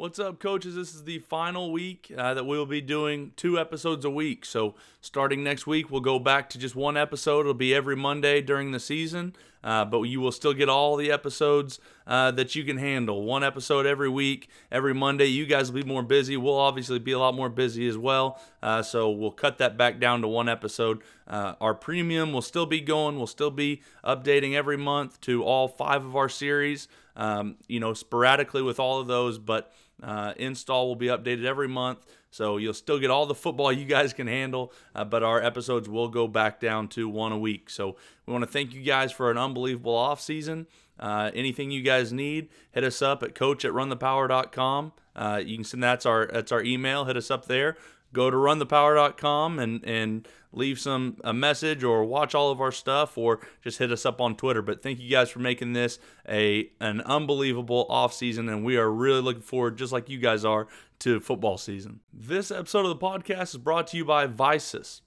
What's 0.00 0.18
up, 0.18 0.40
coaches? 0.40 0.76
This 0.76 0.94
is 0.94 1.04
the 1.04 1.18
final 1.18 1.70
week 1.72 2.10
uh, 2.16 2.32
that 2.32 2.46
we 2.46 2.56
will 2.56 2.64
be 2.64 2.80
doing 2.80 3.32
two 3.36 3.58
episodes 3.58 4.02
a 4.06 4.08
week. 4.08 4.46
So, 4.46 4.74
starting 5.02 5.44
next 5.44 5.66
week, 5.66 5.90
we'll 5.90 6.00
go 6.00 6.18
back 6.18 6.48
to 6.50 6.58
just 6.58 6.74
one 6.74 6.96
episode. 6.96 7.40
It'll 7.40 7.52
be 7.52 7.74
every 7.74 7.96
Monday 7.96 8.40
during 8.40 8.70
the 8.70 8.80
season, 8.80 9.36
uh, 9.62 9.84
but 9.84 10.00
you 10.04 10.22
will 10.22 10.32
still 10.32 10.54
get 10.54 10.70
all 10.70 10.96
the 10.96 11.12
episodes 11.12 11.80
uh, 12.06 12.30
that 12.30 12.54
you 12.54 12.64
can 12.64 12.78
handle. 12.78 13.24
One 13.24 13.44
episode 13.44 13.84
every 13.84 14.08
week, 14.08 14.48
every 14.72 14.94
Monday. 14.94 15.26
You 15.26 15.44
guys 15.44 15.70
will 15.70 15.82
be 15.82 15.86
more 15.86 16.02
busy. 16.02 16.34
We'll 16.38 16.56
obviously 16.56 16.98
be 16.98 17.12
a 17.12 17.18
lot 17.18 17.34
more 17.34 17.50
busy 17.50 17.86
as 17.86 17.98
well. 17.98 18.40
Uh, 18.62 18.80
so, 18.80 19.10
we'll 19.10 19.30
cut 19.30 19.58
that 19.58 19.76
back 19.76 20.00
down 20.00 20.22
to 20.22 20.28
one 20.28 20.48
episode. 20.48 21.02
Uh, 21.28 21.56
our 21.60 21.74
premium 21.74 22.32
will 22.32 22.40
still 22.40 22.64
be 22.64 22.80
going. 22.80 23.18
We'll 23.18 23.26
still 23.26 23.50
be 23.50 23.82
updating 24.02 24.54
every 24.54 24.78
month 24.78 25.20
to 25.22 25.44
all 25.44 25.68
five 25.68 26.06
of 26.06 26.16
our 26.16 26.30
series, 26.30 26.88
um, 27.16 27.56
you 27.68 27.80
know, 27.80 27.92
sporadically 27.92 28.62
with 28.62 28.80
all 28.80 28.98
of 28.98 29.06
those, 29.06 29.38
but 29.38 29.70
uh, 30.02 30.32
install 30.36 30.88
will 30.88 30.96
be 30.96 31.06
updated 31.06 31.44
every 31.44 31.68
month, 31.68 32.06
so 32.30 32.56
you'll 32.56 32.74
still 32.74 32.98
get 32.98 33.10
all 33.10 33.26
the 33.26 33.34
football 33.34 33.72
you 33.72 33.84
guys 33.84 34.12
can 34.12 34.26
handle, 34.26 34.72
uh, 34.94 35.04
but 35.04 35.22
our 35.22 35.42
episodes 35.42 35.88
will 35.88 36.08
go 36.08 36.28
back 36.28 36.60
down 36.60 36.88
to 36.88 37.08
one 37.08 37.32
a 37.32 37.38
week. 37.38 37.70
So 37.70 37.96
we 38.26 38.32
want 38.32 38.44
to 38.44 38.50
thank 38.50 38.72
you 38.72 38.82
guys 38.82 39.12
for 39.12 39.30
an 39.30 39.38
unbelievable 39.38 39.94
off 39.94 40.20
season. 40.20 40.66
Uh, 40.98 41.30
anything 41.34 41.70
you 41.70 41.82
guys 41.82 42.12
need, 42.12 42.48
hit 42.72 42.84
us 42.84 43.00
up 43.00 43.22
at 43.22 43.34
coach 43.34 43.64
at 43.64 43.72
runthepower.com. 43.72 44.92
Uh, 45.16 45.40
you 45.44 45.56
can 45.56 45.64
send 45.64 45.82
that's 45.82 46.06
our 46.06 46.26
that's 46.26 46.52
our 46.52 46.62
email. 46.62 47.06
Hit 47.06 47.16
us 47.16 47.30
up 47.30 47.46
there. 47.46 47.76
Go 48.12 48.30
to 48.30 48.36
runthepower.com 48.36 49.58
and 49.58 49.84
and 49.84 50.28
leave 50.52 50.80
some 50.80 51.16
a 51.22 51.32
message 51.32 51.84
or 51.84 52.04
watch 52.04 52.34
all 52.34 52.50
of 52.50 52.60
our 52.60 52.72
stuff 52.72 53.16
or 53.16 53.40
just 53.62 53.78
hit 53.78 53.92
us 53.92 54.04
up 54.04 54.20
on 54.20 54.36
Twitter. 54.36 54.62
But 54.62 54.82
thank 54.82 54.98
you 54.98 55.08
guys 55.08 55.30
for 55.30 55.38
making 55.38 55.72
this 55.72 55.98
a 56.28 56.70
an 56.80 57.00
unbelievable 57.02 57.86
off 57.88 58.12
season 58.12 58.48
and 58.48 58.64
we 58.64 58.76
are 58.76 58.90
really 58.90 59.20
looking 59.20 59.42
forward 59.42 59.78
just 59.78 59.92
like 59.92 60.08
you 60.08 60.18
guys 60.18 60.44
are 60.44 60.66
to 61.00 61.20
football 61.20 61.56
season. 61.56 62.00
This 62.12 62.50
episode 62.50 62.86
of 62.86 62.88
the 62.88 62.96
podcast 62.96 63.54
is 63.54 63.58
brought 63.58 63.86
to 63.88 63.96
you 63.96 64.04
by 64.04 64.26
VICIS. 64.26 65.02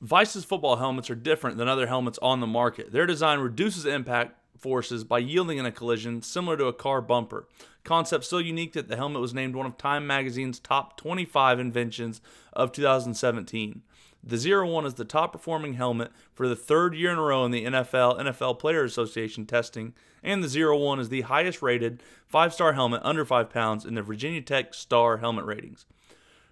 VICIS 0.00 0.44
football 0.44 0.76
helmets 0.76 1.10
are 1.10 1.16
different 1.16 1.56
than 1.56 1.68
other 1.68 1.86
helmets 1.86 2.18
on 2.22 2.40
the 2.40 2.46
market. 2.46 2.92
Their 2.92 3.06
design 3.06 3.40
reduces 3.40 3.84
impact 3.84 4.37
forces 4.58 5.04
by 5.04 5.18
yielding 5.18 5.58
in 5.58 5.66
a 5.66 5.72
collision 5.72 6.22
similar 6.22 6.56
to 6.56 6.66
a 6.66 6.72
car 6.72 7.00
bumper. 7.00 7.46
Concept 7.84 8.24
so 8.24 8.38
unique 8.38 8.74
that 8.74 8.88
the 8.88 8.96
helmet 8.96 9.22
was 9.22 9.32
named 9.32 9.54
one 9.54 9.66
of 9.66 9.78
Time 9.78 10.06
magazine's 10.06 10.58
top 10.58 10.96
25 10.96 11.58
inventions 11.58 12.20
of 12.52 12.72
2017. 12.72 13.82
The 14.22 14.36
Zero 14.36 14.68
One 14.68 14.84
is 14.84 14.94
the 14.94 15.04
top 15.04 15.32
performing 15.32 15.74
helmet 15.74 16.10
for 16.34 16.48
the 16.48 16.56
third 16.56 16.94
year 16.94 17.12
in 17.12 17.18
a 17.18 17.22
row 17.22 17.44
in 17.44 17.50
the 17.50 17.64
NFL 17.64 18.20
NFL 18.20 18.58
Player 18.58 18.84
Association 18.84 19.46
testing, 19.46 19.94
and 20.22 20.42
the 20.42 20.48
Zero 20.48 20.76
One 20.76 20.98
is 20.98 21.08
the 21.08 21.22
highest 21.22 21.62
rated 21.62 22.02
five 22.26 22.52
star 22.52 22.72
helmet 22.72 23.00
under 23.04 23.24
five 23.24 23.48
pounds 23.48 23.84
in 23.84 23.94
the 23.94 24.02
Virginia 24.02 24.42
Tech 24.42 24.74
Star 24.74 25.18
helmet 25.18 25.44
ratings. 25.44 25.86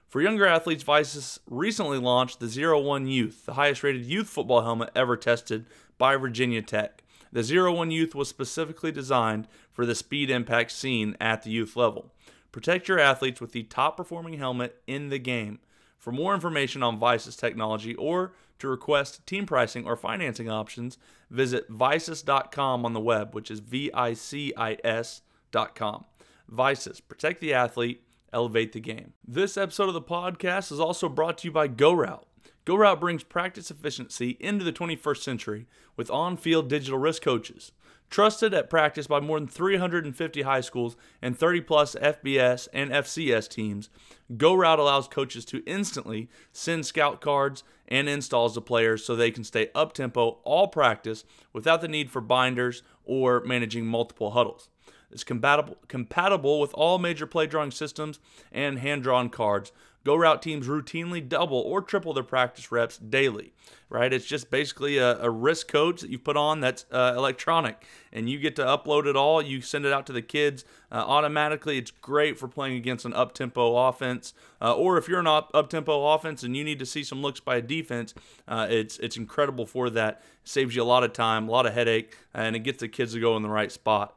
For 0.09 0.23
younger 0.23 0.47
athletes, 0.47 0.85
VICIS 0.85 1.41
recently 1.51 1.99
launched 1.99 2.39
the 2.39 2.49
Zero 2.49 2.81
One 2.81 3.07
Youth, 3.09 3.45
the 3.45 3.55
highest 3.55 3.83
rated 3.83 4.07
youth 4.07 4.29
football 4.29 4.63
helmet 4.63 4.91
ever 4.95 5.17
tested 5.17 5.67
by 5.99 6.17
Virginia 6.17 6.63
Tech. 6.63 7.03
The 7.37 7.45
Zero 7.45 7.71
One 7.71 7.91
Youth 7.91 8.15
was 8.15 8.31
specifically 8.31 8.91
designed 8.91 9.47
for 9.71 9.85
the 9.85 9.95
speed 9.95 10.31
impact 10.31 10.71
seen 10.71 11.19
at 11.21 11.43
the 11.43 11.51
youth 11.51 11.77
level. 11.77 12.11
Protect 12.51 12.89
your 12.89 12.99
athletes 12.99 13.43
with 13.43 13.53
the 13.53 13.65
top 13.65 13.99
performing 13.99 14.39
helmet 14.39 14.81
in 14.87 15.11
the 15.11 15.19
game. 15.19 15.59
For 15.99 16.11
more 16.13 16.33
information 16.33 16.83
on 16.83 16.99
Vice's 16.99 17.37
technology 17.37 17.95
or 17.97 18.33
to 18.59 18.69
request 18.69 19.27
team 19.27 19.45
pricing 19.45 19.87
or 19.87 19.97
financing 19.97 20.49
options, 20.49 20.97
visit 21.29 21.69
vicis.com 21.69 22.87
on 22.87 22.95
the 22.95 23.01
web, 23.01 23.35
which 23.35 23.51
is 23.51 23.61
V 23.61 23.91
I 23.93 24.15
C 24.15 24.55
I 24.57 24.79
S.com. 24.83 26.07
VICIS, 26.49 27.01
protect 27.07 27.43
the 27.43 27.53
athlete, 27.53 28.03
elevate 28.33 28.73
the 28.73 28.81
game. 28.81 29.13
This 29.29 29.59
episode 29.59 29.89
of 29.89 29.95
the 29.95 30.01
podcast 30.01 30.73
is 30.73 30.81
also 30.81 31.11
brought 31.11 31.37
to 31.37 31.49
you 31.49 31.53
by 31.53 31.69
GoRoute. 31.69 32.25
GoRoute 32.67 32.99
brings 32.99 33.23
practice 33.23 33.71
efficiency 33.71 34.37
into 34.41 34.65
the 34.65 34.73
21st 34.73 35.23
century 35.23 35.67
with 35.97 36.11
on 36.11 36.37
field 36.37 36.69
digital 36.69 36.99
wrist 36.99 37.23
coaches. 37.23 37.71
Trusted 38.11 38.53
at 38.55 38.69
practice 38.69 39.07
by 39.07 39.21
more 39.21 39.39
than 39.39 39.49
350 39.49 40.43
high 40.43 40.61
schools 40.61 40.97
and 41.23 41.39
30 41.39 41.61
plus 41.61 41.95
FBS 41.95 42.67
and 42.73 42.91
FCS 42.91 43.49
teams, 43.49 43.89
GoRoute 44.33 44.79
allows 44.79 45.07
coaches 45.07 45.45
to 45.47 45.63
instantly 45.65 46.29
send 46.53 46.85
scout 46.87 47.21
cards 47.21 47.63
and 47.87 48.09
installs 48.09 48.55
to 48.55 48.61
players 48.61 49.05
so 49.05 49.15
they 49.15 49.31
can 49.31 49.45
stay 49.45 49.71
up 49.73 49.93
tempo 49.93 50.39
all 50.43 50.67
practice 50.67 51.25
without 51.53 51.81
the 51.81 51.89
need 51.89 52.11
for 52.11 52.21
binders 52.21 52.83
or 53.05 53.45
managing 53.45 53.87
multiple 53.87 54.33
huddles. 54.33 54.69
It's 55.11 55.25
compatible, 55.25 55.77
compatible 55.87 56.61
with 56.61 56.75
all 56.75 56.99
major 56.99 57.27
play 57.27 57.47
drawing 57.47 57.71
systems 57.71 58.19
and 58.51 58.81
hand 58.81 59.05
drawn 59.05 59.29
cards, 59.29 59.73
GoRoute 60.07 60.41
teams 60.41 60.69
routinely 60.69 61.29
double 61.29 61.59
or 61.59 61.83
triple 61.83 62.15
their 62.15 62.23
practice 62.23 62.71
reps 62.71 62.97
daily, 62.97 63.53
right? 63.89 64.13
It's 64.13 64.25
just 64.25 64.53
basically 64.53 64.99
a, 64.99 65.19
a 65.19 65.29
wrist 65.29 65.67
coach 65.67 66.01
that 66.01 66.11
you 66.11 66.19
put 66.19 66.37
on 66.37 66.61
that's 66.61 66.87
uh, 66.93 67.15
electronic 67.17 67.85
and 68.13 68.31
you 68.31 68.39
get 68.39 68.55
to 68.57 68.65
upload 68.65 69.07
it 69.07 69.17
all. 69.17 69.43
You 69.43 69.61
send 69.61 69.85
it 69.85 69.93
out 69.93 70.07
to 70.07 70.13
the 70.13 70.23
kids 70.23 70.65
uh, 70.93 71.05
automatically. 71.05 71.77
It's 71.77 71.91
great 71.91 72.39
for 72.39 72.47
playing 72.47 72.77
against 72.77 73.05
an 73.05 73.15
up 73.15 73.35
tempo 73.35 73.77
offense. 73.77 74.33
Uh, 74.63 74.75
or 74.75 74.97
if 74.97 75.09
you're 75.09 75.21
an 75.21 75.27
up 75.27 75.69
tempo 75.69 76.07
offense 76.15 76.45
and 76.45 76.57
you 76.57 76.63
need 76.63 76.79
to 76.79 76.87
see 76.87 77.03
some 77.03 77.21
looks 77.21 77.41
by 77.41 77.57
a 77.57 77.63
defense, 77.63 78.15
uh, 78.47 78.69
it's, 78.71 78.99
it's 78.99 79.17
incredible 79.17 79.67
for 79.67 79.91
that. 79.91 80.23
It 80.43 80.49
saves 80.49 80.77
you 80.77 80.83
a 80.83 80.85
lot 80.85 81.03
of 81.03 81.13
time, 81.13 81.49
a 81.49 81.51
lot 81.51 81.67
of 81.67 81.75
headache, 81.75 82.17
and 82.33 82.55
it 82.55 82.61
gets 82.61 82.79
the 82.79 82.89
kids 82.89 83.13
to 83.15 83.21
go 83.21 83.37
in 83.37 83.43
the 83.43 83.49
right 83.49 83.73
spot. 83.73 84.16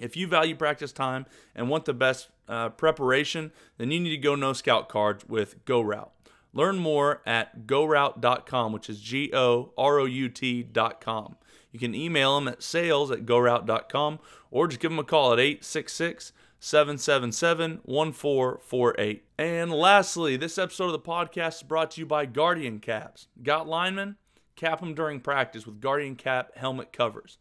If 0.00 0.16
you 0.16 0.26
value 0.26 0.54
practice 0.54 0.92
time 0.92 1.26
and 1.54 1.68
want 1.68 1.84
the 1.84 1.94
best 1.94 2.28
uh, 2.48 2.70
preparation, 2.70 3.52
then 3.78 3.90
you 3.90 4.00
need 4.00 4.10
to 4.10 4.16
go 4.16 4.34
no 4.34 4.52
scout 4.52 4.88
cards 4.88 5.24
with 5.28 5.64
GoRoute. 5.64 6.10
Learn 6.52 6.78
more 6.78 7.22
at 7.26 7.66
goroute.com, 7.66 8.72
which 8.72 8.90
is 8.90 9.00
G 9.00 9.30
O 9.32 9.72
R 9.78 9.98
O 10.00 10.04
U 10.04 10.28
T.com. 10.28 11.36
You 11.70 11.78
can 11.78 11.94
email 11.94 12.34
them 12.34 12.48
at 12.48 12.62
sales 12.62 13.10
at 13.10 13.24
goroute.com 13.24 14.18
or 14.50 14.66
just 14.66 14.80
give 14.80 14.90
them 14.90 14.98
a 14.98 15.04
call 15.04 15.32
at 15.32 15.38
866 15.38 16.32
777 16.58 17.80
1448. 17.84 19.24
And 19.38 19.72
lastly, 19.72 20.36
this 20.36 20.58
episode 20.58 20.86
of 20.86 20.92
the 20.92 20.98
podcast 20.98 21.56
is 21.56 21.62
brought 21.62 21.92
to 21.92 22.00
you 22.00 22.06
by 22.06 22.26
Guardian 22.26 22.80
Caps. 22.80 23.28
Got 23.42 23.68
linemen? 23.68 24.16
Cap 24.56 24.80
them 24.80 24.94
during 24.94 25.20
practice 25.20 25.66
with 25.66 25.80
Guardian 25.80 26.16
Cap 26.16 26.50
helmet 26.56 26.92
covers. 26.92 27.38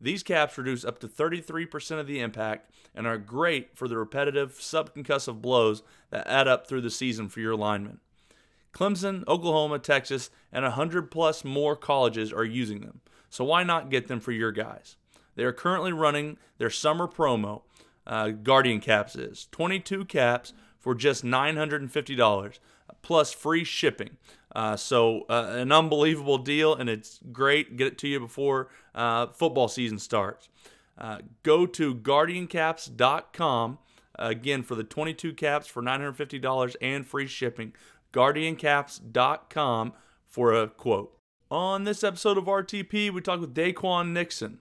These 0.00 0.22
caps 0.22 0.56
reduce 0.56 0.84
up 0.84 0.98
to 1.00 1.08
33% 1.08 1.98
of 1.98 2.06
the 2.06 2.20
impact 2.20 2.70
and 2.94 3.06
are 3.06 3.18
great 3.18 3.76
for 3.76 3.86
the 3.86 3.98
repetitive 3.98 4.54
subconcussive 4.58 5.42
blows 5.42 5.82
that 6.10 6.26
add 6.26 6.48
up 6.48 6.66
through 6.66 6.80
the 6.80 6.90
season 6.90 7.28
for 7.28 7.40
your 7.40 7.56
linemen. 7.56 8.00
Clemson, 8.72 9.26
Oklahoma, 9.28 9.78
Texas, 9.78 10.30
and 10.52 10.62
100 10.64 11.10
plus 11.10 11.44
more 11.44 11.76
colleges 11.76 12.32
are 12.32 12.44
using 12.44 12.80
them, 12.80 13.00
so 13.28 13.44
why 13.44 13.62
not 13.62 13.90
get 13.90 14.08
them 14.08 14.20
for 14.20 14.32
your 14.32 14.52
guys? 14.52 14.96
They 15.34 15.44
are 15.44 15.52
currently 15.52 15.92
running 15.92 16.38
their 16.58 16.70
summer 16.70 17.06
promo, 17.06 17.62
uh, 18.06 18.30
Guardian 18.30 18.80
Caps 18.80 19.14
is 19.14 19.46
22 19.52 20.04
caps 20.06 20.52
for 20.78 20.94
just 20.94 21.24
$950 21.24 22.58
plus 23.02 23.32
free 23.32 23.64
shipping. 23.64 24.16
Uh, 24.54 24.76
so 24.76 25.22
uh, 25.28 25.52
an 25.52 25.72
unbelievable 25.72 26.38
deal, 26.38 26.74
and 26.74 26.88
it's 26.88 27.20
great. 27.32 27.76
Get 27.76 27.86
it 27.86 27.98
to 27.98 28.08
you 28.08 28.20
before 28.20 28.68
uh, 28.94 29.28
football 29.28 29.68
season 29.68 29.98
starts. 29.98 30.48
Uh, 30.98 31.18
go 31.42 31.66
to 31.66 31.94
guardiancaps.com 31.94 33.78
again 34.16 34.62
for 34.62 34.74
the 34.74 34.84
22 34.84 35.32
caps 35.34 35.66
for 35.66 35.82
$950 35.82 36.76
and 36.80 37.06
free 37.06 37.26
shipping. 37.26 37.72
Guardiancaps.com 38.12 39.92
for 40.26 40.52
a 40.52 40.68
quote. 40.68 41.16
On 41.50 41.84
this 41.84 42.04
episode 42.04 42.38
of 42.38 42.44
RTP, 42.44 43.10
we 43.10 43.20
talk 43.20 43.40
with 43.40 43.54
Daquan 43.54 44.12
Nixon. 44.12 44.60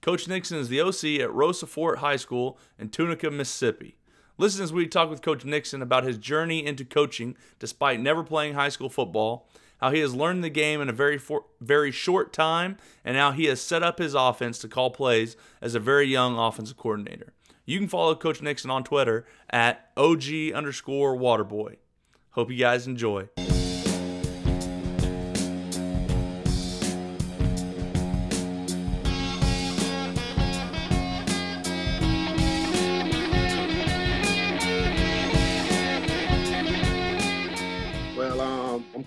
Coach 0.00 0.26
Nixon 0.26 0.58
is 0.58 0.68
the 0.68 0.80
OC 0.80 1.20
at 1.20 1.32
Rosa 1.32 1.66
Fort 1.66 1.98
High 1.98 2.16
School 2.16 2.58
in 2.78 2.88
Tunica, 2.88 3.30
Mississippi. 3.30 3.96
Listen 4.40 4.64
as 4.64 4.72
we 4.72 4.86
talk 4.86 5.10
with 5.10 5.20
Coach 5.20 5.44
Nixon 5.44 5.82
about 5.82 6.04
his 6.04 6.16
journey 6.16 6.64
into 6.64 6.82
coaching 6.82 7.36
despite 7.58 8.00
never 8.00 8.24
playing 8.24 8.54
high 8.54 8.70
school 8.70 8.88
football, 8.88 9.46
how 9.82 9.90
he 9.90 10.00
has 10.00 10.14
learned 10.14 10.42
the 10.42 10.48
game 10.48 10.80
in 10.80 10.88
a 10.88 10.94
very 10.94 11.18
for, 11.18 11.44
very 11.60 11.90
short 11.90 12.32
time, 12.32 12.78
and 13.04 13.18
how 13.18 13.32
he 13.32 13.44
has 13.44 13.60
set 13.60 13.82
up 13.82 13.98
his 13.98 14.14
offense 14.14 14.58
to 14.60 14.66
call 14.66 14.88
plays 14.92 15.36
as 15.60 15.74
a 15.74 15.78
very 15.78 16.06
young 16.06 16.38
offensive 16.38 16.78
coordinator. 16.78 17.34
You 17.66 17.78
can 17.78 17.88
follow 17.88 18.14
Coach 18.14 18.40
Nixon 18.40 18.70
on 18.70 18.82
Twitter 18.82 19.26
at 19.50 19.90
OG 19.98 20.54
underscore 20.54 21.14
Waterboy. 21.18 21.76
Hope 22.30 22.50
you 22.50 22.56
guys 22.56 22.86
enjoy. 22.86 23.28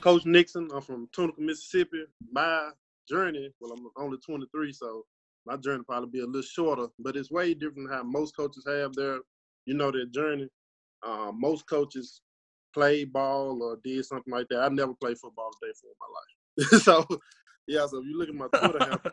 Coach 0.04 0.26
Nixon. 0.26 0.68
I'm 0.76 0.82
from 0.82 1.08
Tunica, 1.16 1.40
Mississippi. 1.40 2.04
My 2.30 2.72
journey, 3.10 3.50
well, 3.62 3.72
I'm 3.72 3.88
only 3.96 4.18
23, 4.18 4.74
so 4.74 5.06
my 5.46 5.56
journey 5.56 5.84
probably 5.88 6.10
be 6.10 6.20
a 6.20 6.26
little 6.26 6.42
shorter, 6.42 6.88
but 7.00 7.16
it's 7.16 7.32
way 7.32 7.54
different 7.54 7.88
than 7.88 7.98
how 7.98 8.04
most 8.04 8.36
coaches 8.36 8.66
have 8.68 8.94
their, 8.96 9.20
you 9.66 9.76
know, 9.76 9.92
their 9.92 10.06
journey. 10.08 10.50
Um, 11.08 11.40
most 11.40 11.70
coaches 11.70 12.20
play 12.74 13.06
ball 13.06 13.64
or 13.64 13.80
did 13.82 14.04
something 14.04 14.34
like 14.34 14.48
that. 14.50 14.64
I 14.64 14.68
never 14.68 14.94
played 14.94 15.18
football 15.18 15.52
a 15.64 15.66
day 15.66 15.72
for 15.80 15.92
my 16.02 16.08
life. 16.12 16.82
so 16.84 17.06
yeah, 17.68 17.88
so 17.88 18.00
if 18.00 18.06
you 18.06 18.18
look 18.18 18.28
at 18.28 18.36
my 18.36 18.48
Twitter 18.60 18.80
handle, 18.80 19.12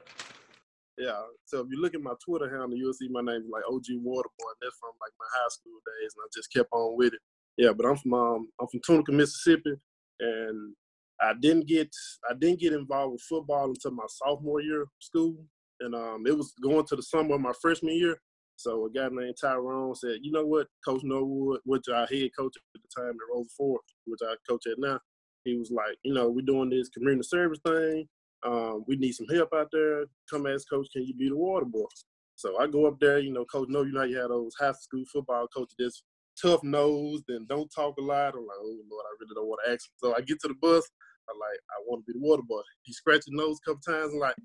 yeah. 0.98 1.22
So 1.44 1.60
if 1.60 1.66
you 1.70 1.80
look 1.80 1.94
at 1.94 2.00
my 2.00 2.14
Twitter 2.24 2.50
handle, 2.50 2.76
you'll 2.76 2.94
see 2.94 3.08
my 3.08 3.22
name 3.22 3.42
is 3.42 3.50
like 3.50 3.62
OG 3.68 4.02
Waterboy. 4.04 4.52
That's 4.60 4.76
from 4.80 4.98
like 5.00 5.12
my 5.20 5.26
high 5.34 5.50
school 5.50 5.78
days, 5.86 6.14
and 6.16 6.24
I 6.24 6.28
just 6.34 6.52
kept 6.52 6.68
on 6.72 6.96
with 6.96 7.14
it. 7.14 7.20
Yeah, 7.56 7.72
but 7.76 7.86
I'm 7.86 7.96
from 7.96 8.14
um, 8.14 8.48
I'm 8.60 8.66
from 8.66 8.80
Tunica, 8.84 9.12
Mississippi, 9.12 9.74
and 10.20 10.74
I 11.20 11.34
didn't 11.40 11.66
get 11.66 11.94
I 12.28 12.34
didn't 12.34 12.60
get 12.60 12.72
involved 12.72 13.12
with 13.12 13.22
football 13.22 13.68
until 13.68 13.92
my 13.92 14.06
sophomore 14.08 14.62
year 14.62 14.82
of 14.82 14.88
school, 15.00 15.36
and 15.80 15.94
um, 15.94 16.24
it 16.26 16.36
was 16.36 16.54
going 16.62 16.86
to 16.86 16.96
the 16.96 17.02
summer 17.02 17.34
of 17.34 17.40
my 17.40 17.52
freshman 17.60 17.94
year. 17.94 18.20
So 18.56 18.86
a 18.86 18.90
guy 18.90 19.08
named 19.10 19.36
Tyrone 19.40 19.94
said, 19.94 20.18
"You 20.22 20.32
know 20.32 20.46
what, 20.46 20.68
Coach 20.86 21.02
Norwood, 21.02 21.60
which 21.64 21.88
our 21.88 22.06
head 22.06 22.30
coach 22.38 22.54
at 22.56 22.80
the 22.82 23.02
time 23.02 23.10
at 23.10 23.34
Rosa 23.34 23.50
Fort, 23.56 23.82
which 24.06 24.20
I 24.22 24.34
coach 24.48 24.66
at 24.66 24.78
now, 24.78 24.98
he 25.44 25.56
was 25.56 25.70
like, 25.70 25.96
you 26.02 26.12
know, 26.12 26.28
we're 26.28 26.44
doing 26.44 26.70
this 26.70 26.88
community 26.88 27.22
service 27.22 27.60
thing. 27.66 28.06
Um, 28.44 28.84
we 28.86 28.96
need 28.96 29.12
some 29.12 29.26
help 29.28 29.50
out 29.54 29.68
there. 29.72 30.04
Come 30.30 30.46
ask 30.46 30.68
coach, 30.68 30.88
can 30.92 31.04
you 31.04 31.14
be 31.14 31.28
the 31.28 31.36
water 31.36 31.66
boy? 31.66 31.86
So 32.34 32.58
I 32.58 32.66
go 32.66 32.86
up 32.86 32.98
there, 33.00 33.18
you 33.18 33.32
know, 33.32 33.44
coach 33.44 33.68
know 33.68 33.82
you 33.82 33.92
know 33.92 34.04
you 34.04 34.18
have 34.18 34.30
those 34.30 34.54
high 34.58 34.72
school 34.72 35.04
football 35.12 35.46
coaches 35.54 35.74
that's 35.78 36.02
tough 36.40 36.62
nosed 36.62 37.24
and 37.28 37.48
don't 37.48 37.70
talk 37.74 37.96
a 37.98 38.02
lot. 38.02 38.34
I'm 38.34 38.46
like, 38.46 38.58
oh 38.60 38.78
Lord, 38.90 39.04
I 39.06 39.14
really 39.20 39.34
don't 39.34 39.48
want 39.48 39.60
to 39.64 39.72
ask 39.72 39.86
him. 39.86 39.94
So 39.98 40.14
I 40.14 40.20
get 40.20 40.40
to 40.40 40.48
the 40.48 40.54
bus, 40.54 40.88
I'm 41.28 41.38
like, 41.38 41.58
I 41.70 41.82
want 41.86 42.04
to 42.04 42.12
be 42.12 42.18
the 42.18 42.24
water 42.24 42.42
boy. 42.42 42.60
He 42.82 42.92
scratched 42.92 43.26
his 43.26 43.34
nose 43.34 43.58
a 43.64 43.70
couple 43.70 43.82
times 43.82 44.12
and 44.12 44.20
like, 44.20 44.36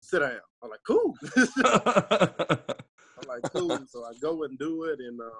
sit 0.00 0.20
down. 0.20 0.38
I'm 0.62 0.70
like, 0.70 0.80
cool. 0.86 1.14
I'm 3.18 3.28
like, 3.28 3.42
cool. 3.52 3.78
so 3.88 4.04
I 4.04 4.12
go 4.20 4.44
and 4.44 4.58
do 4.58 4.84
it 4.84 5.00
and 5.00 5.20
um, 5.20 5.32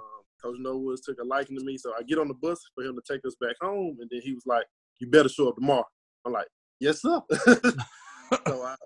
Coach 0.43 0.58
Norwoods 0.60 1.05
took 1.05 1.19
a 1.20 1.25
liking 1.25 1.58
to 1.58 1.64
me. 1.64 1.78
So 1.78 1.93
I 1.99 2.02
get 2.02 2.19
on 2.19 2.28
the 2.28 2.34
bus 2.34 2.60
for 2.75 2.84
him 2.84 2.96
to 2.96 3.12
take 3.12 3.25
us 3.26 3.37
back 3.40 3.56
home 3.60 3.99
and 4.00 4.08
then 4.10 4.20
he 4.22 4.32
was 4.32 4.46
like, 4.46 4.66
You 5.00 5.08
better 5.10 5.28
show 5.28 5.49
up 5.49 5.56
tomorrow. 5.56 5.87
I'm 6.25 6.32
like, 6.32 6.49
Yes, 6.81 7.02
sir. 7.02 7.20
so 7.31 8.62
I 8.62 8.76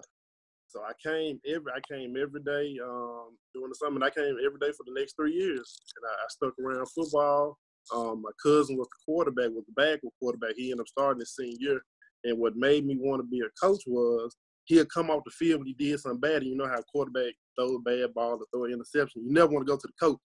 so 0.73 0.81
I 0.81 0.93
came 1.07 1.39
every 1.47 1.71
I 1.71 1.81
came 1.87 2.17
every 2.17 2.41
day 2.41 2.79
um, 2.83 3.37
during 3.55 3.69
the 3.69 3.75
summer. 3.75 3.97
And 3.97 4.05
I 4.05 4.11
came 4.11 4.37
every 4.45 4.59
day 4.59 4.73
for 4.73 4.85
the 4.87 4.99
next 4.99 5.15
three 5.17 5.35
years, 5.35 5.81
and 5.97 6.05
I, 6.09 6.13
I 6.13 6.27
stuck 6.31 6.55
around 6.59 6.87
football. 6.87 7.59
Um, 7.95 8.23
my 8.23 8.31
cousin 8.43 8.79
was 8.79 8.89
the 8.89 9.05
quarterback, 9.05 9.51
was 9.51 9.65
the 9.67 9.73
backup 9.77 10.13
quarterback. 10.19 10.55
He 10.57 10.71
ended 10.71 10.81
up 10.81 10.89
starting 10.89 11.21
his 11.21 11.37
senior 11.37 11.57
year, 11.61 11.81
and 12.25 12.39
what 12.39 12.57
made 12.57 12.87
me 12.87 12.97
want 12.99 13.21
to 13.21 13.29
be 13.29 13.41
a 13.41 13.51
coach 13.63 13.83
was 13.87 14.35
he'll 14.65 14.87
come 14.87 15.11
off 15.11 15.25
the 15.25 15.31
field 15.33 15.61
when 15.61 15.67
he 15.67 15.75
did 15.75 16.01
something 16.01 16.21
bad. 16.21 16.43
And 16.43 16.47
you 16.47 16.57
know 16.57 16.69
how 16.69 16.79
a 16.79 16.85
quarterback 16.85 17.35
throw 17.59 17.77
a 17.77 17.81
bad 17.81 18.15
ball 18.15 18.41
or 18.41 18.47
throw 18.51 18.65
an 18.65 18.73
interception. 18.73 19.25
You 19.27 19.33
never 19.33 19.53
want 19.53 19.67
to 19.67 19.71
go 19.71 19.77
to 19.77 19.87
the 19.87 20.07
coach. 20.07 20.19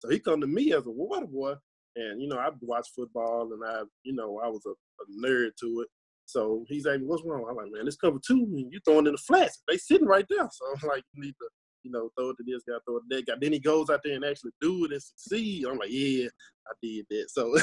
So 0.00 0.10
he 0.10 0.18
come 0.18 0.40
to 0.42 0.46
me 0.46 0.74
as 0.74 0.84
a 0.84 0.90
water 0.90 1.26
boy, 1.26 1.54
and 1.96 2.20
you 2.20 2.28
know 2.28 2.36
I 2.36 2.50
watched 2.60 2.92
football, 2.94 3.50
and 3.54 3.62
I, 3.66 3.84
you 4.02 4.12
know, 4.12 4.38
I 4.44 4.48
was 4.48 4.66
a, 4.66 4.70
a 4.70 5.26
nerd 5.26 5.56
to 5.60 5.80
it. 5.80 5.88
So 6.26 6.64
he's 6.68 6.86
like, 6.86 7.00
"What's 7.00 7.22
wrong?" 7.24 7.46
I'm 7.48 7.56
like, 7.56 7.72
"Man, 7.72 7.84
this 7.84 7.96
cover 7.96 8.18
two, 8.26 8.34
and 8.34 8.72
you 8.72 8.80
throwing 8.84 9.06
in 9.06 9.12
the 9.12 9.18
flats. 9.18 9.62
They 9.68 9.76
sitting 9.76 10.06
right 10.06 10.26
there." 10.28 10.48
So 10.50 10.64
I'm 10.66 10.88
like, 10.88 11.04
"You 11.14 11.22
need 11.22 11.34
to, 11.40 11.48
you 11.82 11.90
know, 11.90 12.10
throw 12.16 12.30
it 12.30 12.36
to 12.38 12.44
this 12.46 12.62
guy, 12.66 12.76
throw 12.86 12.96
it 12.96 13.02
to 13.10 13.16
that 13.16 13.26
guy." 13.26 13.34
Then 13.40 13.52
he 13.52 13.58
goes 13.58 13.90
out 13.90 14.00
there 14.04 14.14
and 14.14 14.24
actually 14.24 14.52
do 14.60 14.84
it 14.84 14.92
and 14.92 15.02
succeed. 15.02 15.66
I'm 15.66 15.78
like, 15.78 15.90
"Yeah, 15.90 16.28
I 16.66 16.72
did 16.82 17.06
that." 17.10 17.30
So, 17.30 17.56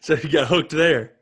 so 0.00 0.14
you 0.14 0.30
got 0.30 0.48
hooked 0.48 0.70
there. 0.70 1.12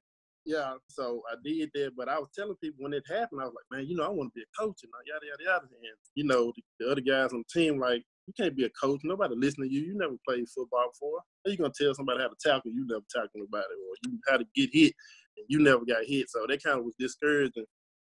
Yeah, 0.46 0.74
so 0.88 1.22
I 1.30 1.36
did 1.44 1.70
that, 1.74 1.92
but 1.96 2.08
I 2.08 2.18
was 2.18 2.28
telling 2.34 2.56
people 2.56 2.82
when 2.82 2.94
it 2.94 3.04
happened, 3.08 3.42
I 3.42 3.44
was 3.44 3.54
like, 3.54 3.78
"Man, 3.78 3.88
you 3.88 3.94
know, 3.94 4.04
I 4.04 4.08
want 4.08 4.32
to 4.32 4.38
be 4.38 4.42
a 4.42 4.58
coach," 4.58 4.80
and 4.82 4.90
yada 5.06 5.26
yada 5.26 5.44
yada. 5.44 5.66
And 5.70 5.96
you 6.14 6.24
know, 6.24 6.52
the, 6.56 6.62
the 6.80 6.90
other 6.90 7.02
guys 7.02 7.32
on 7.32 7.44
the 7.46 7.60
team 7.60 7.78
like, 7.78 8.02
"You 8.26 8.32
can't 8.36 8.56
be 8.56 8.64
a 8.64 8.70
coach. 8.70 9.00
Nobody 9.04 9.36
listening 9.36 9.68
to 9.68 9.74
you. 9.74 9.82
You 9.82 9.98
never 9.98 10.16
played 10.26 10.48
football 10.48 10.90
before. 10.92 11.20
How 11.44 11.50
you 11.50 11.58
gonna 11.58 11.72
tell 11.78 11.94
somebody 11.94 12.20
how 12.20 12.28
to 12.28 12.36
tackle? 12.40 12.72
You 12.72 12.86
never 12.86 13.04
tackled 13.10 13.30
nobody, 13.34 13.64
or 13.64 13.94
you 14.06 14.18
how 14.28 14.38
to 14.38 14.46
get 14.56 14.70
hit." 14.72 14.94
And 15.40 15.46
you 15.48 15.60
never 15.60 15.84
got 15.84 16.04
hit. 16.04 16.30
So 16.30 16.46
that 16.46 16.62
kind 16.62 16.78
of 16.78 16.84
was 16.84 16.94
discouraging. 16.98 17.64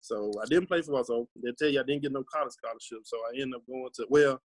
So 0.00 0.32
I 0.40 0.46
didn't 0.46 0.68
play 0.68 0.82
football. 0.82 1.04
So 1.04 1.28
they 1.42 1.52
tell 1.58 1.68
you 1.68 1.80
I 1.80 1.84
didn't 1.84 2.02
get 2.02 2.12
no 2.12 2.24
college 2.32 2.52
scholarship. 2.52 3.00
So 3.04 3.16
I 3.18 3.40
ended 3.40 3.56
up 3.56 3.66
going 3.66 3.88
to 3.94 4.06
well, 4.08 4.40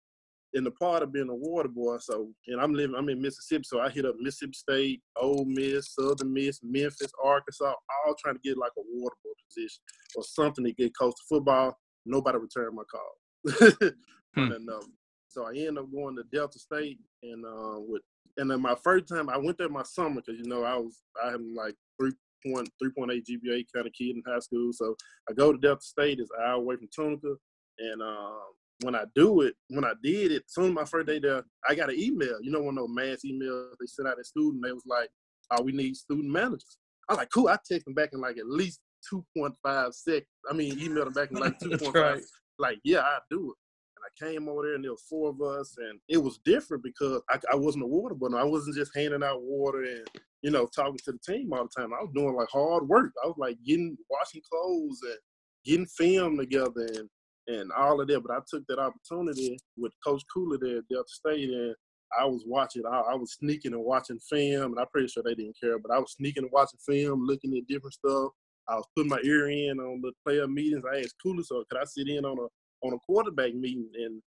in 0.53 0.63
the 0.63 0.71
part 0.71 1.03
of 1.03 1.11
being 1.11 1.29
a 1.29 1.35
water 1.35 1.69
boy. 1.69 1.97
So 1.99 2.29
and 2.47 2.61
I'm 2.61 2.73
living, 2.73 2.95
I'm 2.95 3.09
in 3.09 3.21
Mississippi. 3.21 3.63
So 3.65 3.81
I 3.81 3.89
hit 3.89 4.05
up 4.05 4.15
Mississippi 4.19 4.53
State, 4.53 5.01
Ole 5.17 5.45
Miss, 5.45 5.93
Southern 5.93 6.33
Miss, 6.33 6.59
Memphis, 6.63 7.11
Arkansas, 7.23 7.73
all 8.05 8.15
trying 8.19 8.35
to 8.35 8.41
get 8.43 8.57
like 8.57 8.71
a 8.77 8.81
water 8.93 9.15
boy 9.23 9.31
position 9.47 9.81
or 10.15 10.23
something 10.23 10.65
to 10.65 10.73
get 10.73 10.93
close 10.93 11.13
to 11.13 11.21
football. 11.29 11.77
Nobody 12.05 12.37
returned 12.37 12.75
my 12.75 12.83
call. 12.89 13.89
hmm. 14.35 14.51
and, 14.51 14.69
um, 14.69 14.93
so 15.27 15.45
I 15.45 15.51
ended 15.51 15.77
up 15.77 15.91
going 15.91 16.15
to 16.15 16.23
Delta 16.33 16.57
State 16.57 16.99
and 17.23 17.45
uh, 17.45 17.79
with 17.79 18.01
and 18.37 18.49
then 18.49 18.61
my 18.61 18.75
first 18.83 19.07
time 19.07 19.29
I 19.29 19.37
went 19.37 19.57
there 19.57 19.69
my 19.69 19.83
summer 19.83 20.21
because 20.25 20.39
you 20.39 20.49
know 20.49 20.63
I 20.63 20.75
was 20.75 21.01
I 21.23 21.31
had 21.31 21.41
like 21.55 21.75
three 21.99 22.13
point 22.45 22.69
three 22.79 22.91
point 22.97 23.11
eight 23.11 23.25
GPA 23.25 23.65
kind 23.73 23.87
of 23.87 23.93
kid 23.93 24.15
in 24.15 24.23
high 24.27 24.39
school. 24.39 24.71
So 24.73 24.95
I 25.29 25.33
go 25.33 25.51
to 25.51 25.57
Delta 25.57 25.81
State, 25.81 26.19
it's 26.19 26.31
an 26.37 26.43
hour 26.45 26.55
away 26.55 26.75
from 26.77 26.89
Tunica, 26.93 27.35
and 27.79 28.01
um, 28.01 28.39
when 28.81 28.95
I 28.95 29.03
do 29.15 29.41
it, 29.41 29.55
when 29.69 29.83
I 29.83 29.93
did 30.01 30.31
it, 30.31 30.43
soon 30.47 30.73
my 30.73 30.85
first 30.85 31.07
day 31.07 31.19
there, 31.19 31.43
I 31.67 31.75
got 31.75 31.89
an 31.89 31.99
email. 31.99 32.37
You 32.41 32.51
know, 32.51 32.61
one 32.61 32.77
of 32.77 32.87
those 32.87 32.95
mass 32.95 33.21
emails 33.25 33.71
they 33.79 33.87
sent 33.87 34.07
out 34.07 34.19
at 34.19 34.25
student. 34.25 34.63
They 34.63 34.71
was 34.71 34.85
like, 34.85 35.09
"Oh, 35.51 35.61
we 35.61 35.71
need 35.71 35.95
student 35.95 36.29
managers." 36.29 36.77
I 37.09 37.13
was 37.13 37.17
like, 37.17 37.29
"Cool." 37.33 37.49
I 37.49 37.57
text 37.67 37.85
them 37.85 37.93
back 37.93 38.09
in 38.13 38.21
like 38.21 38.37
at 38.37 38.47
least 38.47 38.79
two 39.07 39.25
point 39.35 39.55
five 39.63 39.93
seconds. 39.93 40.27
I 40.49 40.53
mean, 40.53 40.77
emailed 40.79 41.05
them 41.05 41.13
back 41.13 41.31
in 41.31 41.37
like 41.37 41.59
two 41.63 41.77
point 41.77 41.93
five. 41.93 42.21
Like, 42.57 42.79
yeah, 42.83 43.01
I 43.01 43.19
do 43.29 43.51
it. 43.51 43.57
I 44.03 44.25
came 44.25 44.47
over 44.47 44.63
there, 44.63 44.75
and 44.75 44.83
there 44.83 44.91
was 44.91 45.05
four 45.09 45.29
of 45.29 45.41
us, 45.41 45.75
and 45.77 45.99
it 46.07 46.17
was 46.17 46.39
different 46.45 46.83
because 46.83 47.21
I, 47.29 47.39
I 47.51 47.55
wasn't 47.55 47.83
a 47.83 47.87
water 47.87 48.15
boy. 48.15 48.35
I 48.35 48.43
wasn't 48.43 48.75
just 48.75 48.95
handing 48.95 49.23
out 49.23 49.41
water 49.41 49.83
and 49.83 50.07
you 50.41 50.51
know, 50.51 50.67
talking 50.67 50.99
to 51.05 51.11
the 51.11 51.19
team 51.19 51.51
all 51.51 51.67
the 51.67 51.81
time. 51.81 51.93
I 51.93 52.01
was 52.01 52.11
doing 52.13 52.35
like 52.35 52.47
hard 52.49 52.87
work. 52.87 53.11
I 53.23 53.27
was 53.27 53.35
like 53.37 53.57
getting 53.65 53.97
washing 54.09 54.41
clothes 54.49 54.99
and 55.03 55.17
getting 55.65 55.85
film 55.85 56.37
together 56.37 56.87
and 56.95 57.09
and 57.47 57.71
all 57.77 57.99
of 57.99 58.07
that. 58.07 58.21
But 58.21 58.35
I 58.35 58.39
took 58.49 58.65
that 58.67 58.79
opportunity 58.79 59.57
with 59.75 59.91
Coach 60.05 60.23
Cooley 60.33 60.57
there 60.61 60.77
at 60.77 60.87
Delta 60.87 61.09
State 61.09 61.49
and 61.49 61.75
I 62.17 62.25
was 62.25 62.43
watching. 62.47 62.83
I, 62.85 63.01
I, 63.11 63.15
was 63.15 63.33
sneaking 63.33 63.73
and 63.73 63.83
watching 63.83 64.19
film, 64.19 64.71
and 64.71 64.79
I'm 64.79 64.87
pretty 64.91 65.07
sure 65.09 65.21
they 65.21 65.35
didn't 65.35 65.57
care. 65.61 65.77
But 65.77 65.91
I 65.91 65.99
was 65.99 66.13
sneaking 66.13 66.43
and 66.43 66.51
watching 66.51 66.79
film, 66.79 67.25
looking 67.25 67.55
at 67.55 67.67
different 67.67 67.93
stuff. 67.93 68.31
I 68.67 68.75
was 68.75 68.85
putting 68.95 69.09
my 69.09 69.19
ear 69.23 69.49
in 69.49 69.79
on 69.79 70.01
the 70.01 70.11
player 70.25 70.47
meetings. 70.47 70.83
I 70.91 70.99
asked 70.99 71.15
Cooley, 71.21 71.43
so 71.43 71.63
could 71.69 71.79
I 71.79 71.85
sit 71.85 72.07
in 72.07 72.25
on 72.25 72.37
a 72.37 72.47
on 72.81 72.93
a 72.93 72.99
quarterback 72.99 73.53
meeting? 73.53 73.89
And 73.95 74.21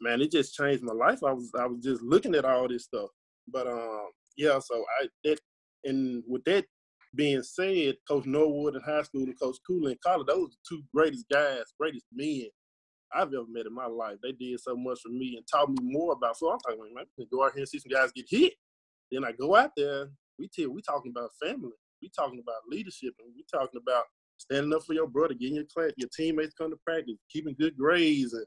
man, 0.00 0.20
it 0.20 0.30
just 0.30 0.54
changed 0.54 0.82
my 0.82 0.92
life. 0.92 1.20
I 1.24 1.32
was 1.32 1.50
I 1.58 1.66
was 1.66 1.80
just 1.82 2.02
looking 2.02 2.34
at 2.34 2.44
all 2.44 2.68
this 2.68 2.84
stuff. 2.84 3.10
But 3.48 3.66
um, 3.66 4.08
yeah, 4.36 4.58
so 4.58 4.84
I 5.00 5.08
that 5.24 5.40
and 5.84 6.22
with 6.26 6.44
that 6.44 6.64
being 7.14 7.42
said, 7.42 7.96
Coach 8.08 8.26
Norwood 8.26 8.74
in 8.74 8.82
high 8.82 9.02
school 9.02 9.22
and 9.22 9.38
Coach 9.40 9.56
Cooley 9.66 9.92
in 9.92 9.98
college, 10.04 10.26
those 10.26 10.56
two 10.68 10.82
greatest 10.94 11.26
guys, 11.30 11.62
greatest 11.78 12.06
men 12.12 12.46
I've 13.14 13.28
ever 13.28 13.44
met 13.48 13.66
in 13.66 13.74
my 13.74 13.86
life. 13.86 14.16
They 14.22 14.32
did 14.32 14.58
so 14.60 14.76
much 14.76 15.00
for 15.00 15.10
me 15.10 15.36
and 15.36 15.46
taught 15.46 15.68
me 15.68 15.76
more 15.80 16.12
about. 16.12 16.36
So 16.36 16.50
I'm 16.50 16.58
talking, 16.58 16.92
man, 16.94 17.04
I 17.18 17.24
go 17.30 17.44
out 17.44 17.52
here 17.52 17.60
and 17.60 17.68
see 17.68 17.78
some 17.78 17.92
guys 17.92 18.10
get 18.14 18.26
hit. 18.28 18.54
Then 19.12 19.24
I 19.24 19.32
go 19.32 19.54
out 19.54 19.70
there, 19.76 20.08
we 20.38 20.48
tell 20.48 20.70
we 20.70 20.82
talking 20.82 21.12
about 21.14 21.30
family, 21.42 21.76
we 22.02 22.10
talking 22.16 22.40
about 22.42 22.62
leadership, 22.68 23.14
and 23.20 23.32
we 23.36 23.44
talking 23.52 23.80
about 23.80 24.04
standing 24.38 24.74
up 24.74 24.84
for 24.84 24.94
your 24.94 25.06
brother, 25.06 25.34
getting 25.34 25.56
your 25.56 25.64
class, 25.64 25.92
your 25.96 26.08
teammates 26.14 26.54
come 26.54 26.70
to 26.70 26.76
practice, 26.84 27.16
keeping 27.30 27.56
good 27.58 27.76
grades 27.76 28.32
and 28.32 28.46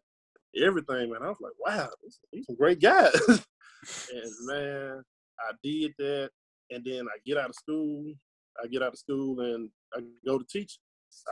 everything, 0.63 1.11
man. 1.11 1.23
I 1.23 1.29
was 1.29 1.37
like, 1.41 1.53
wow, 1.59 1.89
these 2.31 2.45
some 2.45 2.55
great 2.55 2.81
guys. 2.81 3.13
and 3.27 4.31
man, 4.41 5.03
I 5.39 5.51
did 5.63 5.93
that, 5.99 6.29
and 6.71 6.83
then 6.85 7.05
I 7.07 7.17
get 7.25 7.37
out 7.37 7.49
of 7.49 7.55
school. 7.55 8.13
I 8.61 8.67
get 8.67 8.81
out 8.81 8.93
of 8.93 8.99
school 8.99 9.39
and 9.41 9.69
I 9.93 10.01
go 10.25 10.37
to 10.37 10.45
teach. 10.49 10.79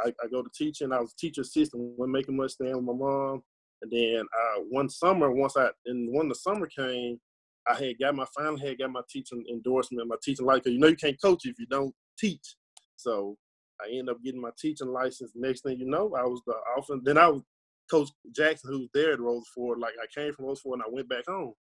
I, 0.04 0.10
I 0.24 0.28
go 0.32 0.42
to 0.42 0.50
teaching. 0.56 0.92
I 0.92 1.00
was 1.00 1.14
a 1.14 1.18
teacher 1.18 1.42
assistant, 1.42 1.98
wasn't 1.98 2.14
making 2.14 2.38
much 2.38 2.52
staying 2.52 2.76
with 2.76 2.86
my 2.86 2.94
mom. 2.94 3.42
And 3.82 3.92
then 3.92 4.22
uh, 4.22 4.62
one 4.70 4.90
summer, 4.90 5.32
once 5.32 5.58
I 5.58 5.70
and 5.86 6.16
when 6.16 6.30
the 6.30 6.36
summer 6.36 6.68
came, 6.68 7.20
I 7.68 7.76
had 7.76 8.00
got 8.00 8.16
my 8.16 8.26
finally 8.36 8.68
had 8.68 8.78
got 8.78 8.92
my 8.92 9.02
teaching 9.10 9.44
endorsement, 9.52 10.08
my 10.08 10.16
teaching 10.24 10.46
license. 10.46 10.68
You 10.68 10.80
know, 10.80 10.88
you 10.88 10.96
can't 10.96 11.22
coach 11.22 11.46
if 11.46 11.60
you 11.60 11.66
don't 11.66 11.94
teach. 12.18 12.56
So 12.96 13.38
I 13.82 13.90
ended 13.90 14.10
up 14.10 14.24
getting 14.24 14.42
my 14.42 14.52
teaching 14.58 14.88
license. 14.88 15.32
Next 15.36 15.62
thing 15.62 15.80
you 15.80 15.86
know, 15.86 16.14
I 16.18 16.24
was 16.24 16.42
the 16.46 16.54
often 16.78 17.02
then 17.04 17.18
I 17.18 17.28
was 17.28 17.42
Coach 17.90 18.10
Jackson, 18.36 18.72
who 18.72 18.80
was 18.80 18.90
there 18.94 19.14
at 19.14 19.20
Rosa 19.20 19.46
Fort. 19.54 19.80
Like 19.80 19.94
I 20.02 20.08
came 20.20 20.34
from 20.34 20.46
Rosa 20.46 20.62
Fort 20.62 20.80
and 20.80 20.84
I 20.84 20.94
went 20.94 21.10
back 21.10 21.26
home. 21.28 21.54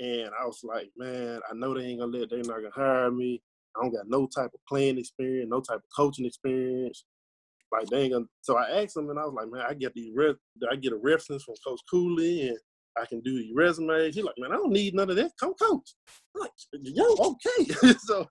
And 0.00 0.30
I 0.40 0.44
was 0.44 0.60
like, 0.64 0.90
man, 0.96 1.40
I 1.48 1.54
know 1.54 1.74
they 1.74 1.84
ain't 1.84 2.00
gonna 2.00 2.16
let, 2.16 2.30
they're 2.30 2.38
not 2.40 2.56
gonna 2.56 2.70
hire 2.74 3.10
me. 3.10 3.40
I 3.76 3.82
don't 3.82 3.94
got 3.94 4.08
no 4.08 4.26
type 4.26 4.50
of 4.54 4.60
playing 4.68 4.98
experience, 4.98 5.50
no 5.50 5.60
type 5.60 5.78
of 5.78 5.96
coaching 5.96 6.26
experience. 6.26 7.04
Like 7.72 7.88
they 7.88 8.02
ain't 8.02 8.12
gonna. 8.12 8.26
So 8.42 8.56
I 8.56 8.82
asked 8.82 8.94
them, 8.94 9.10
and 9.10 9.18
I 9.18 9.24
was 9.24 9.34
like, 9.34 9.50
man, 9.50 9.64
I 9.68 9.74
get 9.74 9.94
the 9.94 10.12
I 10.70 10.76
get 10.76 10.92
a 10.92 10.96
reference 10.96 11.44
from 11.44 11.54
Coach 11.64 11.80
Cooley, 11.90 12.48
and 12.48 12.58
I 12.96 13.06
can 13.06 13.20
do 13.20 13.32
your 13.32 13.56
resume. 13.56 14.12
He's 14.12 14.22
like, 14.22 14.36
man, 14.38 14.52
I 14.52 14.56
don't 14.56 14.72
need 14.72 14.94
none 14.94 15.10
of 15.10 15.16
that. 15.16 15.32
Come 15.38 15.54
coach. 15.54 15.94
I'm 16.36 16.42
like, 16.42 16.50
yo, 16.72 17.04
okay. 17.04 17.94
so 17.98 18.26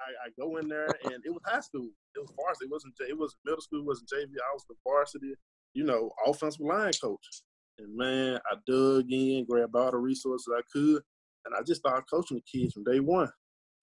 I, 0.00 0.26
I, 0.26 0.30
go 0.38 0.56
in 0.58 0.68
there, 0.68 0.88
and 1.04 1.14
it 1.24 1.30
was 1.30 1.42
high 1.46 1.60
school. 1.60 1.88
It 2.14 2.20
was 2.20 2.30
varsity. 2.36 2.66
It 2.66 2.72
wasn't. 2.72 2.94
It 3.08 3.18
was 3.18 3.36
middle 3.44 3.60
school. 3.60 3.80
It 3.80 3.86
wasn't 3.86 4.10
JV. 4.10 4.30
I 4.38 4.54
was 4.54 4.64
the 4.68 4.74
varsity. 4.84 5.34
You 5.74 5.84
know, 5.84 6.10
offensive 6.26 6.60
line 6.60 6.92
coach. 7.00 7.42
And 7.78 7.94
man, 7.96 8.38
I 8.50 8.56
dug 8.66 9.10
in, 9.10 9.44
grabbed 9.48 9.76
all 9.76 9.90
the 9.90 9.98
resources 9.98 10.48
I 10.56 10.62
could. 10.72 11.02
and 11.44 11.54
I 11.54 11.62
just 11.62 11.80
started 11.80 12.04
coaching 12.10 12.38
the 12.38 12.58
kids 12.58 12.72
from 12.72 12.84
day 12.84 13.00
one. 13.00 13.30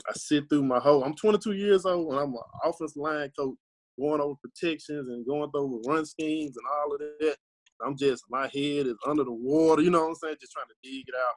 I 0.10 0.14
sit 0.14 0.50
through 0.50 0.64
my 0.64 0.80
whole. 0.80 1.04
I'm 1.04 1.16
22 1.16 1.54
years 1.54 1.86
old, 1.86 2.12
and 2.12 2.20
I'm 2.20 2.34
an 2.34 2.42
offensive 2.64 2.98
line 2.98 3.32
coach, 3.38 3.56
going 4.00 4.22
over 4.22 4.36
protections 4.42 5.08
and 5.10 5.26
going 5.26 5.50
over 5.54 5.78
run 5.86 6.06
schemes 6.06 6.56
and 6.58 6.66
all 6.76 6.94
of 6.94 7.00
that. 7.00 7.38
I'm 7.86 7.98
just 7.98 8.24
my 8.30 8.44
head 8.44 8.88
is 8.88 8.96
under 9.06 9.24
the 9.24 9.34
water, 9.34 9.82
you 9.82 9.92
know 9.92 10.02
what 10.02 10.10
I'm 10.10 10.16
saying? 10.16 10.36
Just 10.40 10.54
trying 10.54 10.68
to 10.68 10.76
dig 10.90 11.06
it 11.08 11.16
out. 11.16 11.36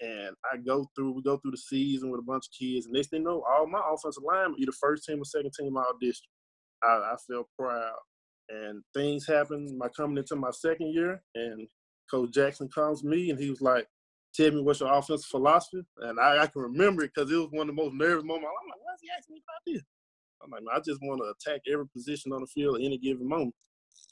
And 0.00 0.36
I 0.52 0.58
go 0.58 0.88
through, 0.94 1.12
we 1.12 1.22
go 1.22 1.38
through 1.38 1.50
the 1.50 1.56
season 1.56 2.10
with 2.10 2.20
a 2.20 2.24
bunch 2.24 2.46
of 2.46 2.52
kids, 2.58 2.86
and 2.86 2.94
next 2.94 3.08
thing 3.08 3.20
you 3.20 3.26
know, 3.26 3.44
all 3.50 3.66
my 3.66 3.82
offensive 3.92 4.22
linemen, 4.24 4.56
either 4.58 4.72
first 4.72 5.04
team 5.04 5.20
or 5.20 5.24
second 5.24 5.52
team 5.58 5.76
all 5.76 5.92
district. 6.00 6.30
I, 6.82 6.86
I 6.86 7.16
feel 7.26 7.48
proud. 7.58 7.96
And 8.48 8.82
things 8.94 9.26
happened. 9.26 9.76
My 9.76 9.88
coming 9.88 10.18
into 10.18 10.36
my 10.36 10.50
second 10.52 10.94
year, 10.94 11.20
and 11.34 11.66
Coach 12.10 12.32
Jackson 12.32 12.68
comes 12.68 13.04
me, 13.04 13.30
and 13.30 13.38
he 13.38 13.50
was 13.50 13.60
like, 13.60 13.86
"Tell 14.34 14.50
me 14.52 14.62
what's 14.62 14.80
your 14.80 14.92
offensive 14.92 15.28
philosophy." 15.28 15.82
And 15.98 16.18
I, 16.18 16.42
I 16.42 16.46
can 16.46 16.62
remember 16.62 17.02
it 17.02 17.12
because 17.14 17.30
it 17.30 17.36
was 17.36 17.50
one 17.50 17.68
of 17.68 17.76
the 17.76 17.82
most 17.82 17.94
nervous 17.94 18.24
moments. 18.24 18.46
I'm 18.46 18.68
like, 18.68 18.80
"Why's 18.84 19.00
he 19.02 19.08
asking 19.16 19.34
me 19.34 19.42
about 19.44 19.62
this?" 19.66 19.82
I'm 20.42 20.50
like, 20.50 20.62
"I 20.72 20.80
just 20.80 21.02
want 21.02 21.20
to 21.22 21.50
attack 21.50 21.62
every 21.70 21.88
position 21.88 22.32
on 22.32 22.40
the 22.40 22.46
field 22.46 22.76
at 22.76 22.82
any 22.82 22.98
given 22.98 23.28
moment." 23.28 23.54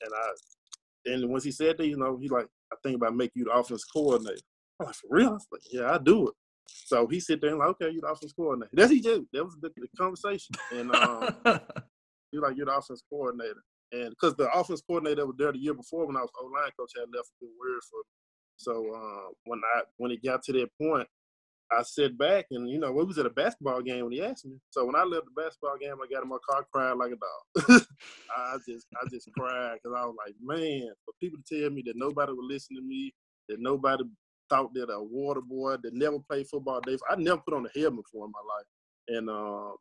And 0.03 0.13
I, 0.13 1.13
and 1.13 1.31
once 1.31 1.45
he 1.45 1.53
said 1.53 1.79
that, 1.79 1.87
you 1.87 1.97
know, 1.97 2.19
he's 2.19 2.31
like, 2.31 2.49
"I 2.73 2.77
think 2.83 2.97
about 2.97 3.15
making 3.15 3.33
you 3.37 3.45
the 3.45 3.53
offense 3.53 3.85
coordinator." 3.85 4.41
I'm 4.81 4.87
like, 4.87 4.95
"For 4.97 5.09
real?" 5.11 5.29
I 5.29 5.33
was 5.33 5.47
like, 5.51 5.63
"Yeah, 5.71 5.93
I 5.93 5.99
do 5.99 6.29
it." 6.29 6.35
So 6.69 7.07
he 7.07 7.21
sit 7.21 7.41
there 7.41 7.51
and 7.51 7.59
like, 7.59 7.69
"Okay, 7.69 7.91
you're 7.91 8.03
the 8.03 8.09
offense 8.09 8.33
coordinator." 8.33 8.71
That's 8.73 8.91
he 8.93 9.01
did. 9.01 9.25
That 9.33 9.45
was 9.45 9.57
the, 9.61 9.71
the 9.77 9.89
conversation, 9.99 10.55
and 10.73 10.95
um, 10.95 11.35
he 12.33 12.39
like, 12.39 12.57
"You're 12.57 12.67
the 12.67 12.77
offense 12.77 13.03
coordinator." 13.11 13.63
And 13.93 14.11
because 14.11 14.35
the 14.37 14.51
offense 14.53 14.83
coordinator 14.87 15.23
that 15.23 15.27
was 15.27 15.37
there 15.39 15.53
the 15.53 15.59
year 15.59 15.75
before 15.75 16.07
when 16.07 16.17
I 16.17 16.21
was 16.21 16.31
O 16.41 16.47
line 16.47 16.71
coach 16.79 16.93
had 16.97 17.09
left 17.15 17.29
a 17.29 17.45
good 17.45 17.53
word 17.59 17.81
for 17.89 17.99
me. 17.99 18.17
So 18.57 18.95
uh, 18.95 19.33
when 19.45 19.61
I 19.77 19.83
when 19.99 20.11
it 20.11 20.25
got 20.25 20.43
to 20.45 20.53
that 20.55 20.71
point, 20.81 21.09
I 21.71 21.83
sat 21.83 22.17
back 22.17 22.47
and 22.51 22.69
you 22.69 22.79
know 22.79 22.93
we 22.93 23.05
was 23.05 23.19
at 23.19 23.27
a 23.27 23.31
basketball 23.31 23.83
game 23.83 24.05
when 24.05 24.13
he 24.13 24.23
asked 24.23 24.47
me. 24.47 24.57
So 24.71 24.85
when 24.85 24.97
I 24.97 25.05
left 25.05 25.27
the 25.27 25.43
basketball 25.43 25.77
game, 25.81 25.95
I 25.95 26.13
got 26.13 26.23
in 26.23 26.29
my 26.29 26.39
car, 26.49 26.67
crying 26.73 26.99
like 26.99 27.13
a 27.13 27.17
dog. 27.17 27.83
I 28.37 28.57
just 28.69 28.87
I 29.01 29.09
just 29.09 29.29
cried 29.39 29.79
because 29.83 29.97
I 29.97 30.05
was 30.05 30.17
like, 30.27 30.35
man, 30.41 30.89
for 31.05 31.13
people 31.21 31.39
to 31.47 31.61
tell 31.61 31.71
me 31.71 31.83
that 31.87 31.95
nobody 31.97 32.33
would 32.33 32.51
listen 32.51 32.77
to 32.77 32.83
me, 32.83 33.13
that 33.49 33.61
nobody 33.61 34.05
thought 34.49 34.75
that 34.75 34.91
a 34.91 35.03
water 35.03 35.41
boy 35.41 35.77
that 35.83 35.95
never 35.95 36.19
played 36.19 36.47
football, 36.49 36.81
Dave, 36.81 36.99
I 37.09 37.17
never 37.17 37.41
put 37.41 37.55
on 37.55 37.67
a 37.67 37.79
helmet 37.79 38.05
before 38.05 38.27
in 38.27 38.33
my 38.33 38.39
life, 38.55 39.19
and 39.19 39.31
uh, 39.31 39.75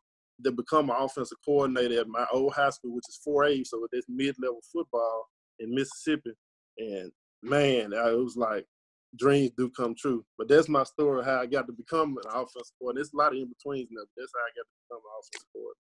to 0.43 0.51
become 0.51 0.89
an 0.89 0.97
offensive 0.99 1.37
coordinator 1.43 2.01
at 2.01 2.07
my 2.07 2.25
old 2.31 2.53
high 2.53 2.69
school, 2.69 2.93
which 2.93 3.05
is 3.09 3.19
4A, 3.25 3.65
so 3.65 3.87
it's 3.91 4.07
mid-level 4.09 4.61
football 4.71 5.29
in 5.59 5.73
Mississippi. 5.73 6.31
And 6.77 7.11
man, 7.41 7.93
it 7.93 8.17
was 8.17 8.35
like 8.35 8.65
dreams 9.17 9.51
do 9.57 9.69
come 9.69 9.95
true. 9.95 10.25
But 10.37 10.49
that's 10.49 10.69
my 10.69 10.83
story 10.83 11.19
of 11.19 11.25
how 11.25 11.41
I 11.41 11.45
got 11.45 11.67
to 11.67 11.73
become 11.73 12.17
an 12.17 12.29
offensive 12.29 12.73
coordinator. 12.79 13.03
There's 13.03 13.13
a 13.13 13.17
lot 13.17 13.33
of 13.33 13.39
in 13.39 13.47
betweens 13.47 13.89
now. 13.91 14.03
That's 14.17 14.31
how 14.33 14.41
I 14.41 14.51
got 14.55 14.63
to 14.63 14.75
become 14.87 15.01
an 15.03 15.13
offensive 15.19 15.47
coordinator. 15.53 15.85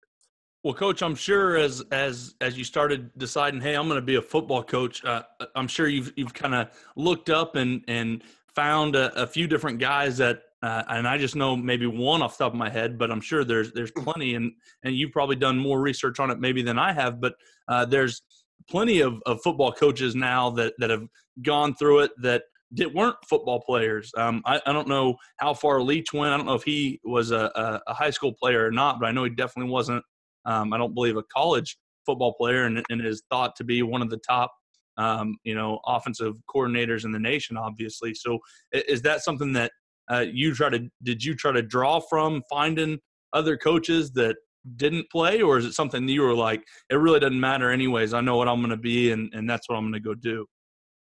Well, 0.63 0.73
coach, 0.73 1.01
I'm 1.01 1.15
sure 1.15 1.55
as 1.55 1.81
as 1.91 2.35
as 2.41 2.57
you 2.57 2.65
started 2.65 3.11
deciding, 3.17 3.61
hey, 3.61 3.75
I'm 3.75 3.87
going 3.87 3.99
to 3.99 4.05
be 4.05 4.15
a 4.15 4.21
football 4.21 4.61
coach. 4.61 5.05
Uh, 5.05 5.23
I'm 5.55 5.69
sure 5.69 5.87
you've 5.87 6.11
you've 6.17 6.33
kind 6.33 6.53
of 6.53 6.67
looked 6.97 7.29
up 7.29 7.55
and 7.55 7.81
and 7.87 8.23
found 8.55 8.95
a, 8.95 9.21
a 9.21 9.27
few 9.27 9.47
different 9.47 9.79
guys 9.79 10.17
that 10.17 10.41
uh, 10.61 10.83
and 10.89 11.07
I 11.07 11.17
just 11.17 11.35
know 11.37 11.55
maybe 11.55 11.85
one 11.85 12.21
off 12.21 12.37
the 12.37 12.43
top 12.43 12.53
of 12.53 12.59
my 12.59 12.69
head, 12.69 12.97
but 12.97 13.11
I'm 13.11 13.21
sure 13.21 13.45
there's 13.45 13.71
there's 13.71 13.91
plenty, 13.91 14.35
and 14.35 14.51
and 14.83 14.95
you've 14.95 15.11
probably 15.11 15.37
done 15.37 15.57
more 15.57 15.79
research 15.79 16.19
on 16.19 16.31
it 16.31 16.39
maybe 16.39 16.61
than 16.61 16.77
I 16.77 16.91
have. 16.91 17.21
But 17.21 17.35
uh, 17.69 17.85
there's 17.85 18.21
plenty 18.69 18.99
of, 18.99 19.21
of 19.25 19.41
football 19.41 19.71
coaches 19.71 20.15
now 20.15 20.49
that 20.51 20.73
that 20.79 20.89
have 20.89 21.07
gone 21.43 21.75
through 21.75 21.99
it 21.99 22.11
that 22.21 22.43
that 22.71 22.93
weren't 22.93 23.15
football 23.27 23.61
players. 23.61 24.11
Um, 24.17 24.41
I, 24.45 24.61
I, 24.65 24.73
don't 24.73 24.87
know 24.87 25.15
how 25.37 25.55
far 25.55 25.81
Leach 25.81 26.13
went. 26.13 26.31
I 26.31 26.37
don't 26.37 26.45
know 26.45 26.53
if 26.53 26.63
he 26.63 26.99
was 27.03 27.31
a, 27.31 27.51
a, 27.55 27.81
a 27.87 27.93
high 27.95 28.11
school 28.11 28.31
player 28.31 28.63
or 28.67 28.71
not, 28.71 28.99
but 28.99 29.07
I 29.07 29.11
know 29.11 29.23
he 29.23 29.31
definitely 29.31 29.71
wasn't. 29.71 30.03
Um, 30.45 30.71
I 30.71 30.77
don't 30.77 30.93
believe 30.93 31.17
a 31.17 31.23
college 31.23 31.77
football 32.05 32.33
player, 32.33 32.65
and, 32.65 32.83
and 32.89 33.05
is 33.05 33.23
thought 33.31 33.55
to 33.55 33.63
be 33.63 33.81
one 33.81 34.03
of 34.03 34.11
the 34.11 34.17
top 34.17 34.53
um, 34.99 35.37
you 35.43 35.55
know, 35.55 35.79
offensive 35.87 36.35
coordinators 36.53 37.05
in 37.05 37.11
the 37.11 37.19
nation, 37.19 37.57
obviously. 37.57 38.13
So, 38.13 38.37
is 38.71 39.01
that 39.03 39.23
something 39.23 39.53
that 39.53 39.71
uh, 40.11 40.25
you 40.31 40.53
try 40.53 40.69
to 40.69 40.87
did 41.03 41.23
you 41.23 41.35
try 41.35 41.51
to 41.53 41.61
draw 41.61 41.99
from 41.99 42.43
finding 42.49 42.99
other 43.33 43.57
coaches 43.57 44.11
that 44.11 44.35
didn't 44.75 45.09
play? 45.09 45.41
Or 45.41 45.57
is 45.57 45.65
it 45.65 45.73
something 45.73 46.07
you 46.07 46.21
were 46.21 46.33
like 46.33 46.63
it 46.89 46.95
really 46.95 47.19
doesn't 47.19 47.39
matter 47.39 47.71
anyways. 47.71 48.13
I 48.13 48.21
know 48.21 48.35
what 48.35 48.49
i'm 48.49 48.59
going 48.59 48.71
to 48.71 48.77
be 48.77 49.11
and, 49.11 49.33
and 49.33 49.49
that's 49.49 49.69
what 49.69 49.75
i'm 49.77 49.83
going 49.83 49.93
to 49.93 49.99
go 49.99 50.13
do 50.13 50.45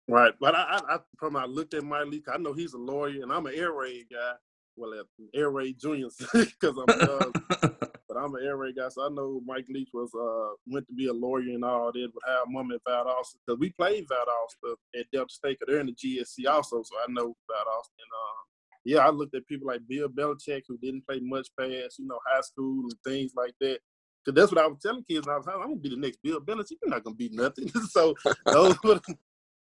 right 0.07 0.33
but 0.39 0.55
i 0.55 0.79
i, 0.89 0.97
from 1.17 1.35
i 1.35 1.45
looked 1.45 1.73
at 1.73 1.83
mike 1.83 2.07
leach 2.07 2.25
i 2.31 2.37
know 2.37 2.53
he's 2.53 2.73
a 2.73 2.77
lawyer 2.77 3.21
and 3.21 3.31
i'm 3.31 3.45
an 3.45 3.53
air 3.55 3.71
raid 3.71 4.05
guy. 4.11 4.33
Well 4.77 5.03
air 5.35 5.51
raid 5.51 5.79
juniors 5.79 6.15
because 6.33 6.77
i'm 6.77 6.85
uh, 6.87 7.69
but 8.11 8.21
i'm 8.21 8.35
an 8.35 8.43
air 8.43 8.57
raid 8.57 8.75
guy 8.75 8.89
so 8.89 9.05
i 9.05 9.09
know 9.09 9.41
mike 9.45 9.65
leach 9.69 9.89
was 9.93 10.11
uh 10.15 10.53
went 10.67 10.85
to 10.87 10.93
be 10.93 11.07
a 11.07 11.13
lawyer 11.13 11.53
and 11.53 11.63
all 11.63 11.91
that 11.91 12.09
with 12.13 12.23
Hal 12.27 12.45
Mumme 12.47 12.71
and 12.71 12.83
Valdosta 12.87 13.35
because 13.45 13.59
we 13.59 13.69
played 13.71 14.07
Valdosta 14.07 14.75
at 14.99 15.05
delta 15.13 15.33
state 15.33 15.57
they're 15.65 15.79
in 15.79 15.87
the 15.87 15.93
gsc 15.93 16.49
also 16.49 16.81
so 16.83 16.95
i 17.07 17.11
know 17.11 17.27
Valdosta 17.49 17.95
and 17.99 18.11
uh 18.13 18.41
yeah, 18.83 18.99
I 18.99 19.09
looked 19.09 19.35
at 19.35 19.47
people 19.47 19.67
like 19.67 19.81
Bill 19.87 20.09
Belichick 20.09 20.63
who 20.67 20.77
didn't 20.77 21.05
play 21.05 21.19
much 21.21 21.49
past, 21.59 21.99
you 21.99 22.07
know, 22.07 22.19
high 22.25 22.41
school 22.41 22.83
and 22.83 22.95
things 23.05 23.33
like 23.35 23.53
that. 23.61 23.79
Because 24.23 24.39
that's 24.39 24.51
what 24.51 24.63
I 24.63 24.67
was 24.67 24.79
telling 24.81 25.03
kids. 25.03 25.27
I 25.27 25.37
was, 25.37 25.47
I'm 25.47 25.61
gonna 25.61 25.75
be 25.75 25.89
the 25.89 25.97
next 25.97 26.19
Bill 26.23 26.39
Belichick. 26.39 26.77
You're 26.81 26.89
not 26.89 27.03
gonna 27.03 27.15
be 27.15 27.29
nothing. 27.29 27.69
so 27.89 28.15
those 28.45 28.81
were 28.83 28.95
the, 28.95 29.15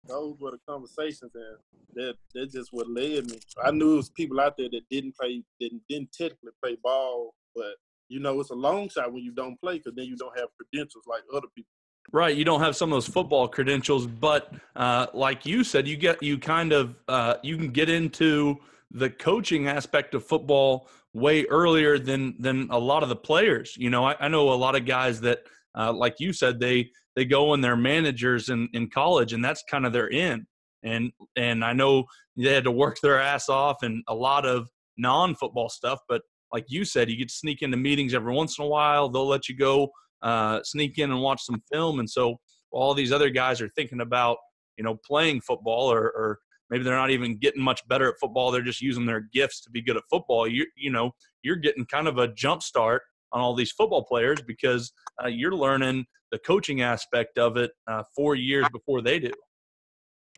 those 0.06 0.36
were 0.40 0.52
the 0.52 0.58
conversations, 0.68 1.32
and 1.34 2.16
that 2.34 2.50
just 2.50 2.72
what 2.72 2.88
led 2.88 3.26
me. 3.30 3.38
I 3.62 3.70
knew 3.70 3.94
it 3.94 3.96
was 3.96 4.10
people 4.10 4.40
out 4.40 4.56
there 4.56 4.68
that 4.70 4.88
didn't 4.90 5.16
play, 5.16 5.42
didn't 5.60 6.12
technically 6.12 6.52
play 6.62 6.76
ball, 6.82 7.34
but 7.54 7.74
you 8.10 8.18
know, 8.20 8.40
it's 8.40 8.50
a 8.50 8.54
long 8.54 8.88
shot 8.88 9.12
when 9.12 9.22
you 9.22 9.32
don't 9.32 9.58
play 9.60 9.78
because 9.78 9.94
then 9.96 10.04
you 10.04 10.16
don't 10.16 10.36
have 10.38 10.48
credentials 10.56 11.04
like 11.06 11.22
other 11.32 11.46
people. 11.54 11.70
Right, 12.12 12.36
you 12.36 12.44
don't 12.44 12.60
have 12.60 12.74
some 12.74 12.92
of 12.92 12.96
those 12.96 13.06
football 13.06 13.46
credentials, 13.46 14.06
but 14.06 14.52
uh, 14.74 15.06
like 15.14 15.46
you 15.46 15.62
said, 15.62 15.86
you 15.86 15.96
get 15.96 16.20
you 16.22 16.38
kind 16.38 16.72
of 16.72 16.96
uh, 17.06 17.36
you 17.42 17.56
can 17.56 17.68
get 17.68 17.88
into 17.88 18.56
the 18.90 19.08
coaching 19.08 19.68
aspect 19.68 20.14
of 20.14 20.24
football 20.24 20.88
way 21.14 21.44
earlier 21.44 21.98
than 21.98 22.34
than 22.40 22.66
a 22.70 22.78
lot 22.78 23.04
of 23.04 23.08
the 23.08 23.16
players. 23.16 23.76
You 23.78 23.90
know, 23.90 24.04
I, 24.04 24.16
I 24.18 24.28
know 24.28 24.52
a 24.52 24.54
lot 24.54 24.74
of 24.74 24.86
guys 24.86 25.20
that, 25.20 25.40
uh, 25.78 25.92
like 25.92 26.16
you 26.18 26.32
said, 26.32 26.58
they 26.58 26.90
they 27.14 27.24
go 27.24 27.54
and 27.54 27.62
they're 27.62 27.76
managers 27.76 28.48
in 28.48 28.68
in 28.72 28.90
college, 28.90 29.32
and 29.32 29.44
that's 29.44 29.62
kind 29.70 29.86
of 29.86 29.92
their 29.92 30.12
end. 30.12 30.46
And 30.82 31.12
and 31.36 31.64
I 31.64 31.74
know 31.74 32.04
they 32.36 32.52
had 32.52 32.64
to 32.64 32.72
work 32.72 32.98
their 33.00 33.20
ass 33.20 33.48
off 33.48 33.84
and 33.84 34.02
a 34.08 34.14
lot 34.14 34.46
of 34.46 34.68
non 34.96 35.36
football 35.36 35.68
stuff, 35.68 36.00
but 36.08 36.22
like 36.52 36.64
you 36.68 36.84
said, 36.84 37.10
you 37.10 37.16
get 37.16 37.28
to 37.28 37.34
sneak 37.34 37.62
into 37.62 37.76
meetings 37.76 38.14
every 38.14 38.34
once 38.34 38.58
in 38.58 38.64
a 38.64 38.68
while. 38.68 39.08
They'll 39.08 39.26
let 39.26 39.48
you 39.48 39.56
go 39.56 39.90
uh, 40.22 40.60
sneak 40.64 40.98
in 40.98 41.10
and 41.10 41.20
watch 41.20 41.42
some 41.42 41.62
film, 41.72 42.00
and 42.00 42.08
so 42.08 42.36
all 42.72 42.94
these 42.94 43.12
other 43.12 43.30
guys 43.30 43.60
are 43.60 43.68
thinking 43.68 44.00
about 44.00 44.36
you 44.76 44.84
know 44.84 44.98
playing 45.06 45.40
football 45.40 45.92
or, 45.92 46.04
or 46.04 46.38
maybe 46.70 46.84
they're 46.84 46.96
not 46.96 47.10
even 47.10 47.36
getting 47.36 47.62
much 47.62 47.86
better 47.88 48.08
at 48.08 48.14
football 48.20 48.50
they're 48.50 48.62
just 48.62 48.80
using 48.80 49.06
their 49.06 49.28
gifts 49.32 49.60
to 49.60 49.70
be 49.70 49.82
good 49.82 49.96
at 49.96 50.02
football 50.10 50.46
you 50.46 50.64
you 50.76 50.90
know 50.90 51.10
you're 51.42 51.56
getting 51.56 51.84
kind 51.86 52.08
of 52.08 52.18
a 52.18 52.28
jump 52.28 52.62
start 52.62 53.02
on 53.32 53.40
all 53.40 53.54
these 53.54 53.72
football 53.72 54.04
players 54.04 54.40
because 54.40 54.92
uh, 55.22 55.28
you're 55.28 55.54
learning 55.54 56.04
the 56.32 56.38
coaching 56.38 56.80
aspect 56.80 57.38
of 57.38 57.56
it 57.56 57.72
uh, 57.88 58.02
four 58.16 58.34
years 58.34 58.66
before 58.72 59.02
they 59.02 59.18
do 59.18 59.32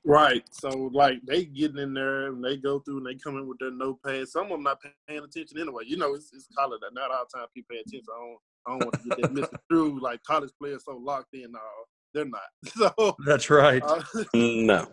right 0.04 0.42
so 0.50 0.90
like 0.92 1.20
they 1.24 1.44
getting 1.44 1.78
in 1.78 1.94
there 1.94 2.26
and 2.26 2.44
they 2.44 2.56
go 2.56 2.80
through 2.80 2.98
and 2.98 3.06
they 3.06 3.14
come 3.14 3.36
in 3.36 3.46
with 3.46 3.58
their 3.58 3.70
notepad 3.70 4.26
some 4.26 4.44
of 4.44 4.50
them 4.50 4.62
not 4.64 4.78
paying 5.06 5.22
attention 5.22 5.60
anyway 5.60 5.84
you 5.86 5.96
know 5.96 6.14
it's, 6.14 6.32
it's 6.34 6.48
college 6.56 6.80
not 6.92 7.10
all 7.10 7.24
the 7.32 7.38
time 7.38 7.46
people 7.54 7.68
pay 7.70 7.78
attention 7.78 8.06
i 8.12 8.18
don't 8.18 8.38
I 8.66 8.70
don't 8.70 8.84
want 8.84 8.94
to 8.94 9.08
get 9.08 9.22
that 9.22 9.32
misconstrued. 9.32 10.02
Like 10.02 10.22
college 10.24 10.50
players 10.60 10.84
so 10.84 10.96
locked 10.96 11.34
in. 11.34 11.52
Uh, 11.54 11.84
they're 12.14 12.24
not. 12.24 12.40
So 12.96 13.16
that's 13.26 13.50
right. 13.50 13.82
Uh, 13.82 14.02
no. 14.34 14.86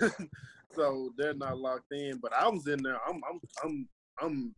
so 0.74 1.10
they're 1.16 1.34
not 1.34 1.58
locked 1.58 1.92
in. 1.92 2.18
But 2.22 2.32
I 2.32 2.48
was 2.48 2.66
in 2.66 2.82
there. 2.82 2.98
I'm 3.06 3.20
I'm 3.28 3.40
I'm 3.64 3.88
I'm 4.20 4.54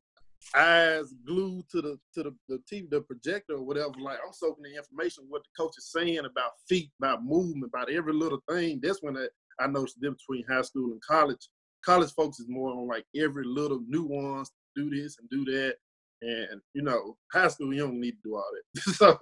eyes 0.55 1.13
glued 1.27 1.65
to 1.71 1.83
the 1.83 1.99
to 2.15 2.23
the, 2.23 2.35
the 2.49 2.63
TV, 2.71 2.89
the 2.91 3.01
projector 3.03 3.55
or 3.55 3.63
whatever. 3.63 3.93
Like 4.01 4.19
I'm 4.27 4.33
soaking 4.33 4.65
the 4.65 4.77
information 4.77 5.25
what 5.29 5.43
the 5.43 5.63
coach 5.63 5.75
is 5.79 5.91
saying 5.91 6.21
about 6.25 6.53
feet, 6.69 6.91
about 7.01 7.25
movement, 7.25 7.71
about 7.73 7.91
every 7.91 8.13
little 8.13 8.43
thing. 8.49 8.81
That's 8.83 9.03
when 9.03 9.17
I, 9.17 9.27
I 9.61 9.67
noticed 9.67 9.97
the 9.97 10.07
difference 10.07 10.25
between 10.29 10.45
high 10.49 10.63
school 10.63 10.93
and 10.93 11.01
college. 11.03 11.49
College 11.85 12.13
folks 12.13 12.41
is 12.41 12.47
more 12.49 12.73
on 12.73 12.89
like 12.89 13.05
every 13.17 13.45
little 13.45 13.81
nuance, 13.87 14.51
do 14.77 14.91
this 14.91 15.17
and 15.19 15.31
do 15.31 15.45
that. 15.53 15.75
And 16.23 16.61
you 16.75 16.83
know, 16.83 17.17
high 17.33 17.49
school 17.49 17.73
you 17.73 17.81
don't 17.81 18.01
need 18.01 18.13
to 18.13 18.19
do 18.25 18.37
all 18.37 18.51
that. 18.75 18.83
so 18.95 19.19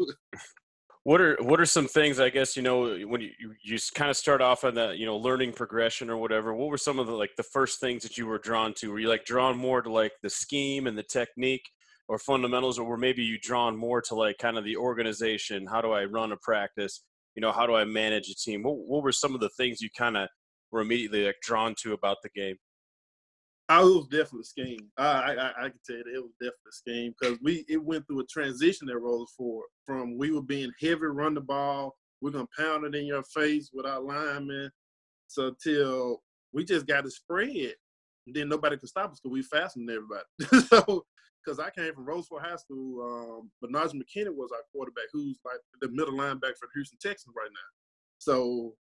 what 1.05 1.21
are 1.21 1.37
what 1.41 1.59
are 1.59 1.65
some 1.65 1.87
things 1.87 2.21
I 2.21 2.29
guess 2.29 2.55
you 2.55 2.63
know 2.63 2.99
when 3.07 3.21
you 3.21 3.31
you, 3.39 3.55
you 3.63 3.79
kind 3.95 4.11
of 4.11 4.17
start 4.19 4.43
off 4.43 4.65
on 4.65 4.75
the 4.75 4.91
you 4.91 5.07
know 5.07 5.17
learning 5.17 5.53
progression 5.53 6.11
or 6.11 6.19
whatever? 6.19 6.53
What 6.53 6.69
were 6.69 6.77
some 6.77 6.99
of 6.99 7.07
the 7.07 7.15
like 7.15 7.31
the 7.37 7.45
first 7.45 7.81
things 7.81 8.03
that 8.03 8.19
you 8.19 8.27
were 8.27 8.39
drawn 8.39 8.75
to? 8.75 8.91
Were 8.91 8.99
you 8.99 9.09
like 9.09 9.25
drawn 9.25 9.57
more 9.57 9.81
to 9.81 9.91
like 9.91 10.13
the 10.23 10.31
scheme 10.31 10.87
and 10.87 10.99
the 10.99 11.03
technique 11.03 11.65
or 12.09 12.19
fundamentals, 12.19 12.79
or 12.79 12.85
were 12.85 12.99
maybe 12.99 13.23
you 13.23 13.39
drawn 13.41 13.77
more 13.77 14.03
to 14.03 14.15
like 14.15 14.37
kind 14.39 14.59
of 14.59 14.65
the 14.65 14.77
organization? 14.77 15.67
How 15.67 15.81
do 15.81 15.93
I 15.93 16.05
run 16.05 16.33
a 16.33 16.37
practice? 16.37 17.03
You 17.39 17.43
know, 17.43 17.53
how 17.53 17.69
do 17.69 17.77
I 17.77 17.85
manage 17.85 18.29
a 18.31 18.35
team? 18.35 18.65
What, 18.65 18.79
what 18.79 19.05
were 19.05 19.13
some 19.13 19.33
of 19.33 19.41
the 19.41 19.49
things 19.51 19.81
you 19.81 19.91
kind 19.97 20.17
of 20.17 20.29
were 20.73 20.81
immediately 20.81 21.25
like 21.25 21.37
drawn 21.41 21.73
to 21.85 21.93
about 21.93 22.17
the 22.25 22.31
game? 22.31 22.57
Oh, 23.69 23.89
it 23.89 23.95
was 23.95 24.09
definitely 24.09 24.43
scheme. 24.43 24.91
I, 24.99 25.05
I, 25.05 25.51
I 25.51 25.69
can 25.69 25.79
tell 25.87 25.99
you 25.99 26.03
that 26.03 26.15
it 26.17 26.21
was 26.21 26.33
definitely 26.41 26.73
scheme 26.73 27.15
because 27.17 27.39
we 27.41 27.65
it 27.69 27.81
went 27.81 28.09
through 28.09 28.23
a 28.23 28.27
transition 28.27 28.89
that 28.89 28.99
Rosa 28.99 29.27
Fort 29.37 29.67
from 29.87 30.19
we 30.19 30.33
were 30.33 30.43
being 30.43 30.73
heavy 30.81 31.07
run 31.07 31.35
the 31.35 31.41
ball, 31.41 31.95
we're 32.21 32.33
gonna 32.33 32.49
pound 32.59 32.85
it 32.87 32.97
in 32.97 33.07
your 33.07 33.23
face 33.23 33.71
with 33.73 33.87
our 33.87 34.01
linemen, 34.01 34.73
so 35.29 35.55
till 35.63 36.21
we 36.53 36.65
just 36.65 36.89
got 36.89 37.05
to 37.05 37.11
spread. 37.13 37.75
Then 38.27 38.49
nobody 38.49 38.79
could 38.79 38.89
stop 38.89 39.13
us 39.13 39.21
because 39.23 39.33
we 39.33 39.43
faster 39.43 39.79
than 39.79 39.91
everybody. 39.91 40.67
so 40.67 41.05
because 41.45 41.59
I 41.59 41.71
came 41.71 41.95
from 41.95 42.05
Roseville 42.05 42.41
High 42.41 42.57
School, 42.57 43.03
um, 43.03 43.51
Bernard 43.63 43.91
McKinney 43.91 44.35
was 44.35 44.51
our 44.53 44.63
quarterback, 44.73 45.07
who's 45.13 45.39
like 45.45 45.59
the 45.81 45.89
middle 45.89 46.15
linebacker 46.15 46.59
for 46.59 46.67
the 46.67 46.75
Houston 46.75 46.99
Texans 47.01 47.35
right 47.37 47.51
now. 47.53 47.69
So 48.19 48.75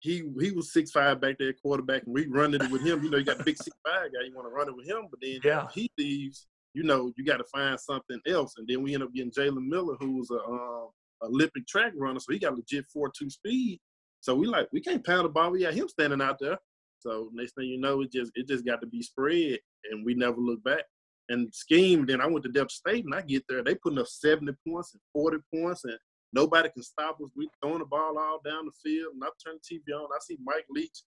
he 0.00 0.30
he 0.40 0.50
was 0.50 0.72
six 0.72 0.90
five 0.90 1.20
back 1.20 1.36
there 1.38 1.52
quarterback, 1.52 2.04
and 2.04 2.14
we 2.14 2.26
running 2.26 2.60
it 2.60 2.70
with 2.70 2.82
him. 2.82 3.02
You 3.04 3.10
know, 3.10 3.18
you 3.18 3.24
got 3.24 3.40
a 3.40 3.44
big 3.44 3.56
six 3.56 3.76
five 3.86 4.12
guy, 4.12 4.26
you 4.26 4.34
want 4.34 4.48
to 4.48 4.52
run 4.52 4.68
it 4.68 4.76
with 4.76 4.88
him, 4.88 5.08
but 5.10 5.20
then 5.22 5.38
yeah. 5.44 5.66
he 5.72 5.90
leaves. 5.98 6.46
You 6.72 6.84
know, 6.84 7.12
you 7.16 7.24
got 7.24 7.38
to 7.38 7.44
find 7.52 7.78
something 7.80 8.20
else, 8.28 8.54
and 8.56 8.66
then 8.68 8.82
we 8.82 8.94
end 8.94 9.02
up 9.02 9.12
getting 9.12 9.32
Jalen 9.32 9.66
Miller, 9.66 9.96
who 9.98 10.18
was 10.18 10.30
a 10.30 10.38
um, 10.38 10.88
Olympic 11.22 11.66
track 11.66 11.92
runner, 11.96 12.20
so 12.20 12.32
he 12.32 12.38
got 12.38 12.54
legit 12.54 12.86
four 12.92 13.10
two 13.16 13.28
speed. 13.28 13.80
So 14.20 14.34
we 14.34 14.46
like 14.46 14.68
we 14.72 14.80
can't 14.80 15.04
pound 15.04 15.24
the 15.24 15.30
ball. 15.30 15.50
We 15.50 15.62
got 15.62 15.74
him 15.74 15.88
standing 15.88 16.22
out 16.22 16.38
there. 16.40 16.58
So 17.00 17.30
next 17.32 17.54
thing 17.54 17.66
you 17.66 17.80
know, 17.80 18.02
it 18.02 18.12
just 18.12 18.32
it 18.34 18.46
just 18.46 18.64
got 18.64 18.80
to 18.82 18.86
be 18.86 19.02
spread, 19.02 19.58
and 19.90 20.04
we 20.04 20.14
never 20.14 20.36
look 20.38 20.62
back. 20.62 20.84
And 21.30 21.54
scheme. 21.54 22.04
Then 22.06 22.20
I 22.20 22.26
went 22.26 22.44
to 22.44 22.50
Delta 22.50 22.74
State, 22.74 23.06
and 23.06 23.14
I 23.14 23.22
get 23.22 23.44
there, 23.48 23.64
they 23.64 23.76
putting 23.76 23.98
up 23.98 24.08
seventy 24.08 24.52
points 24.66 24.92
and 24.92 25.00
forty 25.14 25.38
points, 25.54 25.84
and 25.84 25.96
Nobody 26.32 26.68
can 26.70 26.82
stop 26.82 27.18
us. 27.22 27.30
We 27.36 27.48
throwing 27.60 27.80
the 27.80 27.86
ball 27.86 28.16
all 28.18 28.40
down 28.44 28.66
the 28.66 28.72
field, 28.82 29.14
and 29.14 29.24
I 29.24 29.28
turn 29.44 29.58
the 29.68 29.76
TV 29.76 29.94
on. 29.94 30.08
I 30.14 30.18
see 30.20 30.38
Mike 30.44 30.66
Leach 30.70 31.02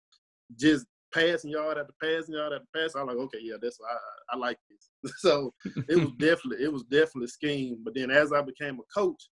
just 0.58 0.86
passing 1.12 1.50
yard 1.50 1.76
after 1.76 1.92
passing 2.02 2.34
yard 2.34 2.52
after 2.52 2.66
pass. 2.74 2.94
I'm 2.94 3.06
like, 3.06 3.16
okay, 3.16 3.38
yeah, 3.42 3.56
that's 3.60 3.78
I, 3.88 4.34
I 4.34 4.38
like 4.38 4.58
this. 4.70 5.12
so 5.18 5.52
it 5.88 5.96
was 5.96 6.12
definitely 6.18 6.64
it 6.64 6.72
was 6.72 6.84
definitely 6.84 7.28
scheme. 7.28 7.80
But 7.84 7.94
then 7.94 8.10
as 8.10 8.32
I 8.32 8.40
became 8.40 8.78
a 8.78 8.98
coach, 8.98 9.28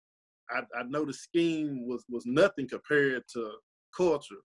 I, 0.50 0.60
I 0.78 0.84
know 0.84 1.06
the 1.06 1.14
scheme 1.14 1.88
was 1.88 2.04
was 2.10 2.26
nothing 2.26 2.68
compared 2.68 3.24
to 3.34 3.52
culture 3.96 4.36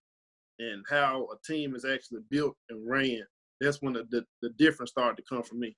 and 0.61 0.85
how 0.89 1.27
a 1.33 1.53
team 1.53 1.75
is 1.75 1.85
actually 1.85 2.21
built 2.31 2.55
and 2.71 2.89
ran. 2.89 3.23
That's 3.61 3.83
when 3.83 3.95
the, 3.95 4.07
the, 4.11 4.25
the 4.43 4.51
difference 4.51 4.91
started 4.91 5.17
to 5.17 5.25
come 5.29 5.43
for 5.43 5.55
me. 5.57 5.75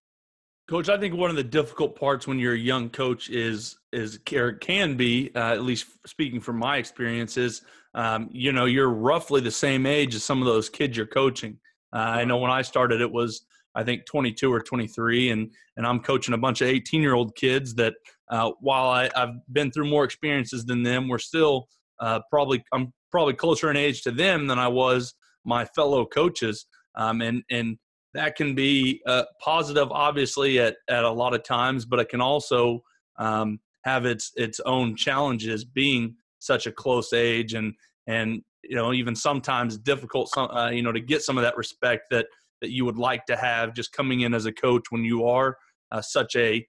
Coach, 0.67 0.89
I 0.89 0.97
think 0.97 1.15
one 1.15 1.29
of 1.29 1.37
the 1.37 1.45
difficult 1.45 1.99
parts 1.99 2.27
when 2.27 2.39
you're 2.39 2.55
a 2.55 2.59
young 2.59 2.89
coach 2.89 3.29
is 3.29 3.77
is 3.93 4.19
or 4.33 4.53
can 4.55 4.97
be, 4.97 5.31
uh, 5.35 5.53
at 5.53 5.63
least 5.63 5.87
speaking 6.07 6.41
from 6.41 6.59
my 6.59 6.79
experiences, 6.79 7.61
um, 7.95 8.31
you 8.33 8.51
know, 8.51 8.65
you're 8.65 8.89
roughly 8.89 9.43
the 9.43 9.51
same 9.51 9.85
age 9.85 10.15
as 10.15 10.25
some 10.25 10.41
of 10.41 10.47
those 10.47 10.71
kids 10.71 10.97
you're 10.97 11.07
coaching. 11.07 11.59
Uh, 11.95 11.99
I 11.99 12.25
know 12.25 12.39
when 12.39 12.51
I 12.51 12.63
started, 12.63 13.03
it 13.03 13.13
was 13.13 13.45
I 13.75 13.85
think 13.85 14.07
22 14.07 14.51
or 14.51 14.61
23, 14.61 15.31
and 15.31 15.53
and 15.77 15.87
I'm 15.87 16.01
coaching 16.01 16.33
a 16.33 16.39
bunch 16.39 16.63
of 16.63 16.69
18 16.69 17.03
year 17.03 17.15
old 17.15 17.37
kids 17.37 17.75
that, 17.75 17.95
uh, 18.31 18.53
while 18.61 18.89
I, 18.89 19.11
have 19.15 19.35
been 19.53 19.71
through 19.71 19.91
more 19.91 20.05
experiences 20.05 20.65
than 20.65 20.83
them, 20.83 21.09
we're 21.09 21.19
still 21.19 21.69
uh, 22.01 22.21
probably 22.31 22.65
I'm 22.73 22.91
probably 23.13 23.35
closer 23.35 23.71
in 23.71 23.77
age 23.77 24.01
to 24.05 24.11
them 24.11 24.47
than 24.47 24.59
I 24.59 24.69
was 24.69 25.15
my 25.45 25.67
fellow 25.67 26.07
coaches. 26.07 26.65
Um, 26.97 27.21
and 27.21 27.43
and 27.51 27.77
that 28.15 28.37
can 28.37 28.55
be 28.55 29.03
uh, 29.07 29.25
positive, 29.41 29.91
obviously, 29.91 30.59
at, 30.61 30.77
at 30.89 31.05
a 31.05 31.11
lot 31.11 31.35
of 31.35 31.43
times, 31.43 31.85
but 31.85 31.99
it 31.99 32.09
can 32.09 32.21
also 32.21 32.83
um, 33.19 33.61
have 33.85 34.07
its 34.07 34.33
its 34.37 34.61
own 34.61 34.97
challenges 34.97 35.65
being 35.65 36.17
such 36.39 36.67
a 36.67 36.73
close 36.73 37.13
age 37.13 37.55
and 37.55 37.75
and 38.07 38.43
you 38.63 38.77
know 38.77 38.93
even 38.93 39.15
sometimes 39.15 39.79
difficult 39.79 40.29
some 40.31 40.51
uh, 40.51 40.71
you 40.71 40.83
know 40.83 40.93
to 40.93 41.01
get 41.01 41.23
some 41.23 41.37
of 41.37 41.43
that 41.43 41.57
respect 41.57 42.05
that 42.11 42.27
that 42.61 42.71
you 42.71 42.85
would 42.85 42.97
like 42.97 43.27
to 43.27 43.37
have 43.37 43.75
just 43.75 43.93
coming 43.93 44.21
in 44.21 44.35
as 44.35 44.47
a 44.47 44.53
coach 44.53 44.85
when 44.91 45.05
you 45.05 45.27
are 45.27 45.57
uh, 45.93 46.01
such 46.01 46.35
a 46.37 46.67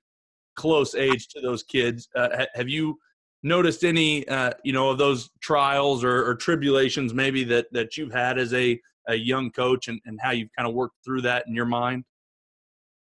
close 0.56 0.96
age 0.96 1.28
to 1.28 1.42
those 1.42 1.64
kids. 1.64 2.08
Uh, 2.16 2.46
have 2.54 2.70
you 2.70 2.98
noticed 3.44 3.84
any 3.84 4.28
uh, 4.28 4.52
you 4.63 4.74
know 4.74 4.89
of 4.89 4.98
those 4.98 5.30
trials 5.41 6.04
or, 6.04 6.28
or, 6.28 6.36
tribulations 6.36 7.13
maybe 7.13 7.43
that 7.43 7.67
that 7.72 7.96
you've 7.96 8.12
had 8.12 8.39
as 8.39 8.54
a 8.54 8.80
a 9.08 9.15
young 9.15 9.52
coach 9.52 9.88
and, 9.88 10.00
and 10.06 10.20
how 10.22 10.32
you've 10.32 10.50
kind 10.58 10.68
of 10.68 10.74
worked 10.74 10.96
through 11.04 11.22
that 11.22 11.48
in 11.48 11.56
your 11.56 11.65
mind? 11.65 12.04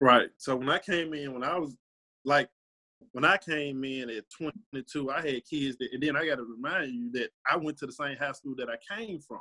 Right. 0.01 0.29
So 0.37 0.57
when 0.57 0.69
I 0.69 0.79
came 0.79 1.15
in, 1.15 1.33
when 1.33 1.45
I 1.45 1.59
was 1.59 1.77
like, 2.25 2.49
when 3.13 3.25
I 3.25 3.37
came 3.37 3.85
in 3.85 4.11
at 4.11 4.25
22, 4.37 5.11
I 5.11 5.17
had 5.17 5.45
kids 5.49 5.77
that, 5.79 5.89
and 5.93 6.03
then 6.03 6.17
I 6.17 6.27
got 6.27 6.37
to 6.37 6.45
remind 6.45 6.93
you 6.93 7.11
that 7.13 7.31
I 7.51 7.57
went 7.57 7.79
to 7.79 7.87
the 7.87 7.93
same 7.93 8.17
high 8.17 8.33
school 8.33 8.55
that 8.59 8.69
I 8.69 8.97
came 8.97 9.21
from. 9.21 9.41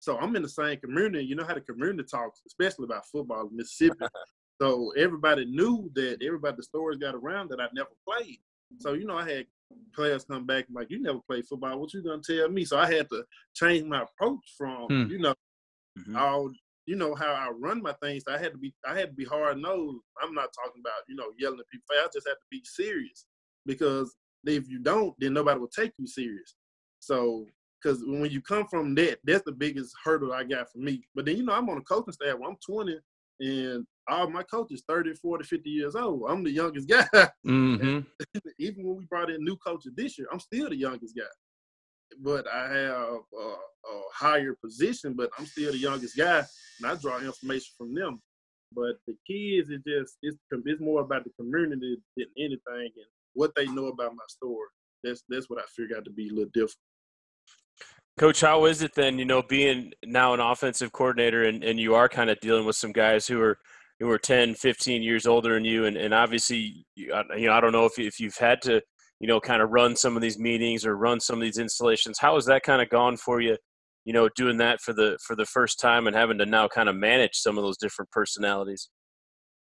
So 0.00 0.16
I'm 0.18 0.36
in 0.36 0.42
the 0.42 0.48
same 0.48 0.78
community. 0.78 1.24
You 1.24 1.34
know 1.34 1.44
how 1.44 1.54
the 1.54 1.60
community 1.60 2.04
talks, 2.08 2.42
especially 2.46 2.84
about 2.84 3.06
football 3.06 3.48
in 3.48 3.56
Mississippi. 3.56 4.06
so 4.62 4.92
everybody 4.96 5.44
knew 5.44 5.90
that 5.94 6.22
everybody, 6.24 6.56
the 6.56 6.62
stories 6.62 6.98
got 6.98 7.14
around 7.14 7.50
that 7.50 7.60
I 7.60 7.66
never 7.74 7.90
played. 8.06 8.38
So, 8.78 8.92
you 8.92 9.06
know, 9.06 9.16
I 9.16 9.28
had 9.28 9.46
players 9.94 10.24
come 10.24 10.46
back 10.46 10.66
and 10.68 10.76
like, 10.76 10.90
you 10.90 11.02
never 11.02 11.20
played 11.26 11.46
football. 11.46 11.78
What 11.78 11.92
you 11.92 12.02
gonna 12.02 12.22
tell 12.22 12.48
me? 12.48 12.64
So 12.64 12.78
I 12.78 12.92
had 12.92 13.08
to 13.10 13.24
change 13.54 13.84
my 13.86 14.02
approach 14.02 14.54
from, 14.56 14.86
hmm. 14.86 15.10
you 15.10 15.18
know, 15.18 15.34
mm-hmm. 15.98 16.16
I'll 16.16 16.52
you 16.86 16.96
know 16.96 17.14
how 17.14 17.32
I 17.32 17.50
run 17.50 17.82
my 17.82 17.92
things. 18.02 18.24
I 18.26 18.38
had 18.38 18.52
to 18.52 18.58
be 18.58 18.74
I 18.86 18.98
had 18.98 19.10
to 19.10 19.14
be 19.14 19.24
hard 19.24 19.58
nosed. 19.58 19.98
I'm 20.22 20.34
not 20.34 20.48
talking 20.54 20.80
about 20.80 21.02
you 21.08 21.16
know 21.16 21.32
yelling 21.38 21.60
at 21.60 21.68
people. 21.70 21.86
I 21.92 22.08
just 22.12 22.26
had 22.26 22.34
to 22.34 22.48
be 22.50 22.62
serious 22.64 23.26
because 23.66 24.16
if 24.44 24.68
you 24.68 24.78
don't, 24.78 25.14
then 25.18 25.34
nobody 25.34 25.60
will 25.60 25.68
take 25.68 25.92
you 25.98 26.06
serious. 26.06 26.54
So 27.00 27.46
because 27.82 28.02
when 28.06 28.30
you 28.30 28.40
come 28.40 28.66
from 28.66 28.94
that, 28.96 29.18
that's 29.24 29.44
the 29.44 29.52
biggest 29.52 29.94
hurdle 30.02 30.32
I 30.32 30.44
got 30.44 30.72
for 30.72 30.78
me. 30.78 31.02
But 31.14 31.26
then 31.26 31.36
you 31.36 31.44
know 31.44 31.52
I'm 31.52 31.68
on 31.68 31.78
a 31.78 31.82
coaching 31.82 32.14
staff. 32.14 32.36
I'm 32.44 32.56
20 32.66 32.98
and 33.40 33.86
all 34.08 34.28
my 34.30 34.42
coaches 34.42 34.82
30, 34.88 35.14
40, 35.14 35.44
50 35.44 35.70
years 35.70 35.94
old. 35.94 36.22
I'm 36.28 36.42
the 36.42 36.50
youngest 36.50 36.88
guy. 36.88 37.06
Mm-hmm. 37.46 38.00
Even 38.58 38.86
when 38.86 38.96
we 38.96 39.04
brought 39.04 39.30
in 39.30 39.44
new 39.44 39.56
coaches 39.56 39.92
this 39.94 40.18
year, 40.18 40.26
I'm 40.32 40.40
still 40.40 40.70
the 40.70 40.76
youngest 40.76 41.14
guy 41.14 41.24
but 42.22 42.46
I 42.48 42.68
have 42.68 43.20
a, 43.38 43.38
a, 43.38 44.02
higher 44.12 44.56
position, 44.64 45.14
but 45.14 45.30
I'm 45.38 45.46
still 45.46 45.72
the 45.72 45.78
youngest 45.78 46.16
guy, 46.16 46.38
and 46.80 46.90
I 46.90 46.94
draw 46.96 47.18
information 47.20 47.72
from 47.76 47.94
them. 47.94 48.20
But 48.74 48.96
the 49.06 49.14
kids, 49.26 49.70
it 49.70 49.82
just 49.86 50.18
it's 50.22 50.36
it's 50.64 50.80
more 50.80 51.00
about 51.00 51.24
the 51.24 51.30
community 51.38 51.98
than 52.16 52.26
anything, 52.36 52.58
and 52.96 53.06
what 53.34 53.52
they 53.56 53.66
know 53.66 53.86
about 53.86 54.14
my 54.14 54.24
story. 54.28 54.68
That's 55.04 55.22
that's 55.28 55.48
what 55.48 55.60
I 55.60 55.64
figured 55.74 55.98
out 55.98 56.04
to 56.04 56.10
be 56.10 56.28
a 56.28 56.32
little 56.32 56.50
different. 56.52 56.76
Coach, 58.18 58.40
how 58.40 58.64
is 58.64 58.82
it 58.82 58.94
then? 58.94 59.18
You 59.18 59.24
know, 59.24 59.42
being 59.42 59.92
now 60.04 60.34
an 60.34 60.40
offensive 60.40 60.92
coordinator, 60.92 61.44
and, 61.44 61.62
and 61.62 61.78
you 61.78 61.94
are 61.94 62.08
kind 62.08 62.30
of 62.30 62.40
dealing 62.40 62.66
with 62.66 62.76
some 62.76 62.92
guys 62.92 63.26
who 63.26 63.40
are 63.40 63.58
who 64.00 64.10
are 64.10 64.18
10, 64.18 64.54
15 64.54 65.02
years 65.02 65.26
older 65.26 65.54
than 65.54 65.64
you, 65.64 65.86
and, 65.86 65.96
and 65.96 66.14
obviously, 66.14 66.84
you, 66.94 67.12
you 67.36 67.46
know, 67.46 67.52
I 67.52 67.60
don't 67.60 67.72
know 67.72 67.86
if 67.86 67.98
if 67.98 68.20
you've 68.20 68.36
had 68.36 68.60
to 68.62 68.82
you 69.20 69.26
know, 69.26 69.40
kind 69.40 69.62
of 69.62 69.70
run 69.70 69.96
some 69.96 70.16
of 70.16 70.22
these 70.22 70.38
meetings 70.38 70.86
or 70.86 70.96
run 70.96 71.20
some 71.20 71.38
of 71.38 71.42
these 71.42 71.58
installations. 71.58 72.18
How 72.18 72.34
has 72.34 72.46
that 72.46 72.62
kind 72.62 72.80
of 72.80 72.88
gone 72.88 73.16
for 73.16 73.40
you? 73.40 73.56
You 74.04 74.12
know, 74.12 74.28
doing 74.36 74.56
that 74.58 74.80
for 74.80 74.92
the 74.92 75.18
for 75.26 75.36
the 75.36 75.44
first 75.44 75.80
time 75.80 76.06
and 76.06 76.16
having 76.16 76.38
to 76.38 76.46
now 76.46 76.68
kind 76.68 76.88
of 76.88 76.96
manage 76.96 77.34
some 77.34 77.58
of 77.58 77.64
those 77.64 77.76
different 77.76 78.10
personalities. 78.10 78.88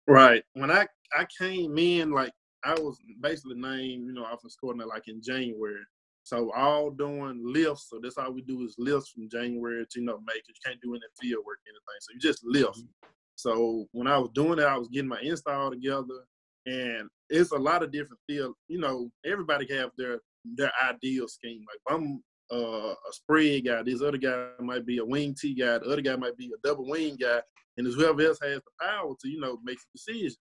Right. 0.07 0.43
When 0.53 0.71
I 0.71 0.87
I 1.15 1.25
came 1.39 1.77
in, 1.77 2.11
like 2.11 2.31
I 2.63 2.73
was 2.73 2.97
basically 3.21 3.55
named, 3.55 4.07
you 4.07 4.13
know, 4.13 4.25
offense 4.25 4.55
coordinator 4.59 4.89
like 4.89 5.07
in 5.07 5.21
January. 5.21 5.83
So 6.23 6.51
all 6.53 6.89
doing 6.89 7.41
lifts. 7.43 7.89
So 7.89 7.99
that's 8.01 8.17
all 8.17 8.31
we 8.31 8.41
do 8.41 8.63
is 8.63 8.75
lifts 8.77 9.09
from 9.09 9.29
January 9.29 9.85
to 9.85 9.99
you 9.99 10.05
know 10.05 10.19
May. 10.25 10.35
You 10.35 10.53
can't 10.65 10.79
do 10.81 10.91
any 10.95 11.01
field 11.21 11.43
work, 11.45 11.59
anything. 11.67 11.99
So 11.99 12.13
you 12.13 12.19
just 12.19 12.43
lift. 12.45 12.79
Mm-hmm. 12.79 13.09
So 13.35 13.87
when 13.91 14.07
I 14.07 14.17
was 14.17 14.29
doing 14.33 14.59
it, 14.59 14.65
I 14.65 14.77
was 14.77 14.87
getting 14.87 15.09
my 15.09 15.19
install 15.21 15.69
together 15.69 16.25
and 16.65 17.09
it's 17.33 17.51
a 17.51 17.57
lot 17.57 17.83
of 17.83 17.91
different 17.91 18.19
field. 18.27 18.53
You 18.67 18.79
know, 18.79 19.09
everybody 19.25 19.67
have 19.75 19.89
their 19.97 20.19
their 20.45 20.71
ideal 20.83 21.27
scheme. 21.27 21.65
Like 21.67 21.95
I'm 21.95 22.23
uh, 22.51 22.93
a 22.93 23.11
spread 23.11 23.65
guy, 23.65 23.81
this 23.81 24.01
other 24.01 24.17
guy 24.17 24.47
might 24.59 24.85
be 24.85 24.99
a 24.99 25.05
wing 25.05 25.35
T 25.39 25.55
guy, 25.55 25.79
the 25.79 25.85
other 25.85 26.01
guy 26.01 26.15
might 26.15 26.37
be 26.37 26.47
a 26.47 26.67
double 26.67 26.87
wing 26.87 27.17
guy, 27.19 27.41
and 27.77 27.85
there's 27.85 27.95
whoever 27.95 28.21
else 28.21 28.39
has 28.41 28.57
the 28.57 28.85
power 28.85 29.13
to 29.19 29.29
you 29.29 29.39
know 29.39 29.57
make 29.63 29.77
a 29.77 29.97
decision. 29.97 30.37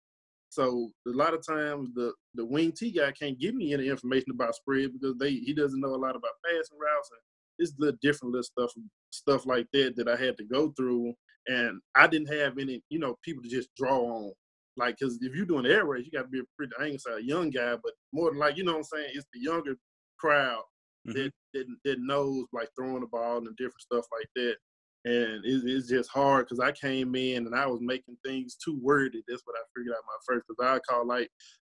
So 0.51 0.91
a 1.09 1.11
lot 1.11 1.33
of 1.33 1.47
times 1.47 1.89
the 1.95 2.13
the 2.35 2.45
wing 2.45 2.73
T 2.73 2.93
guy 2.93 3.11
can't 3.13 3.39
give 3.39 3.55
me 3.55 3.73
any 3.73 3.89
information 3.89 4.33
about 4.33 4.55
spread 4.55 4.93
because 4.93 5.17
they 5.19 5.31
he 5.31 5.55
doesn't 5.55 5.81
know 5.81 5.95
a 5.95 5.97
lot 5.97 6.17
about 6.17 6.33
passing 6.45 6.79
routes 6.79 7.11
and 7.11 7.21
it's 7.59 7.73
little 7.79 7.99
different 8.03 8.33
little 8.33 8.43
stuff 8.43 8.71
stuff 9.11 9.47
like 9.47 9.67
that 9.73 9.97
that 9.97 10.09
I 10.09 10.17
had 10.17 10.37
to 10.39 10.45
go 10.45 10.73
through 10.77 11.15
and 11.47 11.81
I 11.95 12.07
didn't 12.07 12.33
have 12.35 12.59
any 12.59 12.83
you 12.91 12.99
know 12.99 13.17
people 13.23 13.43
to 13.43 13.49
just 13.49 13.71
draw 13.77 13.99
on 13.99 14.33
like, 14.77 14.99
cause 14.99 15.19
if 15.21 15.35
you're 15.35 15.47
doing 15.47 15.67
air 15.67 15.85
raid, 15.85 16.05
you 16.05 16.11
got 16.11 16.23
to 16.23 16.29
be 16.29 16.41
a 16.41 16.45
pretty, 16.57 16.73
I 16.81 16.85
ain't 16.87 17.01
say 17.01 17.13
a 17.13 17.21
young 17.21 17.51
guy, 17.51 17.77
but 17.83 17.93
more 18.13 18.31
than 18.31 18.39
like, 18.39 18.57
you 18.57 18.65
know 18.65 18.73
what 18.73 18.79
I'm 18.79 18.85
saying? 18.85 19.11
It's 19.15 19.27
the 19.33 19.41
younger 19.41 19.77
crowd 20.19 20.63
mm-hmm. 21.07 21.19
that, 21.19 21.33
that, 21.55 21.67
that 21.85 21.97
knows 22.01 22.47
like 22.53 22.69
throwing 22.77 23.01
the 23.01 23.07
ball 23.07 23.39
and 23.39 23.57
different 23.57 23.81
stuff 23.81 24.07
like 24.19 24.29
that. 24.37 24.57
And 25.05 25.45
it, 25.45 25.63
it's 25.65 25.89
just 25.89 26.11
hard 26.11 26.47
because 26.47 26.61
I 26.61 26.73
came 26.73 27.15
in 27.17 27.47
and 27.47 27.55
I 27.55 27.67
was 27.67 27.81
making 27.81 28.17
things 28.25 28.57
too 28.57 28.79
wordy. 28.81 29.23
That's 29.27 29.43
what 29.45 29.57
I 29.57 29.63
figured 29.77 29.95
out 29.95 30.03
my 30.07 30.35
first. 30.35 30.47
Cause 30.47 30.65
I 30.65 30.79
call 30.89 31.07
like 31.07 31.29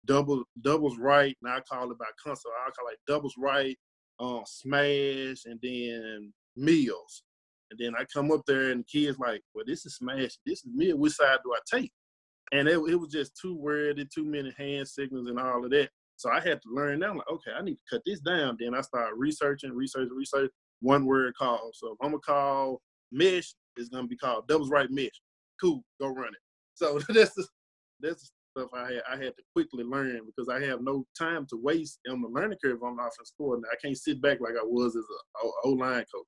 double 0.05 0.43
doubles 0.61 0.97
right, 0.97 1.35
and 1.41 1.51
I 1.51 1.59
call 1.61 1.91
it 1.91 1.97
by 1.97 2.05
console. 2.23 2.51
I 2.51 2.69
call 2.69 2.85
like 2.85 2.99
doubles 3.07 3.35
right, 3.37 3.77
um, 4.19 4.43
smash, 4.45 5.45
and 5.45 5.59
then 5.61 6.33
meals. 6.55 7.23
And 7.71 7.79
then 7.79 7.93
I 7.99 8.05
come 8.13 8.31
up 8.31 8.41
there 8.45 8.71
and 8.71 8.81
the 8.81 8.99
kids 8.99 9.17
like, 9.19 9.41
well, 9.53 9.65
this 9.67 9.85
is 9.85 9.95
smash, 9.95 10.37
this 10.45 10.59
is 10.59 10.69
meal. 10.73 10.97
Which 10.97 11.13
side 11.13 11.39
do 11.43 11.53
I 11.53 11.79
take? 11.79 11.91
And 12.51 12.67
it, 12.67 12.77
it 12.89 12.95
was 12.95 13.11
just 13.11 13.37
too 13.39 13.55
wordy, 13.55 14.07
too 14.13 14.25
many 14.25 14.53
hand 14.57 14.87
signals 14.87 15.27
and 15.27 15.39
all 15.39 15.63
of 15.63 15.71
that. 15.71 15.89
So 16.17 16.29
I 16.31 16.39
had 16.39 16.61
to 16.61 16.69
learn 16.71 16.99
that. 16.99 17.09
I'm 17.09 17.17
like, 17.17 17.29
okay, 17.29 17.51
I 17.57 17.61
need 17.61 17.75
to 17.75 17.95
cut 17.95 18.01
this 18.05 18.21
down. 18.21 18.57
Then 18.59 18.73
I 18.73 18.81
started 18.81 19.15
researching, 19.17 19.73
researching, 19.73 20.15
research. 20.15 20.51
One 20.81 21.05
word 21.05 21.33
call. 21.35 21.71
So 21.73 21.91
if 21.93 21.97
I'm 22.01 22.11
gonna 22.11 22.19
call 22.19 22.81
mesh, 23.11 23.53
it's 23.77 23.89
gonna 23.89 24.07
be 24.07 24.17
called 24.17 24.47
doubles 24.47 24.69
right 24.69 24.89
mesh. 24.91 25.21
Cool, 25.59 25.83
go 25.99 26.07
run 26.07 26.29
it. 26.29 26.39
So 26.75 26.99
that's 27.09 27.33
the, 27.33 27.45
that's 28.01 28.21
the 28.21 28.29
stuff 28.61 28.69
I 28.73 28.93
had 28.93 29.03
I 29.09 29.15
had 29.15 29.35
to 29.37 29.43
quickly 29.53 29.83
learn 29.83 30.21
because 30.25 30.49
I 30.49 30.65
have 30.65 30.81
no 30.81 31.05
time 31.17 31.45
to 31.47 31.57
waste 31.61 31.99
on 32.09 32.21
the 32.21 32.27
learning 32.27 32.57
curve 32.63 32.83
on 32.83 32.97
the 32.97 33.03
offense 33.03 33.33
coordinator. 33.37 33.71
I 33.71 33.85
can't 33.85 33.97
sit 33.97 34.21
back 34.21 34.39
like 34.41 34.53
I 34.53 34.65
was 34.65 34.95
as 34.95 35.03
a 35.03 35.47
O 35.63 35.71
line 35.71 36.05
coach. 36.13 36.25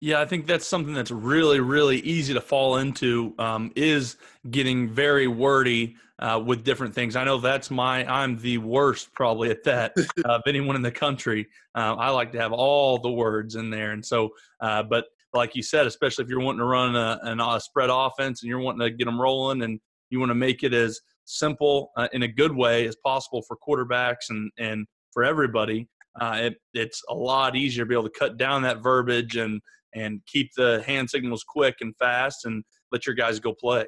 Yeah, 0.00 0.20
I 0.20 0.26
think 0.26 0.46
that's 0.46 0.66
something 0.66 0.94
that's 0.94 1.10
really, 1.10 1.58
really 1.58 1.98
easy 1.98 2.32
to 2.34 2.40
fall 2.40 2.76
into. 2.76 3.34
Um, 3.38 3.72
is 3.74 4.16
getting 4.48 4.88
very 4.88 5.26
wordy 5.26 5.96
uh, 6.20 6.40
with 6.44 6.62
different 6.62 6.94
things. 6.94 7.16
I 7.16 7.24
know 7.24 7.38
that's 7.38 7.68
my. 7.70 8.04
I'm 8.06 8.38
the 8.38 8.58
worst 8.58 9.12
probably 9.12 9.50
at 9.50 9.64
that 9.64 9.94
of 10.24 10.42
anyone 10.46 10.76
in 10.76 10.82
the 10.82 10.92
country. 10.92 11.48
Uh, 11.74 11.96
I 11.98 12.10
like 12.10 12.30
to 12.32 12.40
have 12.40 12.52
all 12.52 12.98
the 12.98 13.10
words 13.10 13.56
in 13.56 13.70
there, 13.70 13.90
and 13.90 14.04
so. 14.04 14.30
Uh, 14.60 14.84
but 14.84 15.06
like 15.34 15.56
you 15.56 15.62
said, 15.62 15.86
especially 15.86 16.24
if 16.24 16.30
you're 16.30 16.40
wanting 16.40 16.60
to 16.60 16.64
run 16.64 16.96
a, 16.96 17.18
an, 17.22 17.40
a 17.40 17.60
spread 17.60 17.90
offense 17.92 18.42
and 18.42 18.48
you're 18.48 18.60
wanting 18.60 18.80
to 18.80 18.90
get 18.90 19.04
them 19.04 19.20
rolling, 19.20 19.62
and 19.62 19.80
you 20.10 20.20
want 20.20 20.30
to 20.30 20.34
make 20.34 20.62
it 20.62 20.72
as 20.72 21.00
simple 21.24 21.90
uh, 21.96 22.08
in 22.12 22.22
a 22.22 22.28
good 22.28 22.54
way 22.54 22.86
as 22.86 22.96
possible 23.04 23.42
for 23.42 23.56
quarterbacks 23.56 24.30
and 24.30 24.52
and 24.58 24.86
for 25.12 25.24
everybody. 25.24 25.88
Uh, 26.20 26.38
it, 26.42 26.56
it's 26.74 27.02
a 27.08 27.14
lot 27.14 27.54
easier 27.54 27.84
to 27.84 27.88
be 27.88 27.94
able 27.94 28.08
to 28.08 28.18
cut 28.18 28.36
down 28.36 28.62
that 28.62 28.82
verbiage 28.82 29.36
and 29.36 29.60
and 29.94 30.20
keep 30.26 30.50
the 30.56 30.82
hand 30.86 31.08
signals 31.10 31.44
quick 31.46 31.76
and 31.80 31.96
fast 31.96 32.44
and 32.44 32.64
let 32.92 33.06
your 33.06 33.14
guys 33.14 33.40
go 33.40 33.54
play. 33.54 33.86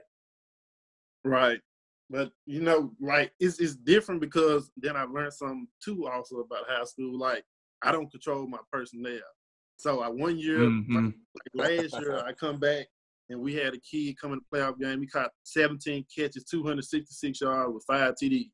Right. 1.25 1.61
But 2.09 2.33
you 2.47 2.61
know, 2.61 2.93
like 3.01 3.33
it's 3.39 3.61
it's 3.61 3.77
different 3.77 4.21
because 4.21 4.71
then 4.77 4.97
I 4.97 5.05
learned 5.05 5.33
something 5.33 5.69
too 5.83 6.09
also 6.09 6.39
about 6.39 6.65
high 6.69 6.85
school. 6.85 7.17
Like 7.17 7.45
I 7.83 7.93
don't 7.93 8.11
control 8.11 8.47
my 8.47 8.59
personnel. 8.73 9.21
So 9.77 10.01
I 10.01 10.09
one 10.09 10.37
year, 10.37 10.59
mm-hmm. 10.59 11.11
like 11.55 11.69
last 11.69 12.01
year, 12.01 12.23
I 12.27 12.33
come 12.33 12.59
back 12.59 12.87
and 13.31 13.41
we 13.41 13.55
had 13.55 13.75
a 13.75 13.79
kid 13.79 14.19
come 14.21 14.33
in 14.33 14.41
the 14.41 14.59
playoff 14.59 14.79
game. 14.79 15.01
He 15.01 15.07
caught 15.07 15.31
17 15.45 16.05
catches, 16.15 16.45
266 16.45 17.41
yards 17.41 17.73
with 17.73 17.85
five 17.87 18.15
TD. 18.21 18.51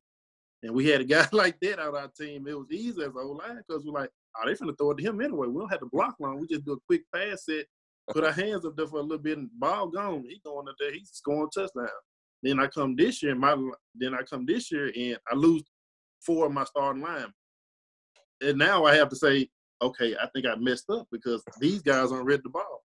And 0.63 0.73
we 0.73 0.87
had 0.87 1.01
a 1.01 1.03
guy 1.03 1.27
like 1.33 1.59
that 1.61 1.79
on 1.79 1.95
our 1.95 2.09
team. 2.09 2.47
It 2.47 2.57
was 2.57 2.67
easy 2.71 3.01
as 3.01 3.07
a 3.07 3.11
whole 3.11 3.37
line 3.37 3.57
because 3.67 3.83
we're 3.83 3.99
like, 3.99 4.11
oh, 4.41 4.47
they 4.47 4.53
finna 4.53 4.77
throw 4.77 4.91
it 4.91 4.97
to 4.97 5.03
him 5.03 5.21
anyway. 5.21 5.47
We 5.47 5.59
don't 5.59 5.69
have 5.69 5.79
to 5.79 5.89
block 5.91 6.15
long. 6.19 6.39
We 6.39 6.47
just 6.47 6.65
do 6.65 6.73
a 6.73 6.79
quick 6.87 7.03
pass 7.13 7.45
set, 7.45 7.65
put 8.11 8.23
our 8.23 8.31
hands 8.31 8.65
up 8.65 8.75
there 8.75 8.87
for 8.87 8.99
a 8.99 9.03
little 9.03 9.17
bit, 9.17 9.37
and 9.37 9.49
ball 9.59 9.87
gone. 9.87 10.23
He 10.27 10.41
going 10.45 10.67
up 10.67 10.75
there, 10.79 10.93
he's 10.93 11.09
scoring 11.11 11.49
touchdown. 11.53 11.87
Then 12.43 12.59
I 12.59 12.67
come 12.67 12.95
this 12.95 13.23
year, 13.23 13.35
my 13.35 13.55
then 13.95 14.13
I 14.13 14.21
come 14.23 14.45
this 14.45 14.71
year 14.71 14.91
and 14.95 15.17
I 15.31 15.35
lose 15.35 15.63
four 16.25 16.45
of 16.45 16.53
my 16.53 16.63
starting 16.65 17.01
line. 17.01 17.33
And 18.41 18.57
now 18.57 18.85
I 18.85 18.95
have 18.95 19.09
to 19.09 19.15
say, 19.15 19.49
okay, 19.81 20.15
I 20.21 20.27
think 20.33 20.45
I 20.45 20.55
messed 20.55 20.89
up 20.89 21.07
because 21.11 21.43
these 21.59 21.81
guys 21.81 22.11
aren't 22.11 22.25
ready 22.25 22.43
to 22.43 22.49
ball. 22.49 22.83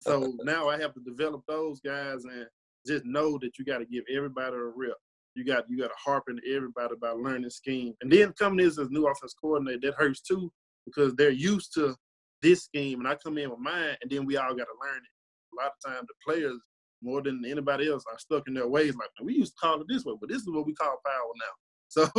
So 0.00 0.34
now 0.44 0.68
I 0.68 0.78
have 0.78 0.94
to 0.94 1.00
develop 1.00 1.42
those 1.48 1.80
guys 1.80 2.24
and 2.24 2.46
just 2.86 3.04
know 3.04 3.38
that 3.38 3.58
you 3.58 3.64
got 3.64 3.78
to 3.78 3.86
give 3.86 4.04
everybody 4.14 4.54
a 4.54 4.60
rep 4.60 4.96
you 5.36 5.44
got 5.44 5.68
you 5.68 5.78
got 5.78 5.88
to 5.88 5.94
harpen 6.02 6.40
everybody 6.50 6.94
about 6.94 7.18
learning 7.18 7.50
scheme. 7.50 7.94
And 8.00 8.10
then 8.10 8.32
coming 8.38 8.60
in 8.60 8.66
as 8.66 8.78
new 8.90 9.06
offense 9.06 9.34
coordinator, 9.34 9.80
that 9.82 9.94
hurts 9.94 10.22
too 10.22 10.50
because 10.86 11.14
they're 11.14 11.30
used 11.30 11.74
to 11.74 11.94
this 12.42 12.64
scheme, 12.64 13.00
and 13.00 13.08
I 13.08 13.16
come 13.16 13.38
in 13.38 13.50
with 13.50 13.58
mine, 13.58 13.96
and 14.00 14.10
then 14.10 14.24
we 14.24 14.36
all 14.36 14.54
got 14.54 14.64
to 14.64 14.78
learn 14.80 14.98
it. 14.98 15.58
A 15.58 15.62
lot 15.62 15.72
of 15.72 15.92
times, 15.92 16.06
the 16.08 16.14
players 16.24 16.58
more 17.02 17.22
than 17.22 17.44
anybody 17.46 17.90
else 17.90 18.04
are 18.10 18.18
stuck 18.18 18.44
in 18.46 18.54
their 18.54 18.68
ways. 18.68 18.94
Like 18.96 19.10
we 19.22 19.34
used 19.34 19.52
to 19.52 19.66
call 19.66 19.80
it 19.80 19.86
this 19.88 20.04
way, 20.04 20.14
but 20.20 20.28
this 20.28 20.42
is 20.42 20.48
what 20.48 20.66
we 20.66 20.74
call 20.74 20.96
power 21.04 21.32
now. 21.36 21.52
So 21.88 22.10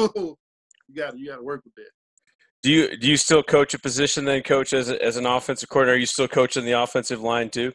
you 0.88 0.96
gotta 0.96 1.18
you 1.20 1.28
got 1.28 1.36
to 1.36 1.44
work 1.44 1.62
with 1.66 1.74
that. 1.76 1.90
Do 2.64 2.72
you 2.72 2.98
do 2.98 3.10
you 3.10 3.18
still 3.18 3.44
coach 3.44 3.74
a 3.74 3.80
position 3.80 4.24
then, 4.24 4.44
coach, 4.44 4.72
as 4.72 4.90
a, 4.90 5.04
as 5.04 5.18
an 5.18 5.26
offensive 5.26 5.68
coordinator? 5.68 5.98
Are 5.98 6.00
you 6.00 6.06
still 6.06 6.28
coaching 6.28 6.64
the 6.64 6.72
offensive 6.72 7.22
line 7.22 7.50
too? 7.50 7.74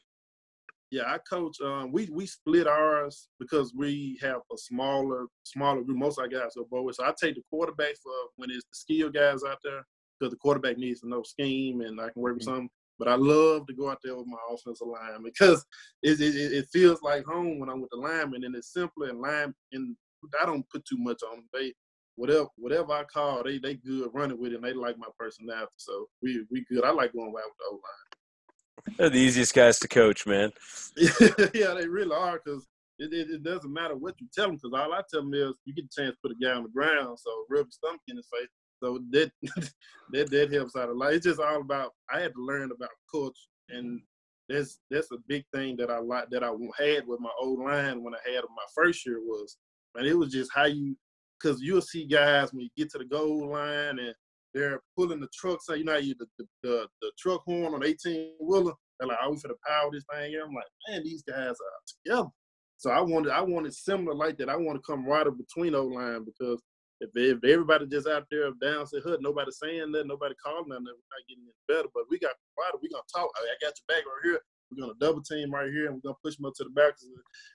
Yeah, 0.90 1.02
I 1.06 1.18
coach. 1.18 1.60
Um, 1.60 1.92
we 1.92 2.08
we 2.10 2.26
split 2.26 2.66
ours 2.66 3.28
because 3.38 3.74
we 3.76 4.18
have 4.22 4.40
a 4.52 4.56
smaller 4.56 5.26
smaller 5.42 5.82
group. 5.82 5.98
Most 5.98 6.18
of 6.18 6.22
our 6.22 6.28
guys 6.28 6.56
are 6.56 6.64
boys. 6.70 6.96
So 6.96 7.04
I 7.04 7.12
take 7.22 7.34
the 7.34 7.42
quarterback 7.50 7.94
for 8.02 8.12
when 8.36 8.50
it's 8.50 8.64
the 8.64 8.74
skill 8.74 9.10
guys 9.10 9.44
out 9.44 9.58
there 9.62 9.82
because 10.18 10.30
the 10.32 10.38
quarterback 10.38 10.78
needs 10.78 11.00
to 11.00 11.08
know 11.08 11.22
scheme 11.22 11.80
and 11.80 12.00
I 12.00 12.10
can 12.10 12.22
work 12.22 12.34
with 12.34 12.46
mm-hmm. 12.46 12.56
some. 12.56 12.68
But 12.98 13.08
I 13.08 13.14
love 13.14 13.66
to 13.66 13.74
go 13.74 13.90
out 13.90 13.98
there 14.04 14.16
with 14.16 14.26
my 14.26 14.38
offensive 14.50 14.86
line 14.86 15.22
because 15.24 15.64
it, 16.02 16.20
it, 16.20 16.52
it 16.52 16.66
feels 16.72 17.02
like 17.02 17.24
home 17.24 17.58
when 17.58 17.68
I'm 17.68 17.80
with 17.80 17.90
the 17.90 17.96
linemen 17.96 18.44
and 18.44 18.54
it's 18.54 18.72
simpler 18.72 19.08
and 19.08 19.20
line 19.20 19.54
and 19.72 19.96
I 20.40 20.46
don't 20.46 20.68
put 20.70 20.84
too 20.84 20.98
much 20.98 21.20
on 21.28 21.36
them. 21.36 21.48
They 21.52 21.72
whatever 22.16 22.46
whatever 22.56 22.92
I 22.92 23.04
call, 23.04 23.42
they 23.42 23.58
they 23.58 23.74
good 23.74 24.10
running 24.12 24.40
with 24.40 24.52
it 24.52 24.56
and 24.56 24.64
they 24.64 24.72
like 24.72 24.98
my 24.98 25.08
personality. 25.18 25.72
So 25.78 26.06
we 26.22 26.44
we 26.50 26.64
good. 26.70 26.84
I 26.84 26.90
like 26.90 27.12
going 27.12 27.28
out 27.28 27.34
with 27.34 27.58
the 27.58 27.64
O 27.70 27.72
line. 27.72 28.96
They're 28.98 29.10
the 29.10 29.18
easiest 29.18 29.54
guys 29.54 29.78
to 29.80 29.88
coach, 29.88 30.26
man. 30.26 30.52
yeah, 31.54 31.74
they 31.74 31.88
really 31.88 32.14
are 32.14 32.40
because 32.44 32.66
it, 32.98 33.12
it, 33.12 33.30
it, 33.30 33.42
doesn't 33.42 33.72
matter 33.72 33.96
what 33.96 34.20
you 34.20 34.26
tell 34.34 34.46
them 34.46 34.56
because 34.56 34.72
all 34.74 34.92
I 34.92 35.02
tell 35.10 35.22
them 35.22 35.34
is 35.34 35.54
you 35.64 35.74
get 35.74 35.84
a 35.84 36.00
chance 36.00 36.14
to 36.14 36.18
put 36.22 36.32
a 36.32 36.44
guy 36.44 36.52
on 36.52 36.64
the 36.64 36.68
ground, 36.68 37.18
so 37.18 37.30
rub 37.50 37.66
your 37.66 37.70
stomach 37.70 38.00
in 38.08 38.16
his 38.16 38.28
face. 38.30 38.48
So 38.82 38.98
that 39.10 39.30
that 40.12 40.30
that 40.30 40.52
helps 40.52 40.76
out 40.76 40.88
a 40.88 40.92
lot. 40.92 41.12
It's 41.12 41.26
just 41.26 41.40
all 41.40 41.60
about 41.60 41.92
I 42.12 42.20
had 42.20 42.32
to 42.34 42.44
learn 42.44 42.72
about 42.72 42.90
coach, 43.12 43.38
and 43.68 44.00
mm-hmm. 44.00 44.54
that's 44.54 44.80
that's 44.90 45.12
a 45.12 45.18
big 45.28 45.44
thing 45.54 45.76
that 45.76 45.90
I 45.90 45.98
like 45.98 46.30
that 46.30 46.42
I 46.42 46.50
had 46.78 47.06
with 47.06 47.20
my 47.20 47.30
old 47.40 47.60
line 47.60 48.02
when 48.02 48.14
I 48.14 48.30
had 48.30 48.42
my 48.42 48.66
first 48.74 49.06
year 49.06 49.20
was, 49.20 49.56
and 49.94 50.06
it 50.06 50.14
was 50.14 50.32
just 50.32 50.50
how 50.52 50.64
you 50.64 50.96
because 51.40 51.60
you'll 51.60 51.80
see 51.80 52.06
guys 52.06 52.52
when 52.52 52.62
you 52.62 52.68
get 52.76 52.90
to 52.90 52.98
the 52.98 53.04
goal 53.04 53.50
line 53.50 53.98
and 53.98 54.14
they're 54.54 54.80
pulling 54.96 55.20
the 55.20 55.28
trucks. 55.34 55.66
So 55.66 55.74
you 55.74 55.84
know, 55.84 55.96
you 55.96 56.14
the, 56.18 56.26
the, 56.38 56.46
the, 56.62 56.88
the 57.00 57.12
truck 57.18 57.42
horn 57.44 57.74
on 57.74 57.84
18 57.84 58.34
wheeler. 58.40 58.72
They're 58.98 59.08
like, 59.08 59.18
"Oh, 59.22 59.30
we 59.30 59.38
for 59.38 59.48
the 59.48 59.54
power 59.66 59.90
this 59.92 60.04
thing." 60.12 60.30
Here. 60.30 60.44
I'm 60.44 60.54
like, 60.54 60.64
man, 60.88 61.04
these 61.04 61.22
guys 61.22 61.36
are 61.36 61.54
together. 62.04 62.28
So 62.78 62.90
I 62.90 63.00
wanted, 63.00 63.30
I 63.30 63.40
wanted 63.40 63.74
similar 63.74 64.12
like 64.12 64.38
that. 64.38 64.48
I 64.48 64.56
want 64.56 64.76
to 64.76 64.82
come 64.84 65.06
right 65.06 65.26
up 65.26 65.34
between 65.38 65.76
O 65.76 65.84
line 65.84 66.24
because 66.24 66.60
if, 67.02 67.10
if 67.14 67.44
everybody 67.44 67.86
just 67.86 68.06
out 68.06 68.26
there 68.30 68.50
down 68.62 68.86
say 68.86 69.00
hood, 69.00 69.20
nobody 69.20 69.50
saying 69.50 69.92
that, 69.92 70.06
nobody 70.06 70.34
calling 70.42 70.68
nothing, 70.68 70.86
we're 70.86 71.10
not 71.10 71.26
getting 71.28 71.44
any 71.44 71.66
better. 71.68 71.88
But 71.92 72.04
we 72.08 72.18
got 72.18 72.34
provided, 72.54 72.80
we 72.80 72.88
gonna 72.88 73.02
talk. 73.12 73.30
I 73.36 73.42
got 73.60 73.74
your 73.74 73.88
back 73.88 74.06
right 74.06 74.24
here. 74.24 74.40
We're 74.70 74.86
gonna 74.86 74.98
double 75.00 75.22
team 75.22 75.52
right 75.52 75.70
here, 75.70 75.86
and 75.86 75.96
we're 75.96 76.12
gonna 76.12 76.22
push 76.24 76.36
them 76.36 76.46
up 76.46 76.54
to 76.56 76.64
the 76.64 76.70
back. 76.70 76.94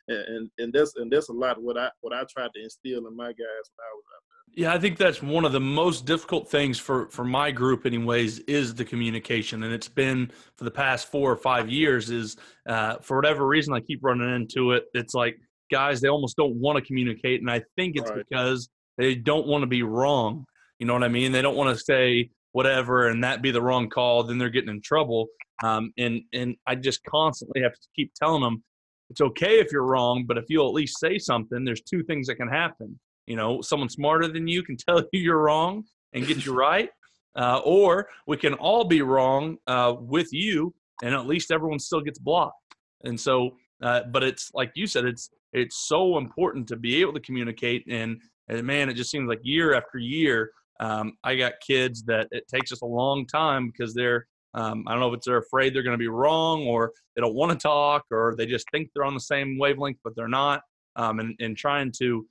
And, 0.07 0.19
and 0.35 0.51
and 0.57 0.73
that's 0.73 0.95
and 0.97 1.11
that's 1.11 1.29
a 1.29 1.33
lot 1.33 1.57
of 1.57 1.63
what 1.63 1.77
I 1.77 1.89
what 2.01 2.13
I 2.13 2.23
tried 2.29 2.51
to 2.55 2.63
instill 2.63 3.07
in 3.07 3.15
my 3.15 3.27
guys 3.27 3.37
when 3.71 3.83
I 3.83 3.93
was 3.95 4.03
out 4.13 4.23
there. 4.27 4.63
Yeah, 4.63 4.73
I 4.73 4.79
think 4.79 4.97
that's 4.97 5.21
one 5.21 5.45
of 5.45 5.51
the 5.51 5.59
most 5.59 6.05
difficult 6.05 6.49
things 6.49 6.77
for 6.77 7.09
for 7.09 7.23
my 7.23 7.51
group, 7.51 7.85
anyways, 7.85 8.39
is 8.39 8.75
the 8.75 8.85
communication, 8.85 9.63
and 9.63 9.73
it's 9.73 9.89
been 9.89 10.31
for 10.57 10.65
the 10.65 10.71
past 10.71 11.09
four 11.09 11.31
or 11.31 11.37
five 11.37 11.69
years. 11.69 12.09
Is 12.09 12.35
uh, 12.67 12.97
for 12.97 13.15
whatever 13.15 13.47
reason 13.47 13.73
I 13.73 13.79
keep 13.79 13.99
running 14.03 14.33
into 14.35 14.71
it. 14.71 14.85
It's 14.93 15.13
like 15.13 15.37
guys 15.71 16.01
they 16.01 16.07
almost 16.07 16.37
don't 16.37 16.55
want 16.55 16.77
to 16.77 16.85
communicate, 16.85 17.41
and 17.41 17.49
I 17.49 17.63
think 17.77 17.95
it's 17.95 18.09
right. 18.09 18.23
because 18.29 18.69
they 18.97 19.15
don't 19.15 19.47
want 19.47 19.61
to 19.63 19.67
be 19.67 19.83
wrong. 19.83 20.45
You 20.79 20.87
know 20.87 20.93
what 20.93 21.03
I 21.03 21.07
mean? 21.07 21.31
They 21.31 21.41
don't 21.41 21.55
want 21.55 21.75
to 21.75 21.83
say 21.83 22.29
whatever 22.51 23.07
and 23.07 23.23
that 23.23 23.41
be 23.41 23.51
the 23.51 23.61
wrong 23.61 23.89
call. 23.89 24.23
Then 24.23 24.37
they're 24.37 24.49
getting 24.49 24.69
in 24.69 24.81
trouble. 24.81 25.27
Um, 25.63 25.91
and 25.97 26.21
and 26.33 26.55
I 26.67 26.75
just 26.75 27.03
constantly 27.03 27.61
have 27.61 27.73
to 27.73 27.87
keep 27.95 28.13
telling 28.13 28.43
them 28.43 28.63
it's 29.09 29.21
okay 29.21 29.59
if 29.59 29.71
you're 29.71 29.85
wrong, 29.85 30.25
but 30.27 30.37
if 30.37 30.45
you'll 30.49 30.67
at 30.67 30.73
least 30.73 30.99
say 30.99 31.17
something, 31.17 31.63
there's 31.63 31.81
two 31.81 32.03
things 32.03 32.27
that 32.27 32.35
can 32.35 32.49
happen 32.49 32.99
you 33.27 33.35
know, 33.35 33.61
someone 33.61 33.89
smarter 33.89 34.27
than 34.27 34.47
you 34.47 34.63
can 34.63 34.77
tell 34.89 34.99
you 35.11 35.19
you're 35.19 35.37
wrong 35.37 35.83
and 36.13 36.25
get 36.25 36.45
you 36.45 36.55
right, 36.55 36.89
uh, 37.37 37.59
or 37.63 38.07
we 38.25 38.37
can 38.37 38.53
all 38.55 38.85
be 38.85 39.01
wrong 39.03 39.57
uh, 39.67 39.93
with 39.99 40.29
you, 40.31 40.73
and 41.03 41.13
at 41.13 41.27
least 41.27 41.51
everyone 41.51 41.77
still 41.77 42.01
gets 42.01 42.17
blocked. 42.17 42.55
And 43.03 43.19
so, 43.19 43.51
uh, 43.83 44.01
but 44.11 44.23
it's 44.23 44.49
like 44.55 44.71
you 44.73 44.87
said, 44.87 45.05
it's 45.05 45.29
it's 45.53 45.87
so 45.87 46.17
important 46.17 46.67
to 46.69 46.75
be 46.75 46.99
able 47.01 47.13
to 47.13 47.19
communicate. 47.19 47.85
And, 47.89 48.19
and 48.49 48.65
man, 48.65 48.89
it 48.89 48.95
just 48.95 49.11
seems 49.11 49.27
like 49.27 49.39
year 49.43 49.73
after 49.73 49.97
year, 49.97 50.51
um, 50.79 51.13
I 51.23 51.35
got 51.35 51.53
kids 51.65 52.03
that 52.03 52.27
it 52.31 52.47
takes 52.47 52.71
us 52.71 52.81
a 52.81 52.85
long 52.85 53.25
time 53.25 53.71
because 53.71 53.93
they're 53.93 54.27
um, 54.53 54.85
I 54.87 54.91
don't 54.91 55.01
know 55.01 55.09
if 55.09 55.17
it's 55.17 55.27
they're 55.27 55.37
afraid 55.37 55.73
they're 55.73 55.83
going 55.83 55.93
to 55.93 55.99
be 55.99 56.07
wrong 56.07 56.65
or 56.65 56.91
they 57.15 57.21
don't 57.21 57.35
want 57.35 57.51
to 57.51 57.57
talk 57.57 58.05
or 58.11 58.33
they 58.35 58.45
just 58.45 58.65
think 58.71 58.89
they're 58.93 59.05
on 59.05 59.13
the 59.13 59.19
same 59.19 59.57
wavelength, 59.59 59.99
but 60.03 60.15
they're 60.15 60.27
not. 60.27 60.61
Um, 60.95 61.19
and, 61.19 61.35
and 61.39 61.55
trying 61.55 61.91
to 61.99 62.25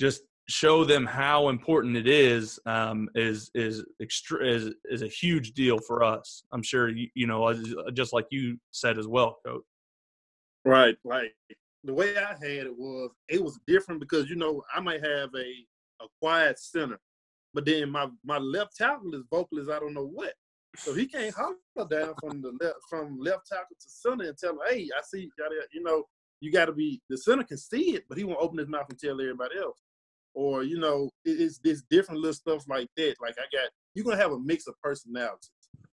just 0.00 0.22
show 0.48 0.84
them 0.84 1.04
how 1.04 1.50
important 1.50 1.96
it 1.96 2.08
is 2.08 2.58
um, 2.66 3.08
is 3.14 3.50
is 3.54 3.84
extra 4.00 4.46
is 4.46 4.70
is 4.86 5.02
a 5.02 5.08
huge 5.08 5.52
deal 5.52 5.78
for 5.78 6.02
us. 6.02 6.42
I'm 6.52 6.62
sure 6.62 6.88
you, 6.88 7.08
you 7.14 7.26
know 7.26 7.52
just 7.92 8.12
like 8.12 8.26
you 8.30 8.58
said 8.70 8.98
as 8.98 9.06
well, 9.06 9.36
coach. 9.46 9.62
Right, 10.64 10.96
like 11.04 11.34
the 11.84 11.94
way 11.94 12.16
I 12.16 12.30
had 12.30 12.66
it 12.66 12.76
was 12.76 13.10
it 13.28 13.42
was 13.42 13.58
different 13.66 14.00
because 14.00 14.28
you 14.28 14.36
know 14.36 14.62
I 14.74 14.80
might 14.80 15.04
have 15.04 15.30
a 15.34 15.66
a 16.02 16.06
quiet 16.20 16.58
center, 16.58 16.98
but 17.54 17.64
then 17.64 17.90
my 17.90 18.08
my 18.24 18.38
left 18.38 18.76
tackle 18.76 19.14
is 19.14 19.24
vocal 19.30 19.58
as 19.60 19.68
I 19.68 19.78
don't 19.78 19.94
know 19.94 20.06
what. 20.06 20.34
So 20.76 20.94
he 20.94 21.06
can't 21.06 21.34
holler 21.34 21.88
down 21.88 22.14
from 22.20 22.40
the 22.40 22.56
left 22.60 22.78
from 22.88 23.18
left 23.18 23.48
tackle 23.48 23.76
to 23.78 23.88
center 23.88 24.24
and 24.24 24.38
tell 24.38 24.52
him, 24.52 24.58
"Hey, 24.68 24.88
I 24.96 25.02
see 25.02 25.22
you 25.22 25.30
got 25.38 25.52
You 25.72 25.82
know, 25.82 26.04
you 26.40 26.50
got 26.50 26.66
to 26.66 26.72
be 26.72 27.00
the 27.08 27.16
center 27.16 27.44
can 27.44 27.58
see 27.58 27.94
it, 27.94 28.04
but 28.08 28.18
he 28.18 28.24
won't 28.24 28.40
open 28.40 28.58
his 28.58 28.68
mouth 28.68 28.86
and 28.88 28.98
tell 28.98 29.20
everybody 29.20 29.58
else. 29.58 29.80
Or 30.34 30.62
you 30.62 30.78
know, 30.78 31.10
it, 31.24 31.40
it's 31.40 31.58
this 31.58 31.82
different 31.90 32.20
little 32.20 32.34
stuff 32.34 32.64
like 32.68 32.88
that. 32.96 33.14
Like 33.20 33.36
I 33.38 33.44
got, 33.54 33.70
you're 33.94 34.04
gonna 34.04 34.16
have 34.16 34.32
a 34.32 34.40
mix 34.40 34.66
of 34.66 34.74
personalities, 34.82 35.50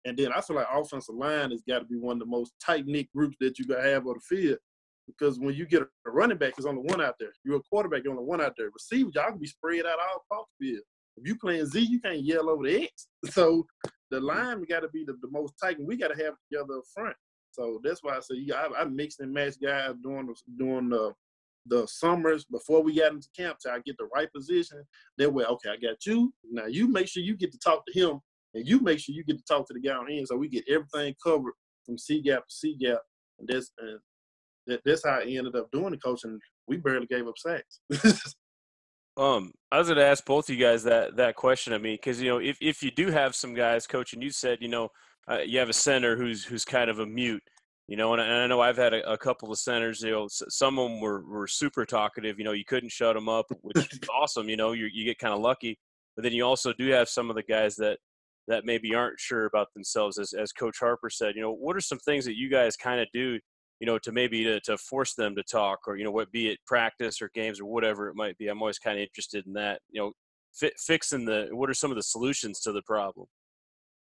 and 0.05 0.17
then 0.17 0.33
I 0.33 0.41
feel 0.41 0.57
like 0.57 0.67
offensive 0.73 1.15
line 1.15 1.51
has 1.51 1.63
got 1.69 1.81
to 1.81 1.85
be 1.85 1.97
one 1.97 2.17
of 2.17 2.21
the 2.21 2.27
most 2.27 2.53
tight 2.65 2.87
knit 2.87 3.13
groups 3.15 3.37
that 3.41 3.59
you 3.59 3.67
gotta 3.67 3.89
have 3.89 4.07
on 4.07 4.15
the 4.15 4.37
field. 4.37 4.59
Because 5.07 5.39
when 5.39 5.55
you 5.55 5.67
get 5.67 5.83
a 5.83 6.11
running 6.11 6.39
back, 6.39 6.55
there's 6.57 6.67
only 6.67 6.83
one 6.83 7.01
out 7.01 7.17
there. 7.19 7.33
You're 7.45 7.57
a 7.57 7.63
quarterback, 7.63 8.05
you're 8.05 8.13
only 8.13 8.25
one 8.25 8.41
out 8.41 8.55
there. 8.57 8.71
Receiver, 8.73 9.11
y'all 9.15 9.31
can 9.31 9.39
be 9.39 9.47
spread 9.47 9.85
out 9.85 9.99
all 9.99 10.23
across 10.25 10.47
the 10.61 10.67
field. 10.67 10.85
If 11.17 11.27
you 11.27 11.37
playing 11.37 11.67
Z, 11.67 11.81
you 11.81 12.01
can't 12.01 12.23
yell 12.23 12.49
over 12.49 12.65
the 12.65 12.85
X. 12.85 13.09
So 13.33 13.67
the 14.11 14.19
mm-hmm. 14.19 14.27
line 14.27 14.65
got 14.69 14.81
to 14.81 14.89
be 14.89 15.05
the, 15.05 15.15
the 15.21 15.31
most 15.31 15.55
tight, 15.63 15.79
and 15.79 15.87
we 15.87 15.97
got 15.97 16.09
to 16.09 16.25
have 16.25 16.35
together 16.51 16.79
up 16.79 16.85
front. 16.95 17.17
So 17.53 17.81
that's 17.85 18.03
why 18.03 18.17
I 18.17 18.21
say 18.21 18.37
yeah, 18.37 18.67
I, 18.77 18.83
I 18.83 18.85
mixed 18.85 19.21
and 19.21 19.33
matched 19.33 19.61
guys 19.61 19.95
during 20.03 20.27
the 20.27 20.35
during 20.59 20.89
the 20.89 21.13
the 21.67 21.87
summers 21.87 22.45
before 22.45 22.83
we 22.83 22.97
got 22.97 23.13
into 23.13 23.29
camp 23.37 23.59
till 23.61 23.73
I 23.73 23.79
get 23.85 23.97
the 23.99 24.09
right 24.15 24.33
position. 24.33 24.83
That 25.19 25.33
way, 25.33 25.45
okay, 25.45 25.71
I 25.71 25.77
got 25.77 26.05
you. 26.07 26.33
Now 26.51 26.67
you 26.67 26.89
make 26.89 27.09
sure 27.09 27.23
you 27.23 27.37
get 27.37 27.53
to 27.53 27.59
talk 27.59 27.85
to 27.87 27.93
him, 27.93 28.21
and 28.55 28.67
you 28.67 28.81
make 28.81 28.99
sure 28.99 29.15
you 29.15 29.25
get 29.25 29.39
to 29.39 29.45
talk 29.45 29.67
to 29.69 29.75
the 29.75 29.81
guy 29.81 29.95
on 29.95 30.11
end, 30.11 30.29
so 30.29 30.37
we 30.37 30.49
get 30.49 30.65
everything 30.69 31.15
covered 31.25 31.53
from 31.85 31.99
C 31.99 32.23
gap 32.23 32.49
to 32.49 32.55
C 32.55 32.77
gap. 32.77 33.01
And 33.39 33.49
that's 33.49 33.71
and 33.79 33.99
that, 34.67 34.81
that's 34.85 35.05
how 35.05 35.21
he 35.21 35.39
ended 35.39 35.57
up 35.57 35.71
doing 35.73 35.91
the 35.91 35.99
coaching. 35.99 36.39
We 36.69 36.77
barely 36.77 37.07
gave 37.07 37.27
up 37.27 37.35
sacks. 37.39 37.81
Um, 39.17 39.53
I 39.71 39.79
was 39.79 39.89
going 39.89 39.99
to 39.99 40.07
ask 40.07 40.25
both 40.25 40.49
of 40.49 40.55
you 40.55 40.65
guys 40.65 40.85
that 40.85 41.17
that 41.17 41.37
question. 41.37 41.75
I 41.75 41.79
mean, 41.79 41.97
because 41.97 42.21
you 42.21 42.31
know, 42.31 42.39
if 42.39 42.57
if 42.63 42.83
you 42.83 42.91
do 42.91 43.11
have 43.11 43.35
some 43.35 43.53
guys 43.53 43.87
coaching, 43.87 44.23
you 44.23 44.31
said 44.31 44.59
you 44.63 44.69
know 44.69 44.89
uh, 45.31 45.41
you 45.45 45.59
have 45.59 45.69
a 45.69 45.75
center 45.75 46.17
who's 46.17 46.45
who's 46.45 46.65
kind 46.65 46.89
of 46.89 46.99
a 46.99 47.07
mute, 47.07 47.43
you 47.89 47.97
know, 47.97 48.15
and, 48.15 48.23
and 48.23 48.33
I 48.33 48.47
know 48.47 48.61
I've 48.61 48.79
had 48.79 48.95
a, 48.95 49.13
a, 49.13 49.19
couple 49.19 49.53
of 49.53 49.59
centers. 49.59 50.01
You 50.01 50.13
know, 50.13 50.29
some 50.31 50.79
of 50.79 50.89
them 50.89 51.01
were 51.01 51.23
were 51.27 51.47
super 51.47 51.85
talkative. 51.85 52.39
You 52.39 52.45
know, 52.45 52.53
you 52.53 52.65
couldn't 52.65 52.91
shut 52.91 53.15
them 53.15 53.29
up, 53.29 53.47
which 53.61 53.77
is 53.77 54.01
awesome. 54.15 54.49
You 54.49 54.57
know, 54.57 54.73
you 54.73 54.89
you 54.91 55.05
get 55.05 55.19
kind 55.19 55.35
of 55.35 55.41
lucky, 55.41 55.79
but 56.17 56.23
then 56.23 56.33
you 56.33 56.45
also 56.45 56.73
do 56.73 56.89
have 56.89 57.09
some 57.09 57.29
of 57.29 57.37
the 57.37 57.43
guys 57.43 57.77
that 57.77 57.99
that 58.49 58.65
maybe 58.65 58.95
aren't 58.95 59.21
sure 59.21 59.45
about 59.45 59.69
themselves. 59.75 60.19
As 60.19 60.33
as 60.33 60.53
Coach 60.53 60.79
Harper 60.81 61.11
said, 61.11 61.35
you 61.37 61.43
know, 61.43 61.53
what 61.53 61.77
are 61.77 61.81
some 61.81 61.99
things 61.99 62.25
that 62.25 62.39
you 62.39 62.49
guys 62.49 62.77
kind 62.77 63.01
of 63.01 63.09
do 63.13 63.39
you 63.83 63.87
know, 63.87 63.99
to 63.99 64.13
maybe 64.13 64.45
to, 64.45 64.61
to 64.61 64.79
force 64.79 65.15
them 65.15 65.35
to 65.35 65.43
talk 65.43 65.81
or, 65.89 65.97
you 65.97 66.05
know, 66.05 66.13
what 66.13 66.31
be 66.31 66.47
it 66.47 66.61
practice 66.69 67.21
or 67.21 67.29
games 67.35 67.61
or 67.61 67.65
whatever 67.65 68.09
it 68.09 68.15
might 68.15 68.39
be. 68.39 68.47
I'm 68.47 68.63
always 68.63 68.79
kind 68.79 68.97
of 68.97 69.03
interested 69.03 69.45
in 69.45 69.55
that, 69.55 69.81
you 69.91 70.01
know, 70.01 70.13
fi- 70.55 70.71
fixing 70.79 71.25
the, 71.25 71.49
what 71.51 71.69
are 71.69 71.75
some 71.75 71.91
of 71.91 71.97
the 71.97 72.03
solutions 72.05 72.61
to 72.61 72.71
the 72.71 72.83
problem? 72.83 73.27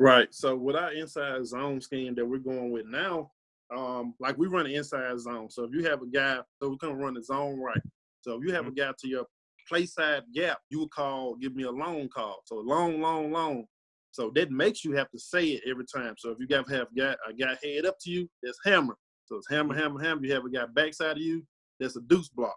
Right. 0.00 0.28
So 0.30 0.56
with 0.56 0.74
our 0.74 0.94
inside 0.94 1.46
zone 1.46 1.82
scheme 1.82 2.14
that 2.14 2.24
we're 2.24 2.38
going 2.38 2.72
with 2.72 2.86
now, 2.86 3.30
um, 3.76 4.14
like 4.18 4.38
we 4.38 4.46
run 4.46 4.64
an 4.64 4.72
inside 4.72 5.20
zone. 5.20 5.50
So 5.50 5.64
if 5.64 5.74
you 5.74 5.84
have 5.84 6.00
a 6.00 6.06
guy, 6.06 6.38
so 6.62 6.70
we're 6.70 6.76
gonna 6.76 6.94
run 6.94 7.12
the 7.12 7.22
zone 7.22 7.60
right. 7.60 7.82
So 8.22 8.36
if 8.36 8.44
you 8.46 8.54
have 8.54 8.64
mm-hmm. 8.64 8.72
a 8.72 8.86
guy 8.86 8.92
to 9.00 9.06
your 9.06 9.26
play 9.68 9.84
side 9.84 10.22
gap, 10.34 10.60
you 10.70 10.78
would 10.78 10.92
call, 10.92 11.36
give 11.36 11.54
me 11.54 11.64
a 11.64 11.70
long 11.70 12.08
call. 12.08 12.40
So 12.46 12.54
long, 12.56 13.02
long, 13.02 13.32
long. 13.32 13.66
So 14.12 14.32
that 14.34 14.50
makes 14.50 14.82
you 14.82 14.92
have 14.92 15.10
to 15.10 15.18
say 15.18 15.48
it 15.48 15.64
every 15.68 15.84
time. 15.84 16.14
So 16.16 16.30
if 16.30 16.38
you 16.40 16.46
got 16.46 16.70
have 16.70 16.88
got 16.96 17.18
a 17.28 17.34
guy 17.34 17.54
head 17.62 17.84
up 17.84 17.98
to 18.04 18.10
you, 18.10 18.30
that's 18.42 18.58
hammer. 18.64 18.96
So 19.28 19.36
it's 19.36 19.48
hammer, 19.50 19.74
hammer, 19.74 20.02
hammer. 20.02 20.24
You 20.24 20.32
have 20.32 20.44
a 20.46 20.50
guy 20.50 20.64
backside 20.72 21.16
of 21.16 21.22
you, 21.22 21.44
that's 21.78 21.96
a 21.96 22.00
deuce 22.00 22.30
block. 22.30 22.56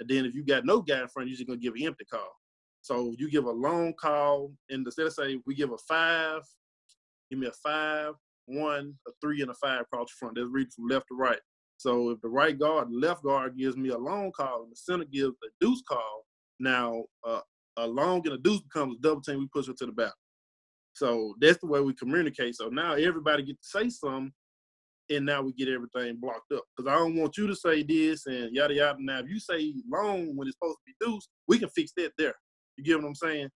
And 0.00 0.08
then 0.08 0.24
if 0.24 0.34
you 0.34 0.44
got 0.44 0.64
no 0.64 0.80
guy 0.80 1.02
in 1.02 1.08
front, 1.08 1.28
you're 1.28 1.36
just 1.36 1.46
gonna 1.46 1.58
give 1.58 1.74
an 1.74 1.84
empty 1.84 2.06
call. 2.06 2.32
So 2.80 3.14
you 3.18 3.30
give 3.30 3.44
a 3.44 3.50
long 3.50 3.92
call, 4.00 4.52
and 4.70 4.86
instead 4.86 5.06
of 5.06 5.12
say 5.12 5.38
we 5.46 5.54
give 5.54 5.72
a 5.72 5.78
five, 5.88 6.42
give 7.30 7.38
me 7.38 7.48
a 7.48 7.52
five, 7.52 8.14
one, 8.46 8.94
a 9.06 9.10
three, 9.20 9.42
and 9.42 9.50
a 9.50 9.54
five 9.54 9.82
across 9.82 10.08
the 10.08 10.14
front. 10.18 10.36
That's 10.36 10.48
reading 10.50 10.70
from 10.74 10.88
left 10.88 11.08
to 11.08 11.16
right. 11.16 11.40
So 11.76 12.10
if 12.10 12.20
the 12.22 12.28
right 12.28 12.58
guard, 12.58 12.88
left 12.90 13.22
guard 13.22 13.58
gives 13.58 13.76
me 13.76 13.90
a 13.90 13.98
long 13.98 14.32
call, 14.32 14.62
and 14.62 14.72
the 14.72 14.76
center 14.76 15.04
gives 15.04 15.34
a 15.44 15.48
deuce 15.60 15.82
call, 15.86 16.24
now 16.60 17.04
uh, 17.26 17.40
a 17.76 17.86
long 17.86 18.22
and 18.24 18.34
a 18.34 18.38
deuce 18.38 18.60
becomes 18.60 18.96
a 18.96 19.02
double 19.02 19.20
team. 19.20 19.40
We 19.40 19.48
push 19.52 19.68
it 19.68 19.76
to 19.78 19.86
the 19.86 19.92
back. 19.92 20.14
So 20.94 21.34
that's 21.40 21.58
the 21.58 21.66
way 21.66 21.80
we 21.80 21.92
communicate. 21.92 22.56
So 22.56 22.68
now 22.68 22.94
everybody 22.94 23.42
get 23.42 23.60
to 23.60 23.68
say 23.68 23.90
something, 23.90 24.32
and 25.10 25.24
now 25.24 25.42
we 25.42 25.52
get 25.52 25.68
everything 25.68 26.16
blocked 26.20 26.52
up. 26.52 26.64
Because 26.76 26.90
I 26.90 26.96
don't 26.96 27.16
want 27.16 27.36
you 27.36 27.46
to 27.46 27.56
say 27.56 27.82
this 27.82 28.26
and 28.26 28.54
yada 28.54 28.74
yada. 28.74 28.98
Now, 29.00 29.20
if 29.20 29.28
you 29.28 29.38
say 29.38 29.74
long 29.90 30.36
when 30.36 30.48
it's 30.48 30.56
supposed 30.56 30.78
to 30.78 30.84
be 30.86 30.94
deuce, 31.00 31.28
we 31.46 31.58
can 31.58 31.68
fix 31.70 31.92
that 31.96 32.12
there. 32.18 32.34
You 32.76 32.84
get 32.84 33.00
what 33.00 33.08
I'm 33.08 33.14
saying? 33.14 33.48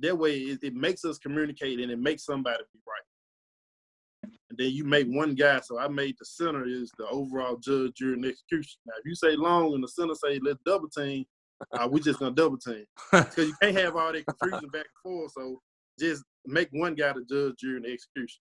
That 0.00 0.18
way, 0.18 0.38
it, 0.38 0.60
it 0.62 0.74
makes 0.74 1.04
us 1.04 1.18
communicate 1.18 1.80
and 1.80 1.90
it 1.90 1.98
makes 1.98 2.24
somebody 2.24 2.62
be 2.72 2.80
right. 2.86 4.30
And 4.50 4.58
then 4.58 4.70
you 4.70 4.84
make 4.84 5.06
one 5.08 5.34
guy. 5.34 5.60
So 5.60 5.78
I 5.78 5.88
made 5.88 6.16
the 6.18 6.24
center 6.24 6.64
is 6.66 6.90
the 6.98 7.06
overall 7.08 7.56
judge, 7.56 7.94
jury, 7.96 8.14
and 8.14 8.24
execution. 8.24 8.78
Now, 8.86 8.94
if 8.98 9.06
you 9.06 9.14
say 9.14 9.36
long 9.36 9.74
and 9.74 9.82
the 9.82 9.88
center 9.88 10.14
say 10.14 10.40
let's 10.42 10.60
double 10.64 10.88
team, 10.88 11.24
uh, 11.72 11.88
we 11.90 12.00
just 12.00 12.18
gonna 12.18 12.34
double 12.34 12.58
team 12.58 12.84
because 13.12 13.48
you 13.48 13.54
can't 13.62 13.76
have 13.76 13.96
all 13.96 14.12
that 14.12 14.26
confusion 14.26 14.68
back 14.68 14.86
and 14.86 15.02
forth. 15.02 15.32
So 15.32 15.60
just 15.98 16.24
make 16.46 16.68
one 16.72 16.94
guy 16.94 17.12
the 17.12 17.24
judge, 17.24 17.56
jury, 17.58 17.76
and 17.76 17.86
execution. 17.86 18.40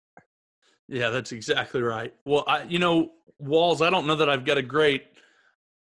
Yeah, 0.87 1.09
that's 1.09 1.31
exactly 1.31 1.81
right. 1.81 2.13
Well, 2.25 2.43
I, 2.47 2.63
you 2.63 2.79
know, 2.79 3.11
Walls, 3.39 3.81
I 3.81 3.89
don't 3.89 4.05
know 4.05 4.15
that 4.15 4.29
I've 4.29 4.45
got 4.45 4.57
a 4.57 4.61
great. 4.61 5.03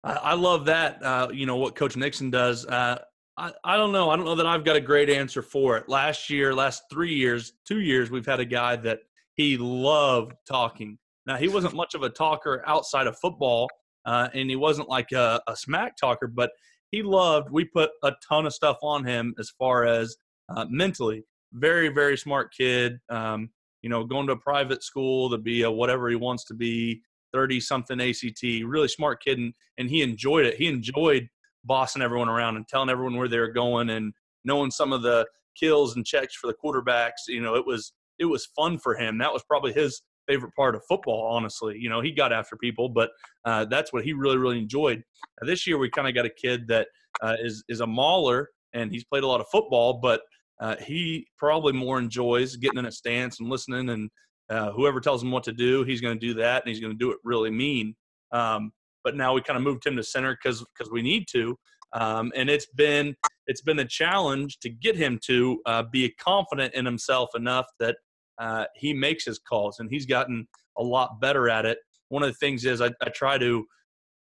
I, 0.03 0.13
I 0.13 0.33
love 0.33 0.65
that. 0.65 1.03
Uh, 1.03 1.29
you 1.31 1.45
know 1.45 1.57
what 1.57 1.75
Coach 1.75 1.95
Nixon 1.95 2.29
does. 2.29 2.65
Uh, 2.65 2.99
I, 3.37 3.51
I 3.63 3.77
don't 3.77 3.91
know. 3.91 4.09
I 4.09 4.15
don't 4.15 4.25
know 4.25 4.35
that 4.35 4.47
I've 4.47 4.65
got 4.65 4.75
a 4.75 4.81
great 4.81 5.09
answer 5.09 5.41
for 5.41 5.77
it. 5.77 5.87
Last 5.87 6.29
year, 6.29 6.53
last 6.53 6.83
three 6.91 7.13
years, 7.13 7.53
two 7.65 7.79
years, 7.79 8.09
we've 8.09 8.25
had 8.25 8.39
a 8.39 8.45
guy 8.45 8.75
that 8.77 8.99
he 9.35 9.57
loved 9.57 10.33
talking. 10.47 10.97
Now 11.25 11.35
he 11.35 11.47
wasn't 11.47 11.75
much 11.75 11.93
of 11.93 12.03
a 12.03 12.09
talker 12.09 12.63
outside 12.65 13.05
of 13.05 13.17
football, 13.19 13.69
uh, 14.05 14.29
and 14.33 14.49
he 14.49 14.55
wasn't 14.55 14.89
like 14.89 15.11
a, 15.11 15.41
a, 15.47 15.55
smack 15.55 15.97
talker, 15.97 16.27
but 16.27 16.51
he 16.91 17.03
loved. 17.03 17.49
We 17.51 17.65
put 17.65 17.91
a 18.03 18.13
ton 18.27 18.45
of 18.45 18.53
stuff 18.53 18.77
on 18.81 19.03
him 19.05 19.35
as 19.37 19.51
far 19.51 19.85
as 19.85 20.15
uh, 20.49 20.65
mentally. 20.69 21.23
Very, 21.53 21.89
very 21.89 22.17
smart 22.17 22.53
kid. 22.57 22.97
Um, 23.09 23.49
you 23.81 23.89
know, 23.89 24.03
going 24.03 24.27
to 24.27 24.33
a 24.33 24.37
private 24.37 24.83
school 24.83 25.29
to 25.29 25.37
be 25.37 25.63
a 25.63 25.71
whatever 25.71 26.09
he 26.09 26.15
wants 26.15 26.43
to 26.45 26.53
be, 26.53 27.01
30 27.33 27.59
something 27.59 27.99
ACT, 28.01 28.43
really 28.65 28.87
smart 28.87 29.23
kid. 29.23 29.37
And, 29.37 29.53
and 29.77 29.89
he 29.89 30.01
enjoyed 30.01 30.45
it. 30.45 30.55
He 30.55 30.67
enjoyed 30.67 31.27
bossing 31.63 32.01
everyone 32.01 32.29
around 32.29 32.55
and 32.55 32.67
telling 32.67 32.89
everyone 32.89 33.17
where 33.17 33.27
they 33.27 33.39
were 33.39 33.51
going 33.51 33.89
and 33.89 34.13
knowing 34.45 34.71
some 34.71 34.93
of 34.93 35.01
the 35.01 35.27
kills 35.59 35.95
and 35.95 36.05
checks 36.05 36.35
for 36.35 36.47
the 36.47 36.53
quarterbacks. 36.53 37.27
You 37.27 37.41
know, 37.41 37.55
it 37.55 37.65
was, 37.65 37.93
it 38.19 38.25
was 38.25 38.47
fun 38.55 38.79
for 38.79 38.95
him. 38.95 39.17
That 39.17 39.33
was 39.33 39.43
probably 39.43 39.73
his 39.73 40.01
favorite 40.27 40.53
part 40.55 40.75
of 40.75 40.83
football, 40.87 41.27
honestly. 41.31 41.77
You 41.77 41.89
know, 41.89 42.01
he 42.01 42.11
got 42.11 42.33
after 42.33 42.55
people, 42.55 42.89
but 42.89 43.11
uh, 43.45 43.65
that's 43.65 43.91
what 43.91 44.03
he 44.03 44.13
really, 44.13 44.37
really 44.37 44.59
enjoyed. 44.59 45.03
Uh, 45.41 45.45
this 45.45 45.67
year, 45.67 45.77
we 45.77 45.89
kind 45.89 46.07
of 46.07 46.15
got 46.15 46.25
a 46.25 46.29
kid 46.29 46.67
that 46.67 46.87
uh, 47.21 47.35
is 47.41 47.63
is 47.67 47.81
a 47.81 47.87
mauler 47.87 48.49
and 48.73 48.91
he's 48.91 49.03
played 49.03 49.23
a 49.23 49.27
lot 49.27 49.41
of 49.41 49.47
football, 49.51 49.99
but 50.01 50.21
uh, 50.59 50.75
he 50.77 51.27
probably 51.37 51.73
more 51.73 51.99
enjoys 51.99 52.55
getting 52.55 52.79
in 52.79 52.85
a 52.85 52.91
stance 52.91 53.39
and 53.39 53.49
listening 53.49 53.89
and 53.89 54.09
uh, 54.49 54.71
whoever 54.71 54.99
tells 54.99 55.21
him 55.21 55.31
what 55.31 55.43
to 55.43 55.51
do 55.51 55.83
he's 55.83 56.01
going 56.01 56.17
to 56.17 56.27
do 56.27 56.33
that 56.33 56.63
and 56.63 56.69
he's 56.69 56.79
going 56.79 56.93
to 56.93 56.97
do 56.97 57.11
it 57.11 57.17
really 57.23 57.51
mean. 57.51 57.95
Um, 58.31 58.71
but 59.03 59.15
now 59.15 59.33
we 59.33 59.41
kind 59.41 59.57
of 59.57 59.63
moved 59.63 59.85
him 59.85 59.95
to 59.95 60.03
center 60.03 60.37
because 60.41 60.65
because 60.73 60.91
we 60.91 61.01
need 61.01 61.27
to 61.31 61.57
um, 61.93 62.31
and 62.35 62.49
it's 62.49 62.67
been 62.67 63.15
it's 63.47 63.61
been 63.61 63.79
a 63.79 63.85
challenge 63.85 64.59
to 64.59 64.69
get 64.69 64.95
him 64.95 65.19
to 65.25 65.61
uh, 65.65 65.83
be 65.83 66.09
confident 66.19 66.73
in 66.73 66.85
himself 66.85 67.29
enough 67.35 67.65
that 67.79 67.95
uh, 68.39 68.65
he 68.75 68.93
makes 68.93 69.25
his 69.25 69.39
calls 69.39 69.79
and 69.79 69.89
he's 69.89 70.05
gotten 70.05 70.47
a 70.77 70.83
lot 70.83 71.19
better 71.21 71.49
at 71.49 71.65
it. 71.65 71.79
One 72.09 72.23
of 72.23 72.29
the 72.29 72.35
things 72.35 72.65
is 72.65 72.81
I, 72.81 72.91
I 73.01 73.09
try 73.09 73.37
to 73.37 73.65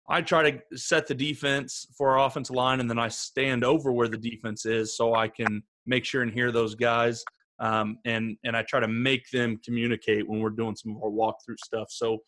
I 0.08 0.22
try 0.22 0.52
to 0.52 0.78
set 0.78 1.08
the 1.08 1.16
defense 1.16 1.88
for 1.98 2.12
our 2.12 2.28
offensive 2.28 2.56
line, 2.56 2.80
and 2.80 2.88
then 2.88 3.00
I 3.00 3.08
stand 3.08 3.64
over 3.64 3.92
where 3.92 4.08
the 4.08 4.18
defense 4.18 4.66
is 4.66 4.96
so 4.96 5.16
I 5.16 5.28
can 5.28 5.64
make 5.86 6.06
sure 6.06 6.22
and 6.22 6.32
hear 6.32 6.52
those 6.52 6.76
guys. 6.76 7.24
Um, 7.60 7.98
and 8.06 8.38
and 8.44 8.56
I 8.56 8.64
try 8.64 8.80
to 8.80 8.88
make 8.88 9.30
them 9.32 9.60
communicate 9.64 10.28
when 10.28 10.42
we're 10.42 10.50
doing 10.50 10.76
some 10.76 10.94
more 10.94 11.12
walkthrough 11.12 11.60
stuff. 11.64 11.88
So 11.90 12.20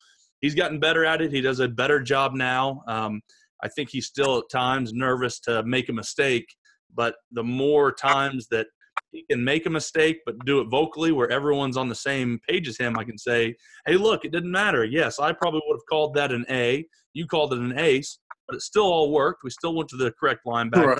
he's 0.41 0.55
gotten 0.55 0.79
better 0.79 1.05
at 1.05 1.21
it. 1.21 1.31
He 1.31 1.41
does 1.41 1.59
a 1.59 1.67
better 1.67 1.99
job 1.99 2.33
now. 2.33 2.81
Um, 2.87 3.21
I 3.63 3.67
think 3.67 3.89
he's 3.89 4.05
still 4.05 4.37
at 4.37 4.49
times 4.51 4.93
nervous 4.93 5.39
to 5.41 5.63
make 5.63 5.89
a 5.89 5.93
mistake, 5.93 6.45
but 6.93 7.15
the 7.31 7.43
more 7.43 7.91
times 7.91 8.47
that 8.51 8.67
he 9.11 9.25
can 9.29 9.43
make 9.43 9.65
a 9.65 9.69
mistake 9.69 10.19
but 10.25 10.35
do 10.45 10.59
it 10.59 10.69
vocally 10.69 11.11
where 11.11 11.29
everyone's 11.29 11.77
on 11.77 11.89
the 11.89 11.95
same 11.95 12.39
page 12.47 12.67
as 12.67 12.77
him, 12.77 12.97
I 12.97 13.03
can 13.03 13.17
say, 13.17 13.55
hey, 13.85 13.95
look, 13.95 14.25
it 14.25 14.31
didn't 14.31 14.51
matter. 14.51 14.85
Yes, 14.85 15.19
I 15.19 15.33
probably 15.33 15.61
would 15.67 15.75
have 15.75 15.85
called 15.89 16.13
that 16.15 16.31
an 16.31 16.45
A. 16.49 16.85
You 17.13 17.25
called 17.25 17.53
it 17.53 17.59
an 17.59 17.77
ace, 17.77 18.19
but 18.47 18.55
it 18.55 18.61
still 18.61 18.83
all 18.83 19.11
worked. 19.11 19.43
We 19.43 19.49
still 19.49 19.75
went 19.75 19.89
to 19.89 19.97
the 19.97 20.13
correct 20.19 20.41
linebacker. 20.45 20.85
Right 20.85 20.99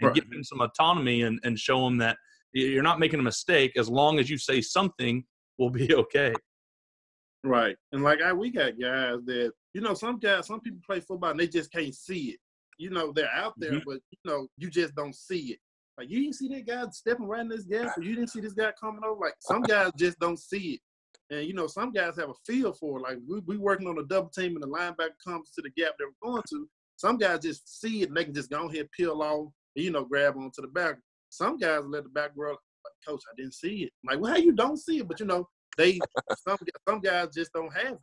and 0.00 0.08
right. 0.08 0.14
give 0.14 0.28
them 0.30 0.44
some 0.44 0.60
autonomy 0.60 1.22
and, 1.22 1.40
and 1.44 1.58
show 1.58 1.84
them 1.84 1.98
that 1.98 2.16
you're 2.52 2.82
not 2.82 2.98
making 2.98 3.20
a 3.20 3.22
mistake 3.22 3.72
as 3.76 3.88
long 3.88 4.18
as 4.18 4.30
you 4.30 4.38
say 4.38 4.60
something 4.60 5.24
will 5.58 5.70
be 5.70 5.94
okay. 5.94 6.32
Right. 7.44 7.76
And 7.92 8.02
like 8.02 8.22
I 8.22 8.32
we 8.32 8.50
got 8.50 8.78
guys 8.80 9.18
that 9.26 9.52
you 9.74 9.80
know, 9.80 9.94
some 9.94 10.18
guys 10.18 10.46
some 10.46 10.60
people 10.60 10.80
play 10.84 11.00
football 11.00 11.30
and 11.30 11.40
they 11.40 11.48
just 11.48 11.70
can't 11.72 11.94
see 11.94 12.30
it. 12.30 12.38
You 12.78 12.90
know, 12.90 13.12
they're 13.12 13.30
out 13.32 13.54
there, 13.56 13.72
mm-hmm. 13.72 13.88
but 13.88 14.00
you 14.10 14.18
know, 14.30 14.48
you 14.58 14.70
just 14.70 14.94
don't 14.94 15.14
see 15.14 15.52
it. 15.52 15.58
Like 15.96 16.10
you 16.10 16.20
didn't 16.20 16.34
see 16.34 16.48
that 16.48 16.66
guy 16.66 16.84
stepping 16.90 17.26
right 17.26 17.40
in 17.40 17.48
this 17.48 17.64
gap, 17.64 17.96
or 17.96 18.02
you 18.02 18.14
didn't 18.14 18.30
see 18.30 18.40
this 18.40 18.52
guy 18.52 18.72
coming 18.78 19.02
over. 19.04 19.20
Like 19.20 19.34
some 19.40 19.62
guys 19.62 19.92
just 19.98 20.18
don't 20.18 20.38
see 20.38 20.74
it. 20.74 20.80
And 21.34 21.46
you 21.46 21.54
know, 21.54 21.66
some 21.66 21.92
guys 21.92 22.16
have 22.18 22.30
a 22.30 22.34
feel 22.46 22.72
for 22.72 22.98
it. 22.98 23.02
Like 23.02 23.18
we 23.26 23.40
we 23.40 23.56
working 23.56 23.88
on 23.88 23.98
a 23.98 24.04
double 24.04 24.28
team 24.28 24.56
and 24.56 24.62
the 24.62 24.68
linebacker 24.68 25.16
comes 25.24 25.50
to 25.52 25.62
the 25.62 25.70
gap 25.70 25.92
that 25.98 26.06
we're 26.06 26.30
going 26.30 26.42
to. 26.50 26.68
Some 26.96 27.16
guys 27.16 27.40
just 27.40 27.80
see 27.80 28.02
it 28.02 28.08
and 28.08 28.16
they 28.16 28.24
can 28.24 28.34
just 28.34 28.50
go 28.50 28.68
ahead, 28.68 28.90
peel 28.92 29.22
off, 29.22 29.52
you 29.82 29.90
know, 29.90 30.04
grab 30.04 30.36
onto 30.36 30.62
the 30.62 30.68
back. 30.68 30.96
Some 31.28 31.56
guys 31.58 31.82
let 31.86 32.04
the 32.04 32.08
back 32.10 32.30
roll. 32.36 32.52
Like, 32.84 32.92
Coach, 33.06 33.22
I 33.30 33.34
didn't 33.36 33.54
see 33.54 33.84
it. 33.84 33.92
I'm 34.04 34.14
like, 34.14 34.22
well, 34.22 34.32
how 34.32 34.38
you 34.38 34.52
don't 34.52 34.76
see 34.76 34.98
it? 34.98 35.08
But 35.08 35.20
you 35.20 35.26
know, 35.26 35.48
they 35.76 35.98
some 36.38 36.58
some 36.88 37.00
guys 37.00 37.28
just 37.34 37.52
don't 37.52 37.72
have 37.76 37.94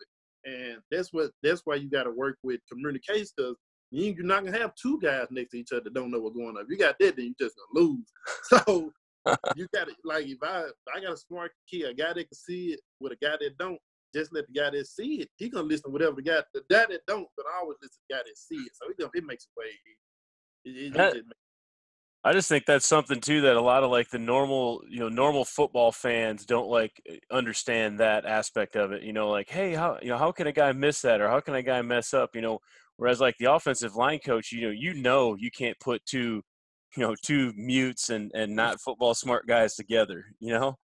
it, 0.45 0.49
and 0.49 0.77
that's 0.91 1.11
what 1.13 1.31
that's 1.41 1.61
why 1.65 1.75
you 1.75 1.89
got 1.89 2.03
to 2.03 2.11
work 2.11 2.37
with 2.43 2.59
communication 2.71 3.27
because 3.37 3.55
you're 3.91 4.23
not 4.23 4.43
gonna 4.43 4.57
have 4.57 4.73
two 4.75 4.99
guys 4.99 5.27
next 5.29 5.51
to 5.51 5.59
each 5.59 5.71
other 5.71 5.81
that 5.85 5.93
don't 5.93 6.11
know 6.11 6.19
what's 6.19 6.35
going 6.35 6.57
on. 6.57 6.63
If 6.63 6.69
you 6.69 6.77
got 6.77 6.95
that, 6.99 7.15
then 7.15 7.25
you 7.25 7.35
just 7.39 7.55
gonna 7.55 7.85
lose. 7.87 8.11
So 8.65 8.91
you 9.55 9.67
got 9.73 9.87
to 9.87 9.95
like 10.03 10.25
if 10.27 10.37
I 10.43 10.65
I 10.93 10.99
got 10.99 11.13
a 11.13 11.17
smart 11.17 11.51
kid, 11.71 11.83
a 11.89 11.93
guy 11.93 12.09
that 12.13 12.15
can 12.27 12.33
see 12.33 12.73
it 12.73 12.81
with 12.99 13.13
a 13.13 13.15
guy 13.15 13.37
that 13.39 13.57
don't. 13.57 13.79
Just 14.13 14.31
let 14.33 14.45
the 14.47 14.53
guy 14.53 14.69
that 14.69 14.85
see 14.85 15.21
it. 15.21 15.29
He 15.37 15.49
gonna 15.49 15.65
listen 15.65 15.85
to 15.85 15.89
whatever 15.91 16.17
the 16.17 16.21
guy 16.23 16.41
the 16.53 16.61
guy 16.69 16.85
that 16.89 17.01
don't, 17.07 17.27
but 17.37 17.45
I 17.51 17.61
always 17.61 17.77
listen 17.81 17.95
to 17.95 17.99
the 18.09 18.15
guy 18.15 18.21
that 18.25 18.37
see 18.37 18.55
it. 18.57 18.71
So 18.75 18.89
it, 18.89 19.09
it 19.17 19.23
makes 19.23 19.45
it 19.45 19.51
way. 19.57 19.65
It, 20.65 20.87
it, 20.87 20.93
That- 20.93 21.15
it, 21.15 21.25
I 22.25 22.31
just 22.31 22.47
think 22.47 22.65
that's 22.65 22.87
something 22.87 23.19
too 23.19 23.41
that 23.41 23.57
a 23.57 23.61
lot 23.61 23.83
of 23.83 23.91
like 23.91 24.09
the 24.09 24.19
normal, 24.19 24.81
you 24.89 24.99
know, 24.99 25.09
normal 25.09 25.43
football 25.43 25.91
fans 25.91 26.45
don't 26.45 26.69
like 26.69 27.01
understand 27.29 27.99
that 27.99 28.25
aspect 28.25 28.77
of 28.77 28.93
it. 28.93 29.03
You 29.03 29.11
know, 29.11 29.29
like, 29.29 29.49
hey, 29.49 29.73
how 29.73 29.97
you 30.01 30.07
know 30.07 30.17
how 30.17 30.31
can 30.31 30.47
a 30.47 30.53
guy 30.53 30.71
miss 30.71 31.01
that 31.01 31.19
or 31.19 31.27
how 31.27 31.41
can 31.41 31.55
a 31.55 31.61
guy 31.63 31.81
mess 31.81 32.13
up? 32.13 32.29
You 32.33 32.41
know, 32.41 32.59
whereas 32.95 33.19
like 33.19 33.35
the 33.39 33.51
offensive 33.51 33.95
line 33.95 34.19
coach, 34.19 34.53
you 34.53 34.61
know, 34.61 34.69
you 34.71 34.93
know 34.93 35.35
you 35.35 35.51
can't 35.51 35.77
put 35.81 36.05
two, 36.05 36.41
you 36.95 37.03
know, 37.03 37.15
two 37.21 37.51
mutes 37.57 38.09
and 38.09 38.31
and 38.33 38.55
not 38.55 38.79
football 38.79 39.13
smart 39.13 39.45
guys 39.45 39.75
together. 39.75 40.23
You 40.39 40.53
know, 40.53 40.77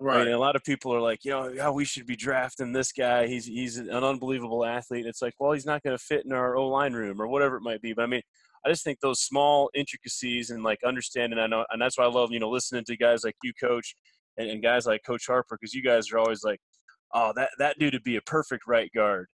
I 0.00 0.04
right. 0.04 0.24
mean, 0.26 0.34
a 0.34 0.38
lot 0.38 0.56
of 0.56 0.64
people 0.64 0.94
are 0.94 1.00
like, 1.00 1.24
you 1.24 1.30
know, 1.30 1.48
yeah, 1.48 1.70
we 1.70 1.86
should 1.86 2.06
be 2.06 2.16
drafting 2.16 2.72
this 2.72 2.92
guy. 2.92 3.28
He's 3.28 3.46
he's 3.46 3.78
an 3.78 3.88
unbelievable 3.90 4.64
athlete. 4.64 5.06
It's 5.06 5.22
like, 5.22 5.34
well, 5.40 5.52
he's 5.52 5.66
not 5.66 5.82
going 5.82 5.96
to 5.96 6.04
fit 6.04 6.26
in 6.26 6.32
our 6.32 6.54
O 6.54 6.68
line 6.68 6.92
room 6.92 7.20
or 7.22 7.28
whatever 7.28 7.56
it 7.56 7.62
might 7.62 7.80
be. 7.80 7.94
But 7.94 8.02
I 8.02 8.06
mean, 8.08 8.22
I 8.64 8.70
just 8.70 8.84
think 8.84 9.00
those 9.00 9.20
small 9.20 9.70
intricacies 9.74 10.50
and 10.50 10.62
like 10.62 10.78
understanding. 10.84 11.38
I 11.38 11.46
know, 11.46 11.64
and 11.70 11.80
that's 11.80 11.98
why 11.98 12.04
I 12.04 12.08
love 12.08 12.30
you 12.32 12.40
know 12.40 12.50
listening 12.50 12.84
to 12.84 12.96
guys 12.96 13.24
like 13.24 13.36
you, 13.42 13.52
Coach, 13.60 13.94
and, 14.36 14.48
and 14.50 14.62
guys 14.62 14.86
like 14.86 15.02
Coach 15.06 15.26
Harper, 15.26 15.58
because 15.60 15.74
you 15.74 15.82
guys 15.82 16.10
are 16.12 16.18
always 16.18 16.42
like, 16.44 16.60
oh, 17.14 17.32
that 17.36 17.50
that 17.58 17.78
dude 17.78 17.94
would 17.94 18.04
be 18.04 18.16
a 18.16 18.22
perfect 18.22 18.64
right 18.66 18.90
guard. 18.94 19.26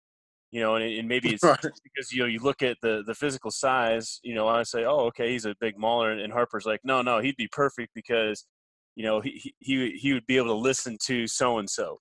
You 0.52 0.62
know, 0.62 0.76
and, 0.76 0.86
and 0.86 1.08
maybe 1.08 1.30
it's 1.34 1.44
Right. 1.44 1.60
because 1.62 2.12
you 2.12 2.20
know 2.20 2.26
you 2.28 2.40
look 2.40 2.62
at 2.62 2.78
the 2.82 3.04
the 3.06 3.16
physical 3.16 3.52
size. 3.52 4.20
You 4.24 4.36
know, 4.36 4.48
I 4.48 4.63
say, 4.63 4.86
oh, 4.86 5.08
okay, 5.08 5.32
he's 5.32 5.46
a 5.46 5.56
big 5.60 5.78
mauler, 5.78 6.12
and 6.12 6.32
Harper's 6.34 6.66
like, 6.66 6.82
no, 6.84 7.02
no, 7.02 7.20
he'd 7.20 7.36
be 7.38 7.50
perfect 7.52 7.92
because 7.96 8.46
you 8.96 9.04
know, 9.04 9.22
he 9.22 9.32
he 9.40 9.54
he 9.60 9.92
he 9.92 10.13
would 10.13 10.26
be 10.26 10.38
able 10.38 10.48
to 10.48 10.56
listen 10.56 10.98
to 11.06 11.28
so 11.28 11.60
and 11.60 11.70
so, 11.70 12.00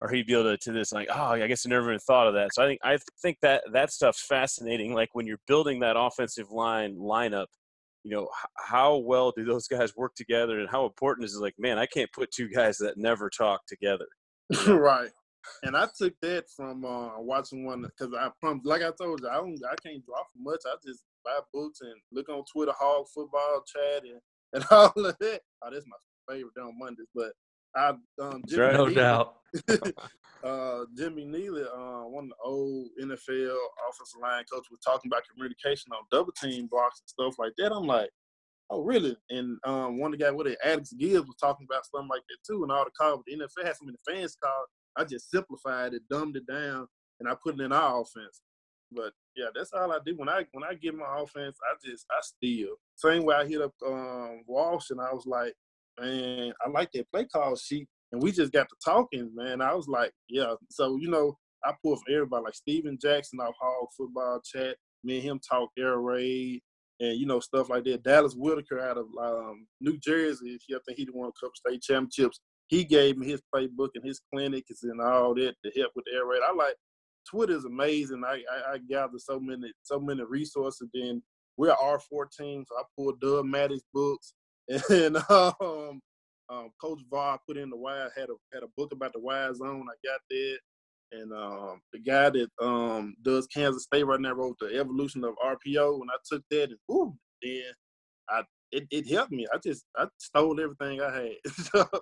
or 0.00 0.10
he'd 0.10 0.26
be 0.26 0.34
able 0.34 0.44
to 0.44 0.58
to 0.58 0.72
this 0.72 0.92
like, 0.92 1.08
oh, 1.10 1.24
I 1.32 1.46
guess 1.46 1.64
I 1.66 1.70
never 1.70 1.88
even 1.88 1.98
thought 2.00 2.28
of 2.28 2.34
that. 2.34 2.54
So 2.54 2.62
I 2.62 2.66
think 2.66 2.80
I 2.84 2.98
think 3.22 3.38
that 3.42 3.64
that 3.72 3.92
stuff's 3.92 4.24
fascinating. 4.24 4.94
Like 4.94 5.10
when 5.12 5.26
you're 5.26 5.40
building 5.46 5.80
that 5.80 5.96
offensive 5.98 6.50
line 6.50 6.96
lineup, 6.96 7.46
you 8.04 8.10
know, 8.12 8.28
how 8.56 8.98
well 8.98 9.32
do 9.36 9.44
those 9.44 9.68
guys 9.68 9.96
work 9.96 10.14
together, 10.14 10.60
and 10.60 10.68
how 10.68 10.84
important 10.84 11.24
is 11.24 11.34
it? 11.34 11.40
Like, 11.40 11.54
man, 11.58 11.78
I 11.78 11.86
can't 11.86 12.12
put 12.12 12.30
two 12.30 12.48
guys 12.48 12.78
that 12.78 12.98
never 12.98 13.30
talk 13.30 13.62
together. 13.66 14.06
right. 14.68 15.10
And 15.62 15.76
I 15.76 15.86
took 15.96 16.14
that 16.22 16.44
from 16.54 16.84
uh, 16.84 17.20
watching 17.20 17.64
one 17.64 17.82
because 17.82 18.12
I 18.14 18.30
like 18.64 18.82
I 18.82 18.90
told 19.00 19.20
you, 19.20 19.28
I 19.28 19.36
don't 19.36 19.58
I 19.64 19.76
can't 19.84 20.04
draw 20.04 20.18
for 20.18 20.38
much. 20.38 20.60
I 20.66 20.74
just 20.86 21.04
buy 21.24 21.38
books 21.52 21.80
and 21.80 21.94
look 22.12 22.28
on 22.28 22.44
Twitter, 22.52 22.72
hog 22.78 23.06
football 23.14 23.62
chat 23.66 24.02
and, 24.02 24.20
and 24.52 24.64
all 24.70 25.06
of 25.06 25.16
that. 25.20 25.40
Oh, 25.62 25.70
that's 25.72 25.86
my 25.86 26.34
favorite 26.34 26.60
on 26.60 26.78
Mondays. 26.78 27.06
But 27.14 27.32
I 27.76 27.94
um 28.20 28.42
Jimmy. 28.48 28.72
No 28.72 28.84
Neely- 28.84 28.94
doubt. 28.94 29.34
uh, 30.44 30.84
Jimmy 30.96 31.24
Neely, 31.24 31.62
uh, 31.62 32.02
one 32.02 32.24
of 32.24 32.30
the 32.30 32.36
old 32.44 32.88
NFL 33.00 33.56
offensive 33.88 34.20
line 34.20 34.44
coach, 34.52 34.66
was 34.70 34.80
talking 34.84 35.10
about 35.10 35.22
communication 35.32 35.92
on 35.92 36.04
double 36.10 36.32
team 36.32 36.68
blocks 36.70 37.00
and 37.00 37.08
stuff 37.08 37.38
like 37.38 37.52
that. 37.58 37.72
I'm 37.72 37.86
like, 37.86 38.10
oh, 38.70 38.82
really? 38.82 39.16
And 39.30 39.58
um, 39.64 39.98
one 39.98 40.12
of 40.12 40.18
the 40.18 40.24
guys 40.24 40.34
with 40.34 40.48
it, 40.48 40.58
Alex 40.64 40.92
Gibbs, 40.92 41.26
was 41.26 41.36
talking 41.40 41.66
about 41.70 41.86
something 41.86 42.08
like 42.08 42.22
that 42.28 42.38
too. 42.46 42.62
And 42.62 42.72
all 42.72 42.84
the 42.84 42.90
calls, 42.90 43.22
the 43.26 43.36
NFL 43.36 43.66
had 43.66 43.76
so 43.76 43.86
many 43.86 43.98
fans 44.06 44.36
call. 44.42 44.64
I 44.96 45.04
just 45.04 45.30
simplified 45.30 45.94
it, 45.94 46.02
dumbed 46.10 46.36
it 46.36 46.46
down, 46.46 46.86
and 47.20 47.28
I 47.28 47.34
put 47.42 47.58
it 47.58 47.64
in 47.64 47.72
our 47.72 48.00
offense. 48.00 48.40
But 48.92 49.12
yeah, 49.36 49.46
that's 49.54 49.72
all 49.72 49.92
I 49.92 49.98
do. 50.04 50.16
When 50.16 50.28
I 50.28 50.44
when 50.52 50.64
I 50.64 50.74
get 50.74 50.94
my 50.94 51.18
offense, 51.18 51.58
I 51.62 51.74
just 51.84 52.06
I 52.10 52.20
steal. 52.22 52.76
Same 52.94 53.24
way 53.24 53.34
I 53.34 53.46
hit 53.46 53.60
up 53.60 53.72
um, 53.86 54.42
Walsh, 54.46 54.90
and 54.90 55.00
I 55.00 55.12
was 55.12 55.26
like, 55.26 55.54
man, 56.00 56.52
I 56.64 56.68
like 56.70 56.90
that 56.92 57.10
play 57.10 57.24
call 57.26 57.56
sheet 57.56 57.88
and 58.12 58.22
we 58.22 58.32
just 58.32 58.52
got 58.52 58.68
to 58.68 58.76
talking, 58.84 59.30
man. 59.34 59.60
I 59.60 59.74
was 59.74 59.88
like, 59.88 60.12
yeah. 60.28 60.54
So 60.70 60.96
you 60.96 61.10
know, 61.10 61.36
I 61.64 61.72
pulled 61.82 62.00
from 62.00 62.14
everybody 62.14 62.44
like 62.44 62.54
Steven 62.54 62.98
Jackson 63.00 63.40
off 63.40 63.54
Hog 63.60 63.88
Football 63.96 64.40
Chat. 64.44 64.76
Me 65.04 65.16
and 65.16 65.24
him 65.24 65.40
talk 65.48 65.70
air 65.78 65.98
raid 65.98 66.62
and 67.00 67.18
you 67.18 67.26
know 67.26 67.40
stuff 67.40 67.68
like 67.68 67.84
that. 67.84 68.02
Dallas 68.02 68.34
Whitaker 68.34 68.80
out 68.80 68.98
of 68.98 69.06
um, 69.20 69.66
New 69.80 69.98
Jersey, 69.98 70.58
I 70.70 70.78
think 70.86 70.98
he 70.98 71.08
won 71.12 71.28
a 71.28 71.32
couple 71.32 71.54
state 71.54 71.82
championships. 71.82 72.40
He 72.68 72.84
gave 72.84 73.16
me 73.16 73.28
his 73.28 73.42
playbook 73.54 73.90
and 73.94 74.04
his 74.04 74.20
clinics 74.32 74.82
and 74.82 75.00
all 75.00 75.34
that 75.34 75.54
to 75.64 75.80
help 75.80 75.92
with 75.94 76.04
the 76.06 76.16
air 76.16 76.26
raid. 76.26 76.42
I 76.48 76.52
like 76.52 76.74
Twitter 77.28 77.54
is 77.54 77.64
amazing. 77.64 78.22
I, 78.24 78.42
I, 78.50 78.72
I 78.74 78.78
gather 78.88 79.18
so 79.18 79.38
many 79.38 79.72
so 79.82 80.00
many 80.00 80.22
resources. 80.24 80.88
Then 80.94 81.22
we're 81.56 81.72
R 81.72 82.00
fourteen, 82.00 82.64
so 82.66 82.76
I 82.76 82.82
pulled 82.96 83.20
Doug 83.20 83.46
Maddox 83.46 83.82
books 83.92 84.34
and 84.90 85.16
um 85.30 86.00
um, 86.48 86.70
Coach 86.80 87.00
Var 87.10 87.38
put 87.46 87.56
in 87.56 87.70
the 87.70 87.76
wire 87.76 88.10
had 88.16 88.28
a 88.28 88.34
had 88.52 88.62
a 88.62 88.68
book 88.76 88.92
about 88.92 89.12
the 89.12 89.20
wire 89.20 89.52
zone. 89.54 89.86
I 89.90 90.06
got 90.06 90.20
that, 90.30 90.58
and 91.12 91.32
um, 91.32 91.80
the 91.92 91.98
guy 91.98 92.30
that 92.30 92.48
um, 92.60 93.16
does 93.22 93.46
Kansas 93.48 93.84
State 93.84 94.06
right 94.06 94.20
now 94.20 94.32
wrote 94.32 94.56
the 94.60 94.78
evolution 94.78 95.24
of 95.24 95.34
RPO. 95.44 95.98
When 95.98 96.10
I 96.10 96.16
took 96.30 96.42
that, 96.50 96.70
and 96.70 96.78
ooh, 96.90 97.16
then 97.42 97.62
I 98.28 98.42
it, 98.72 98.86
it 98.90 99.10
helped 99.10 99.32
me. 99.32 99.46
I 99.52 99.58
just 99.58 99.84
I 99.96 100.06
stole 100.18 100.60
everything 100.60 101.00
I 101.00 101.32
had. 101.74 101.90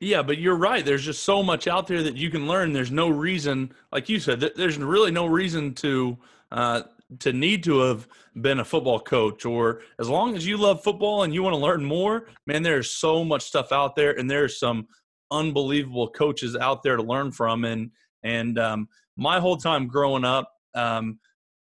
Yeah, 0.00 0.22
but 0.22 0.38
you're 0.38 0.56
right. 0.56 0.84
There's 0.84 1.04
just 1.04 1.22
so 1.22 1.42
much 1.42 1.66
out 1.66 1.86
there 1.86 2.02
that 2.02 2.16
you 2.16 2.28
can 2.28 2.46
learn. 2.46 2.72
There's 2.72 2.90
no 2.90 3.08
reason, 3.08 3.72
like 3.90 4.08
you 4.08 4.18
said, 4.18 4.40
th- 4.40 4.54
there's 4.54 4.76
really 4.76 5.12
no 5.12 5.24
reason 5.24 5.72
to 5.76 6.18
uh, 6.50 6.82
to 7.20 7.32
need 7.32 7.62
to 7.64 7.80
have 7.80 8.08
been 8.40 8.60
a 8.60 8.64
football 8.64 9.00
coach. 9.00 9.44
Or 9.44 9.80
as 9.98 10.08
long 10.08 10.36
as 10.36 10.46
you 10.46 10.56
love 10.56 10.82
football 10.82 11.22
and 11.22 11.34
you 11.34 11.42
want 11.42 11.54
to 11.54 11.60
learn 11.60 11.84
more, 11.84 12.28
man, 12.46 12.62
there's 12.62 12.92
so 12.92 13.24
much 13.24 13.42
stuff 13.42 13.72
out 13.72 13.96
there, 13.96 14.18
and 14.18 14.30
there's 14.30 14.58
some 14.58 14.86
unbelievable 15.30 16.08
coaches 16.10 16.56
out 16.56 16.82
there 16.82 16.96
to 16.96 17.02
learn 17.02 17.32
from. 17.32 17.64
And 17.64 17.90
and 18.22 18.58
um, 18.58 18.88
my 19.16 19.40
whole 19.40 19.56
time 19.56 19.86
growing 19.86 20.24
up, 20.24 20.50
um, 20.74 21.18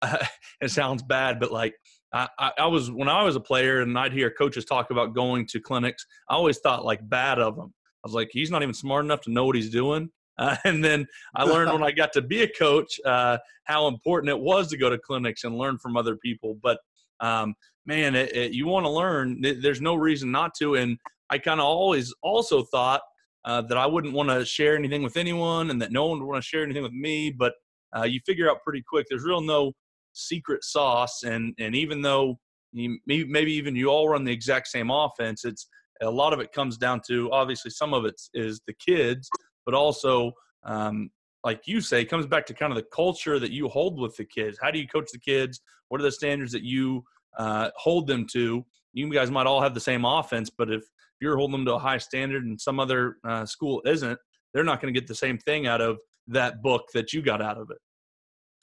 it 0.62 0.72
sounds 0.72 1.04
bad, 1.04 1.39
but 1.39 1.52
like 1.52 1.76
I, 2.13 2.28
I, 2.38 2.52
I 2.60 2.67
was 2.67 2.91
when 2.91 3.08
I 3.08 3.24
was 3.24 3.36
a 3.36 3.41
player 3.41 3.82
and 3.82 3.98
I'd 3.98 4.13
hear 4.13 4.32
coaches 4.32 4.65
talk 4.65 4.91
about 4.91 5.15
going 5.15 5.46
to 5.48 5.60
clinics, 5.60 6.06
I 6.30 6.36
always 6.36 6.60
thought 6.60 6.86
like 6.86 7.08
bad 7.08 7.39
of 7.39 7.56
them. 7.56 7.74
I 8.04 8.08
was 8.08 8.13
like, 8.13 8.30
he's 8.32 8.50
not 8.50 8.63
even 8.63 8.74
smart 8.74 9.06
enough 9.06 9.22
to 9.22 9.32
know 9.32 9.46
what 9.46 9.56
he's 9.56 9.70
doing. 9.70 10.10
Uh, 10.47 10.56
and 10.65 10.84
then 10.84 11.06
I 11.36 11.43
learned 11.43 11.71
when 11.71 11.84
I 11.84 11.91
got 11.91 12.12
to 12.13 12.21
be 12.21 12.41
a 12.41 12.47
coach 12.47 12.99
uh, 13.06 13.38
how 13.65 13.88
important 13.88 14.32
it 14.32 14.39
was 14.39 14.69
to 14.69 14.77
go 14.77 14.89
to 14.89 14.97
clinics 14.97 15.43
and 15.43 15.56
learn 15.56 15.77
from 15.77 15.95
other 15.95 16.15
people. 16.15 16.58
But 16.63 16.80
um, 17.19 17.54
man, 17.86 18.15
it, 18.15 18.36
it, 18.36 18.51
you 18.51 18.65
want 18.65 18.86
to 18.86 18.89
learn. 18.89 19.39
There's 19.41 19.82
no 19.82 19.93
reason 19.93 20.32
not 20.32 20.56
to. 20.56 20.75
And 20.75 20.97
I 21.30 21.38
kind 21.38 21.60
of 21.60 21.67
always 21.67 22.12
also 22.23 22.63
thought 22.63 23.01
uh, 23.45 23.62
that 23.62 23.77
I 23.77 23.86
wouldn't 23.86 24.15
want 24.15 24.30
to 24.30 24.43
share 24.43 24.75
anything 24.75 25.04
with 25.04 25.15
anyone 25.15 25.69
and 25.69 25.80
that 25.80 25.91
no 25.91 26.08
one 26.08 26.19
would 26.19 26.27
want 26.27 26.41
to 26.41 26.47
share 26.47 26.63
anything 26.63 26.84
with 26.84 26.91
me. 26.91 27.30
But 27.30 27.54
uh, 27.95 28.04
you 28.04 28.19
figure 28.25 28.49
out 28.49 28.63
pretty 28.63 28.84
quick 28.88 29.06
there's 29.10 29.23
real 29.23 29.41
no 29.41 29.73
secret 30.13 30.63
sauce. 30.63 31.21
And, 31.23 31.54
and 31.60 31.75
even 31.75 32.01
though 32.01 32.39
you, 32.71 32.97
maybe 33.06 33.54
even 33.54 33.75
you 33.75 33.89
all 33.89 34.10
run 34.10 34.23
the 34.23 34.32
exact 34.32 34.69
same 34.69 34.89
offense, 34.89 35.45
it's 35.45 35.67
a 36.01 36.10
lot 36.10 36.34
of 36.34 36.39
it 36.39 36.51
comes 36.51 36.77
down 36.77 37.01
to 37.08 37.32
obviously 37.32 37.69
some 37.69 37.93
of 37.93 38.06
it 38.06 38.19
is 38.34 38.62
the 38.65 38.73
kids, 38.73 39.30
but 39.65 39.74
also 39.74 40.34
um, 40.63 41.10
like 41.43 41.62
you 41.65 41.82
say, 41.82 42.06
comes 42.06 42.26
back 42.26 42.45
to 42.47 42.54
kind 42.54 42.71
of 42.71 42.76
the 42.76 42.88
culture 42.93 43.39
that 43.39 43.52
you 43.52 43.67
hold 43.67 44.00
with 44.00 44.15
the 44.15 44.25
kids. 44.25 44.60
How 44.62 44.71
do 44.71 44.79
you 44.79 44.88
coach 44.88 45.10
the 45.12 45.19
kids? 45.19 45.62
What 45.90 46.00
are 46.00 46.04
the 46.04 46.12
standards 46.12 46.52
that 46.52 46.63
you 46.63 47.04
uh, 47.38 47.69
hold 47.75 48.08
them 48.08 48.27
to? 48.33 48.63
You 48.94 49.12
guys 49.12 49.31
might 49.31 49.48
all 49.48 49.62
have 49.62 49.73
the 49.73 49.79
same 49.79 50.06
offense, 50.06 50.50
but 50.50 50.69
if 50.69 50.83
you're 51.19 51.38
holding 51.38 51.54
them 51.58 51.65
to 51.65 51.75
a 51.75 51.79
high 51.79 51.98
standard 51.98 52.46
and 52.46 52.60
some 52.60 52.79
other 52.79 53.17
uh, 53.23 53.46
school 53.46 53.81
isn't, 53.85 54.19
they're 54.54 54.63
not 54.63 54.81
going 54.81 54.94
to 54.94 55.00
get 55.00 55.08
the 55.08 55.15
same 55.15 55.38
thing 55.38 55.65
out 55.65 55.81
of 55.81 55.98
that 56.27 56.62
book 56.62 56.83
that 56.94 57.13
you 57.13 57.21
got 57.21 57.42
out 57.42 57.58
of 57.58 57.69
it. 57.71 57.77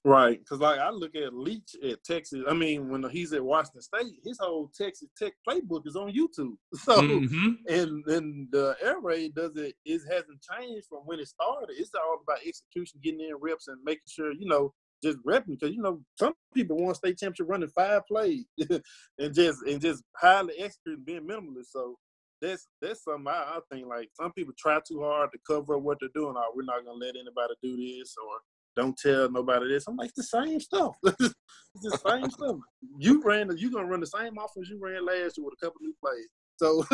Right, 0.09 0.39
because 0.39 0.61
like 0.61 0.81
I 0.81 0.89
look 0.89 1.15
at 1.15 1.35
Leach 1.35 1.77
at 1.85 2.03
Texas. 2.03 2.43
I 2.49 2.55
mean, 2.55 2.89
when 2.89 3.05
he's 3.11 3.35
at 3.35 3.45
Washington 3.45 3.83
State, 3.83 4.15
his 4.25 4.39
whole 4.41 4.71
Texas 4.75 5.11
Tech 5.19 5.35
playbook 5.47 5.87
is 5.87 5.97
on 5.97 6.11
YouTube. 6.13 6.55
So, 6.79 7.03
mm-hmm. 7.03 7.53
and 7.69 8.03
then 8.07 8.49
the 8.51 8.75
air 8.83 9.01
raid 9.01 9.35
does 9.35 9.55
it. 9.57 9.75
It 9.85 10.01
hasn't 10.11 10.41
changed 10.51 10.87
from 10.89 11.01
when 11.05 11.21
it 11.21 11.29
started. 11.29 11.77
It's 11.77 11.91
all 11.95 12.21
about 12.23 12.39
execution, 12.47 13.01
getting 13.03 13.21
in 13.21 13.35
reps, 13.39 13.69
and 13.69 13.85
making 13.85 14.01
sure 14.09 14.33
you 14.33 14.49
know 14.49 14.73
just 15.03 15.19
repping. 15.27 15.59
Because 15.61 15.75
you 15.75 15.83
know 15.83 16.01
some 16.19 16.33
people 16.55 16.79
won 16.79 16.95
state 16.95 17.19
championship 17.19 17.51
running 17.51 17.69
five 17.69 18.07
plays 18.07 18.47
and 19.19 19.35
just 19.35 19.59
and 19.67 19.79
just 19.79 20.03
highly 20.17 20.55
executing, 20.59 21.05
being 21.05 21.29
minimalist. 21.29 21.67
So 21.73 21.99
that's 22.41 22.67
that's 22.81 23.05
something 23.05 23.29
I, 23.29 23.59
I, 23.59 23.61
think 23.71 23.87
like 23.87 24.09
some 24.15 24.33
people 24.33 24.55
try 24.57 24.79
too 24.89 25.03
hard 25.03 25.33
to 25.33 25.39
cover 25.47 25.77
up 25.77 25.83
what 25.83 25.99
they're 26.01 26.09
doing. 26.15 26.35
Oh, 26.35 26.53
we're 26.55 26.63
not 26.63 26.87
gonna 26.87 26.97
let 26.97 27.15
anybody 27.15 27.53
do 27.63 27.77
this 27.77 28.15
or 28.17 28.39
don't 28.79 28.97
tell 28.97 29.31
nobody 29.31 29.69
this. 29.69 29.87
I'm 29.87 29.97
like, 29.97 30.15
the 30.15 30.23
same 30.23 30.61
stuff. 30.61 30.97
it's 31.05 31.35
the 31.83 31.99
same 32.09 32.31
stuff. 32.31 32.57
You 32.99 33.23
ran, 33.23 33.55
you 33.57 33.71
gonna 33.71 33.87
run 33.87 34.01
the 34.01 34.07
same 34.07 34.39
offense 34.39 34.69
you 34.71 34.79
ran 34.81 35.05
last 35.05 35.37
year 35.37 35.45
with 35.45 35.55
a 35.61 35.65
couple 35.65 35.81
new 35.83 35.95
plays. 36.03 36.29
So 36.57 36.85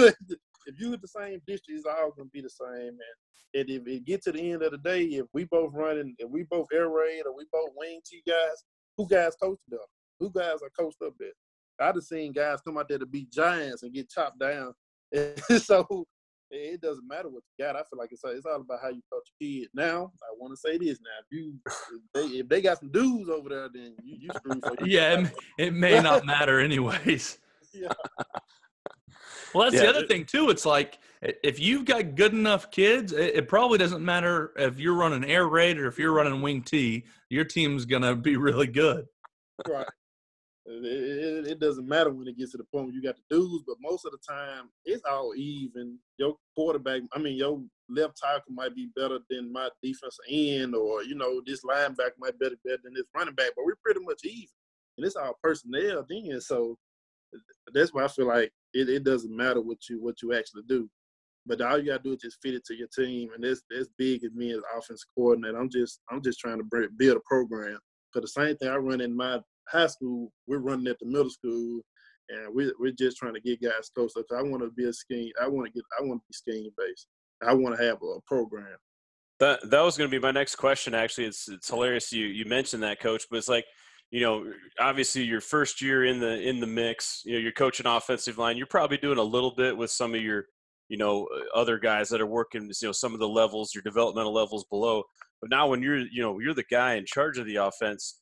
if 0.66 0.80
you 0.80 0.91
hit 0.91 1.03
the 1.03 1.09
same 1.09 1.41
district, 1.47 1.78
it's 1.78 1.87
all 1.87 2.12
gonna 2.16 2.28
be 2.32 2.41
the 2.41 2.51
same. 2.51 2.89
And, 2.89 3.61
and 3.61 3.70
if 3.70 3.87
it 3.87 4.05
get 4.05 4.22
to 4.24 4.32
the 4.32 4.53
end 4.53 4.62
of 4.62 4.72
the 4.72 4.78
day, 4.78 5.03
if 5.05 5.26
we 5.32 5.45
both 5.45 5.72
running, 5.74 6.14
if 6.18 6.30
we 6.30 6.45
both 6.45 6.68
air 6.72 6.89
raid 6.89 7.22
or 7.26 7.37
we 7.37 7.45
both 7.53 7.70
wing 7.76 8.01
T 8.05 8.22
guys, 8.26 8.64
who 8.97 9.07
guys 9.07 9.37
coached 9.41 9.61
up? 9.72 9.87
Who 10.20 10.30
guys 10.30 10.61
are 10.62 10.70
coached 10.78 11.03
up 11.05 11.14
there? 11.18 11.32
I've 11.80 12.01
seen 12.03 12.32
guys 12.32 12.61
come 12.61 12.78
out 12.78 12.89
there 12.89 12.99
to 12.99 13.07
beat 13.07 13.30
giants 13.30 13.82
and 13.82 13.93
get 13.93 14.09
chopped 14.09 14.39
down. 14.39 14.72
so 15.59 16.07
it 16.55 16.80
doesn't 16.80 17.07
matter 17.07 17.28
what 17.28 17.42
you 17.46 17.64
got. 17.64 17.76
I 17.76 17.80
feel 17.80 17.98
like 17.98 18.11
it's 18.12 18.22
it's 18.24 18.46
all 18.46 18.61
about 18.61 18.80
how 18.82 18.88
you 18.88 19.02
coach 19.12 19.28
your 19.40 19.61
kid. 19.62 19.68
Now, 19.74 20.12
I 20.22 20.34
want 20.38 20.52
to 20.52 20.57
say 20.57 20.78
this. 20.78 20.98
Now, 21.00 21.11
if 21.20 21.26
you 21.30 21.55
if 21.66 22.02
they, 22.12 22.38
if 22.38 22.48
they 22.48 22.62
got 22.62 22.78
some 22.78 22.90
dudes 22.90 23.28
over 23.28 23.48
there, 23.48 23.68
then 23.72 23.94
you 24.02 24.16
you 24.20 24.30
screwed. 24.34 24.62
yeah, 24.84 25.20
it, 25.20 25.32
it, 25.59 25.74
may 25.74 26.00
not 26.00 26.24
matter 26.26 26.61
anyways. 26.61 27.38
yeah. 27.72 27.88
Well, 29.55 29.70
that's 29.70 29.82
yeah. 29.82 29.92
the 29.92 29.98
other 29.98 30.07
thing 30.07 30.24
too. 30.24 30.50
It's 30.50 30.66
like 30.66 30.98
if 31.22 31.61
you've 31.61 31.84
got 31.84 32.16
good 32.16 32.32
enough 32.32 32.70
kids, 32.70 33.12
it, 33.12 33.36
it, 33.36 33.48
probably 33.48 33.78
doesn't 33.78 34.05
matter 34.05 34.52
if 34.57 34.80
you're 34.80 34.94
running 34.94 35.24
air 35.24 35.46
raid 35.46 35.78
or 35.78 35.86
if 35.86 35.98
you're 35.98 36.12
running 36.12 36.42
wing 36.42 36.62
T. 36.62 37.05
Your 37.30 37.44
team's 37.44 37.84
gonna 37.84 38.16
be 38.16 38.36
really 38.36 38.66
good. 38.66 39.07
Right. 39.68 39.86
It, 40.67 41.47
it, 41.47 41.61
doesn't 41.61 41.87
matter 41.87 42.11
when 42.11 42.27
it 42.27 42.39
gets 42.39 42.53
to 42.53 42.57
the 42.57 42.65
point 42.65 42.87
where 42.87 42.95
you 42.95 43.03
got 43.03 43.17
the 43.17 43.37
dudes, 43.37 43.65
but 43.67 43.77
most 43.81 44.07
of 44.07 44.12
the 44.12 44.19
time 44.27 44.71
it's 44.87 45.03
all 45.05 45.35
even. 45.37 45.99
Your 46.17 46.37
quarterback, 46.55 47.03
I 47.12 47.19
mean, 47.19 47.37
your 47.37 47.62
left 47.91 48.17
tackle 48.17 48.53
might 48.53 48.75
be 48.75 48.89
better 48.97 49.19
than 49.29 49.53
my 49.53 49.69
defensive 49.83 50.25
end, 50.29 50.75
or 50.75 51.03
you 51.03 51.17
know, 51.17 51.43
this 51.45 51.65
linebacker 51.65 52.17
might 52.19 52.39
be 52.39 52.47
better, 52.47 52.57
better 52.65 52.81
than 52.83 52.95
this 52.95 53.05
running 53.15 53.35
back, 53.35 53.51
but 53.55 53.67
we're 53.67 53.75
pretty 53.85 54.01
much 54.01 54.25
even. 54.25 54.49
And 54.97 55.07
it's 55.07 55.17
all 55.17 55.39
personnel 55.43 56.07
then. 56.09 56.41
So 56.41 56.79
that's 57.73 57.93
why 57.93 58.05
I 58.05 58.09
feel 58.09 58.29
like 58.29 58.51
it, 58.73 58.89
it 58.89 59.05
doesn't 59.05 59.37
matter 59.37 59.61
what 59.61 59.89
you 59.91 60.03
what 60.03 60.23
you 60.23 60.33
actually 60.33 60.62
do. 60.67 60.89
But 61.47 61.61
all 61.61 61.79
you 61.79 61.91
gotta 61.91 62.03
do 62.03 62.12
is 62.12 62.23
just 62.23 62.39
fit 62.41 62.55
it 62.55 62.65
to 62.67 62.75
your 62.75 62.89
team, 62.89 63.31
and 63.35 63.45
that's 63.45 63.62
that's 63.71 63.89
big 63.99 64.25
as 64.25 64.33
me 64.33 64.53
as 64.53 64.62
offense 64.75 65.05
coordinator. 65.15 65.59
I'm 65.59 65.69
just 65.69 66.01
I'm 66.11 66.23
just 66.23 66.41
trying 66.41 66.59
to 66.59 66.89
build 66.97 67.17
a 67.19 67.21
program. 67.21 67.79
Cause 68.15 68.23
the 68.23 68.29
same 68.29 68.57
thing 68.57 68.69
I 68.69 68.77
run 68.77 69.01
in 69.01 69.15
my 69.15 69.41
high 69.69 69.87
school, 69.87 70.33
we're 70.47 70.59
running 70.59 70.87
at 70.87 70.99
the 70.99 71.07
middle 71.07 71.31
school, 71.31 71.81
and 72.29 72.55
we're 72.55 72.73
we're 72.79 72.93
just 72.93 73.17
trying 73.17 73.35
to 73.35 73.41
get 73.41 73.62
guys 73.62 73.91
closer. 73.95 74.23
Cause 74.23 74.39
I 74.39 74.43
want 74.43 74.62
to 74.62 74.71
be 74.71 74.89
a 74.89 74.93
scheme. 74.93 75.33
I 75.41 75.49
want 75.49 75.67
to 75.67 75.73
get. 75.73 75.85
I 75.99 76.03
want 76.03 76.21
to 76.21 76.27
be 76.29 76.33
scheme 76.33 76.71
based. 76.77 77.07
I 77.47 77.53
want 77.55 77.77
to 77.77 77.85
have 77.85 77.99
a 78.03 78.21
program. 78.27 78.77
That 79.41 79.69
that 79.71 79.81
was 79.81 79.97
going 79.97 80.11
to 80.11 80.17
be 80.17 80.23
my 80.23 80.31
next 80.31 80.57
question. 80.57 80.95
Actually, 80.95 81.27
it's 81.27 81.49
it's 81.49 81.69
hilarious 81.69 82.12
you 82.12 82.27
you 82.27 82.45
mentioned 82.45 82.83
that, 82.83 83.01
coach. 83.01 83.27
But 83.31 83.39
it's 83.39 83.49
like 83.49 83.65
you 84.15 84.21
know, 84.21 84.53
obviously 84.79 85.25
your 85.25 85.41
first 85.41 85.83
year 85.83 86.05
in 86.05 86.21
the 86.21 86.41
in 86.41 86.61
the 86.61 86.69
mix, 86.69 87.23
you 87.25 87.33
know, 87.33 87.41
you're 87.41 87.51
coaching 87.51 87.87
offensive 87.87 88.39
line. 88.39 88.57
You're 88.57 88.67
probably 88.67 88.97
doing 88.97 89.19
a 89.19 89.23
little 89.23 89.53
bit 89.57 89.77
with 89.77 89.91
some 89.91 90.15
of 90.15 90.23
your, 90.23 90.45
you 90.89 90.97
know, 90.97 91.27
uh, 91.35 91.59
other 91.59 91.81
guys 91.81 92.11
that 92.11 92.21
are 92.21 92.27
working, 92.27 92.71
you 92.81 92.89
know, 92.89 92.93
some 92.93 93.12
of 93.12 93.19
the 93.19 93.29
levels, 93.29 93.75
your 93.75 93.83
developmental 93.83 94.33
levels 94.33 94.65
below. 94.71 95.03
But 95.41 95.51
now 95.51 95.67
when 95.67 95.83
you're, 95.83 95.99
you 95.99 96.23
know, 96.23 96.39
you're 96.39 96.55
the 96.55 96.65
guy 96.71 96.95
in 96.95 97.07
charge 97.07 97.39
of 97.39 97.47
the 97.47 97.57
offense, 97.57 98.21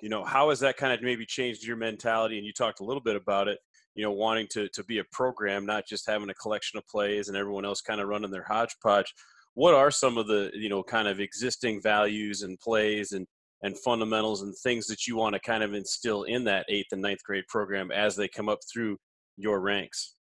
you 0.00 0.08
know, 0.08 0.24
how 0.24 0.50
has 0.50 0.60
that 0.60 0.76
kind 0.76 0.92
of 0.92 1.02
maybe 1.02 1.26
changed 1.26 1.64
your 1.64 1.76
mentality? 1.76 2.38
And 2.38 2.46
you 2.46 2.52
talked 2.52 2.80
a 2.80 2.84
little 2.84 3.02
bit 3.02 3.16
about 3.16 3.48
it, 3.48 3.58
you 3.94 4.02
know, 4.02 4.12
wanting 4.12 4.46
to 4.52 4.68
to 4.68 4.84
be 4.84 4.98
a 4.98 5.04
program, 5.12 5.66
not 5.66 5.86
just 5.86 6.06
having 6.06 6.30
a 6.30 6.34
collection 6.34 6.78
of 6.78 6.86
plays 6.86 7.28
and 7.28 7.36
everyone 7.36 7.64
else 7.64 7.80
kind 7.80 8.00
of 8.00 8.08
running 8.08 8.30
their 8.30 8.44
hodgepodge. 8.44 9.12
What 9.54 9.74
are 9.74 9.90
some 9.90 10.18
of 10.18 10.26
the, 10.26 10.50
you 10.54 10.68
know, 10.68 10.82
kind 10.82 11.08
of 11.08 11.18
existing 11.20 11.80
values 11.82 12.42
and 12.42 12.58
plays 12.60 13.12
and 13.12 13.26
and 13.62 13.78
fundamentals 13.78 14.42
and 14.42 14.54
things 14.62 14.86
that 14.86 15.06
you 15.06 15.16
want 15.16 15.34
to 15.34 15.40
kind 15.40 15.62
of 15.62 15.72
instill 15.72 16.24
in 16.24 16.44
that 16.44 16.66
eighth 16.68 16.92
and 16.92 17.00
ninth 17.00 17.22
grade 17.24 17.46
program 17.48 17.90
as 17.90 18.14
they 18.14 18.28
come 18.28 18.48
up 18.48 18.58
through 18.70 18.98
your 19.36 19.60
ranks? 19.60 20.14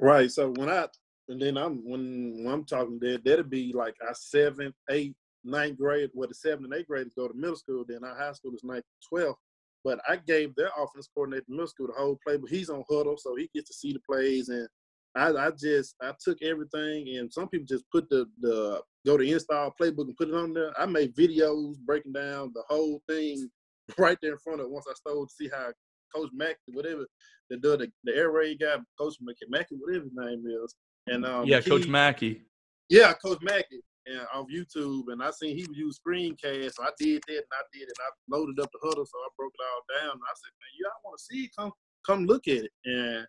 Right. 0.00 0.30
So 0.30 0.52
when 0.56 0.70
I 0.70 0.86
and 1.28 1.40
then 1.40 1.56
I'm 1.56 1.84
when, 1.88 2.42
when 2.42 2.52
I'm 2.52 2.64
talking 2.64 2.98
there, 3.00 3.18
that'll 3.18 3.44
be 3.44 3.72
like 3.72 3.94
our 4.06 4.14
seventh, 4.14 4.74
eighth, 4.90 5.14
ninth 5.44 5.78
grade, 5.78 6.10
where 6.12 6.28
the 6.28 6.34
seventh 6.34 6.64
and 6.64 6.74
eighth 6.74 6.88
graders 6.88 7.14
go 7.16 7.28
to 7.28 7.34
middle 7.34 7.56
school, 7.56 7.84
then 7.86 8.04
our 8.04 8.16
high 8.16 8.32
school 8.32 8.54
is 8.54 8.64
ninth 8.64 8.84
to 8.84 9.08
twelfth. 9.08 9.38
But 9.84 10.00
I 10.08 10.16
gave 10.16 10.54
their 10.54 10.70
offense 10.76 11.08
coordinator 11.14 11.46
middle 11.48 11.66
school 11.66 11.86
the 11.86 11.94
whole 11.94 12.18
play, 12.26 12.36
but 12.36 12.50
he's 12.50 12.70
on 12.70 12.84
Hudl, 12.90 13.18
so 13.18 13.34
he 13.36 13.48
gets 13.54 13.70
to 13.70 13.74
see 13.74 13.92
the 13.92 14.00
plays. 14.00 14.48
And 14.48 14.68
I, 15.14 15.30
I 15.30 15.50
just 15.50 15.94
I 16.02 16.12
took 16.22 16.42
everything, 16.42 17.16
and 17.16 17.32
some 17.32 17.48
people 17.48 17.66
just 17.66 17.84
put 17.90 18.08
the 18.10 18.26
the 18.40 18.82
go 19.06 19.16
to 19.16 19.24
install 19.24 19.74
playbook 19.80 20.06
and 20.06 20.16
put 20.16 20.28
it 20.28 20.34
on 20.34 20.52
there. 20.52 20.72
I 20.78 20.86
made 20.86 21.16
videos 21.16 21.78
breaking 21.78 22.12
down 22.12 22.52
the 22.54 22.62
whole 22.68 23.02
thing 23.08 23.48
right 23.98 24.18
there 24.22 24.32
in 24.32 24.38
front 24.38 24.60
of. 24.60 24.70
Once 24.70 24.86
I 24.88 24.94
stole 24.94 25.26
to 25.26 25.32
see 25.32 25.48
how 25.48 25.72
Coach 26.14 26.30
Mack, 26.32 26.56
whatever 26.68 27.06
the 27.48 27.56
the, 27.56 27.90
the 28.04 28.14
air 28.14 28.30
raid 28.30 28.60
guy, 28.60 28.76
Coach 28.98 29.16
Mackey, 29.48 29.76
whatever 29.78 30.04
his 30.04 30.12
name 30.14 30.44
is, 30.46 30.74
and 31.06 31.24
um, 31.24 31.46
yeah, 31.46 31.60
he, 31.60 31.70
Coach 31.70 31.88
Mackey. 31.88 32.42
Yeah, 32.90 33.12
Coach 33.14 33.38
Mackey 33.40 33.80
and 34.06 34.26
on 34.34 34.46
YouTube, 34.52 35.04
and 35.08 35.22
I 35.22 35.30
seen 35.30 35.56
he 35.56 35.66
use 35.72 36.00
screencast, 36.00 36.74
so 36.74 36.82
I 36.82 36.90
did 36.98 37.22
that, 37.28 37.34
and 37.34 37.52
I 37.52 37.62
did 37.72 37.82
it. 37.82 37.92
I 38.00 38.10
loaded 38.28 38.60
up 38.60 38.70
the 38.72 38.78
Hudl, 38.86 39.06
so 39.06 39.18
I 39.18 39.28
broke 39.36 39.52
it 39.54 39.64
all 39.64 40.00
down. 40.00 40.12
And 40.12 40.22
I 40.22 40.34
said, 40.34 40.52
man, 40.58 40.78
you 40.78 40.86
all 40.86 41.10
want 41.10 41.18
to 41.18 41.24
see 41.24 41.44
it? 41.44 41.50
Come, 41.58 41.72
come 42.06 42.24
look 42.26 42.48
at 42.48 42.64
it. 42.64 42.72
And 42.84 43.26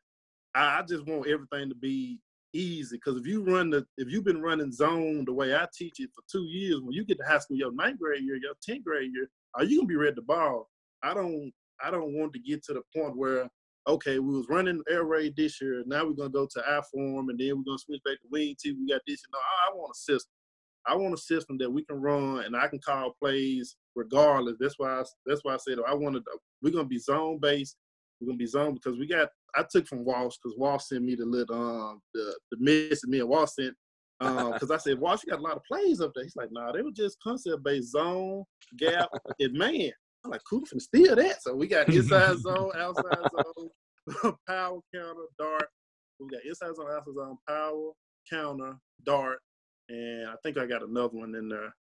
I, 0.56 0.80
I 0.80 0.82
just 0.84 1.06
want 1.06 1.28
everything 1.28 1.70
to 1.70 1.76
be 1.76 2.20
easy 2.54 2.98
because 2.98 3.20
if 3.20 3.26
you 3.26 3.44
run 3.44 3.70
the, 3.70 3.86
if 3.98 4.10
you've 4.10 4.26
been 4.26 4.42
running 4.42 4.72
zone 4.72 5.24
the 5.26 5.34
way 5.34 5.56
I 5.56 5.68
teach 5.74 6.00
it 6.00 6.10
for 6.16 6.24
two 6.32 6.46
years, 6.46 6.82
when 6.82 6.94
you 6.94 7.06
get 7.06 7.18
to 7.20 7.26
high 7.26 7.40
school, 7.40 7.58
your 7.58 7.74
ninth 7.74 8.00
grade 8.00 8.24
year, 8.24 8.38
your 8.38 8.54
tenth 8.62 8.84
grade 8.84 9.12
year, 9.14 9.30
are 9.56 9.64
you 9.64 9.80
gonna 9.80 9.88
be 9.88 9.96
ready 9.96 10.16
to 10.16 10.22
ball? 10.22 10.70
I 11.04 11.14
don't, 11.14 11.52
I 11.84 11.92
don't 11.92 12.14
want 12.14 12.34
to 12.34 12.40
get 12.40 12.64
to 12.66 12.74
the 12.74 12.82
point 12.96 13.18
where 13.18 13.50
okay, 13.88 14.20
we 14.20 14.36
was 14.36 14.48
running 14.50 14.82
air 14.90 15.04
raid 15.04 15.36
this 15.36 15.62
year. 15.62 15.84
Now 15.86 16.06
we're 16.06 16.14
gonna 16.14 16.30
go 16.30 16.48
to 16.52 16.64
I 16.68 16.82
form, 16.92 17.30
and 17.30 17.40
then 17.40 17.58
we're 17.58 17.64
gonna 17.64 17.80
switch 17.80 18.02
back 18.04 18.22
to 18.22 18.28
wing 18.32 18.56
T. 18.60 18.74
We 18.74 18.88
got 18.88 19.02
this. 19.08 19.24
You 19.24 19.32
know, 19.34 19.40
I, 19.40 19.72
I 19.72 19.76
want 19.76 19.96
a 19.96 19.98
system. 19.98 20.32
I 20.88 20.96
want 20.96 21.14
a 21.14 21.18
system 21.18 21.58
that 21.60 21.72
we 21.72 21.84
can 21.84 22.02
run 22.02 22.44
and 22.44 22.56
I 22.56 22.68
can 22.68 22.80
call 22.80 23.16
plays 23.20 23.76
regardless. 23.96 24.58
That's 24.60 24.76
why 24.78 25.00
I, 25.00 25.04
that's 25.26 25.42
why 25.44 25.54
I 25.54 25.58
said 25.58 25.78
I 25.88 25.94
wanted. 25.94 26.24
We're 26.62 26.74
gonna 26.74 26.86
be 26.86 27.00
zone 27.00 27.40
based. 27.42 27.78
We're 28.20 28.28
gonna 28.28 28.38
be 28.38 28.48
zone 28.48 28.74
because 28.74 28.98
we 28.98 29.08
got. 29.08 29.30
I 29.56 29.66
took 29.70 29.88
from 29.88 30.06
Walsh 30.06 30.38
because 30.42 30.58
Walsh 30.58 30.86
sent 30.86 31.04
me 31.04 31.16
the 31.16 31.26
little 31.26 31.56
um 31.56 32.02
the 32.14 32.38
the 32.52 32.58
miss 32.60 33.04
and 33.04 33.12
me 33.12 33.20
and 33.20 33.30
Walsh 33.30 33.52
sent 33.60 33.76
because 34.20 34.70
um, 34.70 34.72
I 34.76 34.78
said 34.78 35.00
Walsh, 35.00 35.22
you 35.26 35.32
got 35.32 35.40
a 35.40 35.44
lot 35.44 35.58
of 35.58 35.64
plays 35.64 36.02
up 36.02 36.12
there. 36.16 36.24
He's 36.24 36.36
like, 36.36 36.52
nah, 36.52 36.72
they 36.72 36.82
were 36.82 36.92
just 36.92 37.18
concept 37.22 37.64
based 37.64 37.92
zone 37.92 38.44
gap 38.78 39.10
and 39.40 39.54
man. 39.54 39.92
I'm 40.24 40.32
like, 40.32 40.42
cool, 40.48 40.62
finna 40.62 40.82
steal 40.82 41.16
that. 41.16 41.42
So 41.42 41.56
we 41.56 41.68
got 41.68 41.90
inside 41.90 42.38
zone, 42.40 42.72
outside 42.76 43.18
zone, 43.32 44.36
power 44.48 44.80
counter, 44.94 45.26
dart. 45.40 45.68
We 46.20 46.28
got 46.28 46.46
inside 46.46 46.76
zone, 46.76 46.92
outside 46.92 47.16
zone, 47.16 47.38
power 47.48 47.92
counter, 48.32 48.78
dart, 49.04 49.40
and 49.92 50.30
I 50.30 50.36
think 50.44 50.58
I 50.58 50.66
got 50.66 50.84
another 50.84 51.18
one 51.18 51.36
in 51.36 51.50
there. 51.50 51.76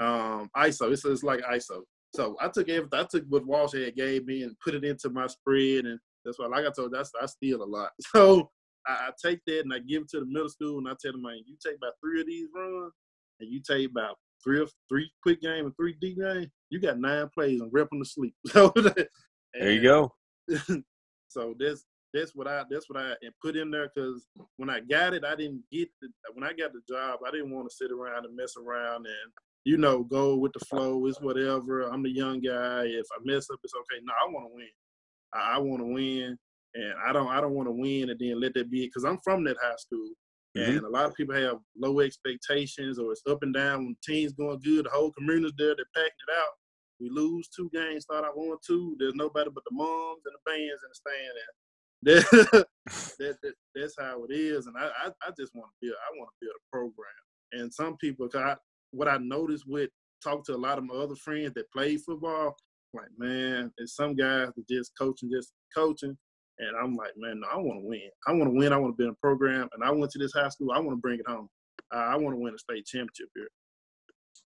Um, 0.00 0.48
ISO. 0.56 0.92
It's, 0.92 1.04
it's 1.04 1.24
like 1.24 1.40
ISO. 1.40 1.82
So 2.14 2.36
I 2.40 2.48
took 2.48 2.68
everything. 2.68 2.98
I 2.98 3.04
took 3.04 3.24
what 3.28 3.46
Walsh 3.46 3.74
had 3.74 3.96
gave 3.96 4.26
me 4.26 4.42
and 4.42 4.56
put 4.64 4.74
it 4.74 4.84
into 4.84 5.10
my 5.10 5.26
spread, 5.26 5.84
and 5.84 5.98
that's 6.24 6.38
why, 6.38 6.46
like 6.46 6.64
I 6.64 6.70
told 6.70 6.92
you, 6.92 6.98
I, 6.98 7.04
I 7.22 7.26
steal 7.26 7.62
a 7.62 7.64
lot. 7.64 7.90
So 8.14 8.50
I, 8.86 9.08
I, 9.08 9.10
take 9.22 9.40
that 9.46 9.60
and 9.60 9.74
I 9.74 9.80
give 9.80 10.02
it 10.02 10.08
to 10.10 10.20
the 10.20 10.26
middle 10.26 10.48
school, 10.48 10.78
and 10.78 10.88
I 10.88 10.92
tell 11.00 11.12
them, 11.12 11.22
man, 11.22 11.42
you 11.46 11.56
take 11.64 11.76
about 11.76 11.94
three 12.00 12.20
of 12.20 12.26
these 12.26 12.48
runs, 12.54 12.92
and 13.40 13.50
you 13.50 13.60
take 13.60 13.90
about 13.90 14.16
three 14.42 14.60
or 14.60 14.66
three 14.88 15.10
quick 15.22 15.42
game 15.42 15.66
and 15.66 15.76
three 15.76 15.96
deep 16.00 16.18
game. 16.18 16.50
You 16.70 16.80
got 16.80 16.98
nine 16.98 17.28
plays 17.34 17.60
and 17.60 17.72
rip 17.72 17.90
them 17.90 18.02
to 18.02 18.08
sleep. 18.08 18.34
So 18.46 18.72
there 19.54 19.72
you 19.72 19.82
go. 19.82 20.14
so 21.28 21.54
this 21.58 21.84
that's 22.14 22.34
what 22.34 22.48
I 22.48 22.64
that's 22.70 22.88
what 22.88 23.02
I 23.02 23.14
put 23.42 23.56
in 23.56 23.70
there 23.70 23.90
because 23.94 24.26
when 24.56 24.70
I 24.70 24.80
got 24.80 25.14
it, 25.14 25.24
I 25.24 25.34
didn't 25.34 25.62
get 25.70 25.88
the 26.00 26.08
when 26.34 26.44
I 26.44 26.52
got 26.52 26.72
the 26.72 26.80
job, 26.88 27.20
I 27.26 27.30
didn't 27.30 27.50
want 27.50 27.68
to 27.68 27.74
sit 27.74 27.90
around 27.92 28.24
and 28.24 28.36
mess 28.36 28.54
around 28.56 29.06
and 29.06 29.32
you 29.64 29.76
know 29.76 30.02
go 30.02 30.36
with 30.36 30.52
the 30.52 30.64
flow. 30.64 31.06
It's 31.06 31.20
whatever. 31.20 31.82
I'm 31.82 32.02
the 32.02 32.10
young 32.10 32.40
guy. 32.40 32.84
If 32.84 33.06
I 33.12 33.18
mess 33.24 33.48
up, 33.52 33.60
it's 33.62 33.74
okay. 33.74 34.02
No, 34.02 34.12
I 34.12 34.32
want 34.32 34.46
to 34.46 34.54
win. 34.54 34.68
I, 35.34 35.56
I 35.56 35.58
want 35.58 35.80
to 35.80 35.92
win, 35.92 36.38
and 36.74 36.94
I 37.04 37.12
don't 37.12 37.28
I 37.28 37.40
don't 37.40 37.54
want 37.54 37.68
to 37.68 37.72
win 37.72 38.10
and 38.10 38.18
then 38.18 38.40
let 38.40 38.54
that 38.54 38.70
be 38.70 38.86
because 38.86 39.04
I'm 39.04 39.18
from 39.22 39.44
that 39.44 39.56
high 39.62 39.76
school. 39.76 40.10
Mm-hmm. 40.56 40.78
And 40.78 40.86
a 40.86 40.88
lot 40.88 41.06
of 41.06 41.14
people 41.14 41.34
have 41.34 41.58
low 41.76 42.00
expectations, 42.00 42.98
or 42.98 43.12
it's 43.12 43.22
up 43.28 43.42
and 43.42 43.52
down 43.52 43.84
when 43.84 43.96
the 44.00 44.12
team's 44.12 44.32
going 44.32 44.60
good. 44.60 44.86
The 44.86 44.90
whole 44.90 45.12
community's 45.12 45.52
there, 45.58 45.76
they're 45.76 45.94
packing 45.94 46.24
it 46.28 46.34
out. 46.38 46.54
We 47.00 47.10
lose 47.10 47.48
two 47.48 47.70
games, 47.72 48.04
start 48.04 48.24
out 48.24 48.36
one 48.36 48.56
two. 48.66 48.96
There's 48.98 49.14
nobody 49.14 49.50
but 49.54 49.62
the 49.68 49.76
moms 49.76 50.22
and 50.24 50.34
the 50.34 50.50
bands 50.50 50.82
in 50.82 50.88
the 50.88 50.94
stand. 50.94 51.30
And 51.30 51.67
that, 52.02 52.24
that, 53.18 53.36
that, 53.42 53.54
that's 53.74 53.94
how 53.98 54.24
it 54.24 54.32
is. 54.32 54.66
And 54.66 54.76
I, 54.76 54.86
I, 54.86 55.08
I 55.22 55.30
just 55.38 55.54
want 55.54 55.68
to 55.70 55.86
build, 55.86 55.96
I 55.96 56.18
want 56.18 56.30
to 56.30 56.46
build 56.46 56.54
a 56.56 56.76
program. 56.76 57.06
And 57.52 57.72
some 57.72 57.96
people, 57.96 58.28
I, 58.34 58.56
what 58.92 59.08
I 59.08 59.18
noticed 59.18 59.64
with 59.66 59.90
talk 60.22 60.44
to 60.46 60.54
a 60.54 60.56
lot 60.56 60.78
of 60.78 60.84
my 60.84 60.94
other 60.94 61.14
friends 61.16 61.52
that 61.54 61.70
play 61.72 61.96
football, 61.96 62.56
like 62.94 63.08
man, 63.18 63.70
there's 63.76 63.94
some 63.94 64.14
guys 64.14 64.48
that 64.56 64.68
just 64.68 64.92
coaching, 64.98 65.30
just 65.32 65.52
coaching. 65.74 66.16
And 66.58 66.76
I'm 66.76 66.96
like, 66.96 67.12
man, 67.16 67.40
no, 67.40 67.46
I 67.52 67.56
want 67.56 67.82
to 67.82 67.86
win. 67.86 68.10
I 68.26 68.32
want 68.32 68.50
to 68.52 68.58
win. 68.58 68.72
I 68.72 68.76
want 68.78 68.94
to 68.94 68.96
be 68.96 69.04
in 69.04 69.10
a 69.10 69.14
program. 69.14 69.68
And 69.74 69.84
I 69.84 69.92
went 69.92 70.10
to 70.12 70.18
this 70.18 70.32
high 70.32 70.48
school. 70.48 70.72
I 70.72 70.80
want 70.80 70.96
to 70.96 71.00
bring 71.00 71.20
it 71.20 71.28
home. 71.28 71.48
I 71.92 72.16
want 72.16 72.34
to 72.34 72.40
win 72.40 72.54
a 72.54 72.58
state 72.58 72.84
championship 72.84 73.28
here. 73.34 73.48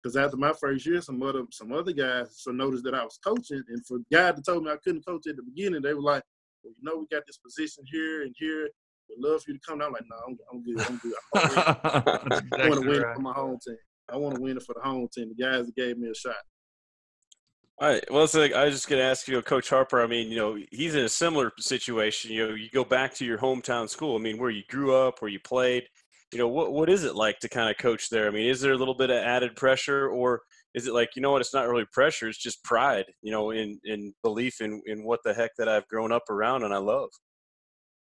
Because 0.02 0.18
after 0.18 0.36
my 0.36 0.52
first 0.60 0.86
year, 0.86 1.02
some 1.02 1.22
other 1.24 1.44
some 1.52 1.72
other 1.72 1.94
guys 1.94 2.34
so 2.36 2.52
noticed 2.52 2.84
that 2.86 2.96
I 2.96 3.04
was 3.04 3.20
coaching, 3.26 3.64
and 3.68 3.86
for 3.86 4.00
guys 4.12 4.36
that 4.36 4.46
told 4.46 4.64
me 4.64 4.72
I 4.72 4.78
couldn't 4.84 5.06
coach 5.06 5.28
at 5.30 5.36
the 5.36 5.44
beginning, 5.44 5.82
they 5.82 5.94
were 5.94 6.02
like, 6.02 6.24
"Well, 6.64 6.74
you 6.78 6.84
know, 6.84 6.98
we 6.98 7.08
got 7.16 7.24
this 7.28 7.38
position 7.38 7.84
here 7.88 8.24
and 8.24 8.36
here. 8.38 8.70
We'd 9.10 9.20
love 9.20 9.44
for 9.44 9.52
you 9.52 9.58
to 9.58 9.64
come." 9.68 9.80
down. 9.80 9.88
I'm 9.88 9.94
like, 9.94 10.04
"No, 10.10 10.18
I'm, 10.28 10.38
I'm 10.52 10.64
good. 10.64 10.82
I'm 10.82 10.98
good. 10.98 11.14
I, 11.36 12.42
I 12.64 12.70
want 12.70 12.82
to 12.84 12.90
win 12.90 13.02
right. 13.02 13.16
for 13.16 13.22
my 13.22 13.34
home 13.34 13.58
team. 13.66 13.78
I 14.10 14.18
want 14.18 14.36
to 14.36 14.42
win 14.42 14.58
it 14.58 14.64
for 14.64 14.76
the 14.76 14.82
home 14.82 15.08
team. 15.14 15.30
The 15.36 15.44
guys 15.44 15.66
that 15.66 15.76
gave 15.76 15.98
me 15.98 16.10
a 16.10 16.16
shot." 16.16 16.36
All 17.80 17.90
right. 17.90 18.04
Well, 18.12 18.24
it's 18.24 18.36
like 18.36 18.54
I 18.54 18.66
was 18.66 18.76
just 18.76 18.88
going 18.88 19.00
to 19.00 19.06
ask 19.06 19.28
you, 19.28 19.42
Coach 19.42 19.70
Harper. 19.70 20.02
I 20.02 20.08
mean, 20.08 20.30
you 20.30 20.38
know, 20.38 20.58
he's 20.72 20.94
in 20.94 21.04
a 21.04 21.10
similar 21.10 21.52
situation. 21.60 22.32
You 22.32 22.48
know, 22.48 22.54
you 22.54 22.70
go 22.72 22.84
back 22.84 23.14
to 23.16 23.26
your 23.26 23.40
hometown 23.40 23.90
school. 23.90 24.16
I 24.16 24.20
mean, 24.20 24.38
where 24.38 24.52
you 24.52 24.64
grew 24.70 24.94
up, 24.94 25.22
where 25.22 25.32
you 25.32 25.40
played 25.40 25.88
you 26.32 26.40
know 26.40 26.48
what 26.48 26.72
what 26.72 26.90
is 26.90 27.04
it 27.04 27.16
like 27.16 27.40
to 27.40 27.50
kind 27.50 27.70
of 27.70 27.78
coach 27.78 28.10
there? 28.10 28.28
I 28.28 28.32
mean, 28.32 28.50
is 28.50 28.62
there 28.62 28.72
a 28.72 28.78
little 28.78 28.94
bit 28.94 29.10
of 29.10 29.18
added 29.18 29.56
pressure, 29.56 30.10
or 30.10 30.42
is 30.74 30.88
it 30.88 30.94
like 30.94 31.10
you 31.16 31.22
know 31.22 31.32
what? 31.32 31.42
It's 31.42 31.54
not 31.54 31.68
really 31.68 31.86
pressure; 31.92 32.28
it's 32.28 32.38
just 32.38 32.64
pride, 32.64 33.06
you 33.22 33.32
know, 33.32 33.52
in 33.52 33.80
in 33.84 34.14
belief 34.24 34.62
in 34.62 34.82
in 34.86 35.04
what 35.04 35.20
the 35.24 35.34
heck 35.34 35.52
that 35.58 35.68
I've 35.68 35.88
grown 35.88 36.12
up 36.12 36.30
around 36.30 36.64
and 36.64 36.74
I 36.74 36.78
love. 36.78 37.10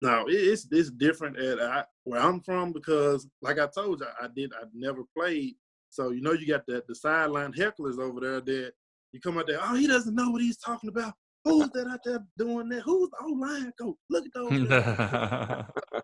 No, 0.01 0.25
it's 0.27 0.67
it's 0.71 0.91
different 0.91 1.37
at 1.37 1.61
I, 1.61 1.83
where 2.03 2.21
I'm 2.21 2.41
from 2.41 2.71
because, 2.71 3.27
like 3.41 3.59
I 3.59 3.67
told 3.67 3.99
you, 3.99 4.07
I 4.21 4.27
did 4.35 4.51
I 4.53 4.65
never 4.73 5.01
played, 5.15 5.55
so 5.89 6.11
you 6.11 6.21
know 6.21 6.33
you 6.33 6.47
got 6.47 6.65
the 6.67 6.83
the 6.87 6.95
sideline 6.95 7.53
hecklers 7.53 7.99
over 7.99 8.19
there 8.19 8.41
that 8.41 8.71
you 9.11 9.19
come 9.21 9.37
out 9.37 9.47
there, 9.47 9.59
oh 9.61 9.75
he 9.75 9.87
doesn't 9.87 10.15
know 10.15 10.29
what 10.29 10.41
he's 10.41 10.57
talking 10.57 10.89
about. 10.89 11.13
Who's 11.45 11.69
that 11.69 11.87
out 11.87 11.99
there 12.03 12.19
doing 12.37 12.69
that? 12.69 12.81
Who's 12.81 13.09
the 13.09 13.25
old 13.25 13.39
line 13.39 13.71
coach? 13.79 13.95
Look 14.09 14.25
at 14.25 14.31
those. 14.33 16.03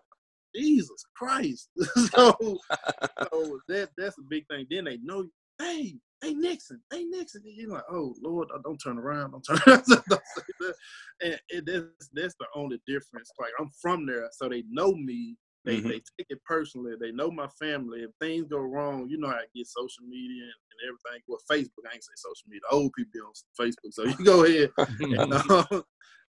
Jesus 0.56 1.04
Christ. 1.16 1.68
so, 1.94 2.36
so 2.40 3.60
that 3.68 3.90
that's 3.98 4.18
a 4.18 4.22
big 4.28 4.46
thing. 4.48 4.66
Then 4.70 4.84
they 4.84 4.98
know, 5.02 5.26
hey, 5.58 5.94
hey 6.22 6.34
Nixon, 6.34 6.80
hey 6.92 7.04
Nixon. 7.04 7.42
And 7.44 7.56
you're 7.56 7.70
like, 7.70 7.84
oh 7.90 8.14
Lord, 8.22 8.48
don't 8.64 8.78
turn 8.78 8.98
around, 8.98 9.32
don't 9.32 9.42
turn 9.42 9.58
around. 9.66 9.84
don't 9.86 10.74
and, 11.22 11.40
and 11.52 11.66
that's 11.66 12.10
that's 12.12 12.34
the 12.38 12.46
only 12.54 12.80
difference. 12.86 13.30
Like 13.38 13.52
I'm 13.58 13.70
from 13.80 14.06
there, 14.06 14.28
so 14.32 14.48
they 14.48 14.64
know 14.68 14.92
me. 14.92 15.36
They 15.64 15.78
mm-hmm. 15.78 15.88
they 15.88 15.94
take 16.18 16.26
it 16.28 16.44
personally. 16.44 16.92
They 17.00 17.10
know 17.10 17.30
my 17.30 17.48
family. 17.58 18.00
If 18.00 18.10
things 18.20 18.46
go 18.50 18.58
wrong, 18.58 19.08
you 19.08 19.18
know 19.18 19.28
how 19.28 19.34
I 19.34 19.46
get 19.54 19.66
social 19.66 20.04
media 20.06 20.44
and, 20.44 20.52
and 20.70 20.88
everything. 20.88 21.22
Well, 21.26 21.40
Facebook, 21.50 21.88
I 21.90 21.94
ain't 21.94 22.04
say 22.04 22.12
social 22.16 22.48
media. 22.48 22.60
Old 22.70 22.92
people 22.96 23.20
on 23.26 23.32
Facebook, 23.58 23.92
so 23.92 24.04
you 24.18 24.24
go 24.24 24.44
ahead 24.44 24.70
and 25.00 25.32
uh, 25.32 25.82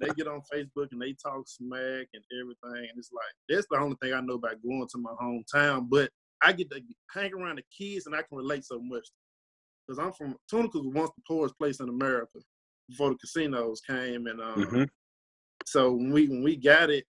they 0.01 0.09
get 0.17 0.29
on 0.29 0.43
Facebook 0.53 0.89
and 0.93 1.01
they 1.01 1.15
talk 1.15 1.45
smack 1.47 2.09
and 2.13 2.25
everything. 2.41 2.89
And 2.91 2.99
it's 2.99 3.13
like 3.13 3.35
that's 3.49 3.67
the 3.71 3.79
only 3.79 3.97
thing 4.03 4.13
I 4.13 4.21
know 4.21 4.35
about 4.35 4.63
going 4.63 4.87
to 4.91 4.99
my 4.99 5.13
hometown. 5.23 5.89
But 5.89 6.11
I 6.43 6.53
get 6.53 6.71
to 6.71 6.81
hang 7.15 7.33
around 7.35 7.57
the 7.57 7.65
kids 7.77 8.07
and 8.07 8.15
I 8.15 8.23
can 8.23 8.39
relate 8.39 8.65
so 8.65 8.81
much. 8.81 9.09
Because 9.87 9.99
I'm 9.99 10.13
from 10.13 10.37
Tunica 10.49 10.79
was 10.79 10.95
once 10.95 11.11
the 11.17 11.23
poorest 11.27 11.59
place 11.59 11.81
in 11.81 11.89
America 11.89 12.39
before 12.89 13.11
the 13.11 13.17
casinos 13.17 13.81
came, 13.81 14.27
and 14.27 14.41
um, 14.41 14.55
mm-hmm. 14.55 14.83
so 15.67 15.93
when 15.93 16.13
we 16.13 16.29
when 16.29 16.43
we 16.43 16.57
got 16.57 16.91
it, 16.91 17.05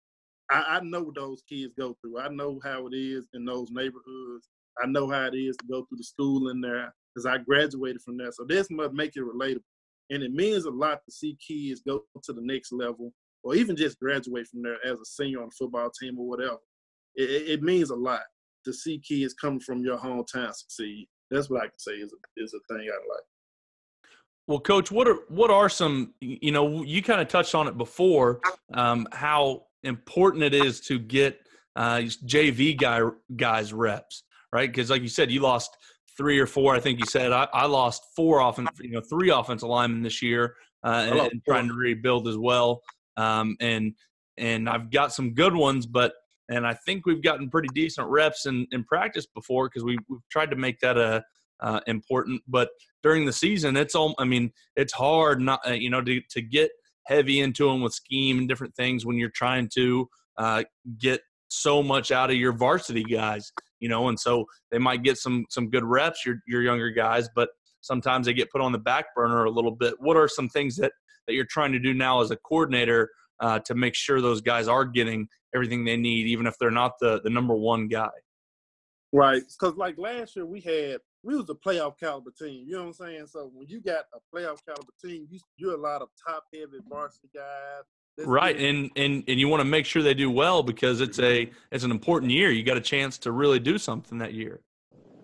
I, 0.50 0.78
I 0.78 0.80
know 0.82 1.04
what 1.04 1.16
those 1.16 1.44
kids 1.48 1.74
go 1.78 1.96
through. 2.02 2.20
I 2.20 2.30
know 2.30 2.60
how 2.64 2.88
it 2.88 2.96
is 2.96 3.28
in 3.34 3.46
those 3.46 3.70
neighborhoods. 3.72 4.50
I 4.82 4.88
know 4.88 5.10
how 5.10 5.26
it 5.26 5.36
is 5.36 5.56
to 5.58 5.66
go 5.68 5.86
through 5.86 5.98
the 5.98 6.04
school 6.04 6.50
in 6.50 6.62
there 6.62 6.94
because 7.14 7.26
I 7.26 7.38
graduated 7.38 8.02
from 8.02 8.18
there. 8.18 8.32
So 8.32 8.44
this 8.44 8.70
must 8.72 8.94
make 8.94 9.16
it 9.16 9.24
relatable. 9.24 9.62
And 10.10 10.24
it 10.24 10.32
means 10.34 10.66
a 10.66 10.72
lot 10.72 11.02
to 11.06 11.12
see 11.12 11.38
kids 11.46 11.82
go 11.86 12.04
to 12.24 12.34
the 12.34 12.42
next 12.42 12.72
level 12.72 13.14
or 13.44 13.56
even 13.56 13.76
just 13.76 14.00
graduate 14.00 14.48
from 14.48 14.64
there 14.64 14.78
as 14.86 15.00
a 15.00 15.06
senior 15.06 15.42
on 15.42 15.50
the 15.50 15.56
football 15.58 15.92
team 15.92 16.20
or 16.20 16.28
whatever. 16.28 16.58
It, 17.16 17.50
it 17.50 17.64
means 17.64 17.90
a 17.90 17.96
lot 17.96 18.22
to 18.66 18.74
see 18.74 19.00
kids 19.00 19.34
coming 19.34 19.60
from 19.60 19.82
your 19.82 19.98
hometown 19.98 20.54
succeed. 20.54 21.08
That's 21.32 21.50
what 21.50 21.62
I 21.62 21.66
can 21.66 21.80
say 21.80 21.94
is 21.94 22.14
a, 22.14 22.44
is 22.44 22.54
a 22.54 22.74
thing 22.74 22.88
I 22.88 22.96
like. 22.96 23.24
Well, 24.48 24.60
coach, 24.60 24.92
what 24.92 25.08
are 25.08 25.20
what 25.30 25.50
are 25.50 25.70
some? 25.70 26.14
You 26.20 26.52
know, 26.52 26.84
you 26.84 27.02
kind 27.02 27.22
of 27.22 27.28
touched 27.30 27.56
on 27.56 27.68
it 27.68 27.78
before. 27.78 28.42
Um, 28.74 29.08
how 29.14 29.68
important 29.84 30.44
it 30.44 30.54
is 30.54 30.82
to 30.82 31.00
get 31.00 31.40
uh, 31.76 32.00
JV 32.26 32.78
guy 32.78 33.02
guys 33.36 33.74
reps, 33.74 34.24
right? 34.52 34.70
Because 34.70 34.90
like 34.90 35.02
you 35.02 35.08
said, 35.08 35.32
you 35.32 35.40
lost 35.40 35.78
three 36.18 36.40
or 36.40 36.46
four. 36.46 36.76
I 36.76 36.80
think 36.80 37.00
you 37.00 37.06
said 37.06 37.32
I, 37.32 37.48
I 37.54 37.66
lost 37.66 38.04
four 38.16 38.42
often, 38.42 38.68
you 38.82 38.92
know, 38.92 39.02
three 39.10 39.30
offensive 39.30 39.70
linemen 39.70 40.04
this 40.04 40.22
year, 40.22 40.56
uh, 40.84 41.08
and, 41.10 41.20
and, 41.20 41.42
trying 41.48 41.68
to 41.68 41.74
rebuild 41.74 42.28
as 42.28 42.38
well. 42.38 42.82
Um, 43.18 43.56
and 43.62 43.94
and 44.38 44.68
I've 44.68 44.92
got 44.92 45.14
some 45.14 45.34
good 45.34 45.56
ones, 45.56 45.86
but 45.86 46.14
and 46.56 46.68
I 46.68 46.74
think 46.74 47.06
we've 47.06 47.22
gotten 47.22 47.50
pretty 47.50 47.70
decent 47.74 48.08
reps 48.08 48.46
in, 48.46 48.68
in 48.72 48.84
practice 48.84 49.26
before 49.26 49.68
because 49.70 49.84
we, 49.84 49.98
we've 50.10 50.20
tried 50.32 50.50
to 50.52 50.56
make 50.56 50.80
that 50.80 50.98
a 50.98 51.24
uh, 51.62 51.80
important. 51.88 52.42
But 52.48 52.70
during 53.04 53.26
the 53.26 53.34
season, 53.34 53.78
it's 53.78 53.96
all. 53.96 54.16
I 54.18 54.26
mean, 54.26 54.52
it's 54.76 54.94
hard 54.94 55.42
not 55.42 55.60
uh, 55.68 55.72
you 55.72 55.90
know 55.90 56.02
to 56.02 56.22
to 56.32 56.42
get 56.42 56.72
heavy 57.06 57.40
into 57.42 57.68
them 57.68 57.82
with 57.82 57.94
scheme 57.94 58.40
and 58.40 58.48
different 58.48 58.76
things 58.76 59.06
when 59.06 59.18
you're 59.18 59.30
trying 59.30 59.70
to 59.76 60.10
uh, 60.38 60.64
get 61.00 61.22
so 61.50 61.84
much 61.84 62.12
out 62.12 62.32
of 62.32 62.36
your 62.36 62.54
varsity 62.54 63.04
guys 63.04 63.52
you 63.84 63.90
know, 63.90 64.08
and 64.08 64.18
so 64.18 64.46
they 64.72 64.78
might 64.78 65.04
get 65.04 65.18
some 65.18 65.46
some 65.50 65.70
good 65.70 65.84
reps, 65.84 66.26
your 66.26 66.38
your 66.48 66.62
younger 66.62 66.90
guys, 66.90 67.28
but 67.36 67.50
sometimes 67.82 68.26
they 68.26 68.34
get 68.34 68.50
put 68.50 68.62
on 68.62 68.72
the 68.72 68.78
back 68.78 69.08
burner 69.14 69.44
a 69.44 69.52
little 69.52 69.76
bit. 69.76 69.96
What 70.00 70.16
are 70.16 70.30
some 70.30 70.48
things 70.48 70.78
that 70.78 70.94
that 71.28 71.34
you're 71.34 71.46
trying 71.50 71.74
to 71.74 71.80
do 71.80 71.94
now 71.94 72.22
as 72.22 72.32
a 72.32 72.38
coordinator 72.38 73.10
uh, 73.40 73.60
to 73.60 73.76
make 73.76 73.96
sure 73.96 74.22
those 74.22 74.42
guys 74.42 74.68
are 74.68 74.86
getting 74.86 75.28
everything 75.54 75.86
they 75.86 75.98
need, 75.98 76.28
even 76.28 76.48
if 76.48 76.58
they're 76.60 76.72
not 76.72 77.00
the 77.00 77.22
the 77.22 77.30
number 77.30 77.56
one 77.56 77.88
guy? 77.88 78.10
Right, 79.12 79.44
because 79.48 79.78
like 79.78 79.98
last 79.98 80.36
year 80.36 80.46
we 80.46 80.62
had 80.62 81.00
we 81.24 81.36
was 81.36 81.50
a 81.50 81.56
playoff 81.56 82.00
caliber 82.00 82.32
team. 82.32 82.66
You 82.68 82.74
know 82.74 82.82
what 82.82 82.88
I'm 82.88 82.94
saying? 82.94 83.28
So 83.28 83.52
when 83.54 83.68
you 83.68 83.82
got 83.82 84.06
a 84.14 84.36
playoff 84.36 84.60
caliber 84.66 84.94
team, 85.04 85.28
you 85.30 85.40
you're 85.58 85.76
a 85.76 85.82
lot 85.82 86.02
of 86.02 86.10
top 86.28 86.46
heavy 86.54 86.80
varsity 86.90 87.30
guys 87.34 87.84
right 88.18 88.58
and 88.60 88.92
and 88.96 89.24
and 89.28 89.40
you 89.40 89.48
want 89.48 89.60
to 89.60 89.66
make 89.66 89.86
sure 89.86 90.04
they 90.04 90.14
do 90.14 90.30
well 90.30 90.62
because 90.62 91.02
it's 91.02 91.20
a 91.20 91.50
it's 91.72 91.84
an 91.84 91.92
important 91.92 92.32
year 92.32 92.52
you 92.52 92.64
got 92.64 92.78
a 92.78 92.82
chance 92.82 93.18
to 93.18 93.32
really 93.32 93.60
do 93.60 93.78
something 93.78 94.20
that 94.20 94.34
year 94.34 94.62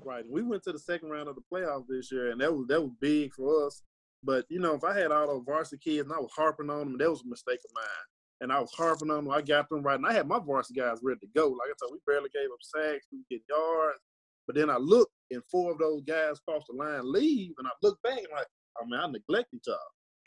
right 0.04 0.26
we 0.28 0.42
went 0.42 0.64
to 0.64 0.72
the 0.72 0.80
second 0.80 1.10
round 1.10 1.28
of 1.28 1.36
the 1.36 1.42
playoffs 1.54 1.86
this 1.88 2.12
year 2.12 2.32
and 2.32 2.42
that 2.42 2.52
was 2.52 2.66
that 2.68 2.82
was 2.82 2.92
big 3.00 3.34
for 3.34 3.68
us 3.68 3.84
but 4.24 4.46
you 4.50 4.60
know 4.60 4.74
if 4.74 4.84
i 4.84 4.98
had 4.98 5.12
all 5.12 5.28
those 5.28 5.44
varsity 5.46 5.80
kids 5.84 6.08
and 6.08 6.14
i 6.14 6.20
was 6.20 6.32
harping 6.36 6.70
on 6.70 6.80
them 6.80 6.98
that 6.98 7.10
was 7.10 7.22
a 7.22 7.30
mistake 7.30 7.60
of 7.66 7.72
mine 7.76 8.08
and 8.42 8.52
i 8.52 8.60
was 8.60 8.72
harping 8.74 9.10
on 9.12 9.26
them 9.26 9.34
i 9.34 9.42
got 9.42 9.70
them 9.70 9.82
right 9.82 9.98
and 9.98 10.08
i 10.08 10.14
had 10.14 10.28
my 10.28 10.40
varsity 10.40 10.80
guys 10.80 10.98
ready 11.02 11.20
to 11.20 11.28
go 11.36 11.48
like 11.48 11.70
i 11.70 11.74
said 11.78 11.92
we 11.92 12.00
barely 12.08 12.30
gave 12.34 12.50
up 12.52 12.60
sacks 12.62 13.08
we 13.12 13.20
get 13.30 13.42
yards 13.50 14.00
but 14.48 14.56
then 14.56 14.70
i 14.70 14.78
look 14.78 15.10
and 15.32 15.42
four 15.52 15.72
of 15.72 15.78
those 15.78 16.02
guys 16.04 16.40
cross 16.48 16.64
the 16.70 16.76
line 16.76 17.02
leave 17.04 17.54
and 17.58 17.68
i 17.68 17.72
look 17.82 18.00
back 18.04 18.18
and 18.18 18.28
like 18.36 18.48
I 18.82 18.86
mean, 18.86 19.00
i 19.00 19.08
neglected 19.08 19.60
y'all 19.66 19.78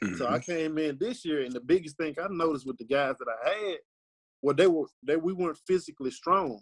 Mm-hmm. 0.02 0.16
So 0.16 0.26
I 0.26 0.38
mm-hmm. 0.38 0.52
came 0.52 0.78
in 0.78 0.98
this 0.98 1.24
year, 1.24 1.42
and 1.42 1.52
the 1.52 1.60
biggest 1.60 1.96
thing 1.96 2.14
I 2.20 2.26
noticed 2.28 2.66
with 2.66 2.78
the 2.78 2.84
guys 2.84 3.14
that 3.18 3.28
I 3.28 3.48
had, 3.48 3.78
well, 4.40 4.54
they 4.54 4.66
were 4.66 4.86
they 5.06 5.16
we 5.16 5.32
weren't 5.32 5.60
physically 5.66 6.10
strong. 6.10 6.60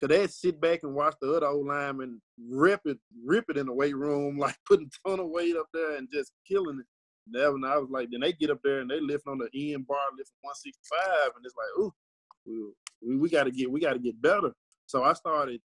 Cause 0.00 0.08
they'd 0.10 0.30
sit 0.30 0.60
back 0.60 0.80
and 0.84 0.94
watch 0.94 1.14
the 1.20 1.34
other 1.34 1.46
old 1.46 1.66
linemen 1.66 2.20
rip 2.48 2.80
it, 2.84 2.98
rip 3.24 3.46
it 3.48 3.56
in 3.56 3.66
the 3.66 3.72
weight 3.72 3.96
room, 3.96 4.38
like 4.38 4.56
putting 4.66 4.90
ton 5.06 5.20
of 5.20 5.28
weight 5.28 5.56
up 5.56 5.66
there 5.72 5.96
and 5.96 6.08
just 6.12 6.32
killing 6.46 6.80
it. 6.80 6.86
That 7.30 7.52
when 7.52 7.64
I 7.64 7.76
was 7.76 7.90
like, 7.90 8.08
then 8.10 8.20
they 8.20 8.32
get 8.32 8.50
up 8.50 8.60
there 8.64 8.80
and 8.80 8.90
they 8.90 9.00
lift 9.00 9.26
on 9.26 9.38
the 9.38 9.74
end 9.74 9.86
bar, 9.86 9.98
lift 10.16 10.32
165, 10.40 11.32
and 11.36 11.44
it's 11.44 11.54
like, 11.56 11.78
ooh, 11.78 12.72
we, 13.06 13.16
we 13.16 13.28
got 13.28 13.44
to 13.44 13.50
get, 13.50 13.70
we 13.70 13.80
got 13.80 13.92
to 13.92 13.98
get 13.98 14.20
better. 14.22 14.52
So 14.86 15.04
I 15.04 15.12
started 15.12 15.60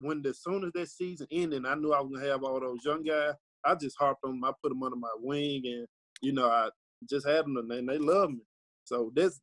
when 0.00 0.24
as 0.26 0.42
soon 0.42 0.64
as 0.64 0.72
that 0.74 0.88
season 0.88 1.26
ended, 1.30 1.66
I 1.66 1.74
knew 1.74 1.92
I 1.92 2.00
was 2.00 2.12
gonna 2.14 2.30
have 2.30 2.44
all 2.44 2.60
those 2.60 2.84
young 2.84 3.02
guys. 3.02 3.34
I 3.64 3.74
just 3.74 3.96
harped 3.98 4.24
on 4.24 4.32
them. 4.32 4.44
I 4.44 4.52
put 4.62 4.68
them 4.70 4.82
under 4.82 4.96
my 4.96 5.08
wing, 5.18 5.62
and 5.64 5.86
you 6.22 6.32
know, 6.32 6.48
I 6.48 6.68
just 7.08 7.26
had 7.26 7.44
them 7.44 7.56
and 7.56 7.88
they 7.88 7.98
love 7.98 8.30
me. 8.30 8.40
So 8.84 9.12
this, 9.14 9.40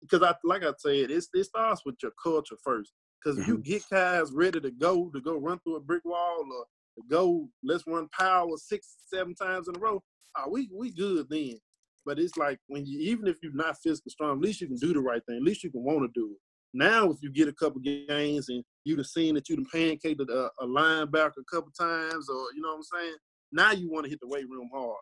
because 0.00 0.22
I 0.22 0.34
like 0.44 0.62
I 0.64 0.72
said, 0.78 1.10
it's, 1.10 1.28
it 1.32 1.44
starts 1.44 1.82
with 1.84 1.96
your 2.02 2.12
culture 2.22 2.56
first. 2.62 2.92
Because 3.22 3.38
if 3.38 3.46
you 3.46 3.54
mm-hmm. 3.54 3.70
get 3.70 3.82
guys 3.90 4.32
ready 4.32 4.60
to 4.60 4.70
go 4.70 5.10
to 5.10 5.20
go 5.20 5.38
run 5.38 5.58
through 5.60 5.76
a 5.76 5.80
brick 5.80 6.04
wall 6.04 6.44
or 6.44 6.64
to 6.96 7.08
go, 7.08 7.48
let's 7.62 7.84
run 7.86 8.08
power 8.18 8.48
six, 8.56 8.96
seven 9.12 9.34
times 9.34 9.68
in 9.68 9.76
a 9.76 9.78
row. 9.78 10.02
Oh, 10.36 10.50
we 10.50 10.68
we 10.74 10.92
good 10.92 11.26
then. 11.30 11.58
But 12.04 12.18
it's 12.18 12.36
like 12.36 12.58
when 12.66 12.84
you 12.86 12.98
even 13.10 13.26
if 13.28 13.36
you're 13.42 13.54
not 13.54 13.76
physically 13.82 14.10
strong, 14.10 14.38
at 14.38 14.42
least 14.42 14.60
you 14.60 14.66
can 14.66 14.76
do 14.76 14.92
the 14.92 15.00
right 15.00 15.22
thing. 15.26 15.36
At 15.36 15.42
least 15.42 15.62
you 15.62 15.70
can 15.70 15.84
want 15.84 16.02
to 16.02 16.20
do 16.20 16.32
it. 16.32 16.38
Now, 16.74 17.10
if 17.10 17.18
you 17.20 17.30
get 17.30 17.48
a 17.48 17.52
couple 17.52 17.80
games 17.80 18.48
and 18.48 18.64
you've 18.84 19.06
seen 19.06 19.34
that 19.34 19.48
you've 19.48 19.66
pancaked 19.72 20.20
a, 20.20 20.50
a 20.60 20.66
linebacker 20.66 21.38
a 21.38 21.54
couple 21.54 21.70
times, 21.78 22.28
or 22.30 22.46
you 22.54 22.62
know 22.62 22.70
what 22.70 22.76
I'm 22.76 22.82
saying, 22.82 23.16
now 23.52 23.72
you 23.72 23.90
want 23.90 24.04
to 24.04 24.10
hit 24.10 24.20
the 24.20 24.28
weight 24.28 24.48
room 24.48 24.70
hard 24.72 24.96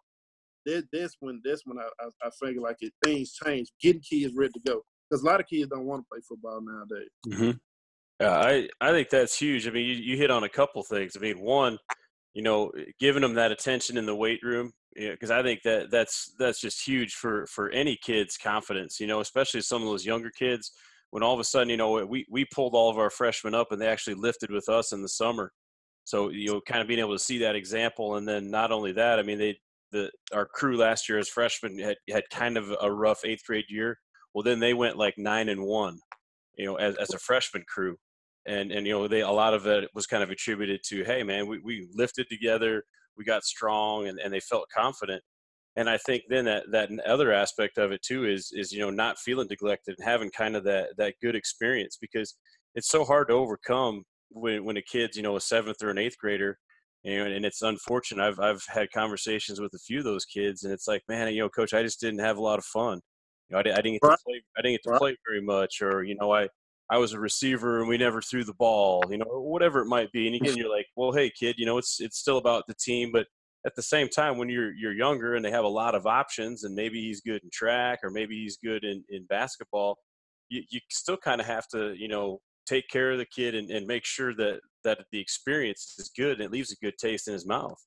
that, 0.67 0.87
that's 0.93 1.17
when 1.21 1.41
that's 1.45 1.63
when 1.65 1.79
I, 1.79 1.89
I, 2.01 2.27
I 2.27 2.31
figure 2.43 2.61
like 2.61 2.77
it, 2.81 2.93
things 3.05 3.33
change, 3.33 3.69
getting 3.81 4.03
kids 4.03 4.35
ready 4.35 4.53
to 4.53 4.61
go 4.61 4.83
because 5.09 5.23
a 5.23 5.27
lot 5.27 5.41
of 5.41 5.47
kids 5.47 5.69
don't 5.69 5.87
want 5.87 6.03
to 6.03 6.09
play 6.11 6.21
football 6.29 6.61
nowadays. 6.61 7.09
Mm-hmm. 7.29 7.59
Yeah, 8.21 8.39
I 8.39 8.69
I 8.81 8.91
think 8.91 9.09
that's 9.11 9.39
huge. 9.39 9.67
I 9.67 9.71
mean, 9.71 9.87
you, 9.87 9.95
you 9.95 10.17
hit 10.17 10.31
on 10.31 10.45
a 10.45 10.49
couple 10.49 10.83
things. 10.83 11.17
I 11.17 11.21
mean, 11.21 11.41
one, 11.41 11.79
you 12.35 12.43
know, 12.43 12.69
eh, 12.79 12.85
giving 13.01 13.23
them 13.23 13.35
that 13.35 13.53
attention 13.53 13.97
in 13.97 14.07
the 14.07 14.15
weight 14.17 14.41
room. 14.43 14.73
because 14.95 15.31
I 15.31 15.43
think 15.43 15.63
that 15.65 15.91
that's 15.91 16.35
that's 16.39 16.61
just 16.61 16.87
huge 16.87 17.15
for 17.15 17.47
for 17.47 17.71
any 17.71 17.97
kid's 18.03 18.37
confidence. 18.37 19.01
You 19.01 19.07
know, 19.07 19.21
especially 19.21 19.63
some 19.63 19.83
of 19.83 19.89
those 19.89 20.07
younger 20.07 20.31
kids. 20.31 20.73
When 21.11 21.23
all 21.25 21.35
of 21.35 21.41
a 21.41 21.45
sudden, 21.45 21.71
you 21.71 21.77
know, 21.77 22.05
we 22.07 22.27
we 22.31 22.45
pulled 22.55 22.75
all 22.75 22.91
of 22.91 22.99
our 22.99 23.11
freshmen 23.11 23.55
up 23.55 23.73
and 23.73 23.81
they 23.81 23.89
actually 23.89 24.15
lifted 24.15 24.51
with 24.51 24.69
us 24.69 24.93
in 24.93 25.03
the 25.03 25.09
summer. 25.09 25.53
So 26.05 26.31
you 26.31 26.49
know, 26.53 26.61
kind 26.61 26.83
of 26.83 26.89
being 26.89 27.01
able 27.01 27.17
to 27.17 27.25
see 27.25 27.39
that 27.39 27.57
example, 27.57 28.17
and 28.17 28.29
then 28.29 28.51
not 28.51 28.73
only 28.73 28.93
that, 28.93 29.19
I 29.19 29.23
mean, 29.23 29.39
they 29.39 29.59
the 29.93 30.11
our 30.35 30.47
crew 30.47 30.77
last 30.77 31.09
year 31.09 31.19
as 31.19 31.29
freshmen 31.29 31.79
had 31.79 31.97
had 32.11 32.25
kind 32.31 32.57
of 32.59 32.73
a 32.83 32.93
rough 32.93 33.25
eighth 33.25 33.45
grade 33.47 33.65
year. 33.69 33.99
Well, 34.35 34.45
then 34.45 34.61
they 34.61 34.75
went 34.75 34.97
like 34.99 35.15
nine 35.19 35.49
and 35.49 35.63
one, 35.65 35.99
you 36.57 36.67
know, 36.67 36.77
as 36.77 36.97
as 36.97 37.13
a 37.15 37.19
freshman 37.19 37.65
crew, 37.69 37.97
and 38.51 38.73
and 38.73 38.87
you 38.87 38.93
know 38.93 39.09
they 39.09 39.21
a 39.21 39.31
lot 39.31 39.55
of 39.55 39.67
it 39.67 39.89
was 39.95 40.07
kind 40.07 40.23
of 40.23 40.31
attributed 40.31 40.81
to 40.85 41.05
hey 41.05 41.23
man, 41.23 41.47
we 41.47 41.59
we 41.61 41.89
lifted 41.95 42.27
together 42.29 42.85
we 43.17 43.25
got 43.25 43.45
strong 43.45 44.09
and, 44.09 44.19
and 44.19 44.33
they 44.33 44.41
felt 44.41 44.67
confident 44.75 45.23
and 45.77 45.91
i 45.91 45.97
think 45.97 46.23
then 46.29 46.45
that 46.45 46.65
that 46.71 46.89
other 47.07 47.33
aspect 47.33 47.77
of 47.79 47.93
it 47.93 48.03
too 48.03 48.25
is 48.25 48.51
is 48.55 48.73
you 48.73 48.81
know 48.81 48.91
not 48.91 49.19
feeling 49.19 49.47
neglected 49.51 49.95
and 49.99 50.09
having 50.09 50.31
kind 50.31 50.57
of 50.57 50.65
that 50.65 50.89
that 50.97 51.15
good 51.21 51.37
experience 51.37 51.99
because 52.01 52.37
it's 52.75 52.89
so 52.89 53.05
hard 53.05 53.29
to 53.29 53.35
overcome 53.35 54.03
when 54.31 54.65
when 54.65 54.77
a 54.77 54.83
kid's 54.83 55.17
you 55.17 55.23
know 55.23 55.37
a 55.37 55.41
seventh 55.41 55.83
or 55.83 55.91
an 55.91 55.99
eighth 55.99 56.19
grader 56.19 56.59
you 57.03 57.19
know, 57.19 57.31
and 57.31 57.47
it's 57.47 57.63
unfortunate. 57.63 58.23
I've 58.23 58.39
I've 58.39 58.63
had 58.69 58.91
conversations 58.93 59.59
with 59.59 59.73
a 59.73 59.79
few 59.79 59.99
of 59.99 60.05
those 60.05 60.27
kids, 60.27 60.65
and 60.65 60.73
it's 60.73 60.87
like, 60.87 61.03
man, 61.09 61.33
you 61.33 61.41
know, 61.41 61.49
coach, 61.49 61.73
I 61.73 61.83
just 61.83 61.99
didn't 61.99 62.21
have 62.21 62.37
a 62.37 62.43
lot 62.43 62.59
of 62.59 62.65
fun. 62.67 63.01
You 63.49 63.55
know, 63.55 63.59
I, 63.59 63.61
I 63.61 63.81
didn't 63.81 63.93
get 63.93 64.03
to 64.03 64.19
play. 64.27 64.43
I 64.59 64.63
didn't 64.63 64.75
get 64.85 64.93
to 64.93 64.99
play 64.99 65.17
very 65.27 65.41
much, 65.41 65.81
or 65.81 66.05
you 66.05 66.15
know, 66.21 66.31
I 66.33 66.49
I 66.91 66.99
was 66.99 67.13
a 67.13 67.21
receiver 67.21 67.79
and 67.79 67.89
we 67.89 67.97
never 67.97 68.21
threw 68.21 68.43
the 68.43 68.55
ball, 68.55 69.05
you 69.09 69.19
know, 69.19 69.27
whatever 69.29 69.81
it 69.81 69.87
might 69.87 70.11
be. 70.11 70.27
And 70.27 70.35
again, 70.35 70.57
you're 70.57 70.75
like, 70.75 70.87
well, 70.97 71.13
hey, 71.13 71.31
kid, 71.31 71.55
you 71.57 71.65
know, 71.65 71.79
it's 71.79 72.01
it's 72.01 72.19
still 72.19 72.39
about 72.39 72.65
the 72.67 72.75
team, 72.75 73.11
but 73.13 73.27
at 73.67 73.75
the 73.77 73.83
same 73.83 74.09
time, 74.09 74.39
when 74.39 74.49
you're 74.49 74.73
you're 74.73 74.93
younger 74.93 75.35
and 75.35 75.45
they 75.45 75.51
have 75.51 75.65
a 75.65 75.69
lot 75.69 75.95
of 75.95 76.07
options, 76.07 76.65
and 76.65 76.75
maybe 76.75 77.01
he's 77.01 77.21
good 77.21 77.43
in 77.43 77.51
track 77.53 78.01
or 78.03 78.11
maybe 78.11 78.35
he's 78.37 78.57
good 78.57 78.85
in 78.85 79.05
in 79.11 79.25
basketball, 79.27 79.99
you 80.49 80.63
you 80.71 80.81
still 80.91 81.17
kind 81.17 81.41
of 81.41 81.47
have 81.47 81.69
to, 81.69 81.95
you 81.97 82.09
know, 82.09 82.41
take 82.67 82.89
care 82.89 83.13
of 83.13 83.19
the 83.19 83.27
kid 83.27 83.55
and, 83.55 83.71
and 83.71 83.87
make 83.87 84.05
sure 84.05 84.35
that 84.35 84.61
that 84.85 84.99
the 85.13 85.21
experience 85.21 85.95
is 85.99 86.11
good 86.17 86.33
and 86.33 86.43
it 86.43 86.51
leaves 86.51 86.73
a 86.73 86.85
good 86.85 86.97
taste 86.99 87.29
in 87.29 87.35
his 87.35 87.47
mouth. 87.47 87.79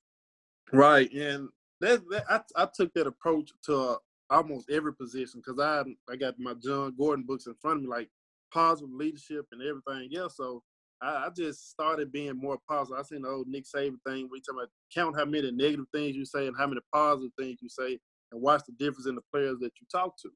Right, 0.72 1.12
and 1.12 1.50
that, 1.82 2.02
that 2.12 2.26
I, 2.30 2.64
I 2.64 2.68
took 2.74 2.94
that 2.94 3.08
approach 3.08 3.52
to 3.66 3.98
almost 4.30 4.70
every 4.70 4.94
position 4.96 5.42
because 5.46 5.60
I 5.60 5.84
I 6.12 6.16
got 6.16 6.40
my 6.40 6.54
Jon 6.54 6.96
Gordon 6.98 7.26
books 7.28 7.48
in 7.48 7.56
front 7.56 7.78
of 7.78 7.84
me. 7.84 7.90
Like 7.90 8.10
positive 8.54 8.94
leadership 8.94 9.46
and 9.52 9.62
everything 9.62 10.16
else. 10.18 10.38
So 10.38 10.62
I, 11.02 11.26
I, 11.26 11.30
just 11.36 11.72
started 11.72 12.12
being 12.12 12.38
more 12.38 12.58
positive. 12.70 13.00
I 13.00 13.04
seen 13.04 13.24
the 13.24 13.30
old 13.30 13.48
Nick 13.48 13.66
Saban 13.66 13.98
thing 14.06 14.30
where 14.30 14.38
you 14.38 14.42
talk 14.42 14.56
about 14.56 14.70
count 14.94 15.18
how 15.18 15.26
many 15.26 15.52
negative 15.52 15.86
things 15.94 16.16
you 16.16 16.26
say 16.26 16.48
and 16.48 16.56
how 16.58 16.68
many 16.68 16.82
positive 16.94 17.32
things 17.38 17.58
you 17.62 17.70
say 17.70 18.00
and 18.32 18.42
watch 18.42 18.62
the 18.66 18.74
difference 18.74 19.08
in 19.08 19.16
the 19.16 19.22
players 19.34 19.58
that 19.60 19.72
you 19.82 19.88
talk 19.92 20.16
to. 20.22 20.30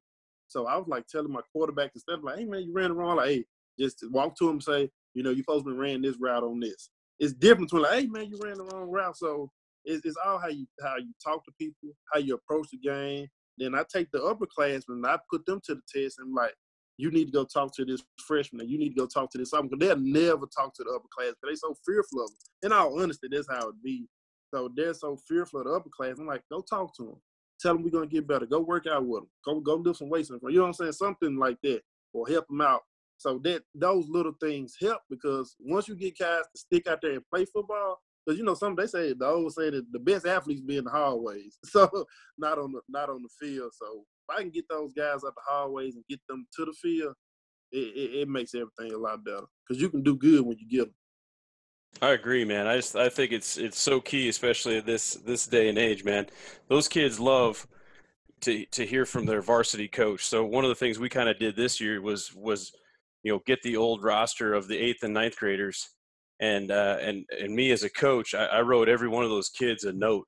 So 0.48 0.66
I 0.66 0.76
was 0.76 0.88
like 0.88 1.06
telling 1.06 1.32
my 1.32 1.40
quarterback 1.52 1.92
and 1.94 2.00
stuff 2.00 2.20
like, 2.22 2.38
hey 2.38 2.44
man, 2.44 2.62
you 2.62 2.72
ran 2.72 2.88
the 2.88 2.94
wrong, 2.94 3.16
like, 3.16 3.28
hey, 3.28 3.44
just 3.78 4.04
walk 4.10 4.36
to 4.38 4.46
him 4.46 4.54
and 4.54 4.62
say, 4.62 4.90
you 5.14 5.22
know, 5.22 5.30
you 5.30 5.42
supposed 5.42 5.64
to 5.64 5.70
be 5.70 5.76
ran 5.76 6.02
this 6.02 6.16
route 6.18 6.42
on 6.42 6.60
this. 6.60 6.90
It's 7.18 7.34
different 7.34 7.70
between 7.70 7.82
like, 7.82 8.00
hey 8.00 8.06
man, 8.06 8.28
you 8.28 8.38
ran 8.42 8.58
the 8.58 8.64
wrong 8.64 8.90
route. 8.90 9.16
So 9.16 9.50
it's, 9.84 10.04
it's 10.04 10.16
all 10.24 10.38
how 10.38 10.48
you 10.48 10.66
how 10.82 10.96
you 10.96 11.12
talk 11.24 11.44
to 11.44 11.52
people, 11.58 11.90
how 12.12 12.18
you 12.18 12.34
approach 12.34 12.68
the 12.70 12.78
game. 12.78 13.28
Then 13.58 13.74
I 13.74 13.84
take 13.92 14.10
the 14.12 14.18
upperclassmen 14.18 14.82
and 14.88 15.06
I 15.06 15.18
put 15.30 15.44
them 15.44 15.60
to 15.64 15.74
the 15.74 15.82
test 15.92 16.18
and 16.18 16.28
I'm 16.28 16.34
like, 16.34 16.54
you 16.98 17.10
need 17.10 17.26
to 17.26 17.32
go 17.32 17.44
talk 17.44 17.74
to 17.76 17.84
this 17.84 18.02
freshman, 18.26 18.62
and 18.62 18.70
you 18.70 18.78
need 18.78 18.90
to 18.90 19.00
go 19.00 19.06
talk 19.06 19.30
to 19.30 19.38
this 19.38 19.52
because 19.52 19.78
they'll 19.78 19.96
never 19.96 20.46
talk 20.46 20.74
to 20.74 20.84
the 20.84 20.90
upper 20.90 21.08
class 21.16 21.32
because 21.40 21.60
they're 21.62 21.70
so 21.70 21.74
fearful 21.86 22.24
of 22.24 22.30
them. 22.60 22.72
All 22.72 23.00
honesty, 23.00 23.28
that's 23.30 23.48
how 23.48 23.68
it 23.68 23.74
be. 23.82 24.06
So 24.52 24.68
they're 24.74 24.94
so 24.94 25.16
fearful 25.28 25.60
of 25.60 25.66
the 25.66 25.72
upper 25.72 25.90
class. 25.90 26.18
I'm 26.18 26.26
like, 26.26 26.42
go 26.50 26.60
talk 26.60 26.94
to 26.96 27.04
them. 27.04 27.20
Tell 27.60 27.74
them 27.74 27.84
we're 27.84 27.90
gonna 27.90 28.06
get 28.06 28.26
better. 28.26 28.46
Go 28.46 28.60
work 28.60 28.86
out 28.86 29.06
with 29.06 29.22
them. 29.22 29.30
Go 29.44 29.60
go 29.60 29.82
do 29.82 29.94
some 29.94 30.10
weights. 30.10 30.30
You 30.30 30.38
know 30.42 30.62
what 30.62 30.66
I'm 30.68 30.72
saying? 30.74 30.92
Something 30.92 31.36
like 31.36 31.58
that, 31.62 31.82
or 32.12 32.28
help 32.28 32.46
them 32.48 32.60
out. 32.60 32.82
So 33.16 33.40
that 33.44 33.62
those 33.74 34.08
little 34.08 34.34
things 34.40 34.76
help 34.80 35.02
because 35.10 35.56
once 35.60 35.88
you 35.88 35.96
get 35.96 36.18
guys 36.18 36.42
to 36.54 36.58
stick 36.58 36.86
out 36.86 37.00
there 37.02 37.12
and 37.12 37.30
play 37.32 37.44
football, 37.44 38.00
because 38.24 38.38
you 38.38 38.44
know 38.44 38.54
some 38.54 38.76
they 38.76 38.86
say 38.86 39.12
the 39.12 39.26
old 39.26 39.52
say 39.52 39.70
that 39.70 39.92
the 39.92 39.98
best 39.98 40.26
athletes 40.26 40.60
be 40.60 40.76
in 40.76 40.84
the 40.84 40.90
hallways, 40.90 41.58
so 41.64 41.88
not 42.38 42.58
on 42.58 42.72
the 42.72 42.80
not 42.88 43.10
on 43.10 43.22
the 43.22 43.28
field. 43.40 43.72
So 43.74 44.04
if 44.28 44.36
I 44.36 44.42
can 44.42 44.50
get 44.50 44.68
those 44.68 44.92
guys 44.92 45.24
out 45.24 45.34
the 45.34 45.42
hallways 45.46 45.94
and 45.94 46.04
get 46.08 46.20
them 46.28 46.46
to 46.56 46.64
the 46.64 46.72
field, 46.72 47.14
it, 47.72 47.78
it, 47.78 48.20
it 48.20 48.28
makes 48.28 48.54
everything 48.54 48.94
a 48.94 48.98
lot 48.98 49.24
better 49.24 49.44
because 49.66 49.80
you 49.80 49.88
can 49.88 50.02
do 50.02 50.16
good 50.16 50.42
when 50.42 50.56
you 50.58 50.68
get 50.68 50.86
them. 50.86 50.94
I 52.02 52.10
agree, 52.10 52.44
man. 52.44 52.66
I 52.66 52.76
just 52.76 52.96
I 52.96 53.08
think 53.08 53.32
it's 53.32 53.56
it's 53.56 53.78
so 53.78 54.00
key, 54.00 54.28
especially 54.28 54.80
this 54.80 55.14
this 55.14 55.46
day 55.46 55.68
and 55.68 55.78
age, 55.78 56.04
man. 56.04 56.26
Those 56.68 56.86
kids 56.86 57.18
love 57.18 57.66
to 58.42 58.64
to 58.66 58.86
hear 58.86 59.06
from 59.06 59.26
their 59.26 59.40
varsity 59.40 59.88
coach. 59.88 60.24
So 60.24 60.44
one 60.44 60.64
of 60.64 60.68
the 60.68 60.74
things 60.74 60.98
we 60.98 61.08
kind 61.08 61.28
of 61.28 61.38
did 61.38 61.56
this 61.56 61.80
year 61.80 62.00
was 62.00 62.34
was 62.34 62.72
you 63.22 63.32
know 63.32 63.40
get 63.46 63.62
the 63.62 63.76
old 63.76 64.04
roster 64.04 64.54
of 64.54 64.68
the 64.68 64.78
eighth 64.78 65.02
and 65.02 65.14
ninth 65.14 65.36
graders, 65.36 65.88
and 66.40 66.70
uh, 66.70 66.98
and 67.00 67.24
and 67.40 67.54
me 67.54 67.70
as 67.72 67.82
a 67.82 67.90
coach, 67.90 68.34
I, 68.34 68.44
I 68.46 68.60
wrote 68.60 68.88
every 68.88 69.08
one 69.08 69.24
of 69.24 69.30
those 69.30 69.48
kids 69.48 69.84
a 69.84 69.92
note 69.92 70.26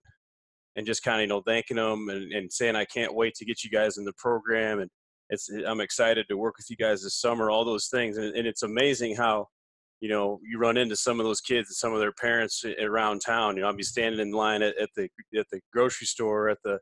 and 0.76 0.86
just 0.86 1.02
kind 1.02 1.16
of 1.16 1.22
you 1.22 1.28
know 1.28 1.42
thanking 1.46 1.76
them 1.76 2.08
and, 2.08 2.32
and 2.32 2.52
saying 2.52 2.76
I 2.76 2.84
can't 2.84 3.14
wait 3.14 3.34
to 3.34 3.44
get 3.44 3.64
you 3.64 3.70
guys 3.70 3.98
in 3.98 4.04
the 4.04 4.12
program 4.16 4.80
and 4.80 4.90
it's 5.30 5.48
I'm 5.66 5.80
excited 5.80 6.26
to 6.28 6.36
work 6.36 6.56
with 6.58 6.66
you 6.70 6.76
guys 6.76 7.02
this 7.02 7.20
summer. 7.20 7.50
All 7.50 7.64
those 7.64 7.88
things 7.88 8.16
and, 8.16 8.34
and 8.34 8.46
it's 8.46 8.62
amazing 8.62 9.16
how 9.16 9.46
you 10.00 10.08
know 10.08 10.40
you 10.42 10.58
run 10.58 10.76
into 10.76 10.96
some 10.96 11.20
of 11.20 11.26
those 11.26 11.40
kids 11.40 11.68
and 11.68 11.76
some 11.76 11.92
of 11.92 12.00
their 12.00 12.12
parents 12.12 12.64
around 12.80 13.20
town. 13.20 13.56
You 13.56 13.62
know 13.62 13.68
I'll 13.68 13.76
be 13.76 13.82
standing 13.82 14.20
in 14.20 14.32
line 14.32 14.62
at, 14.62 14.76
at 14.78 14.90
the 14.96 15.08
at 15.38 15.46
the 15.52 15.60
grocery 15.72 16.06
store 16.06 16.48
at 16.48 16.58
the 16.64 16.78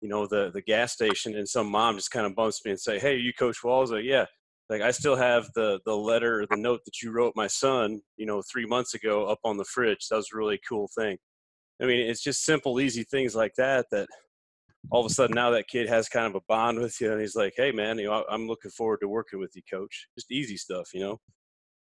you 0.00 0.08
know 0.08 0.26
the 0.26 0.50
the 0.52 0.62
gas 0.62 0.92
station 0.92 1.36
and 1.36 1.48
some 1.48 1.70
mom 1.70 1.96
just 1.96 2.10
kind 2.10 2.26
of 2.26 2.34
bumps 2.34 2.64
me 2.64 2.70
and 2.70 2.80
say 2.80 2.98
hey 2.98 3.16
you 3.16 3.32
coach 3.38 3.64
Walsh 3.64 3.90
like 3.90 4.04
yeah 4.04 4.26
like 4.68 4.82
i 4.82 4.90
still 4.90 5.16
have 5.16 5.48
the 5.54 5.80
the 5.86 5.94
letter 5.94 6.46
the 6.50 6.56
note 6.56 6.80
that 6.84 7.02
you 7.02 7.10
wrote 7.10 7.32
my 7.34 7.46
son 7.46 8.00
you 8.16 8.26
know 8.26 8.42
three 8.50 8.66
months 8.66 8.94
ago 8.94 9.26
up 9.26 9.38
on 9.44 9.56
the 9.56 9.64
fridge 9.64 10.06
that 10.08 10.16
was 10.16 10.28
a 10.32 10.36
really 10.36 10.58
cool 10.68 10.88
thing 10.96 11.16
I 11.80 11.86
mean, 11.86 12.00
it's 12.08 12.22
just 12.22 12.44
simple, 12.44 12.80
easy 12.80 13.04
things 13.04 13.34
like 13.34 13.54
that 13.56 13.86
that 13.92 14.08
all 14.90 15.04
of 15.04 15.10
a 15.10 15.14
sudden 15.14 15.34
now 15.34 15.50
that 15.50 15.68
kid 15.68 15.88
has 15.88 16.08
kind 16.08 16.26
of 16.26 16.34
a 16.34 16.40
bond 16.48 16.78
with 16.78 17.00
you, 17.00 17.12
and 17.12 17.20
he's 17.20 17.36
like, 17.36 17.54
"Hey, 17.56 17.72
man, 17.72 17.98
you 17.98 18.06
know, 18.06 18.24
I'm 18.28 18.46
looking 18.46 18.70
forward 18.70 19.00
to 19.02 19.08
working 19.08 19.38
with 19.38 19.54
you, 19.54 19.62
coach." 19.70 20.08
Just 20.16 20.30
easy 20.30 20.56
stuff, 20.56 20.88
you 20.94 21.00
know. 21.00 21.20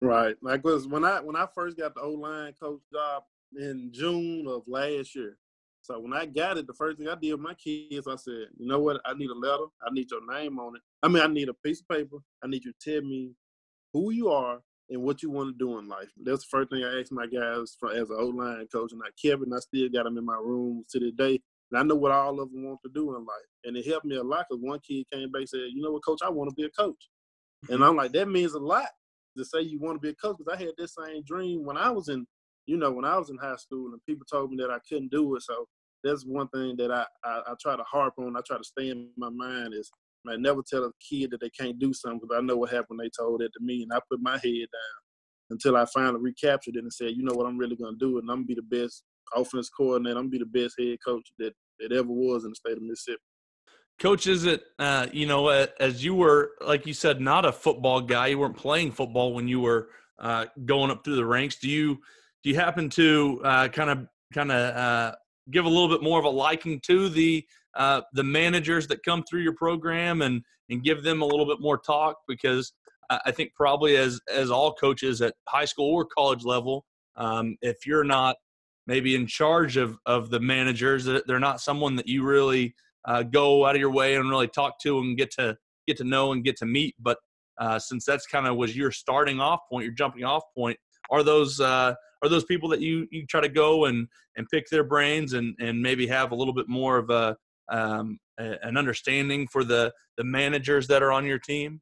Right. 0.01 0.37
Like, 0.43 0.63
cause 0.63 0.87
when 0.87 1.05
I 1.05 1.21
when 1.21 1.37
I 1.37 1.47
first 1.55 1.77
got 1.77 1.95
the 1.95 2.03
O 2.03 2.11
line 2.11 2.55
coach 2.61 2.81
job 2.93 3.25
in 3.59 3.91
June 3.93 4.47
of 4.49 4.63
last 4.67 5.15
year, 5.15 5.37
so 5.83 5.99
when 5.99 6.13
I 6.13 6.27
got 6.27 6.59
it, 6.59 6.67
the 6.67 6.75
first 6.75 6.99
thing 6.99 7.09
I 7.09 7.15
did 7.15 7.33
with 7.33 7.41
my 7.41 7.55
kids, 7.55 8.07
I 8.07 8.17
said, 8.17 8.49
"You 8.57 8.67
know 8.67 8.81
what? 8.81 9.01
I 9.05 9.15
need 9.15 9.31
a 9.31 9.35
letter. 9.35 9.67
I 9.83 9.91
need 9.93 10.11
your 10.11 10.27
name 10.33 10.59
on 10.59 10.77
it. 10.77 10.83
I 11.03 11.09
mean, 11.09 11.23
I 11.23 11.27
need 11.27 11.49
a 11.49 11.55
piece 11.55 11.81
of 11.81 11.89
paper. 11.89 12.19
I 12.43 12.47
need 12.47 12.65
you 12.65 12.73
to 12.73 12.93
tell 12.93 13.03
me 13.03 13.33
who 13.93 14.11
you 14.11 14.29
are 14.29 14.61
and 14.91 15.03
what 15.03 15.23
you 15.23 15.31
want 15.31 15.51
to 15.51 15.65
do 15.65 15.79
in 15.79 15.89
life. 15.89 16.09
That's 16.23 16.43
the 16.43 16.49
first 16.51 16.71
thing 16.71 16.85
I 16.85 17.01
asked 17.01 17.13
my 17.13 17.27
guys 17.27 17.77
for, 17.79 17.93
as 17.93 18.11
an 18.11 18.17
O 18.19 18.27
line 18.27 18.67
coach, 18.73 18.93
and 18.93 19.03
I 19.03 19.11
kept 19.21 19.43
it. 19.43 19.49
I 19.55 19.59
still 19.61 19.89
got 19.89 20.05
them 20.05 20.19
in 20.19 20.25
my 20.25 20.37
room 20.37 20.85
to 20.91 20.99
this 20.99 21.13
day. 21.13 21.41
And 21.71 21.79
I 21.79 21.83
know 21.83 21.97
what 21.97 22.13
all 22.13 22.41
of 22.41 22.51
them 22.51 22.65
want 22.65 22.81
to 22.85 22.91
do 22.95 23.15
in 23.15 23.25
life, 23.25 23.51
and 23.65 23.77
it 23.77 23.87
helped 23.87 24.07
me 24.07 24.17
a 24.17 24.23
lot. 24.23 24.47
Because 24.49 24.63
one 24.63 24.81
kid 24.81 25.05
came 25.13 25.31
back 25.31 25.41
and 25.41 25.49
said, 25.49 25.61
"You 25.73 25.83
know 25.83 25.93
what, 25.93 26.05
coach? 26.05 26.21
I 26.25 26.31
want 26.31 26.49
to 26.51 26.55
be 26.55 26.65
a 26.65 26.71
coach." 26.71 27.11
And 27.69 27.85
I'm 27.85 27.97
like, 27.97 28.13
that 28.13 28.29
means 28.29 28.55
a 28.55 28.59
lot 28.59 28.89
to 29.37 29.45
say 29.45 29.61
you 29.61 29.79
want 29.79 29.97
to 29.97 30.01
be 30.01 30.11
a 30.11 30.15
coach. 30.15 30.37
Because 30.39 30.55
I 30.55 30.65
had 30.65 30.73
this 30.79 30.95
same 30.95 31.23
dream 31.25 31.65
when 31.65 31.77
I 31.77 31.91
was 31.91 32.09
in, 32.09 32.27
you 32.67 32.79
know, 32.79 32.91
when 32.91 33.05
I 33.05 33.19
was 33.19 33.29
in 33.31 33.37
high 33.37 33.57
school, 33.57 33.93
and 33.93 34.05
people 34.07 34.25
told 34.31 34.51
me 34.51 34.57
that 34.63 34.71
I 34.71 34.79
couldn't 34.89 35.11
do 35.11 35.37
it. 35.37 35.43
So 35.43 35.67
that's 36.03 36.25
one 36.25 36.49
thing 36.49 36.77
that 36.79 36.91
I, 36.91 37.05
I, 37.25 37.43
I 37.49 37.55
try 37.61 37.77
to 37.77 37.83
harp 37.83 38.15
on. 38.19 38.37
I 38.37 38.41
try 38.47 38.57
to 38.57 38.65
stay 38.65 38.89
in 38.89 39.11
my 39.17 39.29
mind 39.29 39.75
is 39.75 39.91
I 40.31 40.37
never 40.37 40.63
tell 40.67 40.85
a 40.85 40.91
kid 41.09 41.31
that 41.31 41.41
they 41.41 41.51
can't 41.51 41.79
do 41.79 41.93
something 41.93 42.21
because 42.21 42.37
I 42.37 42.45
know 42.45 42.57
what 42.57 42.71
happened. 42.71 43.01
They 43.01 43.11
told 43.19 43.43
it 43.43 43.51
to 43.55 43.65
me, 43.65 43.83
and 43.83 43.93
I 43.93 44.01
put 44.11 44.21
my 44.21 44.33
head 44.33 44.43
down 44.43 44.99
until 45.51 45.77
I 45.77 45.87
finally 45.87 46.21
recaptured 46.21 46.77
it 46.77 46.83
and 46.83 46.93
said, 46.93 47.13
you 47.17 47.23
know 47.23 47.35
what, 47.35 47.47
I'm 47.47 47.59
really 47.59 47.77
going 47.77 47.99
to 47.99 48.05
do 48.05 48.17
it, 48.17 48.23
and 48.23 48.31
I'm 48.31 48.45
going 48.45 48.49
to 48.49 48.63
be 48.63 48.77
the 48.77 48.83
best 48.83 49.03
offense 49.35 49.69
coordinator. 49.69 50.19
I'm 50.19 50.31
going 50.31 50.41
to 50.41 50.47
be 50.47 50.59
the 50.59 50.65
best 50.65 50.77
head 50.79 50.99
coach 51.07 51.33
that, 51.39 51.55
that 51.81 51.93
ever 51.93 52.09
was 52.09 52.45
in 52.45 52.51
the 52.51 52.57
state 52.57 52.77
of 52.77 52.83
Mississippi. 52.83 53.23
Coach, 53.99 54.27
is 54.27 54.45
it, 54.45 54.63
uh, 54.79 55.07
you 55.13 55.27
know, 55.27 55.49
as 55.49 56.05
you 56.05 56.15
were, 56.15 56.53
like 56.61 56.87
you 56.87 56.95
said, 56.95 57.21
not 57.21 57.45
a 57.45 57.51
football 57.53 58.01
guy, 58.01 58.29
you 58.29 58.39
weren't 58.39 58.57
playing 58.57 58.93
football 58.93 59.35
when 59.35 59.49
you 59.49 59.61
were 59.61 59.89
uh, 60.21 60.47
going 60.65 60.91
up 60.91 61.03
through 61.05 61.17
the 61.17 61.27
ranks. 61.27 61.57
Do 61.57 61.69
you, 61.69 61.97
do 62.45 62.51
you 62.51 62.55
happen 62.55 62.91
to 62.91 63.41
kind 63.73 63.91
of, 63.91 64.07
kind 64.33 64.53
of 64.53 65.15
give 65.51 65.65
a 65.65 65.69
little 65.69 65.89
bit 65.89 66.03
more 66.03 66.19
of 66.19 66.27
a 66.27 66.31
liking 66.31 66.79
to 66.87 67.09
the 67.09 67.45
uh, 67.77 68.03
the 68.13 68.25
managers 68.25 68.87
that 68.89 69.03
come 69.03 69.23
through 69.29 69.43
your 69.43 69.55
program 69.55 70.23
and 70.23 70.43
and 70.71 70.83
give 70.85 71.03
them 71.03 71.23
a 71.23 71.25
little 71.25 71.47
bit 71.47 71.61
more 71.61 71.79
talk 71.79 72.17
because 72.27 72.73
I 73.11 73.31
think 73.31 73.55
probably 73.55 73.97
as 73.97 74.21
as 74.33 74.51
all 74.51 74.75
coaches 74.75 75.23
at 75.23 75.35
high 75.49 75.65
school 75.65 75.95
or 75.95 76.05
college 76.05 76.45
level, 76.45 76.85
um, 77.17 77.57
if 77.63 77.87
you're 77.87 78.05
not 78.05 78.37
maybe 78.87 79.15
in 79.15 79.27
charge 79.27 79.77
of 79.77 79.99
of 80.07 80.31
the 80.31 80.41
managers, 80.41 81.09
they're 81.27 81.41
not 81.41 81.61
someone 81.61 81.97
that 81.97 82.07
you 82.07 82.23
really 82.23 82.75
uh, 83.07 83.23
go 83.23 83.65
out 83.65 83.75
of 83.75 83.81
your 83.81 83.91
way 83.91 84.17
and 84.17 84.29
really 84.29 84.49
talk 84.49 84.79
to 84.81 84.99
and 84.99 85.17
get 85.17 85.31
to 85.33 85.57
get 85.87 85.97
to 85.99 86.05
know 86.05 86.33
and 86.33 86.45
get 86.45 86.57
to 86.59 86.67
meet. 86.67 86.95
But 87.01 87.19
uh, 87.59 87.79
since 87.79 88.05
that's 88.05 88.27
kind 88.27 88.47
of 88.47 88.57
was 88.57 88.77
your 88.77 88.93
starting 88.93 89.41
off 89.41 89.61
point, 89.71 89.85
your 89.85 89.95
jumping 89.95 90.25
off 90.25 90.43
point, 90.55 90.79
are 91.11 91.23
those 91.23 91.61
uh, 91.61 91.95
are 92.23 92.29
those 92.29 92.45
people 92.45 92.69
that 92.69 92.81
you 92.81 93.07
you 93.11 93.27
try 93.27 93.41
to 93.41 93.49
go 93.49 93.87
and 93.87 94.07
and 94.37 94.47
pick 94.53 94.69
their 94.69 94.85
brains 94.85 95.33
and 95.33 95.55
and 95.61 95.81
maybe 95.81 96.07
have 96.07 96.33
a 96.33 96.35
little 96.35 96.55
bit 96.55 96.69
more 96.69 96.99
of 96.99 97.09
a 97.09 97.37
um, 97.71 98.19
an 98.39 98.77
understanding 98.77 99.47
for 99.49 99.65
the 99.65 99.93
the 100.17 100.25
managers 100.25 100.87
that 100.89 101.03
are 101.03 101.13
on 101.13 101.25
your 101.25 101.39
team? 101.39 101.81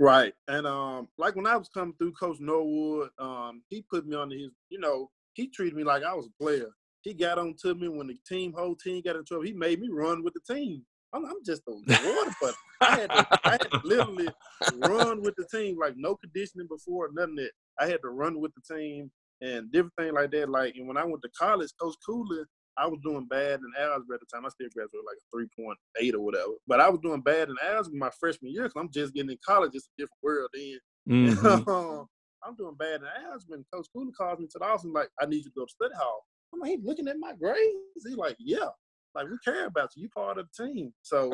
Right, 0.00 0.32
and 0.46 0.66
um, 0.66 1.08
like 1.18 1.34
when 1.34 1.46
I 1.46 1.56
was 1.56 1.68
coming 1.68 1.94
through, 1.98 2.12
Coach 2.12 2.38
Norwood, 2.40 3.10
um, 3.18 3.62
he 3.68 3.84
put 3.90 4.06
me 4.06 4.16
on 4.16 4.30
his, 4.30 4.50
you 4.70 4.78
know, 4.78 5.10
he 5.34 5.48
treated 5.48 5.76
me 5.76 5.82
like 5.82 6.04
I 6.04 6.14
was 6.14 6.26
a 6.26 6.42
player. 6.42 6.70
He 7.02 7.14
got 7.14 7.38
on 7.38 7.54
to 7.62 7.74
me 7.74 7.88
when 7.88 8.06
the 8.06 8.16
team, 8.28 8.52
whole 8.56 8.76
team 8.76 9.02
got 9.04 9.16
in 9.16 9.24
trouble. 9.24 9.44
He 9.44 9.52
made 9.52 9.80
me 9.80 9.88
run 9.90 10.22
with 10.22 10.34
the 10.34 10.54
team. 10.54 10.84
I'm, 11.12 11.24
I'm 11.24 11.44
just 11.44 11.62
a 11.68 11.72
water 11.72 12.34
but 12.40 12.54
I 12.82 12.96
had, 13.00 13.10
to, 13.10 13.26
I 13.44 13.50
had 13.52 13.60
to 13.62 13.80
literally 13.82 14.28
run 14.76 15.22
with 15.22 15.34
the 15.36 15.46
team, 15.50 15.78
like 15.80 15.94
no 15.96 16.16
conditioning 16.16 16.68
before, 16.68 17.08
nothing 17.12 17.36
that. 17.36 17.50
I 17.80 17.86
had 17.86 18.00
to 18.02 18.10
run 18.10 18.40
with 18.40 18.52
the 18.54 18.74
team 18.74 19.10
and 19.40 19.70
different 19.70 19.94
things 19.98 20.12
like 20.12 20.32
that. 20.32 20.48
Like, 20.48 20.74
and 20.76 20.88
when 20.88 20.96
I 20.96 21.04
went 21.04 21.22
to 21.22 21.30
college, 21.38 21.70
Coach 21.80 21.94
Cooley, 22.04 22.42
I 22.78 22.86
was 22.86 23.00
doing 23.02 23.26
bad 23.26 23.60
in 23.60 23.82
algebra 23.82 24.14
at 24.14 24.20
the 24.20 24.26
time. 24.32 24.46
I 24.46 24.50
still 24.50 24.68
graduated 24.74 25.04
like 25.06 25.18
a 25.18 26.02
3.8 26.02 26.14
or 26.14 26.20
whatever. 26.20 26.52
But 26.66 26.80
I 26.80 26.88
was 26.88 27.00
doing 27.00 27.20
bad 27.20 27.48
in 27.48 27.56
algebra 27.62 27.98
my 27.98 28.10
freshman 28.18 28.52
year 28.52 28.64
because 28.64 28.80
I'm 28.80 28.90
just 28.92 29.14
getting 29.14 29.30
in 29.30 29.38
college. 29.44 29.72
It's 29.74 29.88
a 29.88 30.02
different 30.02 30.22
world 30.22 30.50
then. 30.54 30.78
Mm-hmm. 31.08 32.02
I'm 32.46 32.54
doing 32.54 32.76
bad 32.78 33.00
in 33.00 33.08
algebra. 33.26 33.56
And 33.56 33.64
Coach 33.72 33.86
Cooley 33.92 34.12
calls 34.12 34.38
me 34.38 34.46
to 34.46 34.58
the 34.58 34.64
office 34.64 34.84
and 34.84 34.92
like, 34.92 35.08
I 35.20 35.26
need 35.26 35.38
you 35.38 35.44
to 35.44 35.50
go 35.56 35.64
to 35.64 35.70
study 35.70 35.94
hall. 35.98 36.24
I'm 36.52 36.60
like, 36.60 36.70
he's 36.70 36.84
looking 36.84 37.08
at 37.08 37.18
my 37.18 37.32
grades. 37.34 38.04
He's 38.06 38.16
like, 38.16 38.36
yeah. 38.38 38.68
Like 39.14 39.26
we 39.30 39.38
care 39.44 39.66
about 39.66 39.90
you. 39.96 40.04
You 40.04 40.08
part 40.10 40.38
of 40.38 40.46
the 40.56 40.66
team. 40.66 40.92
So 41.02 41.32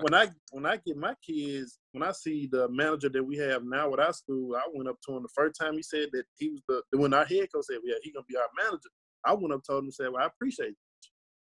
when 0.00 0.14
I 0.14 0.28
when 0.52 0.64
I 0.64 0.78
get 0.86 0.96
my 0.96 1.14
kids, 1.26 1.78
when 1.92 2.02
I 2.02 2.12
see 2.12 2.48
the 2.50 2.68
manager 2.70 3.08
that 3.08 3.22
we 3.22 3.36
have 3.38 3.62
now 3.64 3.92
at 3.92 4.00
our 4.00 4.12
school, 4.12 4.56
I 4.56 4.62
went 4.72 4.88
up 4.88 4.96
to 5.06 5.16
him 5.16 5.22
the 5.22 5.28
first 5.34 5.60
time 5.60 5.74
he 5.74 5.82
said 5.82 6.08
that 6.12 6.24
he 6.38 6.50
was 6.50 6.62
the 6.68 6.98
when 6.98 7.12
our 7.12 7.26
head 7.26 7.48
coach 7.52 7.64
said, 7.64 7.78
yeah, 7.84 7.96
he's 8.02 8.14
gonna 8.14 8.24
be 8.28 8.36
our 8.36 8.48
manager. 8.64 8.88
I 9.24 9.34
went 9.34 9.52
up 9.52 9.62
told 9.66 9.80
him 9.80 9.86
and 9.86 9.94
said, 9.94 10.08
well, 10.12 10.22
I 10.22 10.26
appreciate 10.26 10.68
you. 10.68 10.85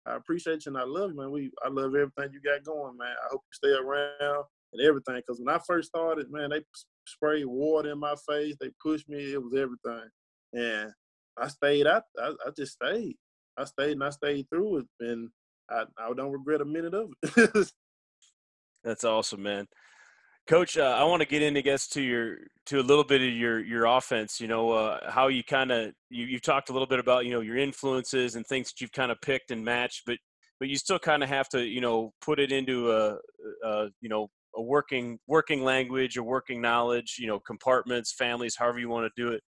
I 0.09 0.17
appreciate 0.17 0.65
you 0.65 0.71
and 0.71 0.79
I 0.79 0.85
love 0.85 1.11
you, 1.11 1.17
man. 1.17 1.31
We 1.31 1.51
I 1.65 1.69
love 1.69 1.95
everything 1.95 2.33
you 2.33 2.41
got 2.41 2.65
going, 2.65 2.97
man. 2.97 3.15
I 3.25 3.29
hope 3.31 3.43
you 3.43 3.53
stay 3.53 3.73
around 3.73 4.45
and 4.73 4.83
everything. 4.83 5.17
Because 5.17 5.41
when 5.41 5.55
I 5.55 5.61
first 5.67 5.89
started, 5.89 6.31
man, 6.31 6.51
they 6.51 6.63
sprayed 7.07 7.47
water 7.47 7.93
in 7.93 7.99
my 7.99 8.15
face. 8.29 8.57
They 8.61 8.71
pushed 8.83 9.09
me. 9.09 9.33
It 9.33 9.43
was 9.43 9.55
everything. 9.55 10.09
And 10.53 10.93
I 11.37 11.49
stayed. 11.49 11.87
I, 11.87 12.01
I, 12.19 12.29
I 12.47 12.51
just 12.57 12.73
stayed. 12.73 13.17
I 13.57 13.65
stayed 13.65 13.93
and 13.93 14.05
I 14.05 14.11
stayed 14.11 14.49
through 14.49 14.79
it. 14.79 14.87
And 15.01 15.29
I, 15.71 15.85
I 15.99 16.13
don't 16.15 16.33
regret 16.33 16.61
a 16.61 16.65
minute 16.65 16.95
of 16.95 17.11
it. 17.23 17.73
That's 18.85 19.05
awesome, 19.05 19.43
man. 19.43 19.67
Coach, 20.49 20.79
uh, 20.79 20.97
I 20.99 21.05
want 21.05 21.21
to 21.21 21.29
get 21.29 21.43
in, 21.43 21.59
I 21.59 21.61
guess, 21.61 21.87
to 21.89 22.01
your 22.01 22.39
to 22.67 22.81
a 22.81 22.83
little 22.83 23.05
bit 23.05 23.21
of 23.21 23.29
your 23.29 23.61
your 23.61 23.85
offense. 23.85 24.41
You 24.41 24.49
know, 24.49 24.71
uh, 24.71 25.11
how 25.11 25.29
you 25.29 25.45
kind 25.45 25.71
of 25.71 25.93
you 26.09 26.25
you've 26.25 26.41
talked 26.41 26.71
a 26.71 26.73
little 26.73 26.89
bit 26.89 26.99
about 26.99 27.27
you 27.27 27.33
know 27.33 27.43
your 27.43 27.59
influences 27.59 28.35
and 28.35 28.47
things 28.47 28.69
that 28.69 28.81
you've 28.81 28.93
kind 28.93 29.13
of 29.13 29.21
picked 29.21 29.51
and 29.51 29.63
matched, 29.63 30.05
but 30.07 30.17
but 30.59 30.71
you 30.71 30.79
still 30.79 30.99
kind 30.99 31.23
of 31.23 31.29
have 31.29 31.51
to 31.51 31.67
you 31.67 31.83
know 31.83 32.15
put 32.23 32.41
it 32.41 32.51
into 32.51 32.91
a, 32.91 33.19
a 33.63 33.89
you 34.01 34.09
know 34.09 34.31
a 34.57 34.63
working 34.63 35.19
working 35.27 35.65
language, 35.65 36.17
a 36.17 36.23
working 36.23 36.63
knowledge. 36.63 37.17
You 37.19 37.27
know, 37.27 37.39
compartments, 37.41 38.15
families, 38.15 38.57
however 38.59 38.79
you 38.79 38.89
want 38.89 39.05
to 39.15 39.23
do 39.23 39.33
it. 39.33 39.43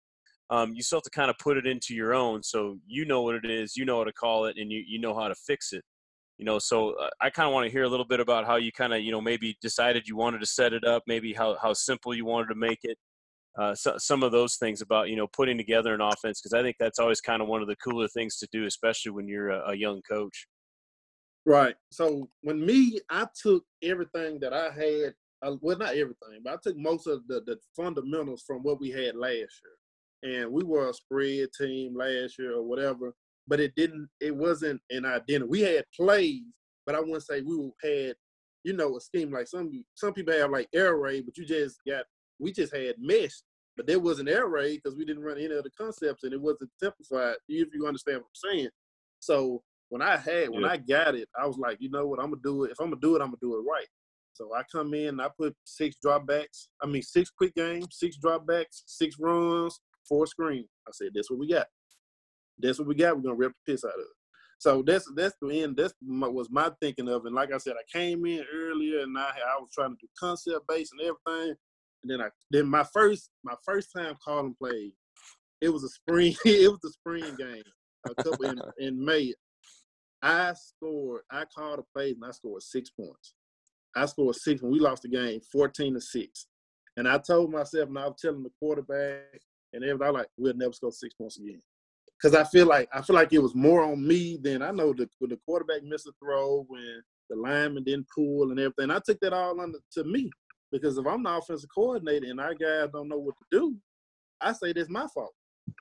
Um, 0.51 0.73
you 0.75 0.83
still 0.83 0.99
have 0.99 1.05
to 1.05 1.11
kind 1.11 1.31
of 1.31 1.39
put 1.39 1.57
it 1.59 1.67
into 1.67 1.95
your 1.95 2.13
own, 2.13 2.43
so 2.43 2.79
you 2.89 3.05
know 3.05 3.23
what 3.23 3.37
it 3.37 3.49
is, 3.49 3.77
you 3.77 3.85
know 3.85 3.99
how 3.99 4.05
to 4.05 4.13
call 4.13 4.47
it, 4.47 4.57
and 4.59 4.73
you 4.73 4.83
you 4.85 4.99
know 4.99 5.15
how 5.15 5.29
to 5.29 5.35
fix 5.37 5.73
it 5.73 5.85
you 6.39 6.45
know 6.45 6.59
so 6.59 6.91
uh, 6.93 7.11
i 7.20 7.28
kind 7.28 7.47
of 7.47 7.53
want 7.53 7.66
to 7.66 7.70
hear 7.70 7.82
a 7.82 7.89
little 7.89 8.07
bit 8.07 8.20
about 8.20 8.47
how 8.47 8.57
you 8.57 8.72
kind 8.72 8.95
of 8.95 9.01
you 9.01 9.11
know 9.11 9.20
maybe 9.20 9.57
decided 9.61 10.09
you 10.09 10.16
wanted 10.16 10.39
to 10.41 10.47
set 10.47 10.72
it 10.72 10.84
up 10.84 11.03
maybe 11.07 11.32
how, 11.32 11.57
how 11.61 11.72
simple 11.72 12.14
you 12.14 12.24
wanted 12.24 12.49
to 12.49 12.55
make 12.55 12.78
it 12.84 12.97
uh, 13.59 13.74
so, 13.74 13.97
some 13.99 14.22
of 14.22 14.30
those 14.30 14.55
things 14.57 14.80
about 14.80 15.09
you 15.11 15.16
know 15.16 15.26
putting 15.26 15.59
together 15.59 15.93
an 15.93 16.01
offense 16.01 16.41
because 16.41 16.55
i 16.55 16.62
think 16.62 16.76
that's 16.78 16.99
always 16.99 17.20
kind 17.20 17.43
of 17.43 17.49
one 17.49 17.61
of 17.61 17.68
the 17.68 17.76
cooler 17.76 18.09
things 18.09 18.39
to 18.39 18.49
do 18.53 18.64
especially 18.64 19.11
when 19.11 19.28
you're 19.28 19.51
a, 19.51 19.70
a 19.70 19.76
young 19.76 20.01
coach. 20.09 20.47
Right 21.45 21.74
so 21.91 22.28
when 22.43 22.64
me 22.64 23.01
i 23.11 23.26
took 23.41 23.64
everything 23.82 24.39
that 24.41 24.53
i 24.53 24.70
had 24.70 25.14
uh, 25.43 25.57
well 25.61 25.78
not 25.78 25.91
everything 25.91 26.41
but 26.45 26.55
i 26.55 26.57
took 26.62 26.76
most 26.76 27.07
of 27.07 27.26
the, 27.26 27.43
the 27.47 27.57
fundamentals 27.76 28.45
from 28.47 28.62
what 28.62 28.80
we 28.80 28.91
had 28.91 29.16
last 29.16 29.61
year 29.62 29.78
and 30.22 30.53
we 30.53 30.62
were 30.64 30.91
a 30.91 30.95
spread 30.95 31.49
team 31.59 31.97
last 31.97 32.39
year 32.39 32.55
or 32.55 32.62
whatever 32.62 33.14
but 33.49 33.61
it 33.61 33.73
didn't. 33.77 34.09
It 34.21 34.35
wasn't 34.35 34.81
an 34.91 35.05
identity. 35.05 35.49
We 35.49 35.61
had 35.63 35.85
plays, 35.95 36.43
but 36.87 36.95
I 36.95 37.01
wouldn't 37.01 37.25
say 37.25 37.41
we 37.41 37.71
had, 37.83 38.15
you 38.65 38.75
know, 38.75 38.97
a 38.97 39.01
scheme 39.01 39.33
like 39.33 39.49
some 39.49 39.71
some 39.95 40.13
people 40.13 40.35
have 40.35 40.51
like 40.51 40.69
air 40.75 40.97
raid, 40.97 41.25
but 41.27 41.37
you 41.37 41.45
just 41.45 41.81
got. 41.87 42.05
We 42.39 42.53
just 42.53 42.75
had 42.75 42.95
mesh, 43.01 43.33
but 43.77 43.89
there 43.89 43.99
wasn't 43.99 44.29
air 44.29 44.47
raid 44.47 44.81
because 44.83 44.97
we 44.97 45.05
didn't 45.05 45.25
run 45.25 45.39
any 45.39 45.55
of 45.55 45.65
the 45.65 45.71
concepts 45.77 46.23
and 46.23 46.33
it 46.33 46.41
wasn't 46.41 46.71
simplified. 46.81 47.37
If 47.49 47.75
you 47.75 47.87
understand 47.87 48.19
what 48.19 48.29
I'm 48.29 48.51
saying. 48.51 48.69
So 49.21 49.63
when 49.89 50.03
I 50.03 50.17
had 50.17 50.51
when 50.51 50.63
yeah. 50.63 50.69
I 50.69 50.77
got 50.77 51.15
it, 51.17 51.29
I 51.41 51.47
was 51.47 51.59
like, 51.59 51.79
you 51.81 51.91
know 51.91 52.07
what, 52.07 52.21
I'm 52.21 52.31
gonna 52.31 52.43
do 52.45 52.65
it. 52.65 52.71
If 52.71 52.81
I'm 52.81 52.91
gonna 52.91 53.01
do 53.01 53.17
it, 53.17 53.23
I'm 53.23 53.29
gonna 53.29 53.39
do 53.41 53.57
it 53.57 53.69
right. 53.69 53.87
So 54.35 54.55
I 54.55 54.63
come 54.71 54.95
in, 54.95 55.19
I 55.19 55.29
put 55.37 55.57
six 55.65 55.97
dropbacks. 56.05 56.69
I 56.81 56.87
mean, 56.87 57.03
six 57.03 57.29
quick 57.29 57.55
games, 57.57 57.89
six 57.91 58.17
dropbacks, 58.17 58.83
six 58.87 59.17
runs, 59.19 59.81
four 60.09 60.27
screens. 60.27 60.69
I 60.87 60.93
said, 60.93 61.09
that's 61.13 61.31
what 61.31 61.41
we 61.41 61.49
got. 61.49 61.67
That's 62.59 62.79
what 62.79 62.89
we 62.89 62.95
got. 62.95 63.17
We're 63.17 63.23
gonna 63.23 63.35
rip 63.35 63.53
the 63.53 63.73
piss 63.73 63.85
out 63.85 63.95
of 63.95 64.01
it. 64.01 64.07
So 64.59 64.83
that's 64.83 65.11
that's 65.15 65.37
the 65.41 65.63
end. 65.63 65.77
That's 65.77 65.95
my, 66.03 66.27
was 66.27 66.51
my 66.51 66.71
thinking 66.81 67.09
of. 67.09 67.25
And 67.25 67.35
like 67.35 67.53
I 67.53 67.59
said, 67.59 67.75
I 67.75 67.99
came 67.99 68.27
in 68.27 68.45
earlier 68.53 69.01
and 69.01 69.17
I 69.17 69.31
I 69.31 69.61
was 69.61 69.71
trying 69.73 69.91
to 69.91 69.97
do 70.01 70.09
concept 70.19 70.67
based 70.69 70.93
and 70.93 71.01
everything. 71.01 71.57
And 72.03 72.11
then 72.11 72.21
I 72.21 72.29
then 72.51 72.67
my 72.67 72.85
first 72.93 73.31
my 73.45 73.55
first 73.65 73.91
time 73.97 74.17
calling 74.23 74.57
plays, 74.61 74.93
it 75.61 75.69
was 75.69 75.85
a 75.85 75.89
spring 75.89 76.35
it 76.45 76.71
was 76.71 76.81
a 76.85 76.91
spring 76.91 77.37
game 77.37 77.63
a 78.09 78.23
couple 78.23 78.47
in, 78.47 78.61
in 78.79 79.05
May. 79.05 79.33
I 80.21 80.53
scored. 80.55 81.23
I 81.31 81.45
called 81.45 81.79
a 81.79 81.85
play 81.95 82.11
and 82.11 82.25
I 82.25 82.33
scored 82.33 82.63
six 82.63 82.91
points. 82.91 83.35
I 83.95 84.07
scored 84.07 84.35
six 84.35 84.63
and 84.63 84.73
we 84.73 84.81
lost 84.81 85.03
the 85.03 85.09
game 85.09 85.41
fourteen 85.53 85.95
to 85.95 86.01
six. 86.01 86.47
And 86.97 87.09
I 87.09 87.19
told 87.19 87.53
myself, 87.53 87.89
and 87.89 87.99
I 87.99 88.09
was 88.09 88.17
telling 88.21 88.43
the 88.43 88.51
quarterback 88.59 89.41
and 89.73 89.85
everybody, 89.85 90.13
like, 90.13 90.27
we'll 90.37 90.55
never 90.55 90.73
score 90.73 90.91
six 90.91 91.15
points 91.15 91.39
again 91.39 91.63
because 92.21 92.35
I 92.35 92.45
feel 92.45 92.66
like 92.66 92.89
I 92.93 93.03
feel 93.03 93.16
like 93.16 93.33
it 93.33 93.43
was 93.43 93.55
more 93.55 93.83
on 93.83 94.07
me 94.07 94.39
than 94.43 94.62
I 94.62 94.71
know 94.71 94.93
the 94.93 95.09
the 95.21 95.39
quarterback 95.47 95.83
missed 95.85 96.07
a 96.07 96.12
throw 96.23 96.64
when 96.69 97.03
the 97.31 97.37
lineman 97.37 97.85
didn't 97.85 98.09
pull 98.14 98.51
and 98.51 98.59
everything. 98.59 98.91
I 98.91 99.01
took 99.05 99.21
that 99.21 99.33
all 99.33 99.61
under 99.61 99.79
to 99.93 100.05
me 100.05 100.31
because 100.73 100.99
if 100.99 101.07
I'm 101.07 101.23
the 101.23 101.31
offensive 101.31 101.71
coordinator 101.75 102.27
and 102.27 102.41
our 102.41 102.55
guys 102.55 102.89
don't 102.93 103.09
know 103.09 103.19
what 103.19 103.35
to 103.39 103.59
do, 103.59 103.77
I 104.41 104.53
say 104.53 104.73
that's 104.73 104.91
my 104.91 105.07
fault. 105.14 105.33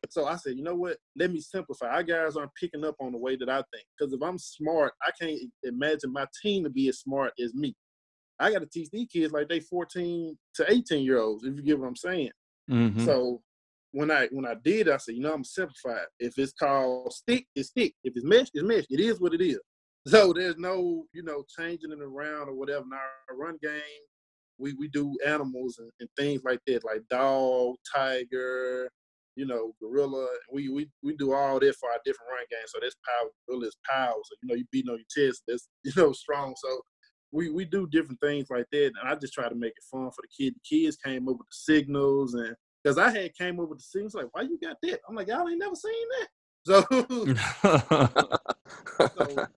So 0.09 0.25
I 0.25 0.35
said, 0.35 0.57
you 0.57 0.63
know 0.63 0.75
what? 0.75 0.97
Let 1.15 1.31
me 1.31 1.39
simplify. 1.39 1.87
Our 1.87 2.03
guys 2.03 2.35
aren't 2.35 2.53
picking 2.59 2.83
up 2.83 2.95
on 2.99 3.13
the 3.13 3.17
way 3.17 3.35
that 3.37 3.49
I 3.49 3.63
think. 3.73 3.85
Because 3.97 4.13
if 4.13 4.21
I'm 4.21 4.37
smart, 4.37 4.93
I 5.01 5.11
can't 5.19 5.39
imagine 5.63 6.11
my 6.11 6.25
team 6.41 6.63
to 6.63 6.69
be 6.69 6.89
as 6.89 6.99
smart 6.99 7.33
as 7.41 7.53
me. 7.53 7.75
I 8.39 8.51
got 8.51 8.59
to 8.59 8.67
teach 8.67 8.89
these 8.91 9.07
kids 9.11 9.33
like 9.33 9.47
they 9.49 9.59
14 9.59 10.37
to 10.55 10.71
18 10.71 11.03
year 11.03 11.19
olds, 11.19 11.43
if 11.43 11.55
you 11.55 11.63
get 11.63 11.79
what 11.79 11.87
I'm 11.87 11.95
saying. 11.95 12.31
Mm-hmm. 12.69 13.05
So 13.05 13.41
when 13.97 14.11
I 14.11 14.27
when 14.31 14.45
I 14.45 14.53
did, 14.63 14.89
I 14.89 14.97
said, 14.97 15.15
you 15.15 15.21
know, 15.21 15.33
I'm 15.33 15.43
simplified. 15.43 16.05
If 16.19 16.37
it's 16.37 16.53
called 16.53 17.11
stick, 17.11 17.47
it's 17.55 17.69
stick. 17.69 17.95
If 18.03 18.13
it's 18.15 18.23
mesh, 18.23 18.47
it's 18.53 18.63
mesh. 18.63 18.85
It 18.91 18.99
is 18.99 19.19
what 19.19 19.33
it 19.33 19.41
is. 19.41 19.59
So 20.05 20.33
there's 20.33 20.57
no, 20.57 21.05
you 21.13 21.23
know, 21.23 21.43
changing 21.57 21.91
it 21.91 21.99
around 21.99 22.47
or 22.47 22.53
whatever. 22.53 22.83
In 22.83 22.93
our 22.93 23.35
run 23.35 23.57
game, 23.61 23.81
we, 24.59 24.73
we 24.73 24.87
do 24.89 25.17
animals 25.25 25.79
and, 25.79 25.89
and 25.99 26.07
things 26.15 26.43
like 26.45 26.59
that, 26.67 26.85
like 26.85 27.07
dog, 27.09 27.75
tiger, 27.91 28.87
you 29.35 29.47
know, 29.47 29.73
gorilla. 29.81 30.27
We 30.53 30.69
we 30.69 30.91
we 31.01 31.15
do 31.15 31.33
all 31.33 31.59
that 31.59 31.75
for 31.77 31.89
our 31.89 31.99
different 32.05 32.29
run 32.29 32.45
games. 32.51 32.71
So 32.71 32.79
that's 32.79 32.95
power, 33.03 33.29
gorilla 33.49 33.65
is 33.65 33.77
power. 33.89 34.13
So 34.13 34.35
you 34.43 34.47
know, 34.47 34.55
you 34.55 34.65
beating 34.71 34.91
on 34.91 34.99
your 34.99 35.27
chest. 35.27 35.41
That's 35.47 35.67
you 35.83 35.91
know 35.97 36.11
strong. 36.11 36.53
So 36.55 36.81
we 37.31 37.49
we 37.49 37.65
do 37.65 37.87
different 37.87 38.21
things 38.21 38.45
like 38.51 38.67
that, 38.71 38.85
and 38.85 38.95
I 39.03 39.15
just 39.15 39.33
try 39.33 39.49
to 39.49 39.55
make 39.55 39.73
it 39.75 39.83
fun 39.91 40.11
for 40.11 40.21
the 40.21 40.45
kids. 40.45 40.55
The 40.55 40.77
kids 40.77 40.97
came 40.97 41.27
up 41.27 41.37
with 41.39 41.47
the 41.47 41.73
signals 41.73 42.35
and 42.35 42.55
because 42.87 42.97
I 42.97 43.09
had 43.09 43.35
came 43.35 43.59
over 43.59 43.75
the 43.75 43.81
scenes 43.81 44.13
like, 44.13 44.27
why 44.31 44.43
you 44.43 44.57
got 44.61 44.77
that? 44.81 45.01
I'm 45.07 45.15
like, 45.15 45.27
y'all 45.27 45.49
ain't 45.49 45.59
never 45.59 45.75
seen 45.75 46.07
that. 46.19 46.27
So, 46.65 46.81
so 49.17 49.47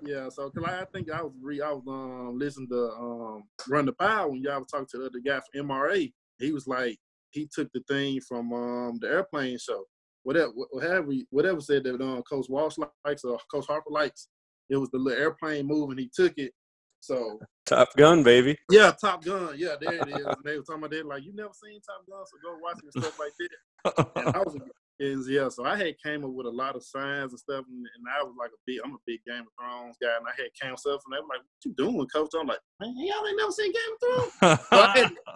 yeah, 0.00 0.28
so 0.28 0.50
cause 0.50 0.64
I 0.64 0.84
think 0.92 1.10
I 1.10 1.22
was 1.22 1.32
re 1.40 1.60
I 1.60 1.70
was 1.70 1.84
um 1.86 2.36
listening 2.38 2.68
to 2.70 2.90
um 2.90 3.44
Run 3.68 3.86
the 3.86 3.92
Power 3.92 4.28
when 4.28 4.42
y'all 4.42 4.58
was 4.58 4.66
talking 4.68 4.88
to 4.90 4.98
the 4.98 5.06
other 5.06 5.20
guy 5.24 5.40
from 5.40 5.68
MRA. 5.68 6.12
He 6.38 6.52
was 6.52 6.66
like, 6.66 6.98
he 7.30 7.48
took 7.52 7.70
the 7.72 7.80
thing 7.88 8.20
from 8.20 8.52
um 8.52 8.98
the 9.00 9.08
airplane 9.08 9.58
show. 9.58 9.84
Whatever 10.24 10.52
whatever 10.70 11.12
whatever 11.30 11.60
said 11.60 11.84
that 11.84 12.00
um 12.00 12.22
Coach 12.22 12.46
Walsh 12.48 12.76
likes 13.04 13.24
or 13.24 13.38
Coach 13.52 13.66
Harper 13.66 13.90
likes. 13.90 14.28
It 14.68 14.76
was 14.76 14.90
the 14.90 14.98
little 14.98 15.20
airplane 15.20 15.66
move 15.66 15.90
and 15.90 15.98
he 15.98 16.10
took 16.14 16.34
it 16.36 16.52
so 17.00 17.38
Top 17.66 17.88
Gun, 17.96 18.22
baby. 18.22 18.56
Yeah, 18.70 18.92
Top 19.00 19.24
Gun. 19.24 19.54
Yeah, 19.56 19.76
there 19.80 19.94
it 19.94 20.08
is. 20.08 20.26
And 20.26 20.36
they 20.44 20.56
were 20.56 20.62
talking 20.62 20.82
about 20.82 20.90
that, 20.90 21.06
like 21.06 21.24
you 21.24 21.34
never 21.34 21.52
seen 21.52 21.80
Top 21.80 22.04
Gun, 22.08 22.24
so 22.26 22.38
go 22.42 22.58
watch 22.60 22.78
it 22.78 22.94
and 22.94 23.04
stuff 23.04 23.18
like 23.18 23.32
that. 23.38 24.26
and 24.26 24.36
I 24.36 24.38
was, 24.38 24.56
is 24.98 25.28
yeah. 25.30 25.48
So 25.48 25.64
I 25.64 25.76
had 25.76 25.94
came 26.04 26.24
up 26.24 26.32
with 26.32 26.46
a 26.46 26.50
lot 26.50 26.76
of 26.76 26.84
signs 26.84 27.32
and 27.32 27.38
stuff, 27.38 27.64
and, 27.68 27.78
and, 27.78 28.04
I 28.08 28.22
was 28.22 28.34
like 28.38 28.50
a 28.50 28.60
big, 28.66 28.80
I'm 28.84 28.92
a 28.92 28.98
big 29.06 29.20
Game 29.26 29.42
of 29.42 29.52
Thrones 29.58 29.96
guy, 30.00 30.16
and 30.16 30.26
I 30.26 30.32
had 30.36 30.50
came 30.60 30.76
stuff, 30.76 31.00
and 31.06 31.12
they 31.12 31.20
were 31.20 31.28
like, 31.28 31.40
"What 31.40 31.64
you 31.64 31.72
doing, 31.74 32.06
Coach?" 32.08 32.30
I'm 32.38 32.46
like, 32.46 32.60
"Man, 32.80 32.94
y'all 32.96 33.26
ain't 33.26 33.36
never 33.36 33.52
seen 33.52 33.72
Game 33.72 33.94
of 33.94 34.60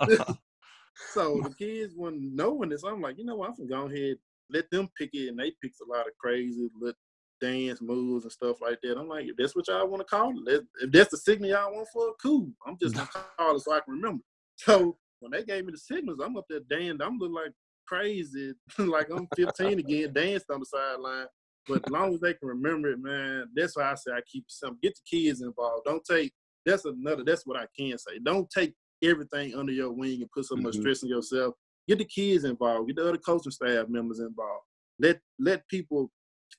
Thrones." 0.07 0.29
so, 0.29 0.35
so 1.13 1.41
the 1.43 1.55
kids 1.55 1.95
weren't 1.95 2.21
knowing 2.21 2.71
this. 2.71 2.85
I'm 2.85 3.01
like, 3.01 3.19
you 3.19 3.25
know 3.25 3.37
what? 3.37 3.51
I'm 3.51 3.69
gonna 3.69 3.89
go 3.89 3.95
ahead 3.95 4.17
let 4.53 4.71
them 4.71 4.89
pick 4.99 5.11
it, 5.15 5.29
and 5.29 5.39
they 5.39 5.53
pick 5.63 5.73
a 5.83 5.91
lot 5.91 6.07
of 6.07 6.13
crazy 6.19 6.69
little 6.79 6.95
dance 7.43 7.83
moves 7.83 8.25
and 8.25 8.33
stuff 8.33 8.63
like 8.63 8.79
that. 8.83 8.97
I'm 8.97 9.09
like, 9.09 9.27
if 9.27 9.37
that's 9.37 9.55
what 9.57 9.69
y'all 9.69 9.89
want 9.89 10.01
to 10.01 10.05
call 10.05 10.33
it, 10.47 10.63
if 10.81 10.93
that's 10.93 11.11
the 11.11 11.17
signal 11.17 11.51
y'all 11.51 11.75
want 11.75 11.89
for 11.93 12.09
it, 12.09 12.15
cool. 12.23 12.49
I'm 12.67 12.79
just 12.81 12.95
gonna 12.95 13.09
call 13.39 13.57
it 13.57 13.61
so 13.61 13.73
I 13.73 13.81
can 13.81 13.95
remember. 13.95 14.23
So 14.57 14.97
when 15.21 15.33
they 15.33 15.43
gave 15.43 15.65
me 15.67 15.73
the 15.73 15.79
signals, 15.79 16.21
I'm 16.25 16.37
up 16.37 16.45
there 16.49 16.61
dancing. 16.71 17.03
I'm 17.03 17.19
looking 17.19 17.35
like 17.35 17.53
crazy, 17.87 18.55
like 18.79 19.09
I'm 19.11 19.29
15 19.37 19.81
again, 19.81 20.13
danced 20.13 20.51
on 20.51 20.61
the 20.61 20.67
sideline. 20.67 21.27
But 21.69 21.83
as 21.87 21.91
long 21.91 22.15
as 22.15 22.21
they 22.21 22.35
can 22.35 22.49
remember 22.49 22.91
it, 22.91 22.99
man, 23.01 23.47
that's 23.55 23.77
why 23.77 23.91
I 23.91 23.95
say 23.95 24.13
I 24.13 24.21
keep 24.31 24.45
some. 24.49 24.79
Get 24.83 24.95
the 24.95 25.19
kids 25.19 25.43
involved. 25.43 25.85
Don't 25.85 26.05
take. 26.05 26.33
That's 26.65 26.85
another. 26.85 27.25
That's 27.25 27.47
what 27.47 27.59
I 27.59 27.67
can 27.79 27.99
say. 27.99 28.19
Don't 28.25 28.51
take 28.51 28.75
everything 29.03 29.55
under 29.55 29.73
your 29.73 29.93
wing 29.93 30.23
and 30.23 30.31
put 30.31 30.45
so 30.45 30.57
much 30.57 30.75
mm-hmm. 30.75 30.83
stress 30.83 31.03
on 31.03 31.11
yourself. 31.11 31.55
Get 31.89 31.99
the 31.99 32.05
kids 32.05 32.45
involved. 32.45 32.89
Get 32.89 32.97
the 32.97 33.09
other 33.09 33.19
coaching 33.19 33.53
staff 33.53 33.89
members 33.89 34.21
involved. 34.21 34.65
Let 34.99 35.21
let 35.39 35.67
people 35.69 36.11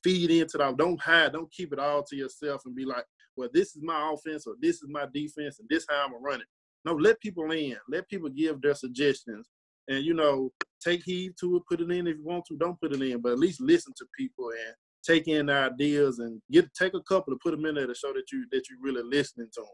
feed 0.04 0.32
into 0.32 0.58
that. 0.58 0.78
Don't 0.78 1.00
hide. 1.00 1.34
Don't 1.34 1.52
keep 1.52 1.74
it 1.74 1.80
all 1.80 2.04
to 2.04 2.16
yourself 2.16 2.62
and 2.66 2.76
be 2.76 2.86
like, 2.86 3.06
well, 3.36 3.50
this 3.54 3.76
is 3.76 3.82
my 3.82 4.12
offense 4.14 4.46
or 4.46 4.56
this 4.62 4.78
is 4.78 4.88
my 4.90 5.06
defense 5.14 5.60
and 5.60 5.68
this 5.70 5.86
how 5.90 6.06
I'm 6.06 6.12
gonna 6.12 6.24
run 6.24 6.42
it. 6.42 6.48
No, 6.86 6.94
let 6.94 7.20
people 7.22 7.50
in. 7.52 7.78
Let 7.90 8.10
people 8.10 8.30
give 8.30 8.62
their 8.62 8.76
suggestions. 8.76 9.50
And 9.88 10.04
you 10.04 10.14
know, 10.14 10.52
take 10.84 11.04
heed 11.04 11.34
to 11.40 11.58
it, 11.58 11.64
put 11.70 11.82
it 11.82 11.92
in 11.92 12.08
if 12.08 12.18
you 12.18 12.24
want 12.24 12.46
to, 12.46 12.58
don't 12.58 12.80
put 12.80 12.94
it 12.94 13.02
in, 13.02 13.22
but 13.22 13.34
at 13.34 13.40
least 13.40 13.62
listen 13.62 13.94
to 13.98 14.06
people 14.18 14.50
and 14.50 14.76
take 15.04 15.28
in 15.28 15.50
ideas 15.50 16.20
and 16.20 16.42
get 16.52 16.74
take 16.74 16.94
a 16.94 17.02
couple 17.02 17.34
to 17.34 17.40
put 17.44 17.52
them 17.52 17.66
in 17.66 17.76
there 17.76 17.88
to 17.88 17.96
show 17.96 18.14
that 18.14 18.32
you 18.32 18.46
that 18.52 18.64
you're 18.70 18.82
really 18.82 19.04
listening 19.04 19.50
to 19.54 19.62
them. 19.62 19.70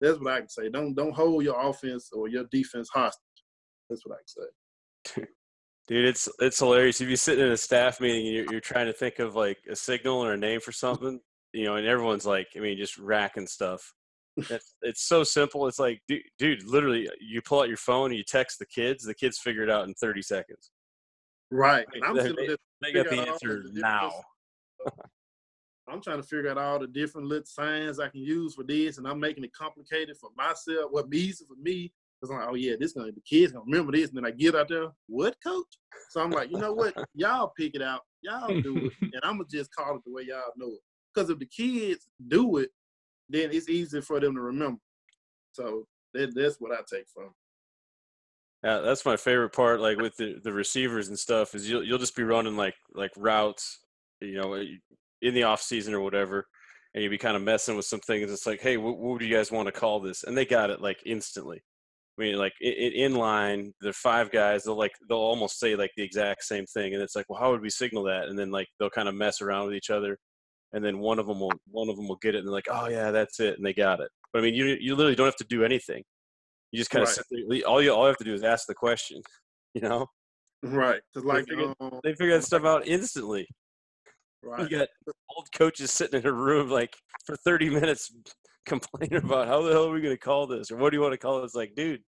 That's 0.00 0.18
what 0.18 0.32
I 0.32 0.40
can 0.40 0.48
say. 0.48 0.68
Don't 0.68 0.94
don't 0.94 1.14
hold 1.14 1.44
your 1.44 1.60
offense 1.60 2.10
or 2.12 2.28
your 2.28 2.44
defense 2.50 2.88
hostage. 2.92 3.20
That's 3.88 4.02
what 4.04 4.16
I 4.16 4.18
can 4.18 5.22
say. 5.26 5.26
Dude, 5.88 6.04
it's 6.04 6.28
it's 6.38 6.58
hilarious. 6.58 7.00
If 7.00 7.08
you're 7.08 7.16
sitting 7.16 7.44
in 7.44 7.52
a 7.52 7.56
staff 7.56 8.00
meeting 8.00 8.26
and 8.26 8.36
you're, 8.36 8.52
you're 8.52 8.60
trying 8.60 8.86
to 8.86 8.92
think 8.92 9.18
of 9.18 9.34
like 9.34 9.58
a 9.70 9.74
signal 9.74 10.24
or 10.24 10.32
a 10.32 10.36
name 10.36 10.60
for 10.60 10.72
something, 10.72 11.20
you 11.52 11.64
know, 11.64 11.76
and 11.76 11.86
everyone's 11.86 12.26
like, 12.26 12.48
I 12.56 12.60
mean, 12.60 12.78
just 12.78 12.98
racking 12.98 13.46
stuff. 13.46 13.92
It's, 14.36 14.76
it's 14.82 15.02
so 15.02 15.24
simple. 15.24 15.66
It's 15.66 15.78
like, 15.78 16.00
dude, 16.08 16.22
dude, 16.38 16.64
literally, 16.64 17.08
uh, 17.08 17.12
you 17.20 17.42
pull 17.42 17.60
out 17.60 17.68
your 17.68 17.76
phone 17.76 18.10
and 18.10 18.16
you 18.16 18.24
text 18.24 18.58
the 18.58 18.66
kids. 18.66 19.04
The 19.04 19.14
kids 19.14 19.38
figure 19.38 19.62
it 19.62 19.70
out 19.70 19.86
in 19.86 19.94
30 19.94 20.22
seconds. 20.22 20.70
Right. 21.50 21.84
They, 21.92 22.00
they, 22.00 22.56
they 22.80 22.92
got 22.92 23.10
the 23.10 23.28
answer 23.28 23.64
now. 23.72 24.10
I'm 25.88 26.00
trying 26.00 26.22
to 26.22 26.26
figure 26.26 26.50
out 26.50 26.58
all 26.58 26.78
the 26.78 26.86
different 26.86 27.26
little 27.26 27.44
signs 27.44 28.00
I 28.00 28.08
can 28.08 28.22
use 28.22 28.54
for 28.54 28.64
this, 28.64 28.96
and 28.96 29.06
I'm 29.06 29.20
making 29.20 29.44
it 29.44 29.52
complicated 29.52 30.16
for 30.16 30.30
myself. 30.36 30.90
What 30.90 31.12
easy 31.12 31.44
for 31.44 31.56
me 31.60 31.92
because 32.22 32.32
I'm 32.32 32.40
like, 32.40 32.48
oh 32.50 32.54
yeah, 32.54 32.74
this 32.78 32.92
gonna 32.92 33.10
the 33.10 33.20
kids 33.20 33.52
gonna 33.52 33.64
remember 33.66 33.92
this, 33.92 34.10
and 34.10 34.16
then 34.16 34.24
I 34.24 34.30
get 34.30 34.54
out 34.54 34.68
there, 34.68 34.88
what 35.08 35.34
coach? 35.44 35.66
So 36.10 36.20
I'm 36.20 36.30
like, 36.30 36.50
you 36.50 36.58
know 36.58 36.72
what, 36.72 36.94
y'all 37.14 37.52
pick 37.58 37.74
it 37.74 37.82
out, 37.82 38.02
y'all 38.22 38.60
do 38.60 38.76
it, 38.76 38.92
and 39.00 39.20
I'm 39.24 39.38
gonna 39.38 39.44
just 39.50 39.74
call 39.74 39.96
it 39.96 40.02
the 40.06 40.12
way 40.12 40.22
y'all 40.28 40.52
know 40.56 40.68
it. 40.68 40.80
Because 41.12 41.30
if 41.30 41.40
the 41.40 41.46
kids 41.46 42.06
do 42.28 42.58
it, 42.58 42.70
then 43.28 43.50
it's 43.52 43.68
easy 43.68 44.00
for 44.00 44.20
them 44.20 44.34
to 44.36 44.40
remember. 44.40 44.80
So 45.52 45.86
that, 46.14 46.32
that's 46.34 46.56
what 46.60 46.72
I 46.72 46.76
take 46.88 47.06
from. 47.12 47.30
Yeah, 48.62 48.78
that's 48.78 49.04
my 49.04 49.16
favorite 49.16 49.52
part. 49.52 49.80
Like 49.80 49.98
with 49.98 50.16
the, 50.16 50.36
the 50.44 50.52
receivers 50.52 51.08
and 51.08 51.18
stuff, 51.18 51.56
is 51.56 51.68
you'll 51.68 51.82
you'll 51.82 51.98
just 51.98 52.14
be 52.14 52.22
running 52.22 52.56
like 52.56 52.76
like 52.94 53.10
routes, 53.16 53.80
you 54.20 54.40
know, 54.40 54.54
eh, 54.54 54.64
in 55.22 55.34
the 55.34 55.42
off 55.42 55.60
season 55.60 55.92
or 55.92 56.00
whatever, 56.00 56.46
and 56.94 57.02
you'll 57.02 57.10
be 57.10 57.18
kind 57.18 57.36
of 57.36 57.42
messing 57.42 57.74
with 57.74 57.86
some 57.86 58.00
things. 58.00 58.30
It's 58.30 58.46
like, 58.46 58.60
hey, 58.60 58.76
what, 58.76 58.96
what 58.98 59.18
do 59.18 59.26
you 59.26 59.34
guys 59.34 59.50
want 59.50 59.66
to 59.66 59.72
call 59.72 59.98
this? 59.98 60.22
And 60.22 60.38
they 60.38 60.44
got 60.44 60.70
it 60.70 60.80
like 60.80 61.00
instantly. 61.04 61.64
I 62.18 62.22
mean, 62.22 62.36
like 62.36 62.52
in, 62.60 62.92
in 62.92 63.14
line, 63.14 63.72
the 63.80 63.92
five 63.92 64.30
guys, 64.30 64.64
they'll 64.64 64.76
like 64.76 64.92
they'll 65.08 65.18
almost 65.18 65.58
say 65.58 65.76
like 65.76 65.92
the 65.96 66.02
exact 66.02 66.44
same 66.44 66.66
thing, 66.66 66.92
and 66.92 67.02
it's 67.02 67.16
like, 67.16 67.26
well, 67.28 67.40
how 67.40 67.50
would 67.50 67.62
we 67.62 67.70
signal 67.70 68.04
that? 68.04 68.28
And 68.28 68.38
then 68.38 68.50
like 68.50 68.68
they'll 68.78 68.90
kind 68.90 69.08
of 69.08 69.14
mess 69.14 69.40
around 69.40 69.66
with 69.66 69.74
each 69.74 69.88
other, 69.88 70.18
and 70.74 70.84
then 70.84 70.98
one 70.98 71.18
of 71.18 71.26
them 71.26 71.40
will 71.40 71.52
one 71.70 71.88
of 71.88 71.96
them 71.96 72.08
will 72.08 72.18
get 72.20 72.34
it, 72.34 72.38
and 72.38 72.46
they're 72.46 72.52
like, 72.52 72.68
oh 72.70 72.88
yeah, 72.88 73.10
that's 73.10 73.40
it, 73.40 73.56
and 73.56 73.64
they 73.64 73.72
got 73.72 74.00
it. 74.00 74.10
But 74.32 74.40
I 74.40 74.42
mean, 74.42 74.54
you 74.54 74.76
you 74.78 74.94
literally 74.94 75.16
don't 75.16 75.26
have 75.26 75.36
to 75.36 75.46
do 75.48 75.64
anything. 75.64 76.02
You 76.70 76.78
just 76.78 76.90
kind 76.90 77.06
of 77.06 77.16
right. 77.50 77.62
all 77.64 77.82
you 77.82 77.92
all 77.92 78.02
you 78.02 78.08
have 78.08 78.18
to 78.18 78.24
do 78.24 78.34
is 78.34 78.42
ask 78.42 78.66
the 78.66 78.74
question, 78.74 79.22
you 79.74 79.80
know. 79.80 80.06
Right, 80.62 81.00
because 81.12 81.26
like 81.26 81.46
they 81.46 81.56
figure, 81.56 81.74
um, 81.80 82.00
they 82.04 82.14
figure 82.14 82.36
that 82.36 82.44
stuff 82.44 82.64
out 82.64 82.86
instantly. 82.86 83.48
Right. 84.44 84.60
You 84.60 84.78
got 84.78 84.88
old 85.36 85.48
coaches 85.54 85.90
sitting 85.92 86.20
in 86.20 86.26
a 86.26 86.32
room 86.32 86.68
like 86.68 86.96
for 87.26 87.36
30 87.36 87.70
minutes 87.70 88.12
complaining 88.66 89.24
about 89.24 89.48
how 89.48 89.62
the 89.62 89.72
hell 89.72 89.88
are 89.88 89.92
we 89.92 90.00
going 90.00 90.14
to 90.14 90.20
call 90.20 90.46
this 90.46 90.70
or 90.70 90.76
what 90.76 90.90
do 90.90 90.96
you 90.96 91.02
want 91.02 91.12
to 91.12 91.18
call 91.18 91.40
it? 91.40 91.44
It's 91.44 91.54
like, 91.54 91.74
dude, 91.74 92.02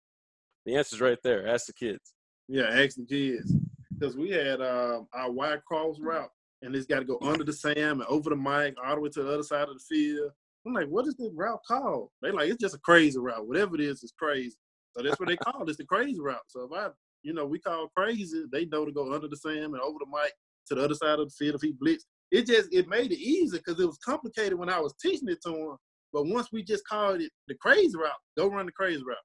the 0.66 0.76
answer's 0.76 1.02
right 1.02 1.18
there. 1.24 1.48
Ask 1.48 1.68
the 1.68 1.74
kids. 1.74 2.14
Yeah, 2.48 2.64
ask 2.64 2.96
the 2.96 3.06
kids. 3.06 3.54
Because 3.94 4.18
we 4.18 4.32
had 4.32 4.62
uh, 4.62 5.02
our 5.14 5.32
wide 5.32 5.64
cross 5.66 5.98
route, 6.00 6.30
and 6.62 6.76
it's 6.76 6.88
got 6.88 7.00
to 7.00 7.06
go 7.06 7.20
under 7.22 7.44
the 7.44 7.54
Sam 7.54 8.02
and 8.02 8.10
over 8.10 8.30
the 8.30 8.36
Mike, 8.36 8.76
all 8.84 8.96
the 8.96 9.02
way 9.02 9.10
to 9.10 9.24
the 9.24 9.34
other 9.34 9.44
side 9.44 9.70
of 9.70 9.76
the 9.76 9.84
field. 9.88 10.32
I'm 10.66 10.74
like, 10.74 10.88
what 10.88 11.08
is 11.08 11.16
this 11.16 11.32
route 11.34 11.62
called? 11.68 12.10
They 12.22 12.32
like, 12.32 12.50
it's 12.50 12.62
just 12.62 12.76
a 12.76 12.80
crazy 12.80 13.18
route. 13.18 13.48
Whatever 13.48 13.76
it 13.76 13.82
is, 13.82 14.04
it's 14.04 14.14
crazy. 14.18 14.56
So 14.96 15.04
that's 15.04 15.20
what 15.20 15.30
they 15.30 15.38
call 15.38 15.64
it. 15.64 15.70
It's 15.70 15.78
the 15.78 15.86
crazy 15.86 16.20
route. 16.20 16.42
So 16.48 16.64
if 16.64 16.72
I, 16.72 16.90
you 17.24 17.34
know, 17.34 17.46
we 17.46 17.60
call 17.60 17.86
it 17.86 17.92
crazy, 17.96 18.46
they 18.52 18.66
know 18.66 18.86
to 18.86 18.92
go 18.92 19.14
under 19.14 19.28
the 19.28 19.38
Sam 19.38 19.74
and 19.74 19.82
over 19.82 19.98
the 20.00 20.10
Mike 20.10 20.34
to 20.68 20.76
the 20.76 20.84
other 20.84 20.96
side 20.96 21.20
of 21.20 21.30
the 21.30 21.36
field 21.38 21.56
if 21.56 21.62
he 21.62 21.74
blitz. 21.80 22.06
It 22.32 22.48
just 22.48 22.74
it 22.74 22.88
made 22.88 23.12
it 23.12 23.20
easy 23.20 23.58
because 23.58 23.80
it 23.80 23.86
was 23.86 23.98
complicated 23.98 24.58
when 24.58 24.70
I 24.70 24.80
was 24.80 24.94
teaching 25.02 25.28
it 25.30 25.42
to 25.46 25.50
him. 25.50 25.78
But 26.14 26.28
once 26.28 26.50
we 26.52 26.64
just 26.64 26.86
called 26.88 27.22
it 27.22 27.32
the 27.48 27.56
crazy 27.56 27.98
route, 27.98 28.12
go 28.38 28.48
run 28.48 28.66
the 28.66 28.72
crazy 28.72 29.04
route 29.04 29.18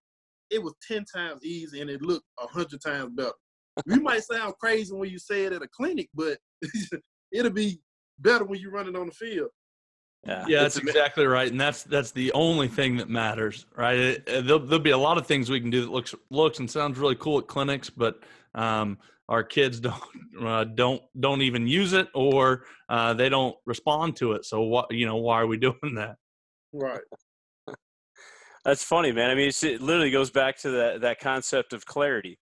it 0.51 0.63
was 0.63 0.75
10 0.87 1.05
times 1.05 1.45
easier 1.45 1.83
and 1.83 1.91
it 1.91 2.03
looked 2.03 2.27
100 2.37 2.81
times 2.81 3.11
better. 3.15 3.33
you 3.87 4.01
might 4.01 4.23
sound 4.23 4.55
crazy 4.61 4.95
when 4.95 5.11
you 5.11 5.19
say 5.19 5.45
it 5.45 5.53
at 5.53 5.63
a 5.63 5.69
clinic, 5.69 6.09
but 6.15 6.39
it'll 7.33 7.51
be 7.51 7.81
better 8.19 8.45
when 8.45 8.61
you 8.61 8.71
run 8.71 8.89
it 8.89 8.97
on 8.97 9.07
the 9.07 9.13
field. 9.13 9.51
Yeah, 10.27 10.45
yeah 10.49 10.63
that's 10.63 10.77
exactly 10.77 11.25
right, 11.25 11.49
and 11.49 11.61
that's 11.61 11.85
that's 11.85 12.11
the 12.11 12.33
only 12.33 12.67
thing 12.67 12.97
that 12.97 13.09
matters, 13.09 13.67
right? 13.77 13.97
It, 13.97 14.25
it, 14.27 14.47
there'll, 14.47 14.59
there'll 14.59 14.83
be 14.83 14.91
a 14.91 14.99
lot 14.99 15.19
of 15.19 15.27
things 15.27 15.51
we 15.51 15.61
can 15.61 15.71
do 15.71 15.83
that 15.83 15.91
looks 15.91 16.17
looks 16.31 16.59
and 16.59 16.69
sounds 16.69 16.99
really 16.99 17.15
cool 17.15 17.39
at 17.39 17.47
clinics, 17.47 17.91
but 17.91 18.19
um, 18.57 18.99
our 19.29 19.45
kids 19.45 19.79
don't 19.81 20.03
uh, 20.43 20.65
don't 20.65 21.01
don't 21.21 21.43
even 21.43 21.69
use 21.69 21.93
it, 21.93 22.09
or 22.13 22.65
uh, 22.89 23.15
they 23.15 23.29
don't 23.29 23.55
respond 23.67 24.17
to 24.17 24.33
it. 24.33 24.45
So 24.45 24.63
what 24.63 24.91
you 24.91 25.07
know, 25.07 25.17
why 25.17 25.41
are 25.41 25.47
we 25.47 25.57
doing 25.59 25.95
that? 25.95 26.17
Right. 26.79 27.01
That's 28.65 28.83
funny, 28.83 29.13
man. 29.13 29.31
I 29.31 29.35
mean, 29.35 29.49
it 29.49 29.81
literally 29.81 30.11
goes 30.11 30.31
back 30.31 30.59
to 30.59 30.71
that 30.71 31.01
that 31.03 31.21
concept 31.21 31.73
of 31.73 31.87
clarity. 31.87 32.39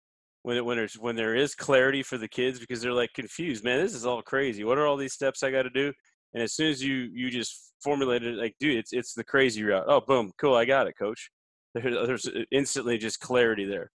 When 0.42 0.56
it, 0.56 0.64
when 0.64 0.76
there's 0.76 0.94
when 0.94 1.16
there 1.16 1.34
is 1.34 1.54
clarity 1.54 2.02
for 2.02 2.16
the 2.16 2.28
kids 2.28 2.58
because 2.58 2.80
they're 2.80 2.92
like 2.92 3.12
confused, 3.14 3.64
man. 3.64 3.80
This 3.80 3.94
is 3.94 4.06
all 4.06 4.22
crazy. 4.22 4.64
What 4.64 4.78
are 4.78 4.86
all 4.86 4.96
these 4.96 5.12
steps 5.12 5.42
I 5.42 5.50
got 5.50 5.62
to 5.62 5.70
do? 5.70 5.92
And 6.32 6.42
as 6.42 6.54
soon 6.54 6.68
as 6.68 6.82
you 6.82 7.10
you 7.12 7.30
just 7.30 7.72
formulate 7.82 8.22
it, 8.22 8.36
like, 8.36 8.54
dude, 8.60 8.76
it's 8.76 8.92
it's 8.92 9.14
the 9.14 9.24
crazy 9.24 9.62
route. 9.64 9.84
Oh, 9.86 10.00
boom, 10.00 10.32
cool, 10.38 10.54
I 10.54 10.64
got 10.64 10.86
it, 10.86 10.94
coach. 10.98 11.30
There, 11.74 12.06
there's 12.06 12.26
uh, 12.26 12.44
instantly 12.50 12.98
just 12.98 13.20
clarity 13.20 13.64
there. 13.64 13.90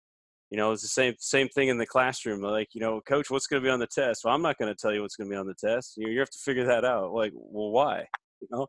You 0.52 0.58
know, 0.58 0.72
it's 0.72 0.82
the 0.84 0.88
same 0.88 1.16
same 1.20 1.48
thing 1.50 1.70
in 1.70 1.78
the 1.78 1.86
classroom. 1.86 2.42
Like, 2.42 2.70
you 2.74 2.82
know, 2.82 3.02
coach, 3.08 3.30
what's 3.30 3.48
going 3.48 3.62
to 3.62 3.66
be 3.66 3.72
on 3.72 3.80
the 3.80 3.88
test? 3.88 4.22
Well, 4.24 4.34
I'm 4.34 4.42
not 4.42 4.58
going 4.58 4.74
to 4.74 4.80
tell 4.80 4.94
you 4.94 5.02
what's 5.02 5.16
going 5.16 5.30
to 5.30 5.34
be 5.34 5.40
on 5.40 5.48
the 5.48 5.56
test. 5.56 5.94
You, 5.98 6.10
you 6.10 6.20
have 6.20 6.30
to 6.30 6.40
figure 6.40 6.66
that 6.66 6.86
out. 6.86 7.12
Like, 7.12 7.32
well, 7.34 7.72
why? 7.72 8.06
You 8.42 8.48
know, 8.52 8.68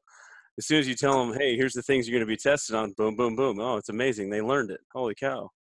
as 0.59 0.67
soon 0.67 0.79
as 0.79 0.89
you 0.89 0.95
tell 0.95 1.25
them, 1.25 1.39
hey, 1.39 1.57
here's 1.57 1.75
the 1.75 1.83
things 1.83 2.09
you're 2.09 2.19
going 2.19 2.27
to 2.27 2.33
be 2.33 2.37
tested 2.37 2.75
on, 2.75 2.93
boom, 2.97 3.17
boom, 3.17 3.37
boom. 3.37 3.61
Oh, 3.61 3.77
it's 3.77 3.89
amazing. 3.89 4.31
They 4.31 4.41
learned 4.41 4.71
it. 4.71 4.81
Holy 4.93 5.15
cow. 5.15 5.51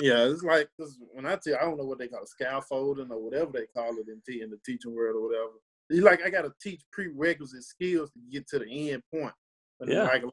yeah, 0.00 0.24
it's 0.24 0.42
like 0.42 0.68
cause 0.78 0.98
when 1.12 1.24
I 1.24 1.36
tell 1.36 1.56
I 1.56 1.64
don't 1.64 1.78
know 1.78 1.84
what 1.84 1.98
they 1.98 2.08
call 2.08 2.22
it, 2.22 2.28
scaffolding 2.28 3.10
or 3.10 3.22
whatever 3.22 3.52
they 3.52 3.66
call 3.74 3.96
it 3.96 4.06
in, 4.08 4.20
in 4.42 4.50
the 4.50 4.58
teaching 4.64 4.94
world 4.94 5.16
or 5.16 5.26
whatever. 5.26 5.54
It's 5.88 6.02
like 6.02 6.22
I 6.24 6.30
got 6.30 6.42
to 6.42 6.52
teach 6.60 6.82
prerequisite 6.92 7.62
skills 7.62 8.10
to 8.10 8.20
get 8.30 8.46
to 8.48 8.58
the 8.58 8.90
end 8.90 9.02
point. 9.12 9.32
But 9.78 9.88
yeah. 9.88 10.02
like 10.02 10.24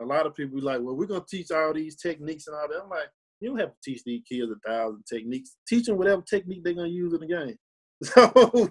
a 0.00 0.04
lot 0.04 0.26
of 0.26 0.34
people 0.34 0.58
be 0.58 0.64
like, 0.64 0.80
well, 0.80 0.96
we're 0.96 1.06
going 1.06 1.22
to 1.22 1.26
teach 1.26 1.50
all 1.50 1.72
these 1.74 1.96
techniques 1.96 2.46
and 2.46 2.56
all 2.56 2.68
that. 2.68 2.82
I'm 2.82 2.88
like, 2.88 3.08
you 3.40 3.48
don't 3.48 3.58
have 3.58 3.70
to 3.70 3.76
teach 3.84 4.02
these 4.04 4.22
kids 4.28 4.50
a 4.50 4.68
thousand 4.68 5.04
techniques. 5.04 5.56
Teach 5.66 5.86
them 5.86 5.98
whatever 5.98 6.22
technique 6.22 6.62
they're 6.62 6.74
going 6.74 6.90
to 6.90 6.94
use 6.94 7.12
in 7.12 7.20
the 7.20 7.26
game. 7.26 7.56
So 8.04 8.68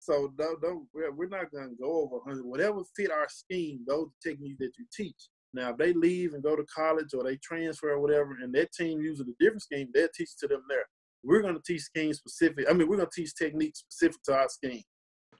so 0.00 0.32
don't, 0.38 0.60
don't 0.60 0.86
we're 0.94 1.28
not 1.28 1.50
going 1.50 1.70
to 1.70 1.76
go 1.80 2.02
over 2.02 2.16
100. 2.18 2.44
Whatever 2.44 2.82
fit 2.96 3.10
our 3.10 3.28
scheme, 3.28 3.80
those 3.86 4.08
techniques 4.24 4.58
that 4.58 4.72
you 4.78 4.86
teach. 4.94 5.28
Now, 5.54 5.70
if 5.70 5.78
they 5.78 5.92
leave 5.92 6.34
and 6.34 6.42
go 6.42 6.56
to 6.56 6.64
college 6.74 7.14
or 7.14 7.24
they 7.24 7.36
transfer 7.36 7.90
or 7.90 8.00
whatever, 8.00 8.36
and 8.42 8.54
that 8.54 8.72
team 8.72 9.00
uses 9.00 9.26
a 9.26 9.32
different 9.40 9.62
scheme, 9.62 9.88
they'll 9.94 10.08
teach 10.14 10.36
to 10.40 10.48
them 10.48 10.62
there. 10.68 10.84
We're 11.24 11.42
going 11.42 11.54
to 11.54 11.62
teach 11.66 11.82
scheme 11.82 12.12
specific. 12.12 12.66
I 12.68 12.74
mean, 12.74 12.88
we're 12.88 12.96
going 12.96 13.08
to 13.10 13.20
teach 13.20 13.34
techniques 13.34 13.80
specific 13.80 14.22
to 14.24 14.36
our 14.36 14.48
scheme. 14.48 14.82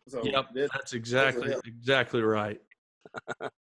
So 0.09 0.23
yep, 0.25 0.47
that's, 0.55 0.73
that's 0.73 0.93
exactly 0.95 1.49
that's 1.49 1.67
exactly 1.67 2.23
right. 2.23 2.61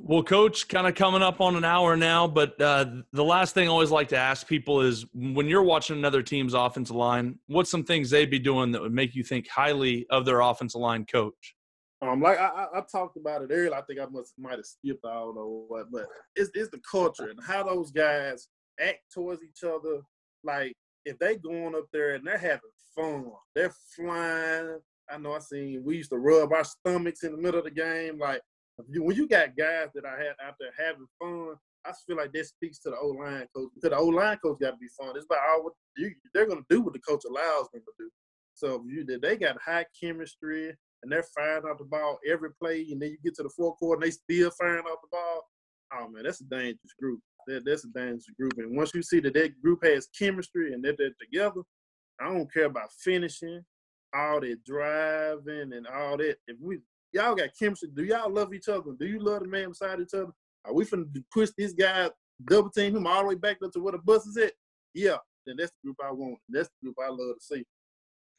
Well, 0.00 0.22
coach, 0.22 0.68
kind 0.68 0.86
of 0.86 0.94
coming 0.94 1.22
up 1.22 1.40
on 1.40 1.56
an 1.56 1.64
hour 1.64 1.96
now, 1.96 2.28
but 2.28 2.60
uh, 2.60 2.86
the 3.12 3.24
last 3.24 3.52
thing 3.54 3.68
I 3.68 3.70
always 3.70 3.90
like 3.90 4.08
to 4.08 4.16
ask 4.16 4.46
people 4.46 4.80
is 4.80 5.04
when 5.12 5.46
you're 5.46 5.62
watching 5.62 5.96
another 5.96 6.22
team's 6.22 6.54
offensive 6.54 6.94
line, 6.94 7.38
what's 7.46 7.70
some 7.70 7.84
things 7.84 8.08
they'd 8.08 8.30
be 8.30 8.38
doing 8.38 8.70
that 8.72 8.80
would 8.80 8.92
make 8.92 9.14
you 9.14 9.24
think 9.24 9.48
highly 9.48 10.06
of 10.10 10.24
their 10.24 10.40
offensive 10.40 10.80
line 10.80 11.04
coach? 11.04 11.54
Um, 12.00 12.22
like 12.22 12.38
I, 12.38 12.66
I 12.74 12.82
talked 12.90 13.16
about 13.16 13.42
it 13.42 13.50
earlier. 13.50 13.74
I 13.74 13.82
think 13.82 13.98
I 13.98 14.06
must 14.06 14.34
might 14.38 14.52
have 14.52 14.66
skipped 14.66 15.04
out 15.04 15.34
or 15.36 15.66
what, 15.66 15.90
but 15.90 16.06
it's 16.36 16.50
it's 16.54 16.70
the 16.70 16.80
culture 16.88 17.30
and 17.30 17.40
how 17.44 17.64
those 17.64 17.90
guys 17.90 18.48
act 18.80 19.00
towards 19.12 19.42
each 19.42 19.64
other. 19.64 20.00
Like 20.44 20.74
if 21.04 21.18
they 21.18 21.36
going 21.36 21.74
up 21.74 21.86
there 21.92 22.14
and 22.14 22.24
they're 22.24 22.38
having 22.38 22.60
fun, 22.94 23.32
they're 23.54 23.74
flying. 23.96 24.78
I 25.10 25.18
know 25.18 25.32
I 25.32 25.40
seen 25.40 25.82
we 25.84 25.96
used 25.96 26.10
to 26.10 26.18
rub 26.18 26.52
our 26.52 26.64
stomachs 26.64 27.24
in 27.24 27.32
the 27.32 27.38
middle 27.38 27.58
of 27.58 27.64
the 27.64 27.70
game. 27.72 28.18
Like 28.18 28.42
when 28.86 29.16
you 29.16 29.28
got 29.28 29.56
guys 29.56 29.88
that 29.94 30.04
I 30.06 30.18
had 30.18 30.34
out 30.42 30.54
there 30.60 30.70
having 30.78 31.06
fun, 31.18 31.56
I 31.84 31.92
feel 32.06 32.16
like 32.16 32.32
that 32.32 32.46
speaks 32.46 32.78
to 32.80 32.90
the 32.90 32.96
O 32.96 33.08
line 33.08 33.46
coach 33.54 33.70
because 33.74 33.90
the 33.90 33.96
O 33.96 34.06
line 34.06 34.38
coach 34.38 34.58
got 34.60 34.72
to 34.72 34.76
be 34.76 34.88
fun. 34.98 35.16
It's 35.16 35.26
about 35.26 35.40
all 35.48 35.70
you, 35.96 36.12
they're 36.34 36.46
going 36.46 36.60
to 36.60 36.66
do 36.68 36.82
what 36.82 36.92
the 36.92 37.00
coach 37.00 37.22
allows 37.28 37.68
them 37.72 37.82
to 37.82 37.92
do. 37.98 38.10
So 38.54 38.84
you, 38.86 39.06
they 39.20 39.36
got 39.36 39.60
high 39.64 39.86
chemistry 40.00 40.68
and 41.02 41.12
they're 41.12 41.24
firing 41.34 41.64
out 41.68 41.78
the 41.78 41.84
ball 41.84 42.18
every 42.28 42.50
play, 42.60 42.86
and 42.90 43.00
then 43.00 43.10
you 43.10 43.18
get 43.24 43.34
to 43.36 43.44
the 43.44 43.50
fourth 43.56 43.78
quarter 43.78 44.02
and 44.02 44.02
they 44.02 44.10
still 44.10 44.50
firing 44.50 44.84
out 44.88 44.98
the 45.02 45.08
ball. 45.10 45.42
Oh 45.94 46.08
man, 46.08 46.24
that's 46.24 46.40
a 46.40 46.44
dangerous 46.44 46.94
group. 47.00 47.20
That, 47.46 47.64
that's 47.64 47.84
a 47.84 47.88
dangerous 47.88 48.26
group. 48.38 48.52
And 48.58 48.76
once 48.76 48.92
you 48.94 49.02
see 49.02 49.20
that 49.20 49.34
that 49.34 49.60
group 49.62 49.84
has 49.84 50.08
chemistry 50.18 50.72
and 50.74 50.84
that 50.84 50.98
they're 50.98 51.10
together, 51.20 51.62
I 52.20 52.26
don't 52.26 52.52
care 52.52 52.66
about 52.66 52.92
finishing, 53.00 53.64
all 54.14 54.40
that 54.40 54.64
driving 54.64 55.72
and 55.72 55.86
all 55.86 56.16
that. 56.16 56.36
If 56.46 56.56
we 56.60 56.80
y'all 57.18 57.34
got 57.34 57.50
chemistry, 57.58 57.90
do 57.94 58.04
y'all 58.04 58.32
love 58.32 58.54
each 58.54 58.68
other? 58.68 58.92
Do 58.98 59.06
you 59.06 59.18
love 59.18 59.42
the 59.42 59.48
man 59.48 59.70
beside 59.70 60.00
each 60.00 60.14
other? 60.14 60.32
Are 60.64 60.72
we 60.72 60.84
finna 60.84 61.06
push 61.32 61.50
this 61.58 61.72
guy, 61.72 62.10
double 62.46 62.70
team 62.70 62.96
him 62.96 63.06
all 63.06 63.22
the 63.22 63.28
way 63.28 63.34
back 63.34 63.58
up 63.64 63.72
to 63.72 63.80
where 63.80 63.92
the 63.92 63.98
bus 63.98 64.26
is 64.26 64.36
at? 64.36 64.52
Yeah, 64.94 65.16
then 65.46 65.56
that's 65.58 65.72
the 65.72 65.88
group 65.88 65.96
I 66.02 66.12
want. 66.12 66.38
That's 66.48 66.68
the 66.68 66.86
group 66.86 66.96
I 67.02 67.08
love 67.08 67.36
to 67.38 67.40
see. 67.40 67.64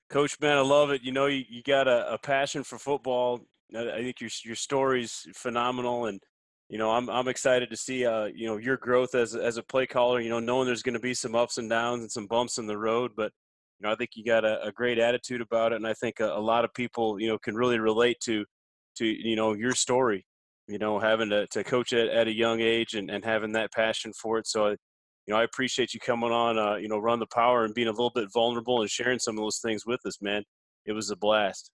Coach, 0.09 0.37
man, 0.41 0.57
I 0.57 0.61
love 0.61 0.89
it. 0.91 1.03
You 1.03 1.11
know, 1.11 1.27
you, 1.27 1.43
you 1.47 1.61
got 1.61 1.87
a, 1.87 2.13
a 2.13 2.17
passion 2.17 2.63
for 2.63 2.77
football. 2.77 3.41
I 3.75 4.01
think 4.01 4.21
your 4.21 4.31
your 4.43 4.55
story's 4.55 5.27
phenomenal, 5.35 6.07
and 6.07 6.19
you 6.69 6.79
know, 6.79 6.89
I'm 6.89 7.09
I'm 7.09 7.27
excited 7.27 7.69
to 7.69 7.77
see 7.77 8.05
uh 8.05 8.25
you 8.25 8.47
know 8.47 8.57
your 8.57 8.77
growth 8.77 9.13
as 9.13 9.35
as 9.35 9.57
a 9.57 9.63
play 9.63 9.85
caller. 9.85 10.19
You 10.19 10.29
know, 10.29 10.39
knowing 10.39 10.65
there's 10.65 10.81
going 10.81 10.95
to 10.95 10.99
be 10.99 11.13
some 11.13 11.35
ups 11.35 11.59
and 11.59 11.69
downs 11.69 12.01
and 12.01 12.11
some 12.11 12.25
bumps 12.25 12.57
in 12.57 12.65
the 12.65 12.77
road, 12.77 13.11
but 13.15 13.31
you 13.79 13.87
know, 13.87 13.93
I 13.93 13.95
think 13.95 14.11
you 14.15 14.25
got 14.25 14.43
a, 14.43 14.63
a 14.65 14.71
great 14.71 14.97
attitude 14.97 15.41
about 15.41 15.73
it, 15.73 15.75
and 15.75 15.87
I 15.87 15.93
think 15.93 16.19
a, 16.19 16.25
a, 16.25 16.41
lot 16.41 16.65
of 16.65 16.73
people 16.73 17.19
you 17.19 17.27
know 17.27 17.37
can 17.37 17.55
really 17.55 17.77
relate 17.77 18.19
to 18.21 18.43
to 18.99 19.05
you 19.05 19.35
know 19.35 19.53
your 19.53 19.73
story. 19.73 20.25
You 20.67 20.77
know, 20.77 20.99
having 20.99 21.29
to 21.29 21.47
to 21.47 21.63
coach 21.63 21.93
at, 21.93 22.09
at 22.09 22.27
a 22.27 22.33
young 22.33 22.61
age 22.61 22.93
and 22.93 23.09
and 23.09 23.25
having 23.25 23.53
that 23.53 23.71
passion 23.73 24.13
for 24.13 24.37
it. 24.37 24.47
So 24.47 24.75
you 25.29 25.35
know, 25.35 25.41
I 25.41 25.43
appreciate 25.43 25.93
you 25.93 25.99
coming 25.99 26.31
on, 26.31 26.57
uh, 26.57 26.77
you 26.77 26.87
know, 26.87 26.97
run 26.97 27.19
the 27.19 27.27
power 27.27 27.63
and 27.63 27.75
being 27.75 27.87
a 27.87 27.91
little 27.91 28.11
bit 28.13 28.33
vulnerable 28.33 28.81
and 28.81 28.89
sharing 28.89 29.19
some 29.19 29.37
of 29.37 29.43
those 29.43 29.59
things 29.59 29.85
with 29.85 29.99
us, 30.07 30.17
man. 30.21 30.43
It 30.87 30.93
was 30.93 31.11
a 31.11 31.15
blast. 31.15 31.69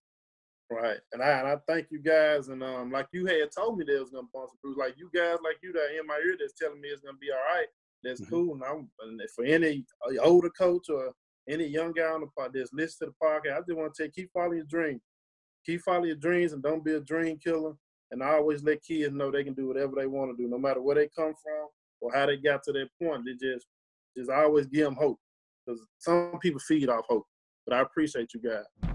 Right, 0.69 0.97
and 1.13 1.21
I 1.21 1.29
and 1.39 1.47
I 1.47 1.57
thank 1.67 1.87
you 1.91 1.99
guys, 1.99 2.47
and 2.47 2.63
um, 2.63 2.91
like 2.91 3.07
you 3.13 3.25
had 3.27 3.51
told 3.55 3.77
me 3.77 3.85
there 3.87 3.99
was 3.99 4.09
gonna 4.09 4.27
some 4.33 4.47
bruise, 4.63 4.77
like 4.77 4.95
you 4.97 5.09
guys, 5.15 5.37
like 5.43 5.57
you 5.61 5.71
that 5.73 5.97
in 5.97 6.07
my 6.07 6.19
ear 6.25 6.35
that's 6.39 6.59
telling 6.59 6.81
me 6.81 6.89
it's 6.89 7.01
gonna 7.01 7.17
be 7.21 7.31
all 7.31 7.55
right. 7.55 7.67
That's 8.03 8.21
mm-hmm. 8.21 8.33
cool, 8.33 8.53
and, 8.55 8.63
I'm, 8.63 8.89
and 9.01 9.21
for 9.35 9.45
any 9.45 9.85
uh, 10.05 10.21
older 10.23 10.49
coach 10.49 10.89
or 10.89 11.13
any 11.47 11.65
young 11.65 11.93
guy 11.93 12.07
on 12.07 12.21
the 12.21 12.27
pod 12.37 12.51
that's 12.53 12.73
listening 12.73 13.11
to 13.11 13.15
the 13.19 13.25
podcast, 13.25 13.57
I 13.57 13.59
just 13.59 13.77
want 13.77 13.93
to 13.93 14.03
say 14.03 14.09
keep 14.09 14.31
following 14.33 14.57
your 14.57 14.65
dream, 14.65 14.99
keep 15.65 15.81
following 15.81 16.07
your 16.07 16.15
dreams, 16.15 16.53
and 16.53 16.63
don't 16.63 16.83
be 16.83 16.93
a 16.93 16.99
dream 16.99 17.37
killer. 17.37 17.73
And 18.11 18.23
I 18.23 18.35
always 18.35 18.63
let 18.63 18.83
kids 18.83 19.13
know 19.13 19.31
they 19.31 19.43
can 19.43 19.53
do 19.53 19.67
whatever 19.67 19.95
they 19.97 20.05
want 20.05 20.31
to 20.31 20.41
do, 20.41 20.49
no 20.49 20.57
matter 20.57 20.81
where 20.81 20.95
they 20.95 21.09
come 21.15 21.33
from 21.41 21.67
or 22.01 22.13
how 22.13 22.25
they 22.27 22.37
got 22.37 22.63
to 22.63 22.71
that 22.73 22.89
point. 23.01 23.23
They 23.25 23.33
just 23.33 23.67
just 24.15 24.29
always 24.29 24.67
give 24.67 24.85
them 24.85 24.95
hope 24.95 25.19
because 25.65 25.81
some 25.97 26.37
people 26.41 26.59
feed 26.59 26.89
off 26.89 27.05
hope. 27.09 27.25
But 27.65 27.75
I 27.75 27.81
appreciate 27.81 28.33
you 28.33 28.41
guys. 28.41 28.94